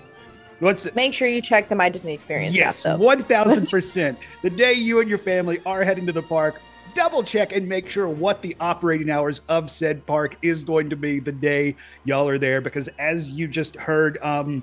What's 0.61 0.95
Make 0.95 1.15
sure 1.15 1.27
you 1.27 1.41
check 1.43 1.69
the 1.69 1.75
My 1.75 1.89
Disney 1.89 2.13
Experience 2.13 2.55
yes, 2.55 2.85
one 2.85 3.25
thousand 3.25 3.69
percent. 3.69 4.19
The 4.43 4.51
day 4.51 4.75
you 4.75 5.01
and 5.01 5.09
your 5.09 5.19
family 5.19 5.61
are 5.65 5.83
heading 5.83 6.07
to 6.07 6.13
the 6.13 6.23
park, 6.23 6.61
double 6.95 7.23
check 7.23 7.53
and 7.53 7.67
make 7.67 7.89
sure 7.89 8.09
what 8.09 8.43
the 8.43 8.55
operating 8.61 9.11
hours 9.11 9.41
of 9.49 9.71
said 9.71 10.07
park 10.07 10.37
is 10.43 10.63
going 10.63 10.91
to 10.91 10.97
be 10.97 11.19
the 11.19 11.33
day 11.33 11.77
y'all 12.05 12.29
are 12.29 12.39
there. 12.39 12.61
Because 12.61 12.89
as 12.99 13.31
you 13.31 13.49
just 13.49 13.75
heard, 13.75 14.19
um, 14.23 14.63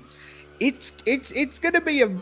it's 0.60 0.92
it's 1.04 1.32
it's 1.32 1.58
going 1.58 1.74
to 1.74 1.80
be 1.80 2.02
a 2.02 2.16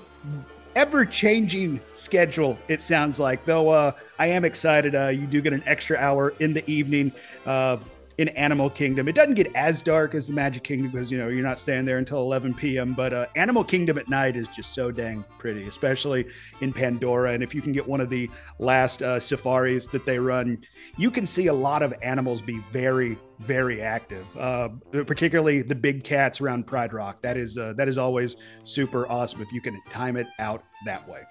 ever 0.75 1.05
changing 1.05 1.81
schedule. 1.93 2.59
It 2.69 2.81
sounds 2.81 3.19
like 3.21 3.45
though. 3.45 3.71
Uh, 3.71 3.93
I 4.19 4.29
am 4.29 4.45
excited. 4.47 4.95
Uh, 4.95 5.09
you 5.09 5.27
do 5.27 5.43
get 5.43 5.53
an 5.53 5.63
extra 5.67 5.99
hour 5.99 6.33
in 6.41 6.55
the 6.55 6.69
evening. 6.71 7.13
Uh, 7.45 7.77
in 8.19 8.29
Animal 8.31 8.71
Kingdom. 8.71 9.09
It 9.09 9.15
doesn't 9.15 9.35
get 9.35 9.55
as 9.55 9.83
dark 9.83 10.15
as 10.15 10.27
the 10.27 10.33
Magic 10.33 10.65
Kingdom 10.65 10.91
because 10.91 11.13
you 11.13 11.19
know 11.19 11.29
you're 11.29 11.45
not 11.45 11.61
staying 11.61 11.85
there 11.85 11.99
until 11.99 12.19
11 12.19 12.55
p.m. 12.55 12.95
But 12.95 13.13
uh, 13.13 13.27
Animal 13.37 13.63
Kingdom 13.63 13.99
at 13.99 14.09
night 14.09 14.37
is 14.37 14.49
just 14.49 14.73
so 14.75 14.91
dang 14.91 15.25
pretty, 15.39 15.65
especially 15.65 16.27
in 16.61 16.73
Pandora. 16.73 17.33
And 17.33 17.43
if 17.43 17.55
you 17.55 17.61
can 17.61 17.73
get 17.73 17.87
one 17.87 18.01
of 18.01 18.09
the 18.09 18.31
last 18.59 19.03
uh, 19.03 19.21
safaris 19.21 19.87
that 19.89 20.07
they 20.07 20.19
run, 20.19 20.59
you 20.97 21.11
can 21.11 21.27
see 21.27 21.49
a 21.49 21.55
lot 21.55 21.83
of 21.83 21.93
animals 22.03 22.41
be 22.41 22.59
very, 22.73 23.19
very 23.41 23.83
active. 23.83 24.27
Uh, 24.37 24.71
particularly 24.91 25.61
the 25.61 25.75
big 25.75 26.03
cats 26.03 26.41
around 26.41 26.67
Pride 26.67 26.95
Rock. 26.95 27.21
That 27.21 27.37
is 27.37 27.59
uh, 27.59 27.75
that 27.75 27.89
is 27.89 27.99
always 27.99 28.37
super 28.65 29.07
awesome 29.09 29.43
if 29.43 29.53
you 29.53 29.61
can 29.61 29.81
time 29.91 30.17
it 30.17 30.27
out 30.39 30.65
that 30.87 31.07
way. 31.09 31.23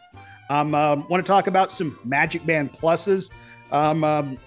Um, 0.50 0.76
um 0.76 1.08
want 1.10 1.26
to 1.26 1.28
talk 1.28 1.48
about 1.48 1.72
some 1.72 1.98
Magic 2.04 2.46
Band 2.46 2.72
pluses. 2.72 3.32
Um, 3.72 4.04
um, 4.04 4.38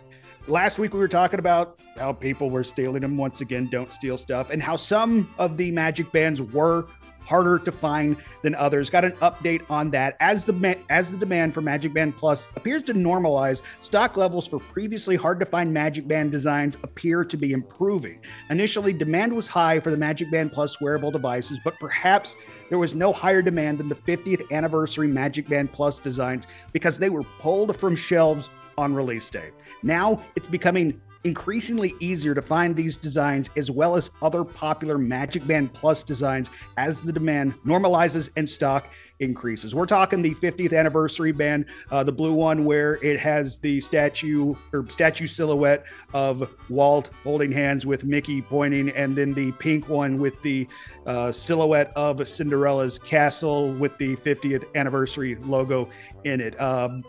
last 0.47 0.79
week 0.79 0.95
we 0.95 1.01
were 1.01 1.09
talking 1.09 1.41
about 1.41 1.81
how 1.99 2.13
people 2.13 2.51
were 2.51 2.65
stealing 2.65 3.03
them 3.03 3.17
once 3.17 3.41
again 3.41 3.67
don't 3.67 3.93
steal 3.93 4.17
stuff 4.17 4.51
and 4.51 4.63
how 4.63 4.77
some 4.77 5.33
of 5.39 5.57
the 5.57 5.71
magic 5.71 6.11
bands 6.13 6.41
were 6.41 6.87
harder 7.29 7.59
to 7.59 7.71
find 7.71 8.17
than 8.43 8.55
others. 8.55 8.89
Got 8.89 9.05
an 9.05 9.13
update 9.13 9.63
on 9.69 9.91
that. 9.91 10.17
As 10.19 10.47
the 10.47 10.79
as 10.89 11.11
the 11.11 11.19
demand 11.19 11.53
for 11.53 11.61
magic 11.61 11.93
band 11.93 12.17
plus 12.17 12.49
appears 12.57 12.83
to 12.85 12.95
normalize 12.95 13.63
stock 13.83 14.17
levels 14.17 14.47
for 14.47 14.59
previously 14.59 15.15
hard 15.15 15.39
to 15.41 15.47
find 15.47 15.73
magic 15.73 16.09
band 16.09 16.33
designs 16.33 16.79
appear 16.83 17.25
to 17.25 17.37
be 17.37 17.53
improving. 17.53 18.21
Initially 18.49 18.95
demand 18.95 19.35
was 19.35 19.47
high 19.47 19.79
for 19.79 19.91
the 19.91 19.97
magic 19.97 20.31
band 20.31 20.53
plus 20.53 20.81
wearable 20.81 21.11
devices 21.11 21.59
but 21.63 21.79
perhaps 21.79 22.35
there 22.71 22.79
was 22.79 22.95
no 22.95 23.13
higher 23.13 23.43
demand 23.43 23.79
than 23.79 23.91
the 23.91 23.95
50th 23.95 24.51
anniversary 24.51 25.09
magic 25.09 25.49
band 25.49 25.71
plus 25.71 25.99
designs 25.99 26.47
because 26.73 26.99
they 26.99 27.11
were 27.11 27.25
pulled 27.41 27.77
from 27.77 27.95
shelves 27.95 28.49
on 28.79 28.95
release 28.95 29.29
day. 29.29 29.51
Now 29.83 30.23
it's 30.35 30.47
becoming 30.47 30.99
increasingly 31.25 31.95
easier 32.01 32.35
to 32.35 32.43
find 32.43 32.77
these 32.77 32.97
designs 32.97 33.51
as 33.57 33.71
well 33.71 33.97
as 33.97 34.11
other 34.23 34.45
popular 34.45 34.99
Magic 34.99 35.47
Band 35.47 35.73
Plus 35.73 36.03
designs 36.03 36.51
as 36.77 37.01
the 37.01 37.13
demand 37.13 37.55
normalizes 37.65 38.31
and 38.37 38.49
stock 38.49 38.87
increases. 39.21 39.75
We're 39.75 39.87
talking 39.87 40.23
the 40.23 40.35
50th 40.37 40.77
anniversary 40.77 41.33
band, 41.33 41.67
uh, 41.91 42.05
the 42.05 42.13
blue 42.13 42.33
one 42.33 42.65
where 42.65 42.97
it 43.05 43.19
has 43.19 43.57
the 43.59 43.81
statue 43.81 44.55
or 44.73 44.89
statue 44.89 45.27
silhouette 45.27 45.85
of 46.15 46.49
Walt 46.69 47.11
holding 47.25 47.51
hands 47.51 47.85
with 47.85 48.05
Mickey 48.05 48.41
pointing, 48.43 48.91
and 48.91 49.17
then 49.17 49.35
the 49.35 49.53
pink 49.53 49.89
one 49.89 50.19
with 50.19 50.41
the 50.43 50.69
uh, 51.07 51.33
silhouette 51.33 51.93
of 51.97 52.27
Cinderella's 52.27 52.99
castle 52.99 53.73
with 53.75 53.97
the 53.99 54.17
50th 54.17 54.65
anniversary 54.75 55.35
logo 55.37 55.89
in 56.25 56.41
it. 56.41 56.61
Um, 56.61 57.05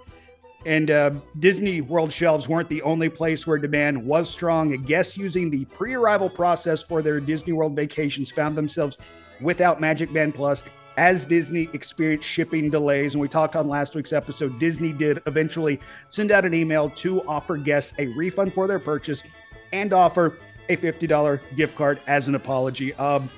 and 0.65 0.91
uh, 0.91 1.11
Disney 1.39 1.81
World 1.81 2.11
shelves 2.11 2.49
weren't 2.49 2.69
the 2.69 2.81
only 2.81 3.09
place 3.09 3.47
where 3.47 3.57
demand 3.57 4.03
was 4.03 4.29
strong. 4.29 4.71
Guests 4.83 5.17
using 5.17 5.49
the 5.49 5.65
pre 5.65 5.93
arrival 5.93 6.29
process 6.29 6.83
for 6.83 7.01
their 7.01 7.19
Disney 7.19 7.53
World 7.53 7.75
vacations 7.75 8.31
found 8.31 8.57
themselves 8.57 8.97
without 9.41 9.79
Magic 9.79 10.11
Band 10.11 10.35
Plus 10.35 10.65
as 10.97 11.25
Disney 11.25 11.69
experienced 11.71 12.27
shipping 12.27 12.69
delays. 12.69 13.13
And 13.13 13.21
we 13.21 13.29
talked 13.29 13.55
on 13.55 13.69
last 13.69 13.95
week's 13.95 14.11
episode, 14.11 14.59
Disney 14.59 14.91
did 14.91 15.21
eventually 15.27 15.79
send 16.09 16.31
out 16.31 16.43
an 16.43 16.53
email 16.53 16.89
to 16.89 17.25
offer 17.25 17.55
guests 17.55 17.93
a 17.99 18.07
refund 18.07 18.53
for 18.53 18.67
their 18.67 18.79
purchase 18.79 19.23
and 19.71 19.93
offer 19.93 20.37
a 20.67 20.75
$50 20.75 21.39
gift 21.55 21.75
card 21.77 22.01
as 22.07 22.27
an 22.27 22.35
apology. 22.35 22.93
Um, 22.95 23.29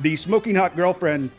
the 0.00 0.16
Smoking 0.16 0.54
Hot 0.54 0.76
Girlfriend 0.76 1.30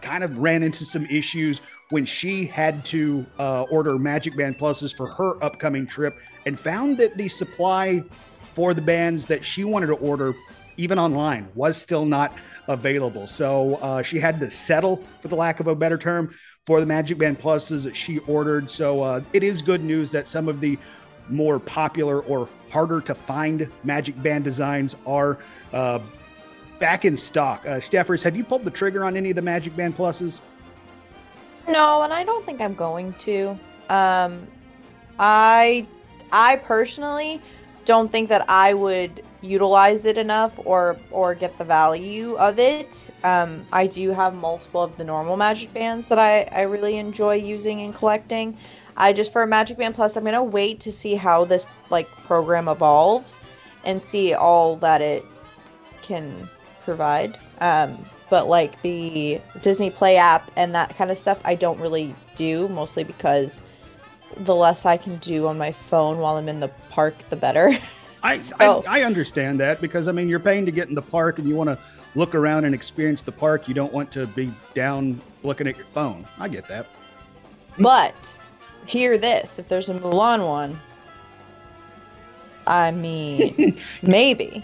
kind 0.00 0.24
of 0.24 0.38
ran 0.38 0.62
into 0.62 0.84
some 0.86 1.04
issues 1.06 1.60
when 1.90 2.04
she 2.04 2.44
had 2.44 2.84
to 2.84 3.24
uh, 3.38 3.62
order 3.70 3.98
Magic 3.98 4.36
Band 4.36 4.58
Pluses 4.58 4.94
for 4.94 5.06
her 5.06 5.42
upcoming 5.42 5.86
trip 5.86 6.14
and 6.46 6.58
found 6.58 6.98
that 6.98 7.16
the 7.16 7.28
supply 7.28 8.02
for 8.54 8.74
the 8.74 8.82
bands 8.82 9.26
that 9.26 9.44
she 9.44 9.64
wanted 9.64 9.86
to 9.86 9.94
order, 9.94 10.34
even 10.76 10.98
online, 10.98 11.48
was 11.54 11.80
still 11.80 12.04
not 12.04 12.34
available. 12.68 13.26
So 13.26 13.76
uh, 13.76 14.02
she 14.02 14.18
had 14.18 14.38
to 14.40 14.50
settle, 14.50 15.02
for 15.22 15.28
the 15.28 15.36
lack 15.36 15.60
of 15.60 15.66
a 15.66 15.74
better 15.74 15.96
term, 15.96 16.34
for 16.66 16.80
the 16.80 16.86
Magic 16.86 17.16
Band 17.16 17.40
Pluses 17.40 17.84
that 17.84 17.96
she 17.96 18.18
ordered. 18.20 18.68
So 18.68 19.02
uh, 19.02 19.20
it 19.32 19.42
is 19.42 19.62
good 19.62 19.82
news 19.82 20.10
that 20.10 20.28
some 20.28 20.48
of 20.48 20.60
the 20.60 20.78
more 21.30 21.58
popular 21.58 22.20
or 22.20 22.48
harder 22.70 23.00
to 23.02 23.14
find 23.14 23.70
Magic 23.84 24.20
Band 24.22 24.44
designs 24.44 24.94
are 25.06 25.38
uh, 25.72 26.00
back 26.78 27.06
in 27.06 27.16
stock. 27.16 27.64
Uh, 27.66 27.80
Steffers, 27.80 28.22
have 28.22 28.36
you 28.36 28.44
pulled 28.44 28.64
the 28.64 28.70
trigger 28.70 29.04
on 29.04 29.16
any 29.16 29.30
of 29.30 29.36
the 29.36 29.42
Magic 29.42 29.74
Band 29.74 29.96
Pluses? 29.96 30.40
No, 31.68 32.02
and 32.02 32.12
I 32.14 32.24
don't 32.24 32.44
think 32.46 32.62
I'm 32.62 32.74
going 32.74 33.12
to. 33.14 33.50
Um, 33.90 34.46
I, 35.18 35.86
I 36.32 36.56
personally 36.56 37.42
don't 37.84 38.10
think 38.10 38.30
that 38.30 38.48
I 38.48 38.72
would 38.74 39.22
utilize 39.40 40.04
it 40.04 40.18
enough 40.18 40.58
or 40.64 40.96
or 41.10 41.34
get 41.34 41.56
the 41.58 41.64
value 41.64 42.34
of 42.36 42.58
it. 42.58 43.10
Um, 43.22 43.66
I 43.72 43.86
do 43.86 44.10
have 44.10 44.34
multiple 44.34 44.82
of 44.82 44.96
the 44.96 45.04
normal 45.04 45.36
Magic 45.36 45.72
Bands 45.72 46.08
that 46.08 46.18
I 46.18 46.42
I 46.52 46.62
really 46.62 46.96
enjoy 46.96 47.34
using 47.34 47.82
and 47.82 47.94
collecting. 47.94 48.56
I 48.96 49.12
just 49.12 49.32
for 49.32 49.42
a 49.42 49.46
Magic 49.46 49.78
Band 49.78 49.94
Plus, 49.94 50.16
I'm 50.16 50.24
gonna 50.24 50.42
wait 50.42 50.80
to 50.80 50.92
see 50.92 51.14
how 51.14 51.44
this 51.44 51.66
like 51.90 52.08
program 52.26 52.68
evolves 52.68 53.40
and 53.84 54.02
see 54.02 54.34
all 54.34 54.76
that 54.76 55.00
it 55.00 55.24
can 56.02 56.48
provide. 56.84 57.38
Um, 57.60 58.04
but 58.30 58.48
like 58.48 58.80
the 58.82 59.40
Disney 59.62 59.90
Play 59.90 60.16
app 60.16 60.50
and 60.56 60.74
that 60.74 60.96
kind 60.96 61.10
of 61.10 61.18
stuff, 61.18 61.38
I 61.44 61.54
don't 61.54 61.80
really 61.80 62.14
do, 62.36 62.68
mostly 62.68 63.04
because 63.04 63.62
the 64.36 64.54
less 64.54 64.86
I 64.86 64.96
can 64.96 65.16
do 65.18 65.46
on 65.46 65.58
my 65.58 65.72
phone 65.72 66.18
while 66.18 66.36
I'm 66.36 66.48
in 66.48 66.60
the 66.60 66.68
park, 66.90 67.16
the 67.30 67.36
better. 67.36 67.76
I, 68.22 68.36
so. 68.38 68.82
I, 68.86 69.00
I 69.00 69.02
understand 69.04 69.60
that 69.60 69.80
because 69.80 70.08
I 70.08 70.12
mean 70.12 70.28
you're 70.28 70.40
paying 70.40 70.66
to 70.66 70.72
get 70.72 70.88
in 70.88 70.94
the 70.94 71.02
park 71.02 71.38
and 71.38 71.48
you 71.48 71.54
want 71.54 71.70
to 71.70 71.78
look 72.14 72.34
around 72.34 72.64
and 72.64 72.74
experience 72.74 73.22
the 73.22 73.32
park. 73.32 73.68
You 73.68 73.74
don't 73.74 73.92
want 73.92 74.10
to 74.12 74.26
be 74.26 74.52
down 74.74 75.20
looking 75.42 75.66
at 75.66 75.76
your 75.76 75.86
phone. 75.86 76.26
I 76.38 76.48
get 76.48 76.66
that. 76.68 76.86
But 77.78 78.36
hear 78.86 79.18
this: 79.18 79.58
if 79.58 79.68
there's 79.68 79.88
a 79.88 79.94
Mulan 79.94 80.46
one, 80.46 80.80
I 82.68 82.90
mean, 82.90 83.80
maybe. 84.02 84.62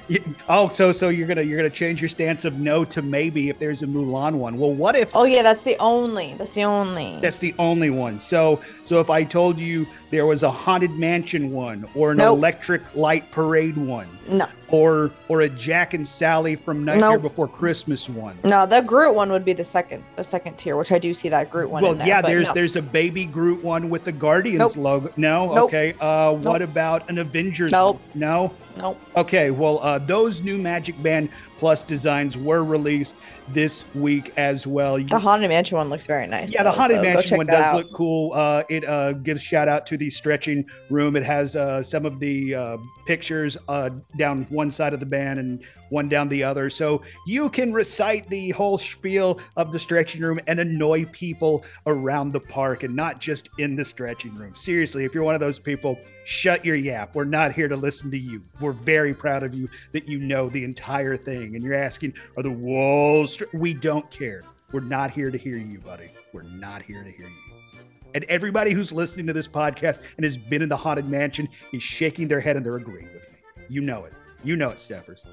Oh, 0.49 0.69
so 0.69 0.93
so 0.93 1.09
you're 1.09 1.27
gonna 1.27 1.43
you're 1.43 1.57
gonna 1.57 1.71
change 1.71 2.03
your 2.03 2.11
stance 2.11 2.45
of 2.45 2.59
no 2.59 2.85
to 2.85 3.01
maybe 3.01 3.49
if 3.49 3.59
there's 3.59 3.83
a 3.83 3.87
Mulan 3.87 4.35
one. 4.35 4.59
Well, 4.59 4.75
what 4.75 4.95
if? 4.95 5.17
Oh 5.17 5.25
yeah, 5.25 5.43
that's 5.43 5.63
the 5.63 5.77
only. 5.79 6.35
That's 6.35 6.55
the 6.55 6.65
only. 6.65 7.19
That's 7.21 7.39
the 7.39 7.55
only 7.59 7.89
one. 7.89 8.21
So 8.21 8.61
so 8.83 9.01
if 9.01 9.09
I 9.09 9.25
told 9.25 9.59
you 9.59 9.87
there 10.15 10.27
was 10.27 10.45
a 10.45 10.51
haunted 10.51 10.93
mansion 10.93 11.51
one 11.51 11.85
or 11.97 12.13
an 12.13 12.19
nope. 12.19 12.39
electric 12.39 12.95
light 12.95 13.29
parade 13.33 13.77
one, 13.77 14.07
no, 14.29 14.47
or 14.69 15.11
or 15.27 15.41
a 15.41 15.49
Jack 15.49 15.93
and 15.93 16.07
Sally 16.07 16.55
from 16.55 16.85
Nightmare 16.85 17.15
nope. 17.15 17.23
Before 17.23 17.49
Christmas 17.49 18.09
one. 18.09 18.39
No, 18.45 18.65
the 18.65 18.81
Groot 18.81 19.13
one 19.17 19.33
would 19.33 19.45
be 19.45 19.55
the 19.55 19.65
second 19.65 20.05
the 20.15 20.23
second 20.23 20.57
tier, 20.57 20.77
which 20.77 20.93
I 20.93 21.01
do 21.01 21.13
see 21.13 21.29
that 21.31 21.51
Groot 21.51 21.69
one. 21.69 21.83
Well, 21.83 21.97
there, 21.97 22.07
yeah, 22.07 22.23
there's 22.23 22.47
no. 22.47 22.55
there's 22.55 22.77
a 22.77 22.83
baby 22.83 23.25
Groot 23.25 23.65
one 23.65 23.91
with 23.91 24.05
the 24.05 24.13
Guardians 24.13 24.77
nope. 24.77 24.77
logo. 24.77 25.13
No, 25.17 25.59
okay. 25.65 25.97
Uh, 26.01 26.35
what 26.35 26.63
about 26.63 27.11
an 27.11 27.19
Avengers? 27.19 27.73
Nope. 27.73 28.01
No. 28.15 28.55
Nope. 28.77 29.01
Okay, 29.17 29.51
well, 29.51 29.81
uh, 29.81 29.99
those 29.99 30.43
new 30.43 30.59
Magic 30.59 31.01
Band 31.03 31.29
Plus 31.59 31.85
designs 31.85 32.37
were 32.37 32.65
released 32.65 33.17
this 33.49 33.85
week 33.95 34.33
as 34.37 34.67
well. 34.67 34.99
The 34.99 35.19
Haunted 35.19 35.49
Mansion 35.49 35.79
one 35.79 35.89
looks 35.89 36.07
very 36.07 36.27
nice. 36.27 36.53
Yeah, 36.53 36.63
the 36.63 36.73
Haunted 36.73 36.99
so 36.99 37.03
Mansion 37.03 37.37
one 37.37 37.47
does 37.47 37.65
out. 37.65 37.77
look 37.77 37.93
cool. 37.93 38.33
Uh, 38.33 38.65
it 38.69 38.85
uh, 38.87 39.13
gives 39.13 39.43
shout 39.43 39.69
out 39.69 39.87
to 39.87 39.97
the 39.97 40.11
stretching 40.11 40.67
room. 40.91 41.17
It 41.17 41.25
has 41.25 41.57
uh, 41.57 41.83
some 41.83 42.07
of 42.07 42.19
the 42.21 42.55
uh, 42.55 42.77
pictures 43.07 43.57
uh, 43.69 43.91
down 44.19 44.45
one 44.51 44.71
side 44.71 44.95
of 44.95 45.01
the 45.01 45.07
band 45.07 45.39
and 45.39 45.63
one 45.91 46.09
down 46.09 46.29
the 46.29 46.43
other. 46.43 46.69
So 46.71 47.03
you 47.27 47.49
can 47.51 47.73
recite 47.73 48.29
the 48.29 48.51
whole 48.51 48.79
spiel 48.79 49.39
of 49.57 49.73
the 49.73 49.79
stretching 49.79 50.23
room 50.23 50.41
and 50.47 50.59
annoy 50.59 51.05
people 51.07 51.65
around 51.87 52.33
the 52.33 52.41
park 52.41 52.83
and 52.83 52.97
not 52.97 53.21
just 53.21 53.49
in 53.59 53.77
the 53.77 53.85
stretching 53.85 54.35
room. 54.35 54.55
Seriously, 54.55 55.05
if 55.05 55.15
you're 55.15 55.25
one 55.25 55.35
of 55.35 55.41
those 55.41 55.59
people, 55.59 55.99
shut 56.25 56.65
your 56.65 56.77
yap. 56.77 57.15
We're 57.15 57.25
not 57.25 57.53
here 57.53 57.69
to 57.69 57.77
listen 57.77 58.11
to 58.11 58.19
you. 58.19 58.43
We're 58.61 58.73
very 58.73 59.15
proud 59.15 59.43
of 59.43 59.55
you 59.55 59.69
that 59.93 60.09
you 60.09 60.19
know 60.19 60.49
the 60.49 60.65
entire 60.65 61.17
thing. 61.17 61.55
And 61.55 61.63
you're 61.63 61.75
asking, 61.75 62.15
are 62.37 62.43
the 62.43 62.51
walls? 62.51 63.43
We 63.53 63.75
don't 63.75 64.11
care. 64.11 64.43
We're 64.73 64.81
not 64.81 65.11
here 65.11 65.31
to 65.31 65.39
hear 65.39 65.57
you, 65.57 65.79
buddy. 65.79 66.11
We're 66.33 66.43
not 66.43 66.83
here 66.83 67.05
to 67.05 67.11
hear 67.11 67.29
you. 67.29 67.81
And 68.15 68.25
everybody 68.25 68.73
who's 68.73 68.93
listening 68.93 69.27
to 69.27 69.33
this 69.33 69.49
podcast 69.49 70.01
and 70.17 70.25
has 70.25 70.37
been 70.37 70.63
in 70.63 70.69
the 70.69 70.77
haunted 70.77 71.09
mansion 71.09 71.49
is 71.73 71.83
shaking 71.83 72.29
their 72.29 72.41
head 72.41 72.57
and 72.57 72.65
they're 72.65 72.77
agreeing 72.77 73.09
with 73.13 73.31
me. 73.31 73.39
You 73.69 73.81
know 73.81 74.05
it. 74.05 74.13
You 74.43 74.57
know 74.57 74.71
it, 74.71 74.79
Steffers. 74.79 75.25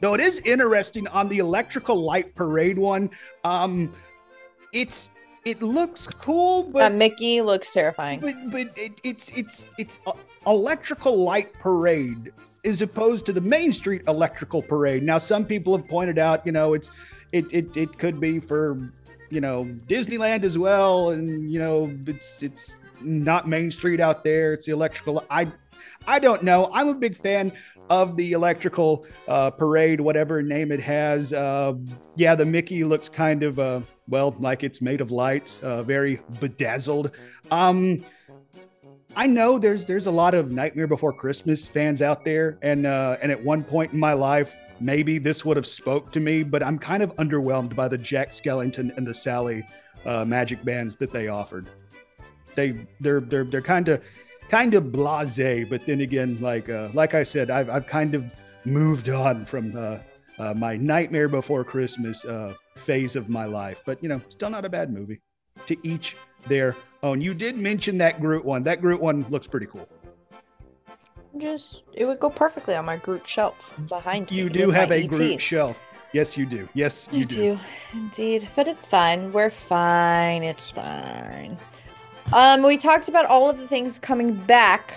Though 0.00 0.14
it 0.14 0.20
is 0.20 0.40
interesting 0.40 1.06
on 1.08 1.28
the 1.28 1.38
electrical 1.38 1.96
light 1.96 2.34
parade 2.34 2.76
one, 2.76 3.10
um, 3.44 3.94
it's 4.72 5.10
it 5.44 5.62
looks 5.62 6.06
cool, 6.06 6.64
but 6.64 6.92
Mickey 6.92 7.40
looks 7.40 7.72
terrifying. 7.72 8.20
but 8.20 8.34
but 8.50 8.68
it, 8.76 9.00
it's 9.02 9.30
it's 9.30 9.66
it's 9.78 9.98
electrical 10.46 11.16
light 11.22 11.52
parade 11.54 12.32
as 12.64 12.82
opposed 12.82 13.26
to 13.26 13.32
the 13.32 13.40
Main 13.40 13.72
Street 13.72 14.02
electrical 14.06 14.62
parade. 14.62 15.02
Now, 15.02 15.18
some 15.18 15.44
people 15.44 15.76
have 15.76 15.86
pointed 15.88 16.18
out, 16.18 16.46
you 16.46 16.52
know, 16.52 16.74
it's 16.74 16.90
it 17.32 17.46
it, 17.52 17.76
it 17.76 17.98
could 17.98 18.20
be 18.20 18.38
for 18.38 18.78
you 19.30 19.40
know 19.40 19.64
Disneyland 19.86 20.44
as 20.44 20.58
well, 20.58 21.10
and 21.10 21.50
you 21.50 21.58
know 21.58 21.92
it's 22.06 22.42
it's 22.42 22.76
not 23.00 23.48
Main 23.48 23.70
Street 23.70 24.00
out 24.00 24.22
there. 24.22 24.52
It's 24.52 24.66
the 24.66 24.72
electrical. 24.72 25.24
I 25.30 25.48
I 26.06 26.18
don't 26.18 26.42
know. 26.42 26.70
I'm 26.72 26.88
a 26.88 26.94
big 26.94 27.16
fan 27.16 27.52
of 27.90 28.16
the 28.16 28.32
electrical 28.32 29.06
uh, 29.28 29.50
parade, 29.50 30.00
whatever 30.00 30.42
name 30.42 30.72
it 30.72 30.80
has. 30.80 31.32
Uh, 31.32 31.74
yeah, 32.16 32.34
the 32.34 32.46
Mickey 32.46 32.84
looks 32.84 33.08
kind 33.08 33.42
of 33.42 33.58
uh, 33.58 33.80
well 34.12 34.36
like 34.38 34.62
it's 34.62 34.80
made 34.80 35.00
of 35.00 35.10
lights, 35.10 35.58
uh, 35.62 35.82
very 35.82 36.20
bedazzled. 36.38 37.10
Um, 37.50 38.04
I 39.16 39.26
know 39.26 39.58
there's 39.58 39.86
there's 39.86 40.06
a 40.06 40.10
lot 40.10 40.34
of 40.34 40.52
Nightmare 40.52 40.86
Before 40.86 41.12
Christmas 41.12 41.66
fans 41.66 42.02
out 42.02 42.22
there, 42.22 42.58
and 42.62 42.86
uh, 42.86 43.16
and 43.22 43.32
at 43.32 43.42
one 43.42 43.64
point 43.64 43.92
in 43.92 43.98
my 43.98 44.12
life, 44.12 44.54
maybe 44.80 45.18
this 45.18 45.44
would 45.44 45.56
have 45.56 45.66
spoke 45.66 46.12
to 46.12 46.20
me, 46.20 46.42
but 46.42 46.62
I'm 46.62 46.78
kind 46.78 47.02
of 47.02 47.16
underwhelmed 47.16 47.74
by 47.74 47.88
the 47.88 47.98
Jack 47.98 48.30
Skellington 48.30 48.96
and 48.96 49.06
the 49.06 49.14
Sally 49.14 49.66
uh, 50.04 50.24
magic 50.24 50.62
bands 50.62 50.96
that 50.96 51.10
they 51.10 51.28
offered. 51.28 51.66
They 52.54 52.74
they're 53.00 53.20
they're 53.20 53.44
they're 53.44 53.62
kind 53.62 53.88
of 53.88 54.02
kind 54.50 54.74
of 54.74 54.84
blasé, 54.84 55.68
but 55.68 55.86
then 55.86 56.02
again, 56.02 56.38
like 56.40 56.68
uh, 56.68 56.90
like 56.92 57.14
I 57.14 57.22
said, 57.22 57.50
I've 57.50 57.70
I've 57.70 57.86
kind 57.86 58.14
of 58.14 58.34
moved 58.66 59.08
on 59.08 59.46
from 59.46 59.74
uh, 59.76 59.98
uh, 60.42 60.54
my 60.54 60.76
Nightmare 60.76 61.28
Before 61.28 61.62
Christmas 61.62 62.24
uh, 62.24 62.54
phase 62.76 63.14
of 63.14 63.28
my 63.28 63.44
life, 63.44 63.82
but 63.86 64.02
you 64.02 64.08
know, 64.08 64.20
still 64.28 64.50
not 64.50 64.64
a 64.64 64.68
bad 64.68 64.92
movie. 64.92 65.20
To 65.66 65.76
each 65.86 66.16
their 66.46 66.74
own. 67.02 67.20
You 67.20 67.34
did 67.34 67.56
mention 67.56 67.98
that 67.98 68.20
Groot 68.20 68.44
one. 68.44 68.62
That 68.64 68.80
Groot 68.80 69.00
one 69.00 69.24
looks 69.28 69.46
pretty 69.46 69.66
cool. 69.66 69.86
Just 71.36 71.84
it 71.92 72.06
would 72.06 72.18
go 72.18 72.30
perfectly 72.30 72.74
on 72.74 72.84
my 72.86 72.96
Groot 72.96 73.26
shelf 73.28 73.74
behind 73.88 74.30
you. 74.30 74.44
You 74.44 74.50
do 74.50 74.70
have 74.70 74.90
a 74.90 75.04
ET. 75.04 75.10
Groot 75.10 75.40
shelf. 75.40 75.78
Yes, 76.12 76.36
you 76.36 76.46
do. 76.46 76.68
Yes, 76.74 77.08
you 77.12 77.20
I 77.20 77.24
do. 77.24 77.36
do. 77.36 77.58
indeed. 77.92 78.48
But 78.56 78.66
it's 78.66 78.86
fine. 78.86 79.32
We're 79.32 79.50
fine. 79.50 80.42
It's 80.42 80.70
fine. 80.70 81.56
Um, 82.32 82.62
we 82.62 82.76
talked 82.78 83.08
about 83.08 83.26
all 83.26 83.48
of 83.48 83.58
the 83.58 83.68
things 83.68 83.98
coming 83.98 84.34
back 84.34 84.94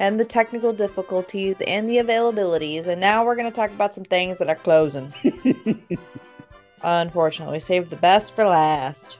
and 0.00 0.18
the 0.18 0.24
technical 0.24 0.72
difficulties 0.72 1.54
and 1.66 1.88
the 1.88 1.98
availabilities, 1.98 2.86
and 2.86 3.00
now 3.00 3.24
we're 3.24 3.36
gonna 3.36 3.50
talk 3.50 3.70
about 3.70 3.94
some 3.94 4.04
things 4.04 4.38
that 4.38 4.48
are 4.48 4.56
closing. 4.56 5.12
Unfortunately, 6.82 7.52
we 7.52 7.60
saved 7.60 7.90
the 7.90 7.96
best 7.96 8.34
for 8.34 8.46
last. 8.46 9.18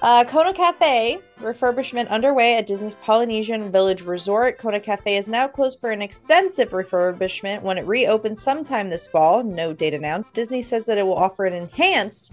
Uh, 0.00 0.24
Kona 0.24 0.54
Cafe 0.54 1.18
refurbishment 1.40 2.08
underway 2.08 2.56
at 2.56 2.66
Disney's 2.66 2.94
Polynesian 2.96 3.70
Village 3.70 4.02
Resort. 4.02 4.56
Kona 4.56 4.80
Cafe 4.80 5.16
is 5.16 5.28
now 5.28 5.46
closed 5.46 5.80
for 5.80 5.90
an 5.90 6.00
extensive 6.00 6.70
refurbishment 6.70 7.62
when 7.62 7.78
it 7.78 7.86
reopens 7.86 8.40
sometime 8.40 8.88
this 8.88 9.08
fall. 9.08 9.42
No 9.42 9.72
date 9.74 9.94
announced. 9.94 10.32
Disney 10.32 10.62
says 10.62 10.86
that 10.86 10.98
it 10.98 11.06
will 11.06 11.16
offer 11.16 11.44
an 11.44 11.52
enhanced 11.52 12.32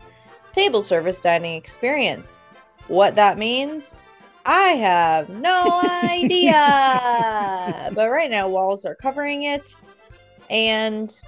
table 0.53 0.81
service 0.81 1.19
dining 1.19 1.55
experience. 1.55 2.39
What 2.87 3.15
that 3.15 3.37
means, 3.37 3.95
I 4.45 4.69
have 4.69 5.29
no 5.29 5.81
idea. 6.03 6.51
but 7.95 8.09
right 8.09 8.29
now, 8.29 8.47
walls 8.47 8.85
are 8.85 8.95
covering 8.95 9.43
it, 9.43 9.75
and 10.49 11.19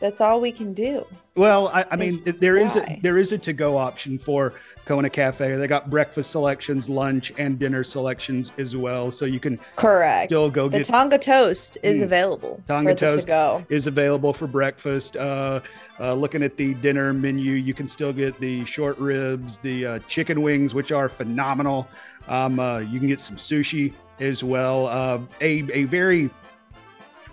that's 0.00 0.20
all 0.20 0.40
we 0.40 0.52
can 0.52 0.72
do. 0.72 1.06
Well, 1.36 1.68
I, 1.68 1.84
I 1.90 1.96
mean, 1.96 2.22
there 2.40 2.56
is 2.56 2.76
a, 2.76 2.98
there 3.02 3.18
is 3.18 3.32
a 3.32 3.38
to 3.38 3.52
go 3.52 3.76
option 3.76 4.18
for 4.18 4.54
Kona 4.90 5.08
Cafe. 5.08 5.54
They 5.54 5.68
got 5.68 5.88
breakfast 5.88 6.32
selections, 6.32 6.88
lunch, 6.88 7.32
and 7.38 7.60
dinner 7.60 7.84
selections 7.84 8.52
as 8.58 8.74
well, 8.74 9.12
so 9.12 9.24
you 9.24 9.38
can 9.38 9.56
Correct. 9.76 10.30
still 10.30 10.50
go 10.50 10.68
the 10.68 10.78
get 10.78 10.86
Tonga 10.88 11.16
toast 11.16 11.78
is 11.84 12.00
Mm. 12.00 12.02
available 12.02 12.60
Tonga 12.66 12.90
the 12.90 12.94
to 12.96 13.10
toast. 13.12 13.26
go. 13.28 13.64
is 13.68 13.86
available 13.86 14.32
for 14.32 14.48
breakfast. 14.48 15.16
Uh, 15.16 15.60
uh, 16.00 16.12
looking 16.14 16.42
at 16.42 16.56
the 16.56 16.74
dinner 16.74 17.12
menu, 17.12 17.52
you 17.52 17.72
can 17.72 17.88
still 17.88 18.12
get 18.12 18.40
the 18.40 18.64
short 18.64 18.98
ribs, 18.98 19.58
the 19.58 19.86
uh, 19.86 19.98
chicken 20.08 20.42
wings, 20.42 20.74
which 20.74 20.90
are 20.90 21.08
phenomenal. 21.08 21.86
Um, 22.26 22.58
uh, 22.58 22.78
you 22.78 22.98
can 22.98 23.06
get 23.06 23.20
some 23.20 23.36
sushi 23.36 23.92
as 24.18 24.42
well. 24.42 24.86
Uh, 24.88 25.20
a 25.40 25.62
a 25.72 25.84
very 25.84 26.30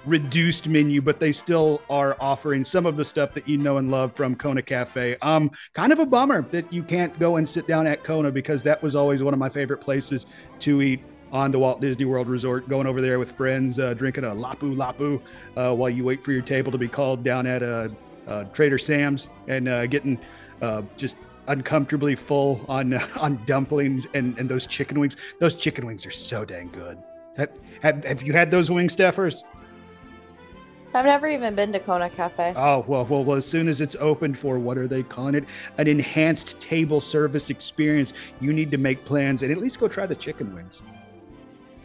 reduced 0.08 0.68
menu, 0.68 1.02
but 1.02 1.20
they 1.20 1.32
still 1.32 1.82
are 1.90 2.16
offering 2.20 2.64
some 2.64 2.86
of 2.86 2.98
the 2.98 3.06
stuff 3.06 3.34
that 3.34 3.48
you 3.48 3.58
know 3.58 3.78
and 3.78 3.92
love 3.92 4.14
from 4.14 4.36
Kona 4.36 4.62
Cafe. 4.62 5.18
Um, 5.22 5.52
kind 5.74 5.92
of 5.92 6.00
a 6.00 6.06
bummer 6.06 6.44
that 6.52 6.72
you 6.72 6.82
can't 6.82 7.18
go 7.20 7.36
and 7.36 7.48
sit 7.48 7.68
down 7.68 7.86
at 7.86 8.04
Kona 8.04 8.32
because 8.32 8.64
that 8.64 8.82
was 8.82 8.96
always 8.96 9.22
one 9.22 9.34
of 9.34 9.40
my 9.40 9.50
favorite 9.50 9.80
places 9.80 10.26
to 10.62 10.82
eat 10.82 11.02
on 11.32 11.52
the 11.52 11.60
Walt 11.60 11.82
Disney 11.82 12.06
World 12.06 12.30
Resort, 12.30 12.70
going 12.70 12.88
over 12.88 13.02
there 13.02 13.20
with 13.20 13.32
friends, 13.32 13.80
uh, 13.80 13.94
drinking 13.94 14.24
a 14.24 14.30
lapu 14.30 14.76
lapu 14.76 15.22
uh, 15.58 15.76
while 15.76 15.90
you 15.90 16.06
wait 16.06 16.24
for 16.24 16.32
your 16.32 16.42
table 16.42 16.72
to 16.72 16.78
be 16.78 16.88
called 16.88 17.22
down 17.22 17.46
at 17.46 17.62
uh, 17.62 17.90
uh, 18.28 18.46
Trader 18.46 18.78
Sam's 18.78 19.28
and 19.48 19.68
uh, 19.68 19.88
getting 19.88 20.18
uh, 20.62 20.84
just 20.96 21.18
uncomfortably 21.48 22.16
full 22.16 22.64
on 22.70 22.94
on 23.18 23.44
dumplings 23.46 24.08
and, 24.14 24.38
and 24.38 24.48
those 24.48 24.66
chicken 24.68 25.00
wings. 25.00 25.18
Those 25.40 25.56
chicken 25.56 25.86
wings 25.86 26.06
are 26.06 26.12
so 26.12 26.46
dang 26.46 26.70
good. 26.70 26.98
Have, 27.82 28.04
have, 28.04 28.24
you 28.24 28.34
had 28.34 28.50
those 28.50 28.72
wing 28.72 28.88
Steffers? 28.88 29.44
I've 30.98 31.06
never 31.06 31.28
even 31.28 31.54
been 31.54 31.72
to 31.74 31.80
Kona 31.80 32.10
Cafe. 32.10 32.54
Oh 32.56 32.84
well, 32.88 33.06
well, 33.06 33.24
well. 33.24 33.38
As 33.38 33.46
soon 33.46 33.68
as 33.68 33.82
it's 33.82 33.96
opened 34.00 34.38
for 34.38 34.58
what 34.58 34.80
are 34.80 34.88
they 34.88 35.04
calling 35.04 35.36
it? 35.36 35.46
An 35.78 35.88
enhanced 35.88 36.60
table 36.60 37.00
service 37.00 37.52
experience. 37.52 38.14
You 38.40 38.52
need 38.52 38.72
to 38.72 38.78
make 38.78 39.06
plans 39.06 39.44
and 39.44 39.52
at 39.52 39.60
least 39.60 39.80
go 39.80 39.88
try 39.88 40.08
the 40.08 40.16
chicken 40.16 40.56
wings. 40.56 40.82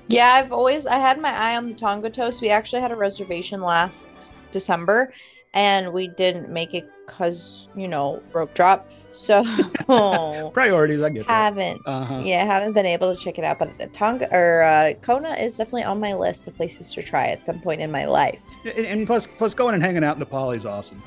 Yeah, 0.08 0.28
I've 0.28 0.50
always 0.50 0.86
I 0.86 0.96
had 0.96 1.20
my 1.20 1.30
eye 1.30 1.56
on 1.56 1.68
the 1.68 1.74
Tonga 1.74 2.08
toast. 2.08 2.40
We 2.40 2.48
actually 2.48 2.80
had 2.80 2.90
a 2.90 2.96
reservation 2.96 3.60
last 3.60 4.06
December, 4.50 5.12
and 5.52 5.92
we 5.92 6.08
didn't 6.08 6.48
make 6.48 6.72
it 6.72 6.90
because 7.06 7.68
you 7.76 7.88
know 7.88 8.22
rope 8.32 8.54
drop. 8.54 8.88
So 9.12 9.44
Priorities, 10.54 11.02
I 11.02 11.10
get 11.10 11.26
that. 11.26 11.32
haven't 11.34 11.82
Uh 11.86 12.04
huh. 12.04 12.20
yeah 12.24 12.44
haven't 12.44 12.72
been 12.72 12.86
able 12.86 13.14
to 13.14 13.20
check 13.20 13.38
it 13.38 13.44
out. 13.44 13.58
But 13.58 13.92
Tonga 13.92 14.28
or 14.34 14.62
uh, 14.62 14.92
Kona 15.02 15.30
is 15.34 15.56
definitely 15.56 15.84
on 15.84 16.00
my 16.00 16.14
list 16.14 16.46
of 16.46 16.56
places 16.56 16.92
to 16.94 17.02
try 17.02 17.26
at 17.28 17.44
some 17.44 17.60
point 17.60 17.80
in 17.80 17.90
my 17.90 18.06
life. 18.06 18.42
And, 18.64 18.86
and 18.86 19.06
plus, 19.06 19.26
plus 19.26 19.54
going 19.54 19.74
and 19.74 19.82
hanging 19.82 20.04
out 20.04 20.14
in 20.16 20.20
the 20.20 20.26
poly 20.26 20.56
is 20.56 20.66
awesome. 20.66 21.02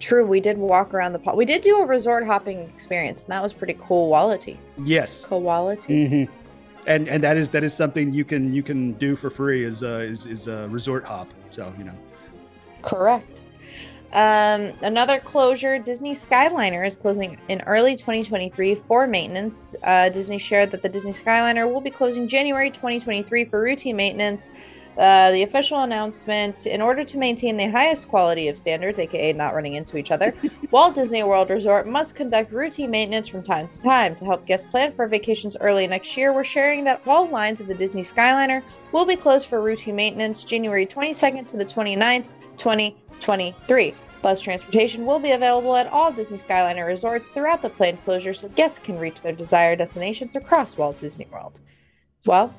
True, 0.00 0.26
we 0.26 0.40
did 0.40 0.58
walk 0.58 0.92
around 0.92 1.12
the 1.12 1.18
pot. 1.18 1.36
We 1.36 1.44
did 1.46 1.62
do 1.62 1.78
a 1.78 1.86
resort 1.86 2.26
hopping 2.26 2.60
experience, 2.68 3.22
and 3.22 3.32
that 3.32 3.42
was 3.42 3.52
pretty 3.54 3.76
cool. 3.78 4.08
Quality, 4.08 4.58
Yes. 4.84 5.24
quality. 5.24 6.26
hmm 6.26 6.32
And 6.86 7.08
and 7.08 7.22
that 7.22 7.36
is 7.38 7.48
that 7.50 7.64
is 7.64 7.72
something 7.72 8.12
you 8.12 8.24
can 8.24 8.52
you 8.52 8.62
can 8.62 8.92
do 8.94 9.16
for 9.16 9.30
free 9.30 9.64
is 9.64 9.82
uh, 9.82 10.04
is 10.04 10.26
is 10.26 10.46
a 10.48 10.68
resort 10.68 11.04
hop. 11.04 11.32
So 11.50 11.72
you 11.78 11.84
know. 11.84 11.96
Correct. 12.82 13.33
Um, 14.14 14.72
another 14.82 15.18
closure 15.18 15.76
Disney 15.80 16.12
Skyliner 16.12 16.86
is 16.86 16.94
closing 16.94 17.36
in 17.48 17.60
early 17.62 17.96
2023 17.96 18.76
for 18.76 19.08
maintenance. 19.08 19.74
Uh, 19.82 20.08
Disney 20.08 20.38
shared 20.38 20.70
that 20.70 20.82
the 20.82 20.88
Disney 20.88 21.10
Skyliner 21.10 21.70
will 21.70 21.80
be 21.80 21.90
closing 21.90 22.28
January 22.28 22.70
2023 22.70 23.44
for 23.46 23.60
routine 23.60 23.96
maintenance. 23.96 24.50
Uh, 24.96 25.32
the 25.32 25.42
official 25.42 25.80
announcement 25.80 26.66
in 26.66 26.80
order 26.80 27.02
to 27.02 27.18
maintain 27.18 27.56
the 27.56 27.68
highest 27.68 28.06
quality 28.06 28.46
of 28.46 28.56
standards, 28.56 29.00
aka 29.00 29.32
not 29.32 29.52
running 29.52 29.74
into 29.74 29.96
each 29.96 30.12
other, 30.12 30.32
Walt 30.70 30.94
Disney 30.94 31.24
World 31.24 31.50
Resort 31.50 31.88
must 31.88 32.14
conduct 32.14 32.52
routine 32.52 32.92
maintenance 32.92 33.26
from 33.26 33.42
time 33.42 33.66
to 33.66 33.82
time. 33.82 34.14
To 34.14 34.24
help 34.24 34.46
guests 34.46 34.66
plan 34.66 34.92
for 34.92 35.08
vacations 35.08 35.56
early 35.60 35.88
next 35.88 36.16
year, 36.16 36.32
we're 36.32 36.44
sharing 36.44 36.84
that 36.84 37.02
all 37.04 37.26
lines 37.26 37.60
of 37.60 37.66
the 37.66 37.74
Disney 37.74 38.02
Skyliner 38.02 38.62
will 38.92 39.04
be 39.04 39.16
closed 39.16 39.48
for 39.48 39.60
routine 39.60 39.96
maintenance 39.96 40.44
January 40.44 40.86
22nd 40.86 41.48
to 41.48 41.56
the 41.56 41.64
29th, 41.64 42.26
2023. 42.56 43.94
Bus 44.24 44.40
transportation 44.40 45.04
will 45.04 45.18
be 45.18 45.32
available 45.32 45.76
at 45.76 45.86
all 45.88 46.10
Disney 46.10 46.38
Skyliner 46.38 46.86
resorts 46.86 47.30
throughout 47.30 47.60
the 47.60 47.68
planned 47.68 48.02
closure 48.04 48.32
so 48.32 48.48
guests 48.48 48.78
can 48.78 48.98
reach 48.98 49.20
their 49.20 49.34
desired 49.34 49.80
destinations 49.80 50.34
across 50.34 50.78
Walt 50.78 50.98
Disney 50.98 51.26
World. 51.30 51.60
Well, 52.24 52.54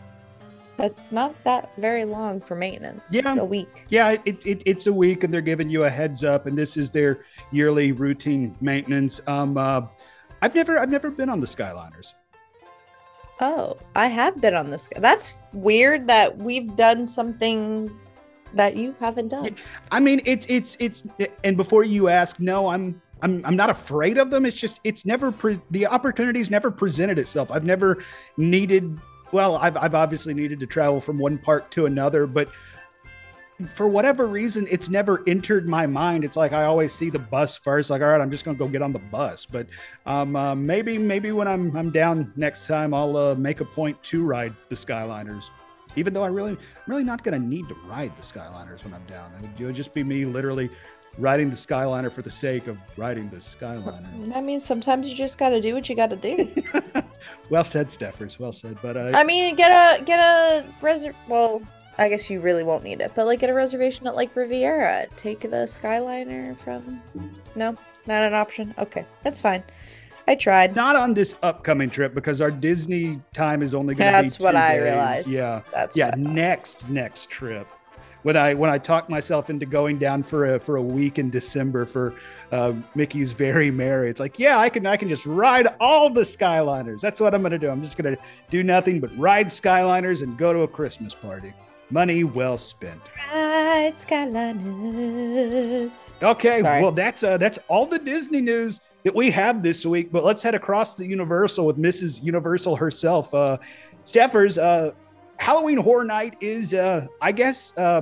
that's 0.78 1.11
not 1.11 1.34
that 1.43 1.76
very 1.78 2.05
long 2.05 2.39
for 2.39 2.53
maintenance. 2.53 3.11
Yeah. 3.11 3.30
It's 3.30 3.39
a 3.39 3.45
week. 3.45 3.86
Yeah, 3.89 4.16
it, 4.26 4.45
it, 4.45 4.61
it's 4.68 4.86
a 4.86 4.93
week, 4.93 5.24
and 5.24 5.34
they're 5.34 5.41
giving 5.41 5.68
you 5.68 5.86
a 5.86 5.89
heads 5.89 6.24
up, 6.24 6.45
and 6.45 6.55
this 6.55 6.78
is 6.78 6.91
their 6.91 7.26
yearly 7.51 7.91
routine 7.93 8.55
maintenance. 8.61 9.20
Um, 9.26 9.57
uh, 9.57 9.88
I've 10.43 10.53
never 10.53 10.78
I've 10.78 10.91
never 10.91 11.09
been 11.09 11.30
on 11.30 11.39
the 11.39 11.47
Skyliners. 11.47 12.13
Oh, 13.41 13.76
I 13.95 14.05
have 14.05 14.39
been 14.39 14.53
on 14.53 14.68
the 14.68 14.74
this. 14.74 14.88
That's 14.97 15.34
weird 15.51 16.07
that 16.09 16.38
we've 16.38 16.76
done 16.76 17.07
something 17.07 17.89
that 18.54 18.76
you 18.76 18.96
haven't 19.00 19.30
done. 19.30 19.56
I 19.91 20.00
mean, 20.00 20.22
it's 20.26 20.46
it's 20.48 20.78
it's 20.80 21.04
and 21.43 21.58
before 21.58 21.84
you 21.84 22.10
ask, 22.10 22.39
no, 22.39 22.68
I'm 22.68 23.02
I'm 23.22 23.46
I'm 23.46 23.56
not 23.56 23.70
afraid 23.70 24.18
of 24.18 24.30
them. 24.30 24.46
It's 24.46 24.58
just 24.58 24.80
it's 24.84 25.06
never 25.06 25.32
pre- 25.32 25.62
the 25.72 25.88
opportunity's 25.88 26.52
never 26.52 26.72
presented 26.72 27.20
itself. 27.20 27.52
I've 27.52 27.66
never 27.66 28.04
needed. 28.38 29.00
Well, 29.32 29.58
I've 29.58 29.78
I've 29.78 29.96
obviously 29.96 30.34
needed 30.34 30.60
to 30.60 30.66
travel 30.66 31.02
from 31.02 31.18
one 31.18 31.38
park 31.38 31.70
to 31.72 31.86
another, 31.86 32.28
but 32.28 32.50
for 33.74 33.88
whatever 33.88 34.28
reason, 34.28 34.68
it's 34.70 34.89
never 34.89 35.24
entered 35.28 35.66
my 35.66 35.88
mind. 35.88 36.26
It's 36.26 36.36
like 36.36 36.52
I 36.52 36.66
always 36.66 36.93
see 36.93 37.10
the 37.10 37.20
bus 37.20 37.58
first. 37.58 37.89
Like, 37.89 38.02
all 38.02 38.10
right, 38.10 38.20
I'm 38.20 38.32
just 38.32 38.43
gonna 38.43 38.58
go 38.58 38.68
get 38.68 38.82
on 38.82 38.91
the 38.91 39.00
bus. 39.00 39.46
But 39.46 39.68
um, 40.06 40.36
uh, 40.36 40.56
maybe 40.56 40.98
maybe 40.98 41.32
when 41.32 41.48
I'm 41.48 41.76
I'm 41.76 41.89
down 41.89 42.34
next 42.36 42.68
time, 42.68 42.93
I'll 42.93 43.16
uh, 43.16 43.36
make 43.36 43.62
a 43.62 43.66
point 43.66 44.02
to 44.04 44.24
ride 44.24 44.54
the 44.70 44.76
Skyliners 44.76 45.50
even 45.96 46.14
though 46.14 46.24
I 46.24 46.28
really, 46.28 46.52
I'm 46.52 46.58
really 46.88 47.04
not 47.04 47.24
going 47.24 47.39
to 47.39 47.48
need 47.48 47.68
to 47.70 47.76
ride 47.86 48.16
the 48.18 48.24
Skyliners 48.24 48.84
when 48.84 48.93
I'm 48.93 49.06
down. 49.06 49.32
It 49.38 49.41
would, 49.41 49.62
it 49.62 49.66
would 49.66 49.76
just 49.76 49.93
be 49.93 50.04
me 50.04 50.26
literally 50.26 50.70
riding 51.18 51.50
the 51.50 51.56
Skyliner 51.56 52.12
for 52.12 52.22
the 52.22 52.32
sake 52.32 52.68
of 52.68 52.78
riding 52.98 53.30
the 53.30 53.38
Skyliner. 53.38 54.36
I 54.36 54.41
mean, 54.41 54.60
sometimes 54.60 55.10
you 55.10 55.16
just 55.16 55.38
got 55.38 55.50
to 55.50 55.62
do 55.62 55.74
what 55.74 55.88
you 55.89 55.96
got 55.96 56.10
to 56.10 56.16
do. 56.16 56.50
well 57.50 57.64
said, 57.64 57.88
Steffers. 57.88 58.39
Well 58.39 58.54
said. 58.54 58.78
But 58.82 58.98
uh, 58.98 59.12
I 59.14 59.24
mean, 59.24 59.56
get 59.56 59.72
a 59.72 60.04
get 60.04 60.20
a 60.20 60.66
reser. 60.82 61.14
Well, 61.28 61.62
I 61.98 62.10
guess 62.10 62.30
you 62.30 62.41
really 62.41 62.64
won't 62.64 62.84
need 62.84 63.02
it, 63.02 63.12
but 63.16 63.26
like 63.26 63.39
get 63.39 63.50
a 63.50 63.54
reservation 63.54 64.08
at 64.08 64.16
like 64.16 64.36
Riviera. 64.36 65.08
Take 65.16 65.41
the 65.41 65.66
Skyliner 65.68 66.58
from. 66.58 67.02
No, 67.56 67.78
not 68.06 68.24
an 68.24 68.34
option. 68.34 68.74
Okay, 68.78 69.06
that's 69.24 69.41
fine. 69.41 69.64
I 70.28 70.36
tried. 70.36 70.76
Not 70.76 70.95
on 70.95 71.13
this 71.13 71.36
upcoming 71.43 71.89
trip 71.89 72.13
because 72.15 72.41
our 72.41 72.51
Disney 72.51 73.21
time 73.34 73.61
is 73.61 73.73
only 73.73 73.93
going 73.95 74.11
to 74.11 74.17
be. 74.19 74.23
That's 74.23 74.39
what 74.39 74.51
two 74.51 74.57
I 74.57 74.78
realized. 74.78 75.28
Yeah, 75.28 75.61
That's 75.71 75.95
yeah. 75.95 76.07
what 76.07 76.17
I. 76.17 76.21
Next, 76.21 76.89
next 76.89 77.30
trip. 77.30 77.67
When 78.23 78.36
I 78.36 78.55
when 78.55 78.71
I 78.71 78.80
talked 78.80 79.07
myself 79.07 79.51
into 79.51 79.67
going 79.67 79.99
down 79.99 80.23
for 80.23 80.55
a 80.55 80.59
for 80.59 80.78
a 80.78 80.82
week 80.82 81.19
in 81.19 81.30
December 81.30 81.86
for 81.86 82.15
uh, 82.51 82.73
Mickey's 82.95 83.34
Very 83.34 83.69
Merry, 83.69 84.09
it's 84.09 84.19
like 84.19 84.39
yeah, 84.39 84.57
I 84.57 84.67
can 84.67 84.88
I 84.88 84.97
can 84.97 85.09
just 85.09 85.28
ride 85.28 85.67
all 85.80 86.09
the 86.09 86.21
Skyliners. 86.21 87.01
That's 87.01 87.21
what 87.21 87.36
I'm 87.36 87.41
going 87.41 87.51
to 87.51 87.59
do. 87.59 87.69
I'm 87.69 87.84
just 87.84 87.97
going 87.97 88.15
to 88.15 88.21
do 88.49 88.63
nothing 88.63 88.99
but 88.99 89.15
ride 89.15 89.49
Skyliners 89.49 90.23
and 90.23 90.36
go 90.39 90.53
to 90.53 90.61
a 90.61 90.67
Christmas 90.67 91.13
party. 91.13 91.53
Money 91.91 92.23
well 92.23 92.57
spent. 92.57 92.99
Right, 93.32 93.93
Skyliners. 94.95 96.11
Okay, 96.23 96.61
Sorry. 96.61 96.82
well 96.82 96.91
that's 96.91 97.23
uh, 97.23 97.38
that's 97.38 97.59
all 97.67 97.86
the 97.86 97.99
Disney 97.99 98.41
news 98.41 98.82
that 99.06 99.16
we 99.16 99.32
have 99.32 99.64
this 99.64 99.86
week. 99.86 100.12
But 100.12 100.26
let's 100.26 100.41
head 100.41 100.56
across 100.56 100.95
the 100.95 101.06
Universal 101.06 101.66
with 101.66 101.78
Mrs. 101.78 102.22
Universal 102.22 102.76
herself. 102.76 103.34
Uh, 103.34 103.58
Steffers, 104.03 104.58
uh, 104.58 104.91
Halloween 105.38 105.78
Horror 105.78 106.03
Night 106.03 106.36
is, 106.41 106.74
uh, 106.74 107.06
I 107.22 107.32
guess, 107.32 107.72
uh, 107.78 108.01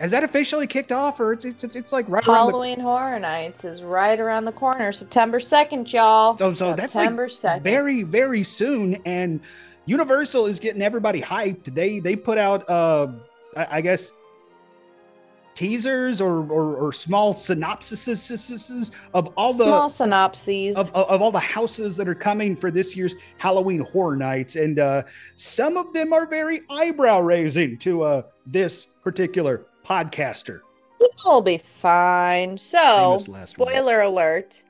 has 0.00 0.10
that 0.10 0.24
officially 0.24 0.66
kicked 0.66 0.90
off, 0.90 1.20
or 1.20 1.32
it's 1.32 1.44
it's, 1.44 1.62
it's, 1.62 1.76
it's 1.76 1.92
like 1.92 2.08
right 2.08 2.26
around 2.26 2.36
Halloween 2.50 2.80
Horror 2.80 3.20
Nights 3.20 3.64
is 3.64 3.82
right 3.82 4.18
around 4.18 4.44
the 4.44 4.52
corner, 4.52 4.90
September 4.90 5.38
second, 5.38 5.90
y'all. 5.92 6.36
So- 6.36 6.52
so 6.52 6.74
that's, 6.74 6.96
like, 6.96 7.04
September 7.04 7.28
the 7.28 7.34
second. 7.34 7.62
very 7.62 8.02
very 8.02 8.42
soon, 8.42 8.96
and 9.06 9.40
Universal 9.86 10.46
is 10.46 10.58
getting 10.58 10.82
everybody 10.82 11.22
hyped. 11.22 11.72
They 11.74 12.00
they 12.00 12.16
put 12.16 12.38
out, 12.38 12.68
uh, 12.68 13.06
I, 13.56 13.66
I 13.70 13.80
guess. 13.82 14.12
Teasers 15.54 16.20
or, 16.20 16.50
or, 16.50 16.76
or 16.76 16.92
small 16.92 17.32
synopsises 17.32 18.90
of 19.12 19.32
all 19.36 19.52
the 19.52 19.64
small 19.64 19.88
synopses. 19.88 20.76
of, 20.76 20.92
of, 20.92 21.08
of 21.08 21.22
all 21.22 21.30
the 21.30 21.38
houses 21.38 21.96
that 21.96 22.08
are 22.08 22.14
coming 22.14 22.56
for 22.56 22.70
this 22.72 22.96
year's 22.96 23.14
Halloween 23.38 23.80
Horror 23.80 24.16
Nights, 24.16 24.56
and 24.56 24.80
uh, 24.80 25.02
some 25.36 25.76
of 25.76 25.92
them 25.92 26.12
are 26.12 26.26
very 26.26 26.62
eyebrow 26.70 27.20
raising 27.20 27.78
to 27.78 28.02
uh, 28.02 28.22
this 28.46 28.88
particular 29.02 29.66
podcaster. 29.84 30.60
You'll 31.24 31.42
be 31.42 31.58
fine. 31.58 32.56
So, 32.58 33.18
spoiler 33.40 34.00
alert. 34.00 34.64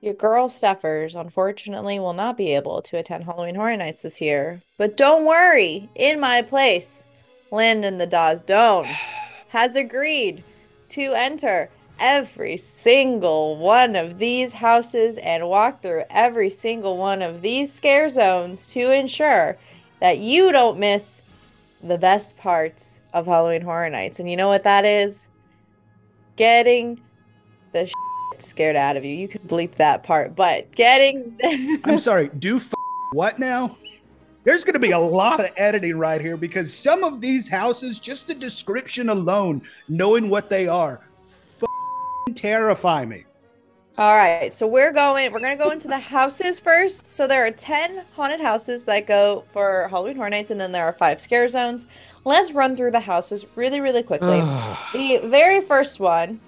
Your 0.00 0.14
girl 0.14 0.48
Steffers, 0.48 1.14
unfortunately, 1.14 2.00
will 2.00 2.12
not 2.12 2.36
be 2.36 2.54
able 2.54 2.82
to 2.82 2.98
attend 2.98 3.24
Halloween 3.24 3.54
Horror 3.54 3.76
Nights 3.76 4.02
this 4.02 4.20
year. 4.20 4.60
But 4.76 4.96
don't 4.96 5.24
worry, 5.24 5.88
in 5.94 6.18
my 6.18 6.42
place, 6.42 7.04
Landon 7.50 7.98
the 7.98 8.06
Dawes 8.06 8.42
Doan 8.42 8.86
has 9.52 9.76
agreed 9.76 10.42
to 10.88 11.12
enter 11.12 11.68
every 12.00 12.56
single 12.56 13.58
one 13.58 13.94
of 13.94 14.16
these 14.16 14.54
houses 14.54 15.18
and 15.18 15.46
walk 15.46 15.82
through 15.82 16.04
every 16.08 16.48
single 16.48 16.96
one 16.96 17.20
of 17.20 17.42
these 17.42 17.70
scare 17.70 18.08
zones 18.08 18.72
to 18.72 18.90
ensure 18.90 19.58
that 20.00 20.18
you 20.18 20.52
don't 20.52 20.78
miss 20.78 21.20
the 21.82 21.98
best 21.98 22.34
parts 22.38 22.98
of 23.12 23.26
Halloween 23.26 23.60
Horror 23.60 23.90
Nights. 23.90 24.20
And 24.20 24.30
you 24.30 24.38
know 24.38 24.48
what 24.48 24.62
that 24.62 24.86
is? 24.86 25.28
Getting 26.36 26.98
the 27.72 27.92
scared 28.38 28.74
out 28.74 28.96
of 28.96 29.04
you. 29.04 29.14
You 29.14 29.28
could 29.28 29.46
bleep 29.46 29.72
that 29.72 30.02
part, 30.02 30.34
but 30.34 30.72
getting 30.74 31.38
I'm 31.84 31.98
sorry, 31.98 32.30
do 32.38 32.56
f- 32.56 32.72
what 33.12 33.38
now? 33.38 33.76
There's 34.44 34.64
going 34.64 34.74
to 34.74 34.80
be 34.80 34.90
a 34.90 34.98
lot 34.98 35.40
of 35.40 35.50
editing 35.56 35.96
right 35.96 36.20
here 36.20 36.36
because 36.36 36.74
some 36.74 37.04
of 37.04 37.20
these 37.20 37.48
houses, 37.48 37.98
just 37.98 38.26
the 38.26 38.34
description 38.34 39.08
alone, 39.08 39.62
knowing 39.88 40.28
what 40.28 40.50
they 40.50 40.66
are, 40.66 41.00
terrify 42.34 43.04
me. 43.04 43.24
All 43.98 44.16
right, 44.16 44.50
so 44.50 44.66
we're 44.66 44.92
going. 44.92 45.30
We're 45.32 45.40
gonna 45.40 45.54
go 45.54 45.68
into 45.68 45.86
the 45.86 45.98
houses 45.98 46.58
first. 46.58 47.06
So 47.06 47.26
there 47.26 47.46
are 47.46 47.50
ten 47.50 48.04
haunted 48.16 48.40
houses 48.40 48.84
that 48.86 49.06
go 49.06 49.44
for 49.52 49.86
Halloween 49.88 50.16
Horror 50.16 50.30
Nights, 50.30 50.50
and 50.50 50.58
then 50.58 50.72
there 50.72 50.86
are 50.86 50.94
five 50.94 51.20
scare 51.20 51.46
zones. 51.46 51.84
Let's 52.24 52.52
run 52.52 52.74
through 52.74 52.92
the 52.92 53.00
houses 53.00 53.44
really, 53.54 53.80
really 53.80 54.02
quickly. 54.02 54.40
the 54.94 55.20
very 55.28 55.60
first 55.60 56.00
one, 56.00 56.40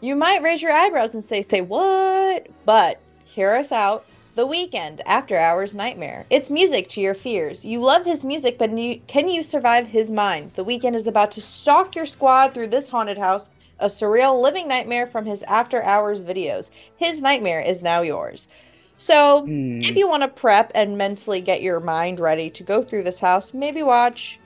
you 0.00 0.16
might 0.16 0.42
raise 0.42 0.62
your 0.62 0.72
eyebrows 0.72 1.12
and 1.12 1.22
say, 1.22 1.42
"Say 1.42 1.60
what?" 1.60 2.46
But 2.64 2.98
hear 3.26 3.52
us 3.52 3.70
out. 3.70 4.06
The 4.38 4.46
Weeknd 4.46 5.00
After 5.04 5.36
Hours 5.36 5.74
Nightmare. 5.74 6.24
It's 6.30 6.48
music 6.48 6.88
to 6.90 7.00
your 7.00 7.16
fears. 7.16 7.64
You 7.64 7.80
love 7.80 8.04
his 8.04 8.24
music, 8.24 8.56
but 8.56 8.70
you, 8.78 9.00
can 9.08 9.28
you 9.28 9.42
survive 9.42 9.88
his 9.88 10.12
mind? 10.12 10.52
The 10.54 10.64
Weeknd 10.64 10.94
is 10.94 11.08
about 11.08 11.32
to 11.32 11.40
stalk 11.40 11.96
your 11.96 12.06
squad 12.06 12.54
through 12.54 12.68
this 12.68 12.90
haunted 12.90 13.18
house, 13.18 13.50
a 13.80 13.86
surreal 13.86 14.40
living 14.40 14.68
nightmare 14.68 15.08
from 15.08 15.26
his 15.26 15.42
After 15.42 15.82
Hours 15.82 16.22
videos. 16.22 16.70
His 16.96 17.20
nightmare 17.20 17.60
is 17.60 17.82
now 17.82 18.02
yours. 18.02 18.46
So, 18.96 19.40
Hmm. 19.40 19.80
if 19.80 19.96
you 19.96 20.08
want 20.08 20.22
to 20.22 20.28
prep 20.28 20.70
and 20.72 20.96
mentally 20.96 21.40
get 21.40 21.60
your 21.60 21.80
mind 21.80 22.20
ready 22.20 22.48
to 22.48 22.62
go 22.62 22.84
through 22.84 23.02
this 23.02 23.18
house, 23.18 23.52
maybe 23.52 23.82
watch 23.82 24.38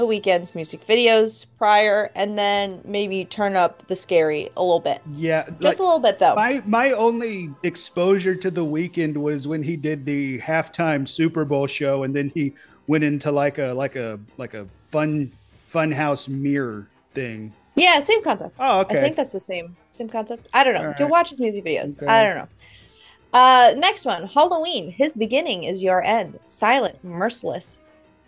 the 0.00 0.06
Weeknd's 0.06 0.54
music 0.54 0.86
videos 0.86 1.46
prior 1.58 2.10
and 2.14 2.38
then 2.38 2.80
maybe 2.84 3.24
turn 3.24 3.54
up 3.56 3.86
the 3.86 3.94
scary 3.96 4.50
a 4.56 4.62
little 4.62 4.80
bit. 4.80 5.00
Yeah, 5.14 5.44
Just 5.44 5.62
like, 5.62 5.78
a 5.78 5.82
little 5.82 5.98
bit 5.98 6.18
though. 6.18 6.34
my 6.34 6.62
my 6.66 6.90
only 6.92 7.50
exposure 7.62 8.34
to 8.34 8.50
the 8.50 8.64
Weeknd 8.64 9.16
was 9.16 9.46
when 9.46 9.62
he 9.62 9.76
did 9.76 10.04
the 10.04 10.40
halftime 10.40 11.06
Super 11.06 11.44
Bowl 11.44 11.66
show, 11.66 12.02
and 12.02 12.14
then 12.14 12.30
he 12.34 12.54
went 12.86 13.04
into 13.04 13.30
like 13.30 13.58
a 13.58 13.72
like 13.72 13.96
a 13.96 14.18
like 14.36 14.54
a 14.54 14.66
fun 14.90 15.30
fun 15.66 15.92
house 15.92 16.26
mirror 16.28 16.88
thing. 17.14 17.52
yeah, 17.76 18.00
same 18.00 18.22
concept. 18.24 18.56
Oh, 18.58 18.80
okay. 18.80 18.98
I 18.98 19.00
think 19.02 19.16
that's 19.16 19.32
the 19.32 19.40
same 19.40 19.76
same 19.92 20.08
concept. 20.08 20.48
I 20.52 20.64
don't 20.64 20.74
know. 20.74 20.94
Right. 20.98 21.10
watch 21.10 21.30
his 21.30 21.38
music 21.38 21.64
videos. 21.64 22.02
Okay. 22.02 22.10
I 22.10 22.24
don't 22.24 22.36
know. 22.36 22.48
Uh, 23.32 23.74
next 23.76 24.04
one, 24.04 24.26
Halloween. 24.26 24.90
His 24.90 25.16
beginning 25.16 25.62
is 25.64 25.82
your 25.82 26.02
end. 26.02 26.38
Silent, 26.46 27.02
merciless, 27.04 27.80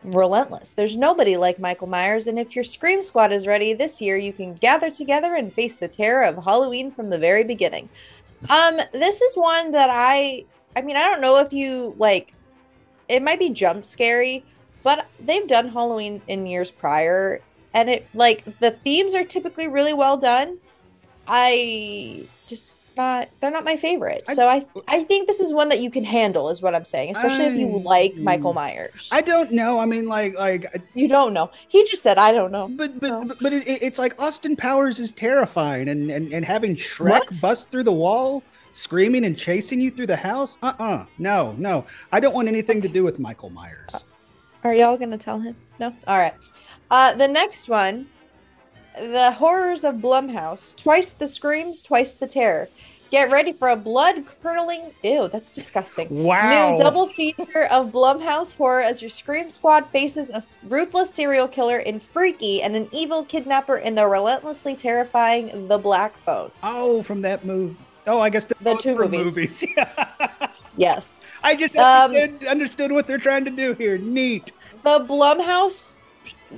relentless. 0.05 0.72
There's 0.72 0.96
nobody 0.96 1.36
like 1.36 1.59
Michael 1.59 1.86
Myers, 1.86 2.26
and 2.26 2.38
if 2.38 2.55
your 2.55 2.64
Scream 2.64 3.03
Squad 3.03 3.32
is 3.32 3.46
ready 3.46 3.72
this 3.72 4.00
year, 4.00 4.16
you 4.16 4.32
can 4.32 4.55
gather 4.55 4.90
together 4.90 5.34
and 5.34 5.53
face 5.53 5.76
the 5.76 5.88
terror 5.88 6.24
of 6.24 6.44
Halloween 6.44 6.90
from 6.90 7.11
the 7.11 7.18
very 7.18 7.44
beginning. 7.44 7.88
Um, 8.50 8.80
this 8.92 9.20
is 9.20 9.36
one 9.36 9.72
that 9.72 9.90
I, 9.90 10.44
I 10.74 10.82
mean, 10.82 10.96
I 10.96 11.03
don't 11.03 11.20
know 11.20 11.38
if 11.38 11.53
you 11.53 11.94
like. 11.98 12.34
It 13.09 13.22
might 13.22 13.38
be 13.38 13.50
jump 13.50 13.84
scary, 13.84 14.44
but 14.82 15.07
they've 15.20 15.46
done 15.46 15.68
Halloween 15.68 16.22
in 16.26 16.46
years 16.46 16.70
prior, 16.70 17.40
and 17.74 17.88
it 17.88 18.09
like 18.14 18.59
the 18.59 18.70
themes 18.70 19.14
are 19.14 19.24
typically 19.24 19.68
really 19.68 19.92
well 19.92 20.16
done. 20.16 20.59
I 21.26 22.26
just 22.46 22.78
not 22.97 23.28
they're 23.40 23.51
not 23.51 23.64
my 23.64 23.76
favorite. 23.76 24.26
So 24.28 24.49
I 24.49 24.66
I 24.88 25.05
think 25.05 25.26
this 25.26 25.40
is 25.40 25.53
one 25.53 25.68
that 25.70 25.80
you 25.80 25.90
can 25.90 26.05
handle, 26.05 26.49
is 26.51 26.62
what 26.62 26.74
I'm 26.74 26.84
saying, 26.84 27.16
especially 27.16 27.47
if 27.47 27.55
you 27.57 27.78
like 27.78 28.14
Michael 28.16 28.53
Myers. 28.53 29.09
I 29.12 29.20
don't 29.20 29.53
know. 29.53 29.78
I 29.78 29.86
mean, 29.86 30.09
like, 30.09 30.34
like, 30.38 30.66
you 30.95 31.09
don't 31.09 31.32
know. 31.32 31.51
He 31.68 31.84
just 31.84 32.03
said 32.03 32.18
I 32.18 32.32
don't 32.32 32.53
know. 32.53 32.68
but 32.68 32.99
but 33.01 33.09
No. 33.09 33.24
but, 33.24 33.38
but 33.40 33.53
it, 33.53 33.66
it's 33.66 33.99
like 33.99 34.20
Austin 34.20 34.57
Powers 34.57 35.01
is 35.01 35.12
terrifying, 35.12 35.88
and 35.88 36.11
and 36.11 36.32
and 36.32 36.45
having 36.45 36.76
Shrek 36.76 37.11
What? 37.11 37.40
bust 37.40 37.70
through 37.70 37.84
the 37.84 37.93
wall, 37.93 38.43
screaming 38.72 39.24
and 39.24 39.36
chasing 39.36 39.80
you 39.80 39.90
through 39.90 40.07
the 40.09 40.16
house. 40.16 40.59
Uh 40.62 40.72
uh 40.78 41.05
no 41.18 41.55
no. 41.59 41.84
I 42.12 42.20
don't 42.20 42.34
want 42.34 42.49
anything 42.49 42.80
to 42.82 42.88
do 42.88 43.05
with 43.05 43.18
Michael 43.18 43.51
Myers. 43.51 44.05
Are 44.64 44.74
y'all 44.74 44.97
gonna 44.97 45.18
tell 45.18 45.40
him? 45.40 45.57
No. 45.80 45.95
All 46.07 46.18
right. 46.18 46.34
Uh, 46.90 47.14
the 47.14 47.26
next 47.26 47.68
one, 47.70 48.07
the 48.99 49.32
horrors 49.32 49.84
of 49.84 49.97
Blumhouse. 49.97 50.76
Twice 50.76 51.12
the 51.12 51.28
screams, 51.28 51.82
twice 51.82 52.14
the 52.14 52.26
terror. 52.26 52.68
Get 53.11 53.30
ready 53.30 53.53
for 53.53 53.68
a 53.68 53.76
blood 53.76 54.24
curdling. 54.43 54.93
Ew, 55.03 55.28
that's 55.28 55.51
disgusting. 55.51 56.24
Wow. 56.24 56.70
New 56.72 56.78
double 56.82 57.09
feature 57.09 57.64
of 57.70 57.90
Blumhouse 57.93 58.57
horror 58.57 58.80
as 58.80 59.03
your 59.03 59.11
Scream 59.11 59.51
Squad 59.51 59.86
faces 59.90 60.30
a 60.30 60.43
ruthless 60.66 61.12
serial 61.12 61.47
killer 61.47 61.76
in 61.76 62.01
Freaky 62.01 62.62
and 62.62 62.74
an 62.74 62.88
evil 62.90 63.22
kidnapper 63.22 63.76
in 63.76 63.97
the 63.97 64.07
relentlessly 64.07 64.74
terrifying 64.74 65.68
The 65.68 65.76
Black 65.76 66.16
Phone. 66.24 66.51
Oh, 66.62 67.03
from 67.03 67.20
that 67.20 67.45
move. 67.45 67.76
Oh, 68.07 68.18
I 68.18 68.30
guess 68.30 68.47
the, 68.47 68.74
two 68.80 68.97
were 68.97 69.09
movies. 69.09 69.62
Yes. 70.76 71.20
I 71.43 71.55
just 71.55 71.76
Um, 71.76 72.14
understood 72.49 72.93
what 72.93 73.07
they're 73.07 73.18
trying 73.18 73.45
to 73.45 73.51
do 73.51 73.74
here. 73.74 73.99
Neat. 73.99 74.53
the 74.84 75.01
Blumhouse 75.01 75.95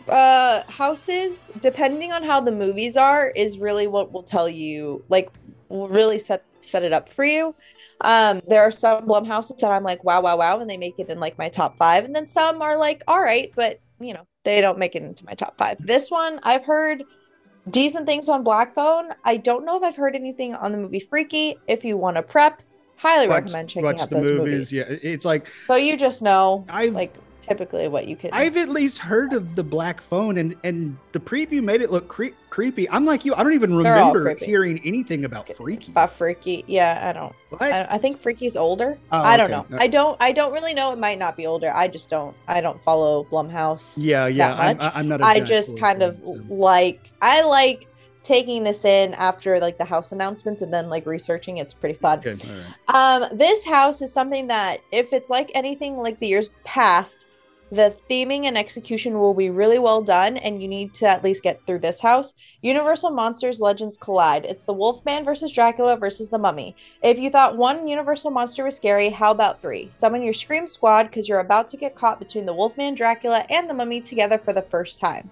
uh 0.09 0.63
houses 0.69 1.51
depending 1.61 2.13
on 2.13 2.23
how 2.23 2.41
the 2.41 2.53
movies 2.53 2.97
are 2.97 3.29
is 3.37 3.59
really 3.59 3.87
what 3.87 4.13
will 4.13 4.23
tell 4.23 4.49
you 4.49 5.05
like 5.09 5.31
will 5.69 5.89
really 5.89 6.19
set 6.19 6.45
set 6.61 6.83
it 6.83 6.93
up 6.93 7.09
for 7.09 7.25
you 7.25 7.55
um 8.03 8.41
there 8.49 8.63
are 8.63 8.71
some 8.71 9.07
Blumhouses 9.07 9.59
that 9.61 9.71
I'm 9.71 9.83
like 9.85 10.05
wow 10.05 10.21
wow 10.21 10.37
wow 10.37 10.61
and 10.61 10.69
they 10.69 10.77
make 10.77 10.95
it 10.99 11.09
in 11.09 11.21
like 11.21 11.39
my 11.39 11.49
top 11.49 11.77
5 11.79 12.05
and 12.05 12.15
then 12.15 12.27
some 12.27 12.61
are 12.63 12.77
like 12.77 13.03
all 13.09 13.21
right 13.23 13.53
but 13.55 13.81
you 14.01 14.15
know 14.15 14.27
they 14.45 14.61
don't 14.61 14.79
make 14.79 14.95
it 14.95 15.03
into 15.03 15.25
my 15.25 15.35
top 15.35 15.57
5 15.59 15.79
this 15.87 16.11
one 16.11 16.41
I've 16.43 16.65
heard 16.65 17.05
decent 17.71 18.07
things 18.07 18.29
on 18.29 18.43
Black 18.45 18.75
Phone 18.75 19.11
I 19.25 19.37
don't 19.37 19.65
know 19.65 19.77
if 19.77 19.83
I've 19.83 19.97
heard 19.97 20.15
anything 20.15 20.55
on 20.55 20.73
the 20.73 20.79
movie 20.79 21.01
Freaky 21.01 21.57
if 21.67 21.85
you 21.85 21.97
want 21.97 22.17
to 22.17 22.23
prep 22.23 22.63
highly 22.97 23.29
Watch- 23.29 23.43
recommend 23.45 23.69
checking 23.71 24.01
out 24.01 24.09
the 24.11 24.17
those 24.17 24.31
movies. 24.31 24.45
movies. 24.45 24.73
Yeah, 24.73 24.85
it's 24.89 25.25
like 25.25 25.47
so 25.61 25.77
you 25.77 25.97
just 25.97 26.23
know 26.23 26.65
I've 26.69 26.95
like 26.95 27.15
typically 27.45 27.89
what 27.89 28.07
you 28.09 28.17
can 28.17 28.31
I've 28.33 28.57
at 28.57 28.69
least 28.69 28.99
heard 28.99 29.33
of 29.33 29.55
the 29.55 29.63
black 29.63 30.01
phone, 30.01 30.39
and 30.39 30.57
and 30.65 30.97
the 31.13 31.21
preview 31.21 31.63
made 31.63 31.83
it 31.83 31.91
look 31.91 32.09
cre- 32.09 32.35
creepy. 32.51 32.89
I'm 32.91 33.05
like 33.05 33.25
you. 33.25 33.35
I 33.35 33.43
don't 33.43 33.55
even 33.55 33.75
remember 33.75 34.35
hearing 34.37 34.81
anything 34.85 35.25
about 35.25 35.49
freaky. 35.49 35.91
about 35.93 36.13
freaky 36.13 36.65
yeah 36.67 37.09
i 37.09 37.13
don't 37.13 37.35
What? 37.51 37.63
I, 37.63 37.87
I 37.91 37.99
think 37.99 38.19
freaky's 38.21 38.57
older 38.57 38.99
Oh, 39.13 39.19
i 39.21 39.37
don't 39.37 39.53
okay. 39.53 39.73
know 39.75 39.79
i 39.81 39.87
don't 39.89 40.17
i 40.23 40.33
don't 40.33 40.53
really 40.53 40.75
know 40.75 40.93
it 40.93 40.99
might 40.99 41.19
not 41.19 41.37
be 41.37 41.47
older 41.47 41.71
i 41.75 41.89
just 41.89 42.09
don't 42.09 42.37
i 42.49 42.61
don't 42.61 42.81
follow 42.83 43.25
blumhouse 43.25 43.95
yeah, 43.99 44.27
yeah. 44.27 44.49
that 44.49 44.61
I'm, 44.61 44.77
much. 44.79 44.93
I'm 44.95 45.09
not. 45.09 45.21
a 45.21 45.25
i 45.25 45.41
just 45.41 45.79
kind 45.79 46.03
of 46.03 46.21
like 46.51 47.11
i 47.23 47.43
like 47.43 47.89
taking 48.23 48.65
this 48.65 48.85
in 48.85 49.13
after 49.15 49.59
like 49.61 49.77
the 49.79 49.85
house 49.85 50.13
announcements 50.13 50.63
and 50.63 50.73
then 50.73 50.89
like 50.89 51.05
researching 51.07 51.59
it's 51.59 51.75
pretty 51.75 51.99
fun 51.99 52.19
Okay, 52.21 52.37
right. 52.89 53.23
um 53.23 53.37
this 53.37 53.67
house 53.67 54.01
is 54.01 54.13
something 54.13 54.47
that 54.47 54.79
if 54.93 55.13
it's 55.13 55.29
like 55.29 55.51
anything 55.55 55.97
like 55.99 56.19
the 56.21 56.29
years 56.29 56.49
past 56.65 57.27
the 57.71 57.97
theming 58.11 58.45
and 58.45 58.57
execution 58.59 59.19
will 59.19 59.35
be 59.35 59.51
really 59.51 59.79
well 59.79 60.03
done 60.03 60.37
and 60.37 60.63
you 60.63 60.69
need 60.69 60.95
to 60.95 61.07
at 61.07 61.25
least 61.25 61.43
get 61.43 61.61
through 61.67 61.79
this 61.79 62.01
house 62.01 62.35
universal 62.63 63.11
monsters 63.11 63.61
legends 63.61 63.97
collide 63.97 64.45
it's 64.45 64.65
the 64.65 64.73
wolfman 64.73 65.25
versus 65.25 65.51
dracula 65.53 65.97
versus 65.97 66.31
the 66.31 66.39
mummy 66.39 66.77
if 67.03 67.19
you 67.19 67.31
thought 67.31 67.57
one 67.57 67.89
universal 67.89 68.31
monster 68.31 68.65
was 68.65 68.77
scary 68.77 69.11
how 69.11 69.31
about 69.31 69.61
three 69.61 69.89
summon 69.91 70.23
your 70.23 70.33
scream 70.33 70.67
squad 70.67 71.05
because 71.05 71.29
you're 71.29 71.41
about 71.41 71.69
to 71.69 71.77
get 71.77 71.97
caught 71.97 72.19
between 72.19 72.47
the 72.47 72.55
wolfman 72.55 72.95
dracula 72.95 73.45
and 73.51 73.69
the 73.69 73.75
mummy 73.75 74.01
together 74.01 74.39
for 74.39 74.53
the 74.53 74.63
first 74.63 74.99
time 74.99 75.31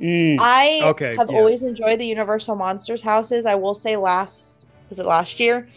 Mm, 0.00 0.36
I 0.38 0.80
Okay, 0.84 1.16
have 1.16 1.28
yeah. 1.28 1.36
always 1.36 1.62
enjoyed 1.64 1.98
the 1.98 2.06
Universal 2.06 2.54
Monsters 2.54 3.02
houses. 3.02 3.44
I 3.46 3.56
will 3.56 3.74
say 3.74 3.96
last 3.96 4.66
was 4.88 4.98
it 4.98 5.06
last 5.06 5.40
year? 5.40 5.68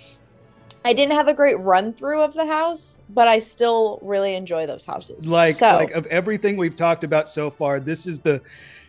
I 0.83 0.93
didn't 0.93 1.13
have 1.13 1.27
a 1.27 1.33
great 1.33 1.59
run 1.59 1.93
through 1.93 2.21
of 2.21 2.33
the 2.33 2.45
house, 2.45 2.99
but 3.09 3.27
I 3.27 3.39
still 3.39 3.99
really 4.01 4.33
enjoy 4.35 4.65
those 4.65 4.85
houses. 4.85 5.29
like 5.29 5.55
so, 5.55 5.75
like 5.75 5.91
of 5.91 6.07
everything 6.07 6.57
we've 6.57 6.75
talked 6.75 7.03
about 7.03 7.29
so 7.29 7.49
far, 7.49 7.79
this 7.79 8.07
is 8.07 8.19
the 8.19 8.41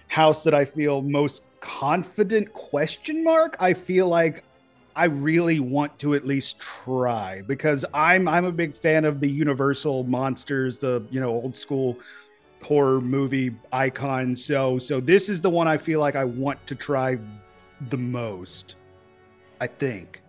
house 0.08 0.42
that 0.44 0.54
I 0.54 0.64
feel 0.64 1.02
most 1.02 1.42
confident. 1.60 2.52
Question 2.52 3.22
mark. 3.22 3.56
I 3.60 3.74
feel 3.74 4.08
like 4.08 4.44
I 4.96 5.06
really 5.06 5.60
want 5.60 5.98
to 6.00 6.14
at 6.14 6.24
least 6.24 6.58
try 6.58 7.42
because 7.46 7.84
I'm 7.92 8.26
I'm 8.26 8.46
a 8.46 8.52
big 8.52 8.74
fan 8.74 9.04
of 9.04 9.20
the 9.20 9.28
Universal 9.28 10.04
monsters, 10.04 10.78
the 10.78 11.04
you 11.10 11.20
know 11.20 11.30
old 11.30 11.56
school 11.56 11.98
horror 12.62 13.02
movie 13.02 13.54
icons. 13.70 14.42
So 14.42 14.78
so 14.78 14.98
this 14.98 15.28
is 15.28 15.42
the 15.42 15.50
one 15.50 15.68
I 15.68 15.76
feel 15.76 16.00
like 16.00 16.16
I 16.16 16.24
want 16.24 16.66
to 16.68 16.74
try 16.74 17.18
the 17.90 17.98
most. 17.98 18.76
I 19.60 19.66
think 19.66 20.21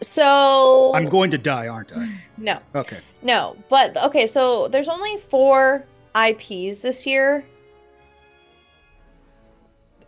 so 0.00 0.92
I'm 0.94 1.06
going 1.06 1.30
to 1.30 1.38
die, 1.38 1.68
aren't 1.68 1.92
I? 1.96 2.08
no, 2.38 2.58
Okay. 2.74 2.98
no, 3.22 3.56
but 3.68 3.96
okay. 4.04 4.26
So 4.26 4.68
there's 4.68 4.88
only 4.88 5.16
four 5.18 5.84
IPs 6.16 6.80
this 6.80 7.06
year. 7.06 7.44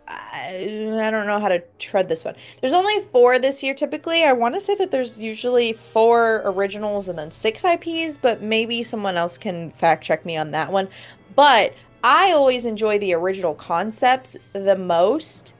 I, 0.09 0.99
I 1.01 1.11
don't 1.11 1.27
know 1.27 1.39
how 1.39 1.49
to 1.49 1.61
tread 1.79 2.07
this 2.07 2.23
one. 2.23 2.35
There's 2.61 2.71
only 2.73 3.01
four 3.01 3.39
this 3.39 3.61
year 3.61 3.73
typically. 3.73 4.23
I 4.23 4.31
want 4.31 4.55
to 4.55 4.61
say 4.61 4.73
that 4.75 4.89
there's 4.89 5.19
usually 5.19 5.73
four 5.73 6.41
originals 6.45 7.09
and 7.09 7.19
then 7.19 7.29
six 7.29 7.65
IPs, 7.65 8.17
but 8.17 8.41
maybe 8.41 8.83
someone 8.83 9.17
else 9.17 9.37
can 9.37 9.71
fact 9.71 10.05
check 10.05 10.25
me 10.25 10.37
on 10.37 10.51
that 10.51 10.71
one. 10.71 10.87
But 11.35 11.73
I 12.05 12.31
always 12.31 12.63
enjoy 12.63 12.99
the 12.99 13.13
original 13.15 13.53
concepts 13.53 14.37
the 14.53 14.77
most 14.77 15.55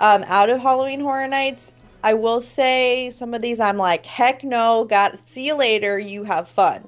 um, 0.00 0.24
out 0.26 0.50
of 0.50 0.60
Halloween 0.60 1.00
Horror 1.00 1.28
Nights. 1.28 1.72
I 2.06 2.14
will 2.14 2.40
say 2.40 3.10
some 3.10 3.34
of 3.34 3.42
these 3.42 3.58
I'm 3.58 3.78
like, 3.78 4.06
heck 4.06 4.44
no, 4.44 4.84
got 4.84 5.18
see 5.18 5.48
you 5.48 5.56
later, 5.56 5.98
you 5.98 6.22
have 6.22 6.48
fun. 6.48 6.86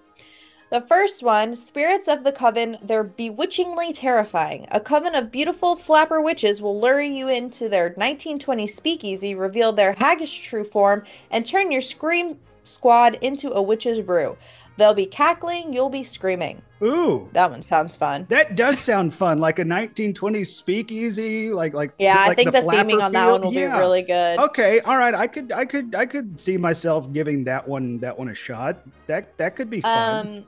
The 0.70 0.82
first 0.82 1.24
one, 1.24 1.56
Spirits 1.56 2.06
of 2.06 2.22
the 2.22 2.30
Coven, 2.30 2.76
they're 2.84 3.02
bewitchingly 3.02 3.92
terrifying. 3.92 4.68
A 4.70 4.78
coven 4.78 5.16
of 5.16 5.32
beautiful 5.32 5.74
flapper 5.74 6.20
witches 6.20 6.62
will 6.62 6.80
lure 6.80 7.00
you 7.00 7.28
into 7.28 7.68
their 7.68 7.86
1920 7.86 8.68
speakeasy, 8.68 9.34
reveal 9.34 9.72
their 9.72 9.94
haggish 9.94 10.40
true 10.44 10.62
form, 10.62 11.02
and 11.32 11.44
turn 11.44 11.72
your 11.72 11.80
scream 11.80 12.38
squad 12.62 13.18
into 13.20 13.50
a 13.50 13.60
witch's 13.60 14.00
brew. 14.00 14.36
They'll 14.78 14.94
be 14.94 15.06
cackling, 15.06 15.72
you'll 15.72 15.90
be 15.90 16.04
screaming. 16.04 16.62
Ooh. 16.80 17.28
That 17.32 17.50
one 17.50 17.62
sounds 17.62 17.96
fun. 17.96 18.26
That 18.28 18.54
does 18.54 18.78
sound 18.78 19.12
fun, 19.12 19.40
like 19.40 19.58
a 19.58 19.64
1920s 19.64 20.46
speakeasy, 20.46 21.50
like 21.50 21.74
like 21.74 21.90
Yeah, 21.98 22.14
I 22.16 22.32
think 22.34 22.52
the, 22.52 22.62
flapper 22.62 22.88
theming 22.88 23.02
on 23.02 23.10
that 23.12 23.24
field. 23.26 23.40
one 23.42 23.48
will 23.48 23.52
Yeah. 23.60 23.72
be 23.74 23.78
really 23.80 24.02
good. 24.02 24.38
Okay, 24.38 24.78
all 24.80 24.96
right. 24.96 25.14
I 25.16 25.26
could 25.26 25.50
I 25.50 25.64
could 25.64 25.96
I 25.96 26.06
could 26.06 26.38
see 26.38 26.56
myself 26.56 27.12
giving 27.12 27.42
that 27.44 27.66
one 27.66 27.98
that 27.98 28.16
one 28.16 28.28
a 28.28 28.34
shot. 28.34 28.86
That 29.08 29.36
that 29.38 29.56
could 29.56 29.68
be 29.68 29.80
fun. 29.80 30.26
Um, 30.28 30.44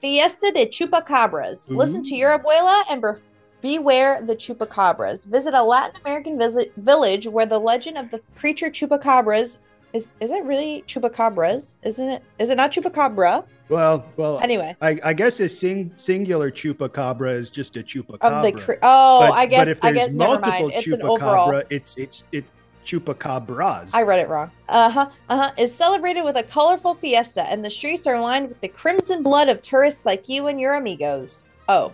Fiesta 0.00 0.50
de 0.54 0.64
Chupacabras. 0.66 1.68
Listen 1.70 2.02
to 2.04 2.14
Ooh. 2.14 2.18
your 2.18 2.38
abuela 2.38 2.84
and 2.88 3.02
be- 3.02 3.20
beware 3.60 4.22
the 4.22 4.34
chupacabras. 4.36 5.26
Visit 5.26 5.52
a 5.52 5.62
Latin 5.62 6.00
American 6.04 6.38
visi- 6.38 6.70
village 6.78 7.26
where 7.26 7.46
the 7.46 7.58
legend 7.58 7.98
of 7.98 8.10
the 8.10 8.20
creature 8.36 8.70
chupacabras 8.70 9.58
is. 9.92 10.10
Is 10.20 10.30
it 10.30 10.44
really 10.44 10.84
chupacabras? 10.86 11.78
Isn't 11.82 12.08
it? 12.08 12.22
Is 12.38 12.48
it 12.48 12.56
not 12.56 12.72
chupacabra? 12.72 13.44
well, 13.68 14.06
well, 14.16 14.38
Anyway, 14.40 14.74
I, 14.80 14.98
I 15.04 15.12
guess 15.12 15.40
a 15.40 15.48
sing, 15.48 15.92
singular 15.96 16.50
chupacabra 16.50 17.34
is 17.38 17.50
just 17.50 17.76
a 17.76 17.82
chupacabra. 17.82 18.22
of 18.24 18.42
the 18.42 18.52
cre- 18.52 18.72
oh, 18.82 19.20
But- 19.20 19.32
I 19.32 19.44
but 19.46 19.50
guess 19.50 19.68
if 19.68 19.84
I 19.84 19.92
there's 19.92 20.06
guess 20.06 20.14
never 20.14 20.40
multiple. 20.40 20.70
It's 20.74 20.86
an 20.86 21.02
overall. 21.02 21.62
it's 21.70 21.96
it's 21.98 22.24
it's 22.32 22.50
chupacabras. 22.86 23.90
I 23.94 24.02
read 24.02 24.18
it 24.20 24.28
wrong. 24.28 24.50
Uh 24.68 24.90
huh. 24.90 25.10
Uh 25.28 25.36
huh. 25.36 25.52
Is 25.58 25.74
celebrated 25.74 26.22
with 26.22 26.36
a 26.36 26.42
colorful 26.42 26.94
fiesta, 26.94 27.42
and 27.48 27.64
the 27.64 27.70
streets 27.70 28.06
are 28.06 28.18
lined 28.20 28.48
with 28.48 28.60
the 28.60 28.68
crimson 28.68 29.22
blood 29.22 29.48
of 29.48 29.60
tourists 29.60 30.06
like 30.06 30.28
you 30.28 30.46
and 30.46 30.58
your 30.60 30.74
amigos. 30.74 31.44
Oh, 31.68 31.92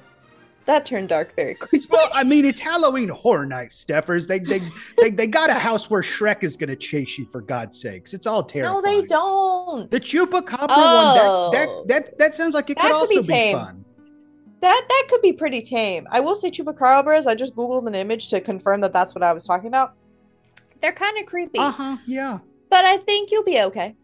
that 0.66 0.86
turned 0.86 1.08
dark 1.10 1.34
very 1.36 1.54
quickly. 1.54 1.80
Well, 1.90 2.08
I 2.14 2.24
mean, 2.24 2.44
it's 2.44 2.60
Halloween 2.60 3.08
Horror 3.08 3.46
Night, 3.46 3.70
Steffers. 3.70 4.26
They 4.26 4.38
they, 4.38 4.60
they 5.00 5.10
they 5.10 5.26
got 5.26 5.50
a 5.50 5.54
house 5.54 5.90
where 5.90 6.02
Shrek 6.02 6.42
is 6.42 6.56
gonna 6.56 6.76
chase 6.76 7.18
you 7.18 7.26
for 7.26 7.40
God's 7.40 7.80
sakes. 7.80 8.14
It's 8.14 8.26
all 8.26 8.42
terrifying. 8.42 8.74
no, 8.76 8.82
they 8.82 9.06
don't. 9.06 9.90
The 9.90 10.00
chupacabra 10.00 10.66
Oh. 10.70 11.50
one, 11.50 11.52
that, 11.52 11.88
that 11.88 12.06
that 12.08 12.18
that 12.18 12.34
sounds 12.34 12.54
like 12.54 12.70
it 12.70 12.76
could 12.76 12.82
could 12.82 12.92
also 12.92 13.22
be 13.22 13.28
be, 13.28 13.52
fun. 13.52 13.84
That 14.60 14.82
that 14.88 15.06
could 15.10 15.20
be 15.22 15.32
pretty 15.32 15.60
tame. 15.60 16.06
I 16.10 16.20
will 16.20 16.34
say 16.36 16.50
chupacabras. 16.50 17.26
I 17.26 17.34
just 17.34 17.54
googled 17.54 17.86
an 17.86 17.94
image 17.94 18.28
to 18.28 18.40
confirm 18.40 18.80
that 18.80 18.92
that's 18.92 19.14
what 19.14 19.22
I 19.22 19.32
was 19.32 19.44
talking 19.46 19.68
about. 19.68 19.94
They're 20.80 20.92
kind 20.92 21.18
of 21.18 21.26
creepy, 21.26 21.58
Uh 21.58 21.70
huh. 21.70 21.96
Yeah. 22.06 22.38
but 22.70 22.84
I 22.84 22.96
think 22.98 23.30
you'll 23.30 23.44
be 23.44 23.60
okay. 23.62 23.94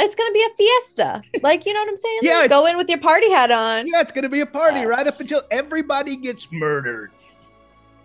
It's 0.00 0.14
gonna 0.14 0.32
be 0.32 0.42
a 0.42 0.54
fiesta, 0.56 1.22
like 1.42 1.66
you 1.66 1.72
know 1.74 1.80
what 1.80 1.88
I'm 1.88 1.96
saying. 1.96 2.18
Yeah, 2.22 2.38
Like, 2.38 2.50
go 2.50 2.66
in 2.66 2.76
with 2.76 2.88
your 2.88 2.98
party 3.00 3.30
hat 3.30 3.50
on. 3.50 3.86
Yeah, 3.86 4.00
it's 4.00 4.12
gonna 4.12 4.28
be 4.28 4.40
a 4.40 4.46
party 4.46 4.80
Yeah. 4.80 4.86
right 4.86 5.06
up 5.06 5.20
until 5.20 5.42
everybody 5.50 6.16
gets 6.16 6.48
murdered. 6.50 7.10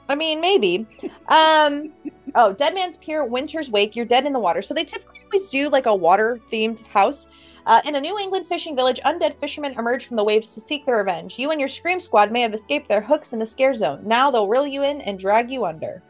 I 0.08 0.14
mean, 0.16 0.40
maybe. 0.40 0.86
Um, 1.30 1.92
oh, 2.36 2.54
Dead 2.54 2.76
Man's 2.76 2.98
Pier, 2.98 3.26
Winter's 3.26 3.72
Wake, 3.72 3.96
you're 3.96 4.06
dead 4.06 4.26
in 4.28 4.34
the 4.34 4.40
water. 4.40 4.62
So 4.62 4.74
they 4.76 4.84
typically 4.84 5.20
always 5.26 5.50
do 5.50 5.68
like 5.70 5.88
a 5.88 5.96
water 5.96 6.40
themed 6.52 6.86
house. 6.88 7.28
Uh, 7.66 7.82
in 7.86 7.96
a 7.96 8.00
New 8.00 8.20
England 8.20 8.46
fishing 8.46 8.76
village, 8.76 9.00
undead 9.06 9.40
fishermen 9.40 9.74
emerge 9.80 10.06
from 10.06 10.18
the 10.18 10.24
waves 10.24 10.54
to 10.54 10.62
seek 10.62 10.86
their 10.86 10.98
revenge. 10.98 11.40
You 11.40 11.50
and 11.50 11.60
your 11.60 11.68
Scream 11.68 12.00
Squad 12.00 12.32
may 12.32 12.42
have 12.42 12.54
escaped 12.54 12.88
their 12.88 13.02
hooks 13.02 13.34
in 13.34 13.40
the 13.40 13.46
scare 13.48 13.74
zone. 13.74 14.02
Now 14.06 14.30
they'll 14.30 14.48
reel 14.48 14.68
you 14.68 14.84
in 14.84 15.02
and 15.02 15.18
drag 15.18 15.50
you 15.50 15.66
under. 15.66 16.04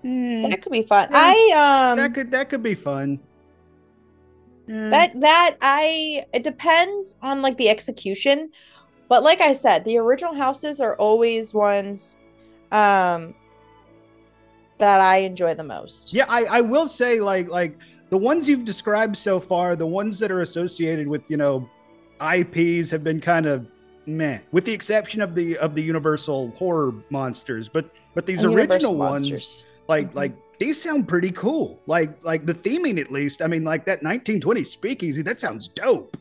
Hmm, 0.00 0.48
That 0.48 0.62
could 0.62 0.72
be 0.72 0.80
fun. 0.82 1.08
Yeah, 1.10 1.18
I 1.18 1.90
um 1.90 1.98
that 1.98 2.14
could 2.14 2.30
that 2.30 2.48
could 2.48 2.62
be 2.62 2.74
fun. 2.74 3.18
Yeah. 4.66 4.90
that 4.90 5.20
that 5.20 5.56
I 5.62 6.24
it 6.32 6.42
depends 6.42 7.16
on 7.22 7.42
like 7.42 7.56
the 7.56 7.68
execution, 7.68 8.50
but 9.08 9.22
like 9.22 9.40
I 9.40 9.52
said, 9.52 9.84
the 9.84 9.98
original 9.98 10.34
houses 10.34 10.80
are 10.80 10.96
always 10.96 11.54
ones 11.54 12.16
um 12.72 13.34
that 14.78 15.00
I 15.00 15.18
enjoy 15.18 15.54
the 15.54 15.64
most. 15.64 16.12
Yeah, 16.12 16.26
I, 16.28 16.44
I 16.50 16.60
will 16.60 16.88
say 16.88 17.20
like 17.20 17.48
like 17.48 17.76
the 18.10 18.18
ones 18.18 18.48
you've 18.48 18.64
described 18.64 19.16
so 19.16 19.40
far, 19.40 19.76
the 19.76 19.86
ones 19.86 20.18
that 20.18 20.30
are 20.30 20.40
associated 20.40 21.06
with 21.06 21.22
you 21.28 21.36
know 21.36 21.68
IPs 22.20 22.90
have 22.90 23.04
been 23.04 23.20
kind 23.20 23.46
of 23.46 23.66
meh, 24.06 24.38
with 24.52 24.64
the 24.64 24.72
exception 24.72 25.20
of 25.20 25.34
the 25.34 25.56
of 25.58 25.74
the 25.74 25.82
Universal 25.82 26.50
horror 26.52 26.92
monsters. 27.10 27.68
But 27.68 27.90
but 28.14 28.26
these 28.26 28.44
And 28.44 28.54
original 28.54 28.94
ones, 28.96 29.64
like 29.88 30.10
Mhm. 30.12 30.14
like 30.14 30.32
these 30.58 30.80
sound 30.80 31.08
pretty 31.08 31.30
cool. 31.32 31.80
Like 31.86 32.24
like 32.24 32.46
the 32.46 32.54
theming 32.54 33.00
at 33.00 33.10
least. 33.10 33.42
I 33.42 33.46
mean, 33.46 33.64
like 33.64 33.84
that 33.84 34.02
1920 34.02 34.64
speakeasy, 34.64 35.22
that 35.22 35.40
sounds 35.40 35.68
dope. 35.68 36.16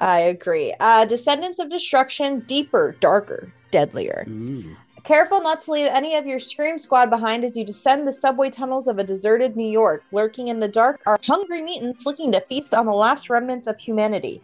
I 0.00 0.20
agree. 0.20 0.74
Uh 0.80 1.04
Descendants 1.04 1.58
of 1.58 1.70
Destruction, 1.70 2.40
deeper, 2.40 2.96
darker, 3.00 3.52
deadlier. 3.70 4.24
Ooh. 4.28 4.76
Careful 5.04 5.40
not 5.40 5.62
to 5.62 5.70
leave 5.70 5.86
any 5.86 6.16
of 6.16 6.26
your 6.26 6.38
Scream 6.38 6.76
Squad 6.76 7.08
behind 7.08 7.44
as 7.44 7.56
you 7.56 7.64
descend 7.64 8.06
the 8.06 8.12
subway 8.12 8.50
tunnels 8.50 8.88
of 8.88 8.98
a 8.98 9.04
deserted 9.04 9.56
New 9.56 9.68
York. 9.68 10.04
Lurking 10.12 10.48
in 10.48 10.60
the 10.60 10.68
dark 10.68 11.00
are 11.06 11.18
hungry 11.24 11.62
mutants 11.62 12.04
looking 12.04 12.32
to 12.32 12.40
feast 12.42 12.74
on 12.74 12.84
the 12.84 12.92
last 12.92 13.30
remnants 13.30 13.66
of 13.66 13.78
humanity. 13.78 14.42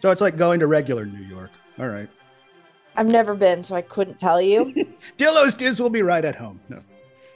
So 0.00 0.10
it's 0.10 0.20
like 0.20 0.36
going 0.36 0.60
to 0.60 0.66
regular 0.66 1.06
New 1.06 1.24
York. 1.24 1.50
All 1.78 1.88
right. 1.88 2.08
I've 2.96 3.06
never 3.06 3.34
been, 3.34 3.62
so 3.62 3.76
I 3.76 3.82
couldn't 3.82 4.18
tell 4.18 4.42
you. 4.42 4.74
Dillo's 5.16 5.54
Diz 5.54 5.80
will 5.80 5.88
be 5.88 6.02
right 6.02 6.24
at 6.24 6.34
home. 6.34 6.60
No. 6.68 6.80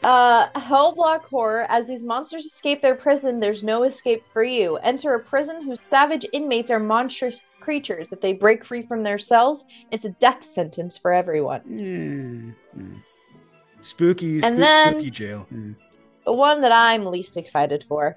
Uh, 0.03 0.49
Hellblock 0.51 1.25
Horror. 1.25 1.67
As 1.69 1.87
these 1.87 2.03
monsters 2.03 2.45
escape 2.47 2.83
their 2.83 2.95
prison, 2.95 3.39
there's 3.41 3.63
no 3.63 3.85
escape 3.85 4.25
for 4.33 4.43
you. 4.43 4.77
Enter 4.79 5.15
a 5.15 5.21
prison 5.21 5.63
whose 5.63 5.81
savage 5.81 6.27
inmates 6.33 6.71
are 6.71 6.81
monstrous 6.81 7.43
creatures. 7.61 8.13
If 8.13 8.21
they 8.21 8.33
break 8.33 8.65
free 8.65 8.83
from 8.83 9.03
their 9.05 9.19
cells, 9.19 9.65
it's 9.93 10.05
a 10.05 10.11
death 10.11 10.43
sentence 10.45 10.99
for 10.99 11.13
everyone. 11.13 11.61
Mm, 11.69 12.55
mm. 12.77 12.97
Spooky, 13.81 14.43
And 14.43 14.61
then- 14.61 14.95
spooky 14.95 15.11
jail. 15.11 15.47
Mm. 15.53 15.77
The 16.25 16.33
one 16.33 16.61
that 16.61 16.73
I'm 16.73 17.05
least 17.07 17.37
excited 17.37 17.85
for 17.89 18.17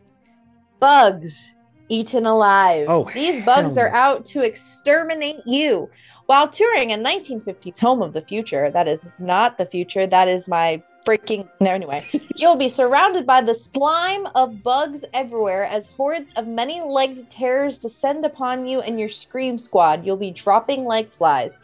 bugs 0.79 1.53
eaten 1.89 2.25
alive. 2.25 2.85
Oh, 2.89 3.09
These 3.13 3.45
bugs 3.45 3.75
hell 3.75 3.85
are 3.85 3.89
out 3.93 4.25
to 4.25 4.41
exterminate 4.41 5.37
you. 5.45 5.89
While 6.25 6.47
touring 6.47 6.91
a 6.93 6.97
1950s 6.97 7.79
home 7.79 8.01
of 8.01 8.13
the 8.13 8.21
future, 8.21 8.69
that 8.71 8.87
is 8.87 9.07
not 9.19 9.57
the 9.57 9.65
future, 9.67 10.07
that 10.07 10.27
is 10.27 10.47
my 10.47 10.81
freaking. 11.05 11.47
No, 11.61 11.71
anyway, 11.71 12.05
you'll 12.35 12.55
be 12.55 12.69
surrounded 12.69 13.25
by 13.25 13.41
the 13.41 13.55
slime 13.55 14.27
of 14.35 14.63
bugs 14.63 15.05
everywhere 15.13 15.65
as 15.65 15.87
hordes 15.87 16.33
of 16.35 16.47
many 16.47 16.81
legged 16.81 17.29
terrors 17.29 17.77
descend 17.77 18.25
upon 18.25 18.65
you 18.65 18.81
and 18.81 18.99
your 18.99 19.09
scream 19.09 19.57
squad. 19.57 20.05
You'll 20.05 20.17
be 20.17 20.31
dropping 20.31 20.85
like 20.85 21.13
flies. 21.13 21.57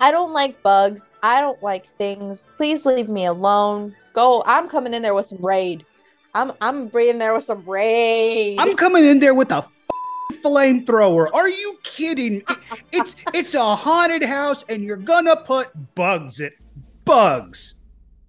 I 0.00 0.10
don't 0.10 0.32
like 0.32 0.62
bugs. 0.62 1.10
I 1.22 1.40
don't 1.40 1.62
like 1.62 1.86
things. 1.98 2.46
Please 2.56 2.86
leave 2.86 3.08
me 3.10 3.26
alone. 3.26 3.94
Go. 4.14 4.42
I'm 4.46 4.68
coming 4.68 4.94
in 4.94 5.02
there 5.02 5.14
with 5.14 5.26
some 5.26 5.44
raid. 5.44 5.84
I'm 6.34 6.52
I'm 6.60 6.86
bringing 6.88 7.18
there 7.18 7.34
with 7.34 7.44
some 7.44 7.64
raid. 7.68 8.58
I'm 8.58 8.76
coming 8.76 9.04
in 9.04 9.20
there 9.20 9.34
with 9.34 9.50
a 9.52 9.66
flamethrower. 10.42 11.26
Are 11.34 11.48
you 11.48 11.78
kidding? 11.82 12.36
It- 12.48 12.58
it's 12.92 13.16
it's 13.34 13.54
a 13.54 13.76
haunted 13.76 14.22
house, 14.22 14.64
and 14.68 14.82
you're 14.82 14.96
gonna 14.96 15.36
put 15.36 15.68
bugs 15.94 16.40
in 16.40 16.50
bugs. 17.04 17.74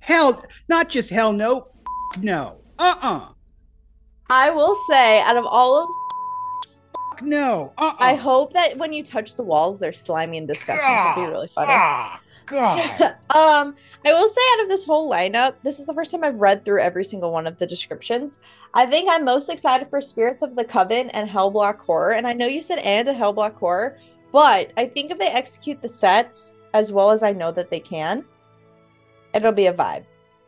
Hell, 0.02 0.44
not 0.68 0.90
just 0.90 1.10
hell 1.10 1.32
no, 1.32 1.68
no, 2.20 2.58
uh 2.78 2.96
uh 3.02 3.28
I 4.30 4.50
will 4.50 4.76
say, 4.90 5.22
out 5.22 5.38
of 5.38 5.46
all 5.46 5.84
of, 5.84 5.90
no, 7.22 7.72
uh 7.78 7.94
uh 7.94 7.96
I 8.00 8.16
hope 8.16 8.54
that 8.54 8.78
when 8.78 8.94
you 8.94 9.04
touch 9.04 9.36
the 9.36 9.44
walls, 9.44 9.80
they're 9.80 9.94
slimy 9.94 10.38
and 10.38 10.48
disgusting. 10.48 10.92
It'd 10.92 11.16
be 11.16 11.32
really 11.32 11.48
funny. 11.48 11.72
Ah, 11.72 12.20
God. 12.48 12.80
um, 13.36 13.76
I 14.06 14.14
will 14.14 14.28
say, 14.28 14.42
out 14.54 14.64
of 14.64 14.70
this 14.70 14.84
whole 14.84 15.10
lineup, 15.10 15.56
this 15.64 15.80
is 15.80 15.86
the 15.86 15.94
first 15.94 16.12
time 16.12 16.24
I've 16.24 16.40
read 16.40 16.66
through 16.66 16.82
every 16.82 17.04
single 17.04 17.32
one 17.32 17.48
of 17.48 17.58
the 17.58 17.68
descriptions. 17.68 18.40
I 18.74 18.86
think 18.86 19.08
I'm 19.10 19.24
most 19.24 19.50
excited 19.50 19.90
for 19.90 20.02
Spirits 20.02 20.42
of 20.42 20.56
the 20.56 20.66
Coven 20.66 21.10
and 21.12 21.30
Hellblock 21.30 21.78
Horror. 21.80 22.14
And 22.14 22.28
I 22.28 22.34
know 22.34 22.48
you 22.48 22.62
said 22.62 22.80
and 22.80 23.08
a 23.08 23.14
Hellblock 23.14 23.56
Horror, 23.56 23.98
but 24.32 24.74
I 24.78 24.86
think 24.88 25.12
if 25.12 25.20
they 25.20 25.28
execute 25.28 25.82
the 25.82 25.90
sets 25.90 26.58
as 26.74 26.92
well 26.92 27.12
as 27.12 27.22
I 27.22 27.32
know 27.34 27.52
that 27.52 27.70
they 27.70 27.80
can, 27.80 28.26
it'll 29.34 29.52
be 29.52 29.68
a 29.68 29.74
vibe. 29.74 30.06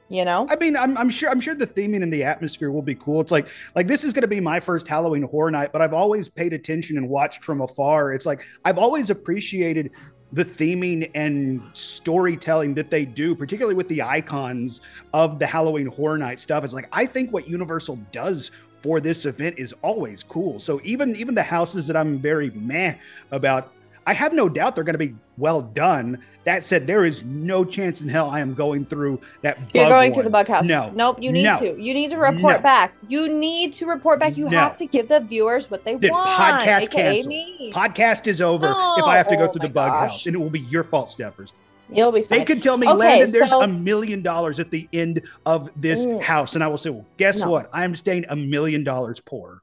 You 0.09 0.25
know? 0.25 0.45
I 0.49 0.57
mean, 0.57 0.77
I'm, 0.77 0.95
I'm 0.97 1.09
sure 1.09 1.29
I'm 1.29 1.39
sure 1.39 1.55
the 1.55 1.65
theming 1.65 2.03
and 2.03 2.13
the 2.13 2.23
atmosphere 2.23 2.71
will 2.71 2.81
be 2.83 2.93
cool. 2.93 3.19
It's 3.21 3.31
like 3.31 3.47
like 3.75 3.87
this 3.87 4.03
is 4.03 4.13
going 4.13 4.21
to 4.21 4.27
be 4.27 4.39
my 4.39 4.59
first 4.59 4.87
Halloween 4.87 5.23
horror 5.23 5.49
night, 5.49 5.71
but 5.71 5.81
I've 5.81 5.93
always 5.93 6.29
paid 6.29 6.53
attention 6.53 6.97
and 6.97 7.09
watched 7.09 7.43
from 7.43 7.61
afar. 7.61 8.11
It's 8.13 8.25
like 8.25 8.45
I've 8.63 8.77
always 8.77 9.09
appreciated 9.09 9.91
the 10.33 10.43
theming 10.43 11.09
and 11.15 11.61
storytelling 11.73 12.73
that 12.73 12.89
they 12.89 13.05
do, 13.05 13.33
particularly 13.33 13.75
with 13.75 13.87
the 13.87 14.01
icons 14.01 14.81
of 15.13 15.39
the 15.39 15.45
Halloween 15.45 15.87
horror 15.87 16.17
night 16.17 16.39
stuff. 16.39 16.63
It's 16.63 16.73
like 16.73 16.89
I 16.91 17.05
think 17.05 17.31
what 17.31 17.47
Universal 17.47 17.97
does 18.11 18.51
for 18.81 18.99
this 18.99 19.25
event 19.25 19.55
is 19.57 19.73
always 19.81 20.21
cool. 20.21 20.59
So 20.59 20.81
even 20.83 21.15
even 21.15 21.33
the 21.33 21.43
houses 21.43 21.87
that 21.87 21.95
I'm 21.95 22.19
very 22.19 22.51
meh 22.51 22.95
about, 23.31 23.73
I 24.05 24.13
have 24.13 24.33
no 24.33 24.49
doubt 24.49 24.75
they're 24.75 24.83
going 24.83 24.93
to 24.95 24.99
be 24.99 25.15
well 25.37 25.61
done. 25.61 26.19
That 26.43 26.63
said, 26.65 26.85
there 26.87 27.05
is 27.05 27.23
no 27.23 27.63
chance 27.63 28.01
in 28.01 28.09
hell 28.09 28.29
I 28.29 28.41
am 28.41 28.53
going 28.53 28.85
through 28.85 29.21
that. 29.43 29.57
You're 29.73 29.87
going 29.87 30.13
through 30.13 30.23
the 30.23 30.29
bug 30.29 30.47
house. 30.47 30.67
No. 30.67 30.91
Nope. 30.93 31.21
You 31.21 31.31
need 31.31 31.43
No. 31.43 31.57
to. 31.59 31.81
You 31.81 31.93
need 31.93 32.09
to 32.11 32.17
report 32.17 32.57
No. 32.57 32.61
back. 32.63 32.93
You 33.07 33.29
need 33.29 33.71
to 33.73 33.85
report 33.85 34.19
back. 34.19 34.35
You 34.35 34.49
No. 34.49 34.57
have 34.59 34.75
to 34.77 34.85
give 34.85 35.07
the 35.07 35.21
viewers 35.21 35.71
what 35.71 35.85
they 35.85 35.95
Then 35.95 36.11
want. 36.11 36.27
podcast 36.27 36.83
aka 36.83 37.23
cancel. 37.23 37.71
Podcast 37.81 38.27
is 38.27 38.41
over 38.41 38.67
if 38.67 39.05
I 39.05 39.15
have 39.17 39.29
to 39.29 39.35
go 39.37 39.45
No. 39.45 39.51
through 39.51 39.61
Oh 39.61 39.67
the 39.67 39.73
bug 39.73 39.89
gosh. 39.91 40.11
house, 40.11 40.25
and 40.25 40.35
it 40.35 40.39
will 40.39 40.49
be 40.49 40.59
your 40.59 40.83
fault, 40.83 41.09
Steffers. 41.17 41.53
You'll 41.89 42.11
be 42.11 42.21
fine. 42.23 42.39
They 42.39 42.45
could 42.45 42.61
tell 42.61 42.77
me, 42.77 42.87
Okay, 42.87 42.97
Landon, 42.97 43.31
there's 43.31 43.49
so- 43.49 43.61
a 43.61 43.67
million 43.67 44.21
dollars 44.21 44.59
at 44.59 44.71
the 44.71 44.87
end 44.93 45.21
of 45.45 45.69
this 45.79 46.05
Mm. 46.05 46.21
house, 46.21 46.55
and 46.55 46.63
I 46.63 46.67
will 46.67 46.77
say, 46.77 46.89
well, 46.89 47.05
guess 47.17 47.39
No. 47.39 47.49
what? 47.51 47.69
I'm 47.73 47.95
staying 47.95 48.25
a 48.29 48.35
million 48.35 48.83
dollars 48.83 49.19
poor. 49.19 49.61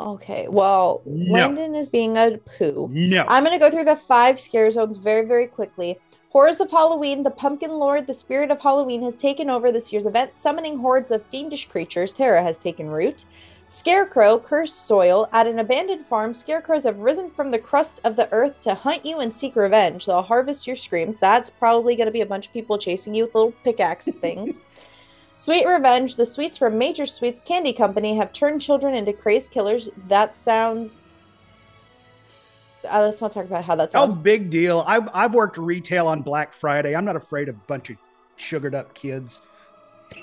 Okay. 0.00 0.48
Well, 0.48 1.02
No. 1.06 1.32
Landon 1.32 1.74
is 1.74 1.88
being 1.88 2.16
a 2.16 2.38
poo. 2.38 2.88
No, 2.92 3.24
I'm 3.28 3.44
going 3.44 3.58
to 3.58 3.64
go 3.64 3.70
through 3.70 3.84
the 3.84 3.96
five 3.96 4.40
scare 4.40 4.70
zones 4.70 4.98
very, 4.98 5.24
very 5.24 5.46
quickly. 5.46 5.98
Horrors 6.30 6.60
of 6.60 6.70
Halloween, 6.70 7.22
the 7.22 7.30
Pumpkin 7.30 7.70
Lord, 7.70 8.08
the 8.08 8.12
spirit 8.12 8.50
of 8.50 8.60
Halloween 8.60 9.04
has 9.04 9.16
taken 9.16 9.48
over 9.48 9.70
this 9.70 9.92
year's 9.92 10.04
event, 10.04 10.34
summoning 10.34 10.78
hordes 10.78 11.12
of 11.12 11.24
fiendish 11.26 11.68
creatures. 11.68 12.12
Terror 12.12 12.42
has 12.42 12.58
taken 12.58 12.88
root. 12.88 13.24
Scarecrow, 13.68 14.38
cursed 14.40 14.84
soil. 14.86 15.28
At 15.32 15.46
an 15.46 15.60
abandoned 15.60 16.04
farm, 16.06 16.34
scarecrows 16.34 16.84
have 16.84 17.00
risen 17.00 17.30
from 17.30 17.50
the 17.50 17.58
crust 17.58 18.00
of 18.04 18.16
the 18.16 18.30
earth 18.32 18.58
to 18.60 18.74
hunt 18.74 19.06
you 19.06 19.20
and 19.20 19.32
seek 19.32 19.54
revenge. 19.54 20.06
They'll 20.06 20.22
harvest 20.22 20.66
your 20.66 20.76
screams. 20.76 21.18
That's 21.18 21.50
probably 21.50 21.94
going 21.94 22.06
to 22.06 22.12
be 22.12 22.20
a 22.20 22.26
bunch 22.26 22.48
of 22.48 22.52
people 22.52 22.78
chasing 22.78 23.14
you 23.14 23.24
with 23.24 23.34
little 23.34 23.52
pickaxe 23.62 24.06
things. 24.20 24.60
Sweet 25.36 25.66
Revenge, 25.66 26.16
the 26.16 26.26
sweets 26.26 26.56
from 26.56 26.78
Major 26.78 27.06
Sweets 27.06 27.40
Candy 27.40 27.72
Company 27.72 28.16
have 28.16 28.32
turned 28.32 28.62
children 28.62 28.94
into 28.94 29.12
crazed 29.12 29.50
killers. 29.50 29.90
That 30.08 30.36
sounds. 30.36 31.00
Uh, 32.84 33.00
let's 33.00 33.20
not 33.20 33.32
talk 33.32 33.44
about 33.46 33.64
how 33.64 33.74
that 33.74 33.92
sounds. 33.92 34.16
oh, 34.16 34.20
big 34.20 34.50
deal. 34.50 34.84
I've, 34.86 35.08
I've 35.12 35.34
worked 35.34 35.58
retail 35.58 36.06
on 36.06 36.22
Black 36.22 36.52
Friday. 36.52 36.94
I'm 36.94 37.04
not 37.04 37.16
afraid 37.16 37.48
of 37.48 37.56
a 37.56 37.60
bunch 37.66 37.90
of 37.90 37.96
sugared 38.36 38.74
up 38.74 38.94
kids. 38.94 39.42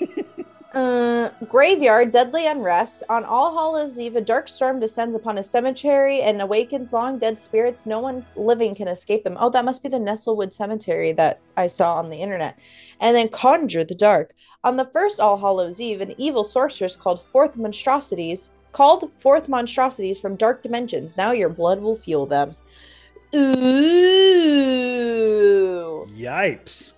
Uh, 0.72 1.28
graveyard, 1.50 2.10
deadly 2.10 2.46
unrest. 2.46 3.02
On 3.10 3.24
All 3.24 3.54
Hallows 3.54 4.00
Eve, 4.00 4.16
a 4.16 4.22
dark 4.22 4.48
storm 4.48 4.80
descends 4.80 5.14
upon 5.14 5.36
a 5.36 5.44
cemetery 5.44 6.22
and 6.22 6.40
awakens 6.40 6.94
long 6.94 7.18
dead 7.18 7.36
spirits. 7.36 7.84
No 7.84 7.98
one 7.98 8.24
living 8.36 8.74
can 8.74 8.88
escape 8.88 9.22
them. 9.22 9.36
Oh, 9.38 9.50
that 9.50 9.66
must 9.66 9.82
be 9.82 9.90
the 9.90 9.98
Nestlewood 9.98 10.54
Cemetery 10.54 11.12
that 11.12 11.40
I 11.58 11.66
saw 11.66 11.96
on 11.96 12.08
the 12.08 12.22
internet. 12.22 12.58
And 13.00 13.14
then 13.14 13.28
Conjure 13.28 13.84
the 13.84 13.94
Dark. 13.94 14.32
On 14.64 14.76
the 14.76 14.84
first 14.84 15.18
All 15.18 15.38
Hallows 15.38 15.80
Eve, 15.80 16.00
an 16.00 16.14
evil 16.18 16.44
sorceress 16.44 16.94
called 16.96 17.22
Forth 17.22 17.56
Monstrosities 17.56 18.50
called 18.72 19.10
Forth 19.18 19.48
Monstrosities 19.48 20.18
from 20.18 20.36
dark 20.36 20.62
dimensions. 20.62 21.16
Now 21.16 21.32
your 21.32 21.48
blood 21.48 21.80
will 21.80 21.96
fuel 21.96 22.26
them. 22.26 22.54
Ooh. 23.34 23.42
Yipes. 26.16 26.92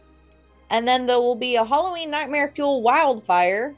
And 0.70 0.86
then 0.88 1.06
there 1.06 1.18
will 1.18 1.36
be 1.36 1.56
a 1.56 1.64
Halloween 1.64 2.10
Nightmare 2.10 2.48
Fuel 2.54 2.82
Wildfire. 2.82 3.74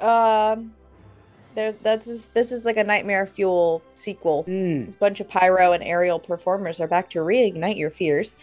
Um, 0.00 0.74
there. 1.54 1.72
That's 1.72 2.06
is- 2.06 2.28
this 2.34 2.52
is 2.52 2.64
like 2.64 2.76
a 2.76 2.84
Nightmare 2.84 3.26
Fuel 3.26 3.82
sequel. 3.94 4.44
Mm. 4.44 4.98
Bunch 4.98 5.20
of 5.20 5.28
pyro 5.28 5.72
and 5.72 5.82
aerial 5.82 6.18
performers 6.18 6.80
are 6.80 6.88
back 6.88 7.08
to 7.10 7.20
reignite 7.20 7.78
your 7.78 7.90
fears. 7.90 8.34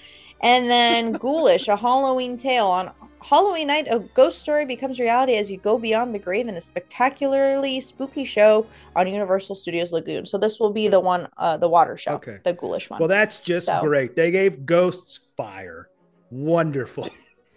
And 0.42 0.70
then 0.70 1.14
Ghoulish, 1.20 1.68
a 1.68 1.76
Halloween 1.76 2.38
tale. 2.38 2.68
On 2.68 2.92
Halloween 3.24 3.68
night, 3.68 3.88
a 3.90 4.00
ghost 4.00 4.40
story 4.40 4.66
becomes 4.66 5.00
reality 5.00 5.36
as 5.36 5.50
you 5.50 5.58
go 5.58 5.80
beyond 5.80 6.14
the 6.14 6.20
grave 6.20 6.48
in 6.48 6.56
a 6.56 6.62
spectacularly 6.62 7.80
spooky 7.80 8.26
show 8.26 8.66
on 8.96 9.08
Universal 9.08 9.56
Studios 9.56 9.92
Lagoon. 9.94 10.26
So 10.26 10.38
this 10.38 10.60
will 10.60 10.72
be 10.72 10.88
the 10.90 11.00
one, 11.00 11.28
uh, 11.38 11.58
the 11.58 11.68
water 11.70 11.96
show, 11.98 12.14
Okay. 12.16 12.40
the 12.44 12.54
Ghoulish 12.54 12.90
one. 12.90 13.00
Well, 13.00 13.08
that's 13.10 13.40
just 13.40 13.68
So- 13.68 13.82
great. 13.82 14.16
They 14.16 14.30
gave 14.30 14.66
Ghosts 14.66 15.22
fire. 15.38 15.90
Wonderful. 16.32 17.10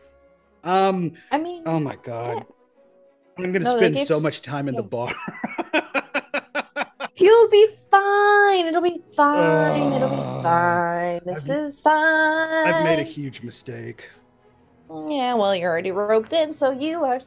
um. 0.64 1.12
I 1.32 1.38
mean, 1.38 1.62
Oh 1.66 1.80
my 1.80 1.96
god. 2.02 2.44
I'm 3.38 3.52
gonna 3.52 3.64
No, 3.64 3.76
spend 3.76 3.96
gave- 3.96 4.06
so 4.06 4.20
much 4.20 4.42
time 4.42 4.68
in 4.68 4.76
the 4.76 4.82
bar. 4.82 5.12
you'll 7.16 7.48
be 7.50 7.66
fine. 7.90 8.66
It'll 8.66 8.80
be 8.82 9.02
fine. 9.16 9.92
It'll 9.92 10.08
be 10.10 10.42
fine. 10.42 11.20
This 11.26 11.50
I've- 11.50 11.58
is 11.60 11.80
fine. 11.80 12.66
I've 12.74 12.84
made 12.84 12.98
a 12.98 13.02
huge 13.02 13.42
mistake. 13.42 14.08
Yeah, 14.88 15.34
well, 15.34 15.54
you're 15.54 15.70
already 15.70 15.90
roped 15.92 16.32
in, 16.32 16.52
so 16.52 16.70
you 16.70 17.02
are. 17.04 17.20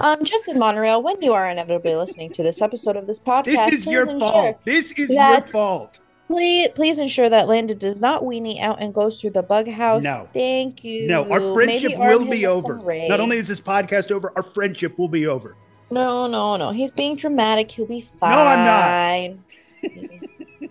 Um, 0.00 0.24
Justin 0.24 0.58
Monorail, 0.58 1.02
when 1.02 1.20
you 1.20 1.32
are 1.32 1.48
inevitably 1.48 1.94
listening 1.96 2.30
to 2.32 2.42
this 2.42 2.62
episode 2.62 2.96
of 2.96 3.06
this 3.06 3.18
podcast, 3.18 3.44
This 3.44 3.72
is 3.72 3.86
your 3.86 4.06
fault. 4.18 4.58
This 4.64 4.92
is 4.92 5.10
your 5.10 5.40
fault. 5.48 6.00
Please, 6.28 6.68
please 6.74 6.98
ensure 6.98 7.28
that 7.28 7.46
Landon 7.46 7.76
does 7.76 8.00
not 8.00 8.22
weenie 8.22 8.58
out 8.60 8.80
and 8.80 8.94
goes 8.94 9.20
through 9.20 9.30
the 9.30 9.42
bug 9.42 9.68
house. 9.68 10.02
No. 10.02 10.28
Thank 10.32 10.82
you. 10.82 11.06
No, 11.06 11.30
our 11.30 11.54
friendship 11.54 11.98
will 11.98 12.24
be 12.30 12.46
over. 12.46 12.76
Not 13.08 13.20
only 13.20 13.36
is 13.36 13.48
this 13.48 13.60
podcast 13.60 14.10
over, 14.10 14.32
our 14.36 14.42
friendship 14.42 14.98
will 14.98 15.08
be 15.08 15.26
over. 15.26 15.56
No, 15.90 16.26
no, 16.26 16.56
no. 16.56 16.70
He's 16.70 16.90
being 16.90 17.16
dramatic. 17.16 17.70
He'll 17.70 17.86
be 17.86 18.00
fine. 18.00 18.30
No, 18.30 18.38
I'm 18.38 19.36
not. 19.84 20.70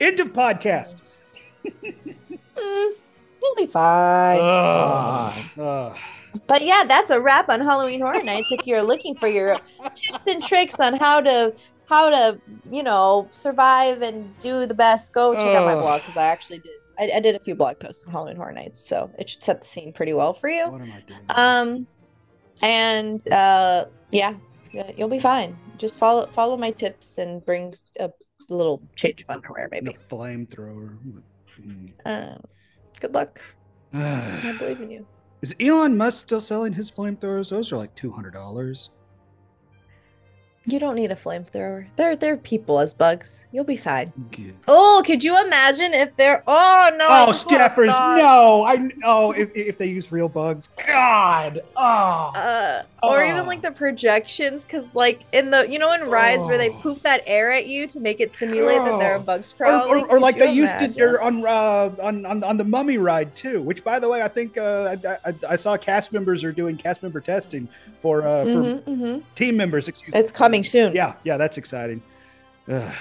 End 0.00 0.20
of 0.20 0.32
podcast. 0.32 1.02
Mm, 2.56 2.94
he'll 3.46 3.66
be 3.66 3.70
fine. 3.70 5.50
But 6.46 6.62
yeah, 6.62 6.84
that's 6.86 7.10
a 7.10 7.20
wrap 7.20 7.48
on 7.48 7.60
Halloween 7.60 8.00
Horror 8.00 8.22
Nights. 8.22 8.52
If 8.52 8.66
you're 8.66 8.82
looking 8.82 9.16
for 9.16 9.28
your 9.28 9.58
tips 9.94 10.26
and 10.26 10.42
tricks 10.42 10.78
on 10.80 10.94
how 10.94 11.20
to 11.20 11.54
how 11.88 12.10
to 12.10 12.38
you 12.70 12.82
know 12.82 13.28
survive 13.30 14.02
and 14.02 14.38
do 14.38 14.66
the 14.66 14.74
best, 14.74 15.12
go 15.12 15.34
check 15.34 15.44
out 15.44 15.64
my 15.64 15.74
blog 15.74 16.02
because 16.02 16.16
I 16.16 16.24
actually 16.24 16.58
did. 16.58 16.72
I, 16.98 17.10
I 17.16 17.20
did 17.20 17.36
a 17.36 17.40
few 17.40 17.54
blog 17.54 17.78
posts 17.78 18.04
on 18.04 18.12
Halloween 18.12 18.36
Horror 18.36 18.52
Nights, 18.52 18.86
so 18.86 19.10
it 19.18 19.30
should 19.30 19.42
set 19.42 19.60
the 19.60 19.66
scene 19.66 19.92
pretty 19.92 20.12
well 20.12 20.34
for 20.34 20.48
you. 20.48 20.68
What 20.68 20.80
am 20.80 20.92
I 20.92 21.00
doing? 21.06 21.20
Um, 21.28 21.86
and 22.62 23.32
uh, 23.32 23.86
yeah, 24.10 24.34
you'll 24.96 25.08
be 25.08 25.18
fine. 25.18 25.56
Just 25.78 25.94
follow 25.96 26.26
follow 26.26 26.56
my 26.56 26.70
tips 26.70 27.18
and 27.18 27.44
bring 27.44 27.74
a 27.98 28.10
little 28.48 28.82
change 28.94 29.24
of 29.28 29.36
underwear, 29.36 29.68
maybe. 29.70 29.90
A 29.90 30.14
flamethrower. 30.14 30.96
Hmm. 31.62 31.86
Um, 32.04 32.40
good 33.00 33.14
luck. 33.14 33.42
I 33.94 34.56
believe 34.58 34.80
in 34.80 34.90
you. 34.90 35.06
Is 35.42 35.54
Elon 35.60 35.96
Musk 35.96 36.22
still 36.24 36.40
selling 36.40 36.72
his 36.72 36.90
flamethrowers? 36.90 37.50
Those 37.50 37.72
are 37.72 37.76
like 37.76 37.94
two 37.94 38.10
hundred 38.10 38.32
dollars. 38.32 38.90
You 40.68 40.80
don't 40.80 40.96
need 40.96 41.12
a 41.12 41.14
flamethrower. 41.14 41.86
They're 41.94 42.16
they're 42.16 42.36
people 42.36 42.80
as 42.80 42.92
bugs. 42.92 43.46
You'll 43.52 43.62
be 43.62 43.76
fine. 43.76 44.12
Oh, 44.66 45.00
could 45.06 45.22
you 45.22 45.40
imagine 45.46 45.94
if 45.94 46.16
they're? 46.16 46.42
Oh 46.48 46.90
no! 46.96 47.06
Oh, 47.08 47.32
Steffers, 47.32 47.86
no! 47.86 48.64
I 48.64 48.90
oh, 49.04 49.30
if, 49.30 49.54
if 49.54 49.78
they 49.78 49.86
use 49.86 50.10
real 50.10 50.28
bugs, 50.28 50.68
God, 50.84 51.60
oh, 51.76 52.32
Uh, 52.34 52.82
or 53.00 53.22
Oh. 53.22 53.28
even 53.28 53.46
like 53.46 53.62
the 53.62 53.70
projections, 53.70 54.64
because 54.64 54.92
like 54.96 55.20
in 55.32 55.52
the 55.52 55.70
you 55.70 55.78
know 55.78 55.92
in 55.92 56.02
rides 56.10 56.46
where 56.46 56.58
they 56.58 56.70
Oh. 56.70 56.78
poof 56.82 57.00
that 57.02 57.22
air 57.28 57.52
at 57.52 57.68
you 57.68 57.86
to 57.86 58.00
make 58.00 58.18
it 58.20 58.32
simulate 58.32 58.78
that 58.78 58.98
there 58.98 59.12
are 59.12 59.18
Oh. 59.18 59.22
bugs 59.22 59.52
or, 59.52 59.56
crawling. 59.66 59.88
or, 59.88 59.98
or 59.98 60.08
Could 60.08 60.20
like 60.22 60.38
they 60.38 60.50
used 60.52 60.76
to 60.80 60.86
imagine? 60.86 61.16
on, 61.22 61.46
uh, 61.46 61.90
on 62.02 62.26
on 62.26 62.42
on 62.42 62.56
the 62.56 62.64
Mummy 62.64 62.98
ride 62.98 63.32
too. 63.36 63.62
Which, 63.62 63.84
by 63.84 64.00
the 64.00 64.08
way, 64.08 64.20
I 64.22 64.28
think 64.28 64.58
uh, 64.58 64.96
I, 65.04 65.30
I, 65.30 65.34
I 65.50 65.56
saw 65.56 65.76
cast 65.76 66.12
members 66.12 66.42
are 66.42 66.50
doing 66.52 66.76
cast 66.76 67.04
member 67.04 67.20
testing 67.20 67.68
for 68.02 68.26
uh, 68.26 68.44
for 68.44 68.48
Mhm, 68.50 68.82
mhm. 68.82 69.22
team 69.36 69.56
members. 69.56 69.86
Excuse 69.86 70.12
me. 70.12 70.18
It's 70.20 70.32
coming 70.56 70.64
soon. 70.64 70.94
Yeah, 70.94 71.14
yeah, 71.24 71.36
that's 71.36 71.58
exciting. 71.58 72.02
Ugh. 72.68 72.92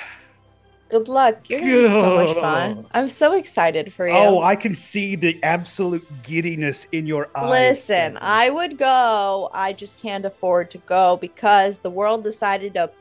Good 0.90 1.08
luck. 1.08 1.50
You're 1.50 1.62
gonna 1.62 1.72
have 1.72 1.90
so 1.90 2.16
much 2.16 2.38
fun. 2.38 2.86
I'm 2.94 3.08
so 3.08 3.34
excited 3.34 3.92
for 3.92 4.08
you. 4.08 4.14
Oh, 4.14 4.42
I 4.42 4.56
can 4.56 4.76
see 4.76 5.16
the 5.16 5.42
absolute 5.44 6.06
giddiness 6.22 6.86
in 6.92 7.08
your 7.08 7.30
eyes. 7.36 7.50
Listen, 7.50 8.18
I 8.22 8.52
would 8.52 8.78
go. 8.78 9.50
I 9.52 9.74
just 9.74 9.98
can't 9.98 10.26
afford 10.26 10.70
to 10.72 10.78
go 10.80 11.18
because 11.18 11.80
the 11.80 11.90
world 11.90 12.24
decided 12.24 12.76
to 12.76 12.92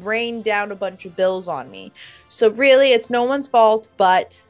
rain 0.00 0.42
down 0.42 0.72
a 0.72 0.76
bunch 0.76 1.06
of 1.06 1.14
bills 1.14 1.46
on 1.46 1.70
me. 1.70 1.92
So 2.28 2.50
really, 2.50 2.90
it's 2.90 3.08
no 3.08 3.22
one's 3.22 3.46
fault 3.46 3.88
but 3.96 4.42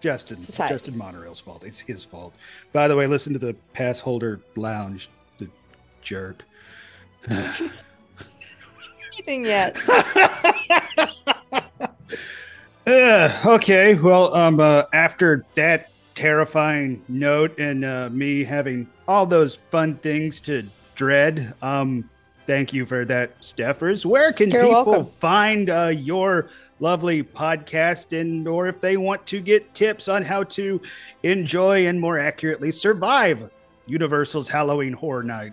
Justin, 0.00 0.42
Society. 0.42 0.74
Justin 0.74 0.98
Monorail's 0.98 1.40
fault. 1.40 1.62
It's 1.64 1.80
his 1.80 2.04
fault. 2.04 2.34
By 2.72 2.86
the 2.86 2.96
way, 2.96 3.06
listen 3.06 3.32
to 3.32 3.38
the 3.38 3.54
pass 3.72 3.98
holder 4.00 4.40
lounge, 4.56 5.08
the 5.38 5.48
jerk. 6.02 6.44
anything 9.20 9.44
yet. 9.44 9.78
Uh, 12.86 13.30
okay, 13.44 13.94
well, 13.94 14.34
um, 14.34 14.58
uh, 14.58 14.82
after 14.94 15.44
that 15.54 15.90
terrifying 16.16 17.00
note 17.08 17.56
and 17.58 17.84
uh, 17.84 18.08
me 18.10 18.42
having 18.42 18.88
all 19.06 19.26
those 19.26 19.56
fun 19.70 19.94
things 19.98 20.40
to 20.40 20.66
dread, 20.96 21.54
um, 21.62 22.08
thank 22.46 22.72
you 22.72 22.86
for 22.86 23.04
that, 23.04 23.38
Steffers. 23.42 24.04
Where 24.04 24.32
can 24.32 24.50
You're 24.50 24.64
people 24.64 24.84
welcome. 24.86 25.06
find 25.20 25.70
uh, 25.70 25.88
your 25.88 26.48
lovely 26.80 27.22
podcast, 27.22 28.18
and 28.18 28.48
or 28.48 28.66
if 28.66 28.80
they 28.80 28.96
want 28.96 29.24
to 29.26 29.40
get 29.40 29.72
tips 29.74 30.08
on 30.08 30.22
how 30.22 30.42
to 30.44 30.80
enjoy 31.22 31.86
and 31.86 32.00
more 32.00 32.18
accurately 32.18 32.72
survive 32.72 33.50
Universal's 33.86 34.48
Halloween 34.48 34.94
Horror 34.94 35.22
Night? 35.22 35.52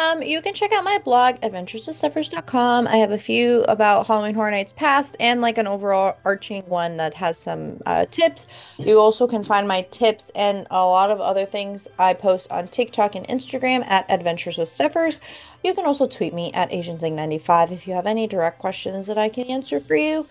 Um, 0.00 0.22
you 0.22 0.40
can 0.40 0.54
check 0.54 0.72
out 0.72 0.82
my 0.82 0.96
blog, 0.96 1.34
adventureswithsteffers.com. 1.42 2.88
I 2.88 2.96
have 2.96 3.10
a 3.10 3.18
few 3.18 3.64
about 3.64 4.06
Halloween 4.06 4.34
Horror 4.34 4.50
Nights 4.50 4.72
past 4.72 5.14
and 5.20 5.42
like 5.42 5.58
an 5.58 5.66
overall 5.66 6.16
arching 6.24 6.62
one 6.62 6.96
that 6.96 7.12
has 7.12 7.36
some 7.36 7.82
uh, 7.84 8.06
tips. 8.06 8.46
You 8.78 8.98
also 8.98 9.26
can 9.26 9.44
find 9.44 9.68
my 9.68 9.82
tips 9.90 10.30
and 10.34 10.66
a 10.70 10.82
lot 10.86 11.10
of 11.10 11.20
other 11.20 11.44
things 11.44 11.86
I 11.98 12.14
post 12.14 12.50
on 12.50 12.68
TikTok 12.68 13.14
and 13.14 13.28
Instagram 13.28 13.86
at 13.88 14.10
Adventures 14.10 14.56
with 14.56 14.70
Steffers. 14.70 15.20
You 15.62 15.74
can 15.74 15.84
also 15.84 16.06
tweet 16.06 16.32
me 16.32 16.50
at 16.54 16.70
AsianZing95 16.70 17.70
if 17.70 17.86
you 17.86 17.92
have 17.92 18.06
any 18.06 18.26
direct 18.26 18.58
questions 18.58 19.06
that 19.06 19.18
I 19.18 19.28
can 19.28 19.48
answer 19.48 19.80
for 19.80 19.96
you. 19.96 20.26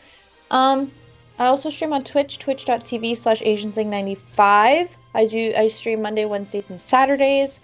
Um, 0.49 0.91
I 1.37 1.45
also 1.45 1.69
stream 1.69 1.93
on 1.93 2.03
Twitch, 2.03 2.39
twitch.tv 2.39 3.15
slash 3.15 3.41
AsianZing95. 3.41 4.89
I 5.13 5.25
do 5.27 5.53
I 5.55 5.67
stream 5.67 6.01
Monday, 6.01 6.25
Wednesdays, 6.25 6.71
and 6.71 6.81
Saturdays. 6.81 7.59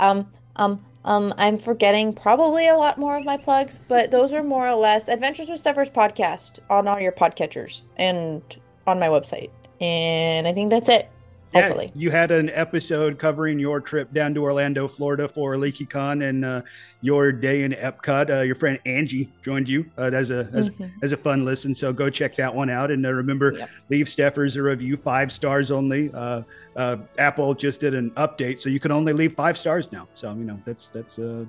Um, 0.00 0.32
um, 0.56 0.84
um, 1.04 1.34
I'm 1.36 1.58
forgetting 1.58 2.12
probably 2.14 2.68
a 2.68 2.76
lot 2.76 2.98
more 2.98 3.16
of 3.16 3.24
my 3.24 3.36
plugs, 3.36 3.78
but 3.88 4.10
those 4.10 4.32
are 4.32 4.42
more 4.42 4.66
or 4.66 4.74
less 4.74 5.08
Adventures 5.08 5.48
with 5.48 5.62
Steffers 5.62 5.90
podcast 5.90 6.58
on 6.70 6.88
all 6.88 7.00
your 7.00 7.12
podcatchers 7.12 7.82
and 7.96 8.42
on 8.86 8.98
my 8.98 9.08
website. 9.08 9.50
And 9.80 10.46
I 10.46 10.52
think 10.52 10.70
that's 10.70 10.88
it. 10.88 11.10
Yeah, 11.54 11.68
Hopefully. 11.68 11.92
you 11.94 12.10
had 12.10 12.32
an 12.32 12.50
episode 12.50 13.16
covering 13.18 13.60
your 13.60 13.80
trip 13.80 14.12
down 14.12 14.34
to 14.34 14.42
Orlando, 14.42 14.88
Florida 14.88 15.28
for 15.28 15.54
LeakyCon 15.54 16.28
and 16.28 16.44
uh, 16.44 16.62
your 17.00 17.30
day 17.30 17.62
in 17.62 17.72
Epcot. 17.72 18.28
Uh, 18.38 18.42
your 18.42 18.56
friend 18.56 18.78
Angie 18.86 19.30
joined 19.42 19.68
you. 19.68 19.88
Uh, 19.96 20.10
as 20.12 20.30
a 20.32 20.48
as, 20.52 20.68
Mhm. 20.70 20.90
as 21.02 21.12
a 21.12 21.16
fun 21.16 21.44
listen. 21.44 21.72
So 21.72 21.92
go 21.92 22.10
check 22.10 22.34
that 22.36 22.52
one 22.52 22.70
out. 22.70 22.90
And 22.90 23.06
uh, 23.06 23.12
remember, 23.12 23.52
Yep. 23.56 23.70
leave 23.88 24.06
Steffers 24.08 24.56
a 24.56 24.62
review, 24.62 24.96
five 24.96 25.30
stars 25.30 25.70
only. 25.70 26.10
Uh, 26.12 26.42
uh, 26.74 26.96
Apple 27.18 27.54
just 27.54 27.80
did 27.80 27.94
an 27.94 28.10
update, 28.12 28.58
so 28.60 28.68
you 28.68 28.80
can 28.80 28.90
only 28.90 29.12
leave 29.12 29.34
five 29.34 29.56
stars 29.56 29.92
now. 29.92 30.08
So 30.16 30.30
you 30.34 30.44
know 30.44 30.60
that's 30.64 30.90
that's 30.90 31.20
uh, 31.20 31.44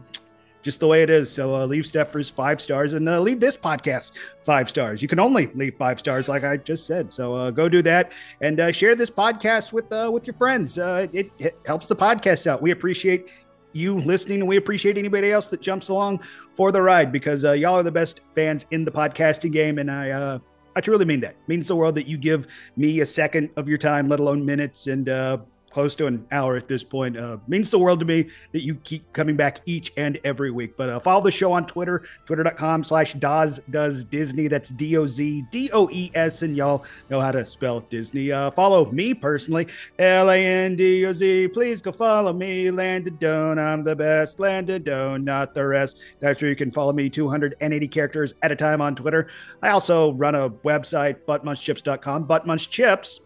just 0.65 0.79
the 0.79 0.87
way 0.87 1.03
it 1.03 1.11
is. 1.11 1.31
So 1.31 1.55
uh, 1.55 1.65
leave 1.67 1.85
Steffers 1.85 2.27
five 2.27 2.59
stars 2.59 2.93
and 2.93 3.07
uh, 3.07 3.21
leave 3.21 3.39
this 3.39 3.55
podcast 3.55 4.13
five 4.41 4.67
stars. 4.67 4.99
You 4.99 5.07
can 5.07 5.19
only 5.19 5.45
leave 5.53 5.75
five 5.77 5.99
stars, 5.99 6.27
like 6.27 6.43
I 6.43 6.57
just 6.57 6.87
said. 6.87 7.13
So 7.13 7.35
uh, 7.35 7.51
go 7.51 7.69
do 7.69 7.83
that 7.83 8.11
and 8.41 8.59
uh, 8.59 8.71
share 8.71 8.95
this 8.95 9.11
podcast 9.11 9.71
with 9.71 9.93
uh, 9.93 10.09
with 10.11 10.25
your 10.25 10.33
friends. 10.33 10.79
Uh, 10.79 11.05
it, 11.13 11.31
it 11.37 11.55
helps 11.67 11.85
the 11.85 11.95
podcast 11.95 12.47
out. 12.47 12.63
We 12.63 12.71
appreciate 12.71 13.27
you 13.73 13.99
listening, 13.99 14.39
and 14.39 14.47
we 14.47 14.57
appreciate 14.57 14.97
anybody 14.97 15.31
else 15.31 15.47
that 15.47 15.61
jumps 15.61 15.89
along 15.89 16.21
for 16.51 16.71
the 16.71 16.81
ride 16.81 17.11
because 17.11 17.45
uh, 17.45 17.51
y'all 17.51 17.75
are 17.75 17.83
the 17.83 17.91
best 17.91 18.21
fans 18.33 18.65
in 18.71 18.83
the 18.83 18.91
podcasting 18.91 19.51
game, 19.53 19.77
and 19.77 19.89
I. 19.89 20.09
Uh, 20.09 20.39
I 20.77 20.81
truly 20.81 21.05
mean 21.05 21.21
that. 21.21 21.31
It 21.31 21.47
means 21.47 21.69
the 21.69 21.75
world 21.77 21.95
that 21.95 22.05
you 22.05 22.17
give 22.17 22.47
me 22.75 22.99
a 22.99 23.05
second 23.05 23.49
of 23.55 23.69
your 23.69 23.77
time, 23.77 24.09
let 24.09 24.19
alone 24.19 24.45
minutes, 24.45 24.87
and 24.87 25.07
uh, 25.07 25.37
close 25.75 25.93
to 25.93 26.07
an 26.07 26.25
hour 26.31 26.55
at 26.55 26.69
this 26.69 26.85
point. 26.85 27.17
Uh, 27.17 27.37
means 27.49 27.69
the 27.69 27.77
world 27.77 27.99
to 27.99 28.05
me 28.05 28.29
that 28.53 28.61
you 28.61 28.75
keep 28.75 29.11
coming 29.11 29.35
back 29.35 29.59
each 29.65 29.91
and 29.97 30.17
every 30.23 30.49
week. 30.49 30.77
But 30.77 30.87
uh, 30.87 31.01
follow 31.01 31.21
the 31.21 31.31
show 31.31 31.51
on 31.51 31.67
Twitter, 31.67 32.03
twitter.com 32.23 32.85
slash 32.85 33.13
Doz 33.15 33.59
Does 33.69 34.05
Disney. 34.05 34.47
That's 34.47 34.69
D 34.69 34.95
O 34.95 35.05
Z 35.05 35.43
D 35.51 35.69
O 35.73 35.89
E 35.91 36.11
S, 36.15 36.43
and 36.43 36.55
y'all 36.55 36.85
know 37.09 37.19
how 37.19 37.33
to 37.33 37.45
spell 37.45 37.81
Disney. 37.81 38.31
Uh, 38.31 38.51
follow 38.51 38.89
me 38.89 39.13
personally, 39.13 39.67
L 39.99 40.29
A 40.29 40.37
N 40.37 40.77
D 40.77 41.05
O 41.07 41.11
Z. 41.11 41.49
Please 41.49 41.81
go 41.81 41.91
follow 41.91 42.31
me, 42.31 42.71
Landon 42.71 43.17
Doan. 43.17 43.59
I'm 43.59 43.83
the 43.83 43.97
best, 43.97 44.39
Landon 44.39 45.25
not 45.25 45.53
the 45.53 45.65
rest. 45.65 45.99
That's 46.21 46.41
where 46.41 46.49
you 46.49 46.55
can 46.55 46.71
follow 46.71 46.93
me 46.93 47.09
280 47.09 47.87
characters 47.89 48.33
at 48.43 48.51
a 48.53 48.55
time 48.55 48.79
on 48.79 48.95
Twitter. 48.95 49.27
I 49.61 49.71
also 49.71 50.13
run 50.13 50.35
a 50.35 50.49
website, 50.49 51.17
buttmunchchips.com. 51.27 52.29
Buttmunchchips 52.29 53.19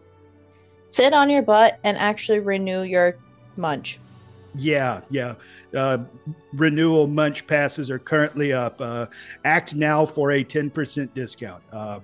Sit 0.90 1.12
on 1.12 1.30
your 1.30 1.42
butt 1.42 1.78
and 1.84 1.96
actually 1.96 2.40
renew 2.40 2.82
your 2.82 3.16
munch. 3.56 4.00
Yeah, 4.56 5.00
yeah. 5.10 5.34
Uh, 5.74 5.98
renewal 6.52 7.06
munch 7.06 7.46
passes 7.46 7.90
are 7.90 7.98
currently 7.98 8.52
up. 8.52 8.80
Uh, 8.80 9.06
act 9.44 9.74
now 9.74 10.04
for 10.04 10.32
a 10.32 10.44
10% 10.44 11.14
discount. 11.14 11.62
Uh, 11.72 12.00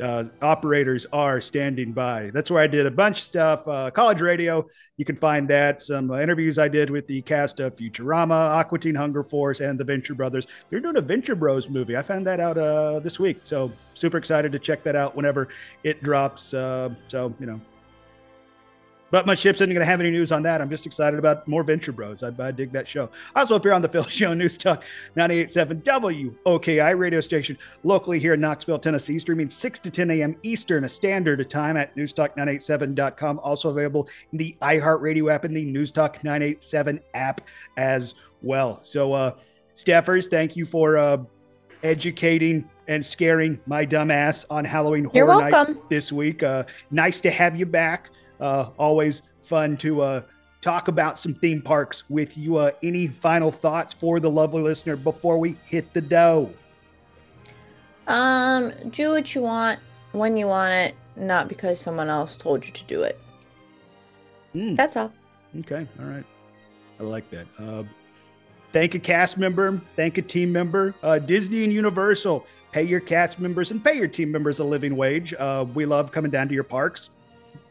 uh, 0.00 0.24
operators 0.40 1.06
are 1.12 1.40
standing 1.40 1.92
by. 1.92 2.30
That's 2.30 2.50
where 2.50 2.62
I 2.62 2.66
did 2.66 2.86
a 2.86 2.90
bunch 2.90 3.18
of 3.18 3.24
stuff. 3.24 3.68
Uh, 3.68 3.90
college 3.90 4.22
radio, 4.22 4.66
you 4.96 5.04
can 5.04 5.16
find 5.16 5.46
that. 5.48 5.82
Some 5.82 6.10
uh, 6.10 6.18
interviews 6.18 6.58
I 6.58 6.68
did 6.68 6.88
with 6.88 7.06
the 7.06 7.20
cast 7.22 7.60
of 7.60 7.76
Futurama, 7.76 8.30
Aqua 8.30 8.78
Teen 8.78 8.94
Hunger 8.94 9.22
Force, 9.22 9.60
and 9.60 9.78
the 9.78 9.84
Venture 9.84 10.14
Brothers. 10.14 10.46
They're 10.70 10.80
doing 10.80 10.96
a 10.96 11.02
Venture 11.02 11.36
Bros 11.36 11.68
movie. 11.68 11.96
I 11.96 12.02
found 12.02 12.26
that 12.26 12.40
out 12.40 13.02
this 13.04 13.20
week. 13.20 13.42
So 13.44 13.70
super 13.92 14.16
excited 14.16 14.50
to 14.52 14.58
check 14.58 14.82
that 14.84 14.96
out 14.96 15.14
whenever 15.14 15.48
it 15.84 16.02
drops. 16.02 16.42
So, 16.42 16.96
you 17.38 17.46
know, 17.46 17.60
but 19.12 19.26
my 19.26 19.34
ship 19.34 19.54
isn't 19.56 19.68
going 19.68 19.78
to 19.78 19.84
have 19.84 20.00
any 20.00 20.10
news 20.10 20.32
on 20.32 20.42
that. 20.42 20.62
I'm 20.62 20.70
just 20.70 20.86
excited 20.86 21.18
about 21.18 21.46
more 21.46 21.62
Venture 21.62 21.92
Bros. 21.92 22.22
I, 22.22 22.32
I 22.38 22.50
dig 22.50 22.72
that 22.72 22.88
show. 22.88 23.10
Also 23.36 23.54
up 23.54 23.62
here 23.62 23.74
on 23.74 23.82
the 23.82 23.88
Phil 23.92 24.04
Show 24.04 24.32
News 24.32 24.56
Talk 24.56 24.82
98.7 25.16 25.82
WOKI 26.44 26.98
radio 26.98 27.20
station 27.20 27.58
locally 27.84 28.18
here 28.18 28.32
in 28.32 28.40
Knoxville, 28.40 28.78
Tennessee, 28.78 29.18
streaming 29.18 29.50
6 29.50 29.78
to 29.80 29.90
10 29.90 30.10
a.m. 30.12 30.36
Eastern, 30.42 30.84
a 30.84 30.88
standard 30.88 31.48
time 31.50 31.76
at 31.76 31.94
newstalk987.com. 31.94 33.38
Also 33.40 33.68
available 33.68 34.08
in 34.32 34.38
the 34.38 34.56
iHeartRadio 34.62 35.30
app 35.30 35.44
and 35.44 35.54
the 35.54 35.72
Newstalk 35.72 36.24
987 36.24 36.98
app 37.12 37.42
as 37.76 38.14
well. 38.40 38.80
So, 38.82 39.12
uh, 39.12 39.34
Steffers, 39.74 40.28
thank 40.28 40.56
you 40.56 40.64
for 40.64 40.96
uh, 40.96 41.18
educating 41.82 42.68
and 42.88 43.04
scaring 43.04 43.60
my 43.66 43.84
dumb 43.84 44.10
ass 44.10 44.46
on 44.48 44.64
Halloween 44.64 45.04
Horror. 45.04 45.50
Night 45.50 45.88
this 45.90 46.10
week. 46.10 46.42
Uh, 46.42 46.64
nice 46.90 47.20
to 47.20 47.30
have 47.30 47.56
you 47.56 47.66
back. 47.66 48.10
Uh, 48.42 48.70
always 48.76 49.22
fun 49.40 49.76
to 49.76 50.02
uh, 50.02 50.22
talk 50.60 50.88
about 50.88 51.16
some 51.16 51.32
theme 51.32 51.62
parks 51.62 52.02
with 52.10 52.36
you. 52.36 52.56
Uh, 52.56 52.72
any 52.82 53.06
final 53.06 53.52
thoughts 53.52 53.92
for 53.94 54.18
the 54.18 54.28
lovely 54.28 54.60
listener 54.60 54.96
before 54.96 55.38
we 55.38 55.56
hit 55.64 55.94
the 55.94 56.00
dough? 56.00 56.50
Um, 58.08 58.72
do 58.90 59.10
what 59.10 59.32
you 59.32 59.42
want 59.42 59.78
when 60.10 60.36
you 60.36 60.48
want 60.48 60.74
it, 60.74 60.96
not 61.14 61.46
because 61.46 61.78
someone 61.78 62.08
else 62.08 62.36
told 62.36 62.66
you 62.66 62.72
to 62.72 62.84
do 62.84 63.04
it. 63.04 63.20
Mm. 64.56 64.76
That's 64.76 64.96
all. 64.96 65.12
Okay, 65.60 65.86
all 66.00 66.06
right. 66.06 66.24
I 66.98 67.04
like 67.04 67.30
that. 67.30 67.46
Uh, 67.60 67.84
thank 68.72 68.96
a 68.96 68.98
cast 68.98 69.38
member, 69.38 69.80
thank 69.94 70.18
a 70.18 70.22
team 70.22 70.50
member. 70.50 70.96
Uh, 71.04 71.20
Disney 71.20 71.62
and 71.62 71.72
Universal, 71.72 72.44
pay 72.72 72.82
your 72.82 73.00
cast 73.00 73.38
members 73.38 73.70
and 73.70 73.84
pay 73.84 73.94
your 73.94 74.08
team 74.08 74.32
members 74.32 74.58
a 74.58 74.64
living 74.64 74.96
wage. 74.96 75.32
Uh, 75.38 75.64
we 75.74 75.86
love 75.86 76.10
coming 76.10 76.30
down 76.32 76.48
to 76.48 76.54
your 76.54 76.64
parks. 76.64 77.10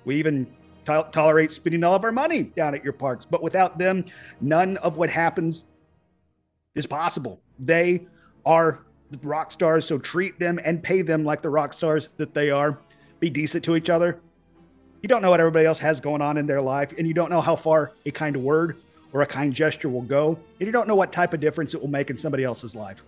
We 0.05 0.15
even 0.15 0.47
to- 0.85 1.07
tolerate 1.11 1.51
spending 1.51 1.83
all 1.83 1.95
of 1.95 2.03
our 2.03 2.11
money 2.11 2.43
down 2.43 2.75
at 2.75 2.83
your 2.83 2.93
parks, 2.93 3.25
but 3.25 3.43
without 3.43 3.77
them, 3.77 4.05
none 4.39 4.77
of 4.77 4.97
what 4.97 5.09
happens 5.09 5.65
is 6.75 6.85
possible. 6.85 7.39
They 7.59 8.07
are 8.45 8.79
rock 9.23 9.51
stars, 9.51 9.85
so 9.85 9.97
treat 9.97 10.39
them 10.39 10.59
and 10.63 10.81
pay 10.81 11.01
them 11.01 11.23
like 11.23 11.41
the 11.41 11.49
rock 11.49 11.73
stars 11.73 12.09
that 12.17 12.33
they 12.33 12.49
are. 12.49 12.79
Be 13.19 13.29
decent 13.29 13.63
to 13.65 13.75
each 13.75 13.89
other. 13.89 14.19
You 15.01 15.09
don't 15.09 15.21
know 15.21 15.29
what 15.29 15.39
everybody 15.39 15.65
else 15.65 15.79
has 15.79 15.99
going 15.99 16.21
on 16.21 16.37
in 16.37 16.45
their 16.45 16.61
life, 16.61 16.93
and 16.97 17.07
you 17.07 17.13
don't 17.13 17.29
know 17.29 17.41
how 17.41 17.55
far 17.55 17.91
a 18.05 18.11
kind 18.11 18.37
word 18.37 18.77
or 19.13 19.21
a 19.21 19.25
kind 19.25 19.53
gesture 19.53 19.89
will 19.89 20.01
go, 20.01 20.39
and 20.59 20.67
you 20.67 20.71
don't 20.71 20.87
know 20.87 20.95
what 20.95 21.11
type 21.11 21.33
of 21.33 21.39
difference 21.39 21.73
it 21.73 21.81
will 21.81 21.89
make 21.89 22.09
in 22.09 22.17
somebody 22.17 22.43
else's 22.43 22.75
life. 22.75 23.03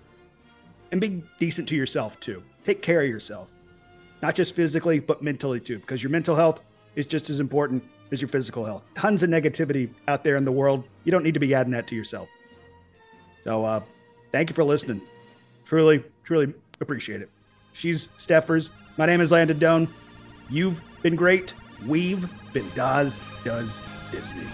And 0.91 0.99
be 0.99 1.23
decent 1.39 1.67
to 1.69 1.75
yourself 1.75 2.19
too. 2.19 2.43
Take 2.65 2.81
care 2.81 3.01
of 3.01 3.09
yourself, 3.09 3.51
not 4.21 4.35
just 4.35 4.55
physically, 4.55 4.99
but 4.99 5.21
mentally 5.21 5.59
too, 5.59 5.79
because 5.79 6.03
your 6.03 6.09
mental 6.09 6.35
health 6.35 6.61
is 6.95 7.05
just 7.05 7.29
as 7.29 7.39
important 7.39 7.83
as 8.11 8.21
your 8.21 8.29
physical 8.29 8.63
health. 8.63 8.83
Tons 8.95 9.23
of 9.23 9.29
negativity 9.29 9.89
out 10.07 10.23
there 10.23 10.35
in 10.35 10.45
the 10.45 10.51
world. 10.51 10.83
You 11.03 11.11
don't 11.11 11.23
need 11.23 11.33
to 11.33 11.39
be 11.39 11.53
adding 11.53 11.71
that 11.71 11.87
to 11.87 11.95
yourself. 11.95 12.29
So, 13.43 13.65
uh, 13.65 13.81
thank 14.31 14.49
you 14.49 14.55
for 14.55 14.63
listening. 14.63 15.01
Truly, 15.65 16.03
truly 16.23 16.53
appreciate 16.79 17.21
it. 17.21 17.29
She's 17.73 18.07
Steffers. 18.17 18.69
My 18.97 19.05
name 19.05 19.21
is 19.21 19.31
Landon 19.31 19.57
Doan. 19.57 19.87
You've 20.49 20.81
been 21.01 21.15
great. 21.15 21.53
We've 21.87 22.29
been 22.53 22.69
Daz 22.75 23.19
Does 23.43 23.81
Disney. 24.11 24.45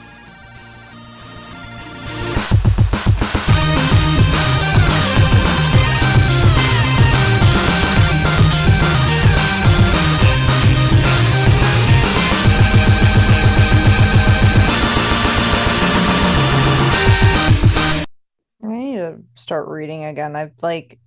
Start 19.40 19.68
reading 19.68 20.06
again. 20.06 20.36
I've 20.36 20.54
like, 20.62 21.00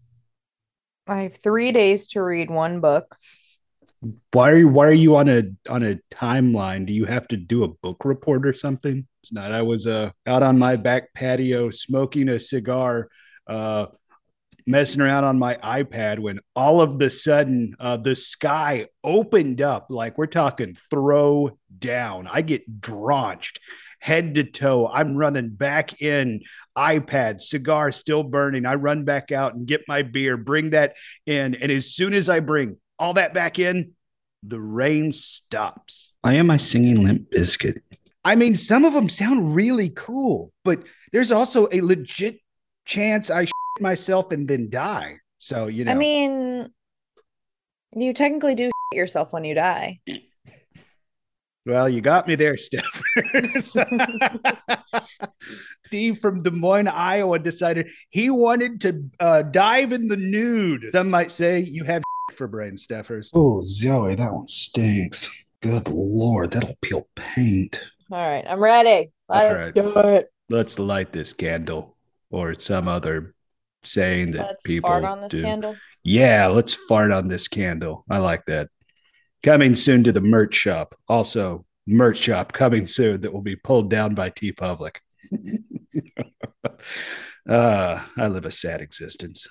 I 1.07 1.23
have 1.23 1.37
three 1.37 1.73
days 1.73 2.07
to 2.09 2.23
read 2.23 2.51
one 2.51 2.81
book. 2.81 3.17
Why 4.33 4.51
are 4.51 4.59
you 4.59 4.69
why 4.69 4.87
are 4.89 4.93
you 4.93 5.17
on 5.17 5.29
a 5.29 5.45
on 5.69 5.85
a 5.85 5.99
timeline? 6.11 6.87
Do 6.87 6.93
you 6.93 7.05
have 7.05 7.29
to 7.29 7.37
do 7.37 7.63
a 7.63 7.69
book 7.69 8.05
report 8.05 8.47
or 8.47 8.53
something? 8.53 9.07
It's 9.23 9.33
not. 9.33 9.53
I 9.53 9.63
was 9.63 9.87
uh 9.87 10.11
out 10.27 10.43
on 10.43 10.59
my 10.59 10.75
back 10.77 11.15
patio 11.15 11.71
smoking 11.71 12.29
a 12.29 12.41
cigar, 12.41 13.09
uh 13.47 13.87
messing 14.67 15.01
around 15.01 15.25
on 15.25 15.39
my 15.39 15.55
iPad 15.57 16.19
when 16.19 16.41
all 16.57 16.81
of 16.81 16.99
the 16.99 17.11
sudden 17.11 17.77
uh 17.79 17.97
the 17.97 18.17
sky 18.17 18.89
opened 19.05 19.63
up 19.63 19.87
like 19.89 20.19
we're 20.19 20.27
talking 20.27 20.77
throw 20.91 21.57
down. 21.79 22.29
I 22.31 22.43
get 22.43 22.81
drenched 22.81 23.61
head 24.03 24.35
to 24.35 24.43
toe. 24.43 24.91
I'm 24.93 25.17
running 25.17 25.51
back 25.51 26.03
in 26.03 26.41
iPad, 26.77 27.41
cigar 27.41 27.93
still 27.93 28.23
burning. 28.23 28.67
I 28.67 28.75
run 28.75 29.05
back 29.05 29.33
out 29.33 29.55
and 29.55 29.67
get 29.67 29.83
my 29.89 30.03
beer, 30.03 30.37
bring 30.37 30.71
that 30.71 30.97
in. 31.27 31.55
And 31.55 31.71
as 31.71 31.95
soon 31.95 32.15
as 32.15 32.29
I 32.29 32.41
bring 32.41 32.79
all 32.99 33.15
that 33.15 33.35
back 33.35 33.59
in, 33.59 33.93
the 34.43 34.61
rain 34.61 35.13
stops. 35.13 36.13
Why 36.23 36.35
am 36.35 36.51
I 36.51 36.57
singing 36.57 37.05
Limp 37.05 37.31
Bizkit? 37.31 37.81
I 38.25 38.35
mean, 38.35 38.57
some 38.57 38.85
of 38.85 38.93
them 38.93 39.09
sound 39.09 39.55
really 39.55 39.91
cool, 39.91 40.53
but 40.65 40.85
there's 41.13 41.33
also 41.33 41.69
a 41.73 41.81
legit 41.81 42.39
chance 42.85 43.31
I 43.31 43.45
shit 43.45 43.53
myself 43.81 44.31
and 44.33 44.47
then 44.47 44.71
die. 44.71 45.19
So, 45.39 45.67
you 45.67 45.85
know, 45.85 45.93
I 45.93 45.95
mean, 45.95 46.71
you 47.97 48.13
technically 48.15 48.55
do 48.55 48.65
shit 48.65 48.99
yourself 48.99 49.33
when 49.33 49.45
you 49.45 49.55
die. 49.55 50.01
Well, 51.67 51.89
you 51.89 52.01
got 52.01 52.27
me 52.27 52.35
there, 52.35 52.57
Steph. 52.59 53.03
Steve 55.87 56.19
from 56.19 56.43
Des 56.43 56.51
Moines, 56.51 56.89
Iowa 56.89 57.39
decided 57.39 57.89
he 58.11 58.31
wanted 58.31 58.81
to 58.83 59.05
uh, 59.21 59.43
dive 59.43 59.93
in 59.93 60.09
the 60.09 60.17
nude. 60.17 60.91
Some 60.93 61.11
might 61.11 61.31
say 61.31 61.61
you 61.61 61.85
have 61.85 62.03
for 62.33 62.49
brain, 62.49 62.77
Steffers. 62.77 63.31
Oh, 63.35 63.63
Zoe, 63.65 64.15
that 64.15 64.33
one 64.33 64.49
stinks. 64.49 65.31
Good 65.61 65.89
lord, 65.89 66.51
that'll 66.53 66.77
peel 66.81 67.07
paint. 67.15 67.81
All 68.11 68.19
right, 68.19 68.45
I'm 68.49 68.61
ready. 68.61 69.13
Let's 69.29 69.45
All 69.45 69.55
right. 69.55 69.75
do 69.75 69.93
it. 70.11 70.33
Let's 70.49 70.79
light 70.79 71.13
this 71.13 71.33
candle, 71.33 71.97
or 72.31 72.55
some 72.59 72.89
other 72.89 73.35
saying 73.85 74.33
that 74.33 74.47
Let's 74.47 74.65
people 74.65 74.91
fart 74.91 75.05
on 75.05 75.21
this 75.21 75.33
do. 75.33 75.43
candle. 75.43 75.77
Yeah, 76.03 76.49
let's 76.49 76.75
fart 76.75 77.13
on 77.13 77.29
this 77.29 77.49
candle. 77.49 78.05
I 78.11 78.19
like 78.19 78.45
that. 78.47 78.69
Coming 79.43 79.75
soon 79.75 80.05
to 80.05 80.13
the 80.13 80.21
merch 80.21 80.55
shop. 80.55 80.95
Also, 81.09 81.65
merch 81.85 82.19
shop 82.19 82.53
coming 82.53 82.87
soon 82.87 83.23
that 83.23 83.33
will 83.33 83.43
be 83.43 83.57
pulled 83.57 83.91
down 83.91 84.15
by 84.15 84.31
TeePublic. 84.31 84.99
uh, 87.49 88.01
I 88.17 88.29
live 88.29 88.45
a 88.45 88.53
sad 88.53 88.81
existence. 88.81 89.49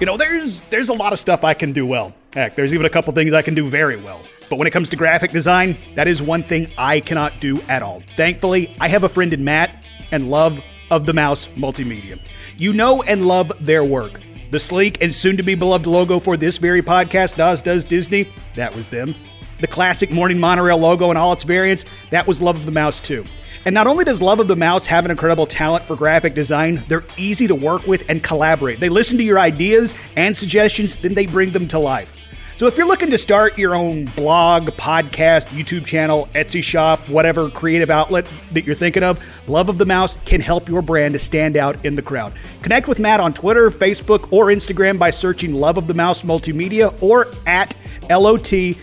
You 0.00 0.06
know, 0.06 0.18
there's 0.18 0.60
there's 0.62 0.90
a 0.90 0.94
lot 0.94 1.14
of 1.14 1.18
stuff 1.18 1.44
I 1.44 1.54
can 1.54 1.72
do 1.72 1.86
well. 1.86 2.14
Heck, 2.34 2.56
there's 2.56 2.74
even 2.74 2.84
a 2.84 2.90
couple 2.90 3.14
things 3.14 3.32
I 3.32 3.40
can 3.40 3.54
do 3.54 3.66
very 3.66 3.96
well. 3.96 4.20
But 4.50 4.58
when 4.58 4.66
it 4.66 4.72
comes 4.72 4.90
to 4.90 4.96
graphic 4.96 5.30
design, 5.30 5.78
that 5.94 6.06
is 6.08 6.20
one 6.20 6.42
thing 6.42 6.70
I 6.76 7.00
cannot 7.00 7.40
do 7.40 7.58
at 7.70 7.80
all. 7.82 8.02
Thankfully, 8.18 8.76
I 8.80 8.88
have 8.88 9.04
a 9.04 9.08
friend 9.08 9.32
in 9.32 9.42
Matt 9.42 9.82
and 10.10 10.30
Love 10.30 10.60
of 10.90 11.06
the 11.06 11.12
Mouse 11.12 11.48
Multimedia. 11.56 12.18
You 12.56 12.72
know 12.72 13.02
and 13.02 13.26
love 13.26 13.52
their 13.60 13.82
work. 13.82 14.20
The 14.52 14.60
sleek 14.60 15.02
and 15.02 15.12
soon 15.12 15.36
to 15.36 15.42
be 15.42 15.56
beloved 15.56 15.88
logo 15.88 16.20
for 16.20 16.36
this 16.36 16.58
very 16.58 16.82
podcast, 16.82 17.36
Daz 17.36 17.60
Does 17.60 17.84
Disney, 17.84 18.28
that 18.54 18.74
was 18.76 18.86
them. 18.86 19.16
The 19.60 19.66
classic 19.66 20.12
Morning 20.12 20.38
Monorail 20.38 20.78
logo 20.78 21.10
and 21.10 21.18
all 21.18 21.32
its 21.32 21.42
variants, 21.42 21.84
that 22.10 22.26
was 22.28 22.40
Love 22.40 22.56
of 22.56 22.64
the 22.64 22.70
Mouse 22.70 23.00
too. 23.00 23.24
And 23.64 23.74
not 23.74 23.88
only 23.88 24.04
does 24.04 24.22
Love 24.22 24.38
of 24.38 24.46
the 24.46 24.54
Mouse 24.54 24.86
have 24.86 25.04
an 25.04 25.10
incredible 25.10 25.46
talent 25.46 25.84
for 25.84 25.96
graphic 25.96 26.34
design, 26.34 26.84
they're 26.86 27.04
easy 27.16 27.48
to 27.48 27.54
work 27.56 27.88
with 27.88 28.08
and 28.08 28.22
collaborate. 28.22 28.78
They 28.78 28.88
listen 28.88 29.18
to 29.18 29.24
your 29.24 29.40
ideas 29.40 29.94
and 30.14 30.36
suggestions, 30.36 30.94
then 30.94 31.14
they 31.14 31.26
bring 31.26 31.50
them 31.50 31.66
to 31.68 31.80
life. 31.80 32.16
So 32.56 32.68
if 32.68 32.76
you're 32.76 32.86
looking 32.86 33.10
to 33.10 33.18
start 33.18 33.58
your 33.58 33.74
own 33.74 34.04
blog, 34.04 34.68
podcast, 34.76 35.46
YouTube 35.46 35.84
channel, 35.84 36.28
Etsy 36.34 36.62
shop, 36.62 37.00
whatever 37.08 37.50
creative 37.50 37.90
outlet 37.90 38.30
that 38.52 38.64
you're 38.64 38.76
thinking 38.76 39.02
of, 39.02 39.18
Love 39.48 39.68
of 39.68 39.76
the 39.76 39.84
Mouse 39.84 40.16
can 40.24 40.40
help 40.40 40.68
your 40.68 40.80
brand 40.80 41.14
to 41.14 41.18
stand 41.18 41.56
out 41.56 41.84
in 41.84 41.96
the 41.96 42.02
crowd. 42.02 42.32
Connect 42.62 42.86
with 42.86 43.00
Matt 43.00 43.18
on 43.18 43.34
Twitter, 43.34 43.72
Facebook, 43.72 44.32
or 44.32 44.46
Instagram 44.46 45.00
by 45.00 45.10
searching 45.10 45.52
Love 45.52 45.78
of 45.78 45.88
the 45.88 45.94
Mouse 45.94 46.22
Multimedia 46.22 46.94
or 47.02 47.26
at 47.48 47.76
LOTM 48.02 48.76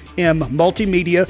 Multimedia 0.50 1.30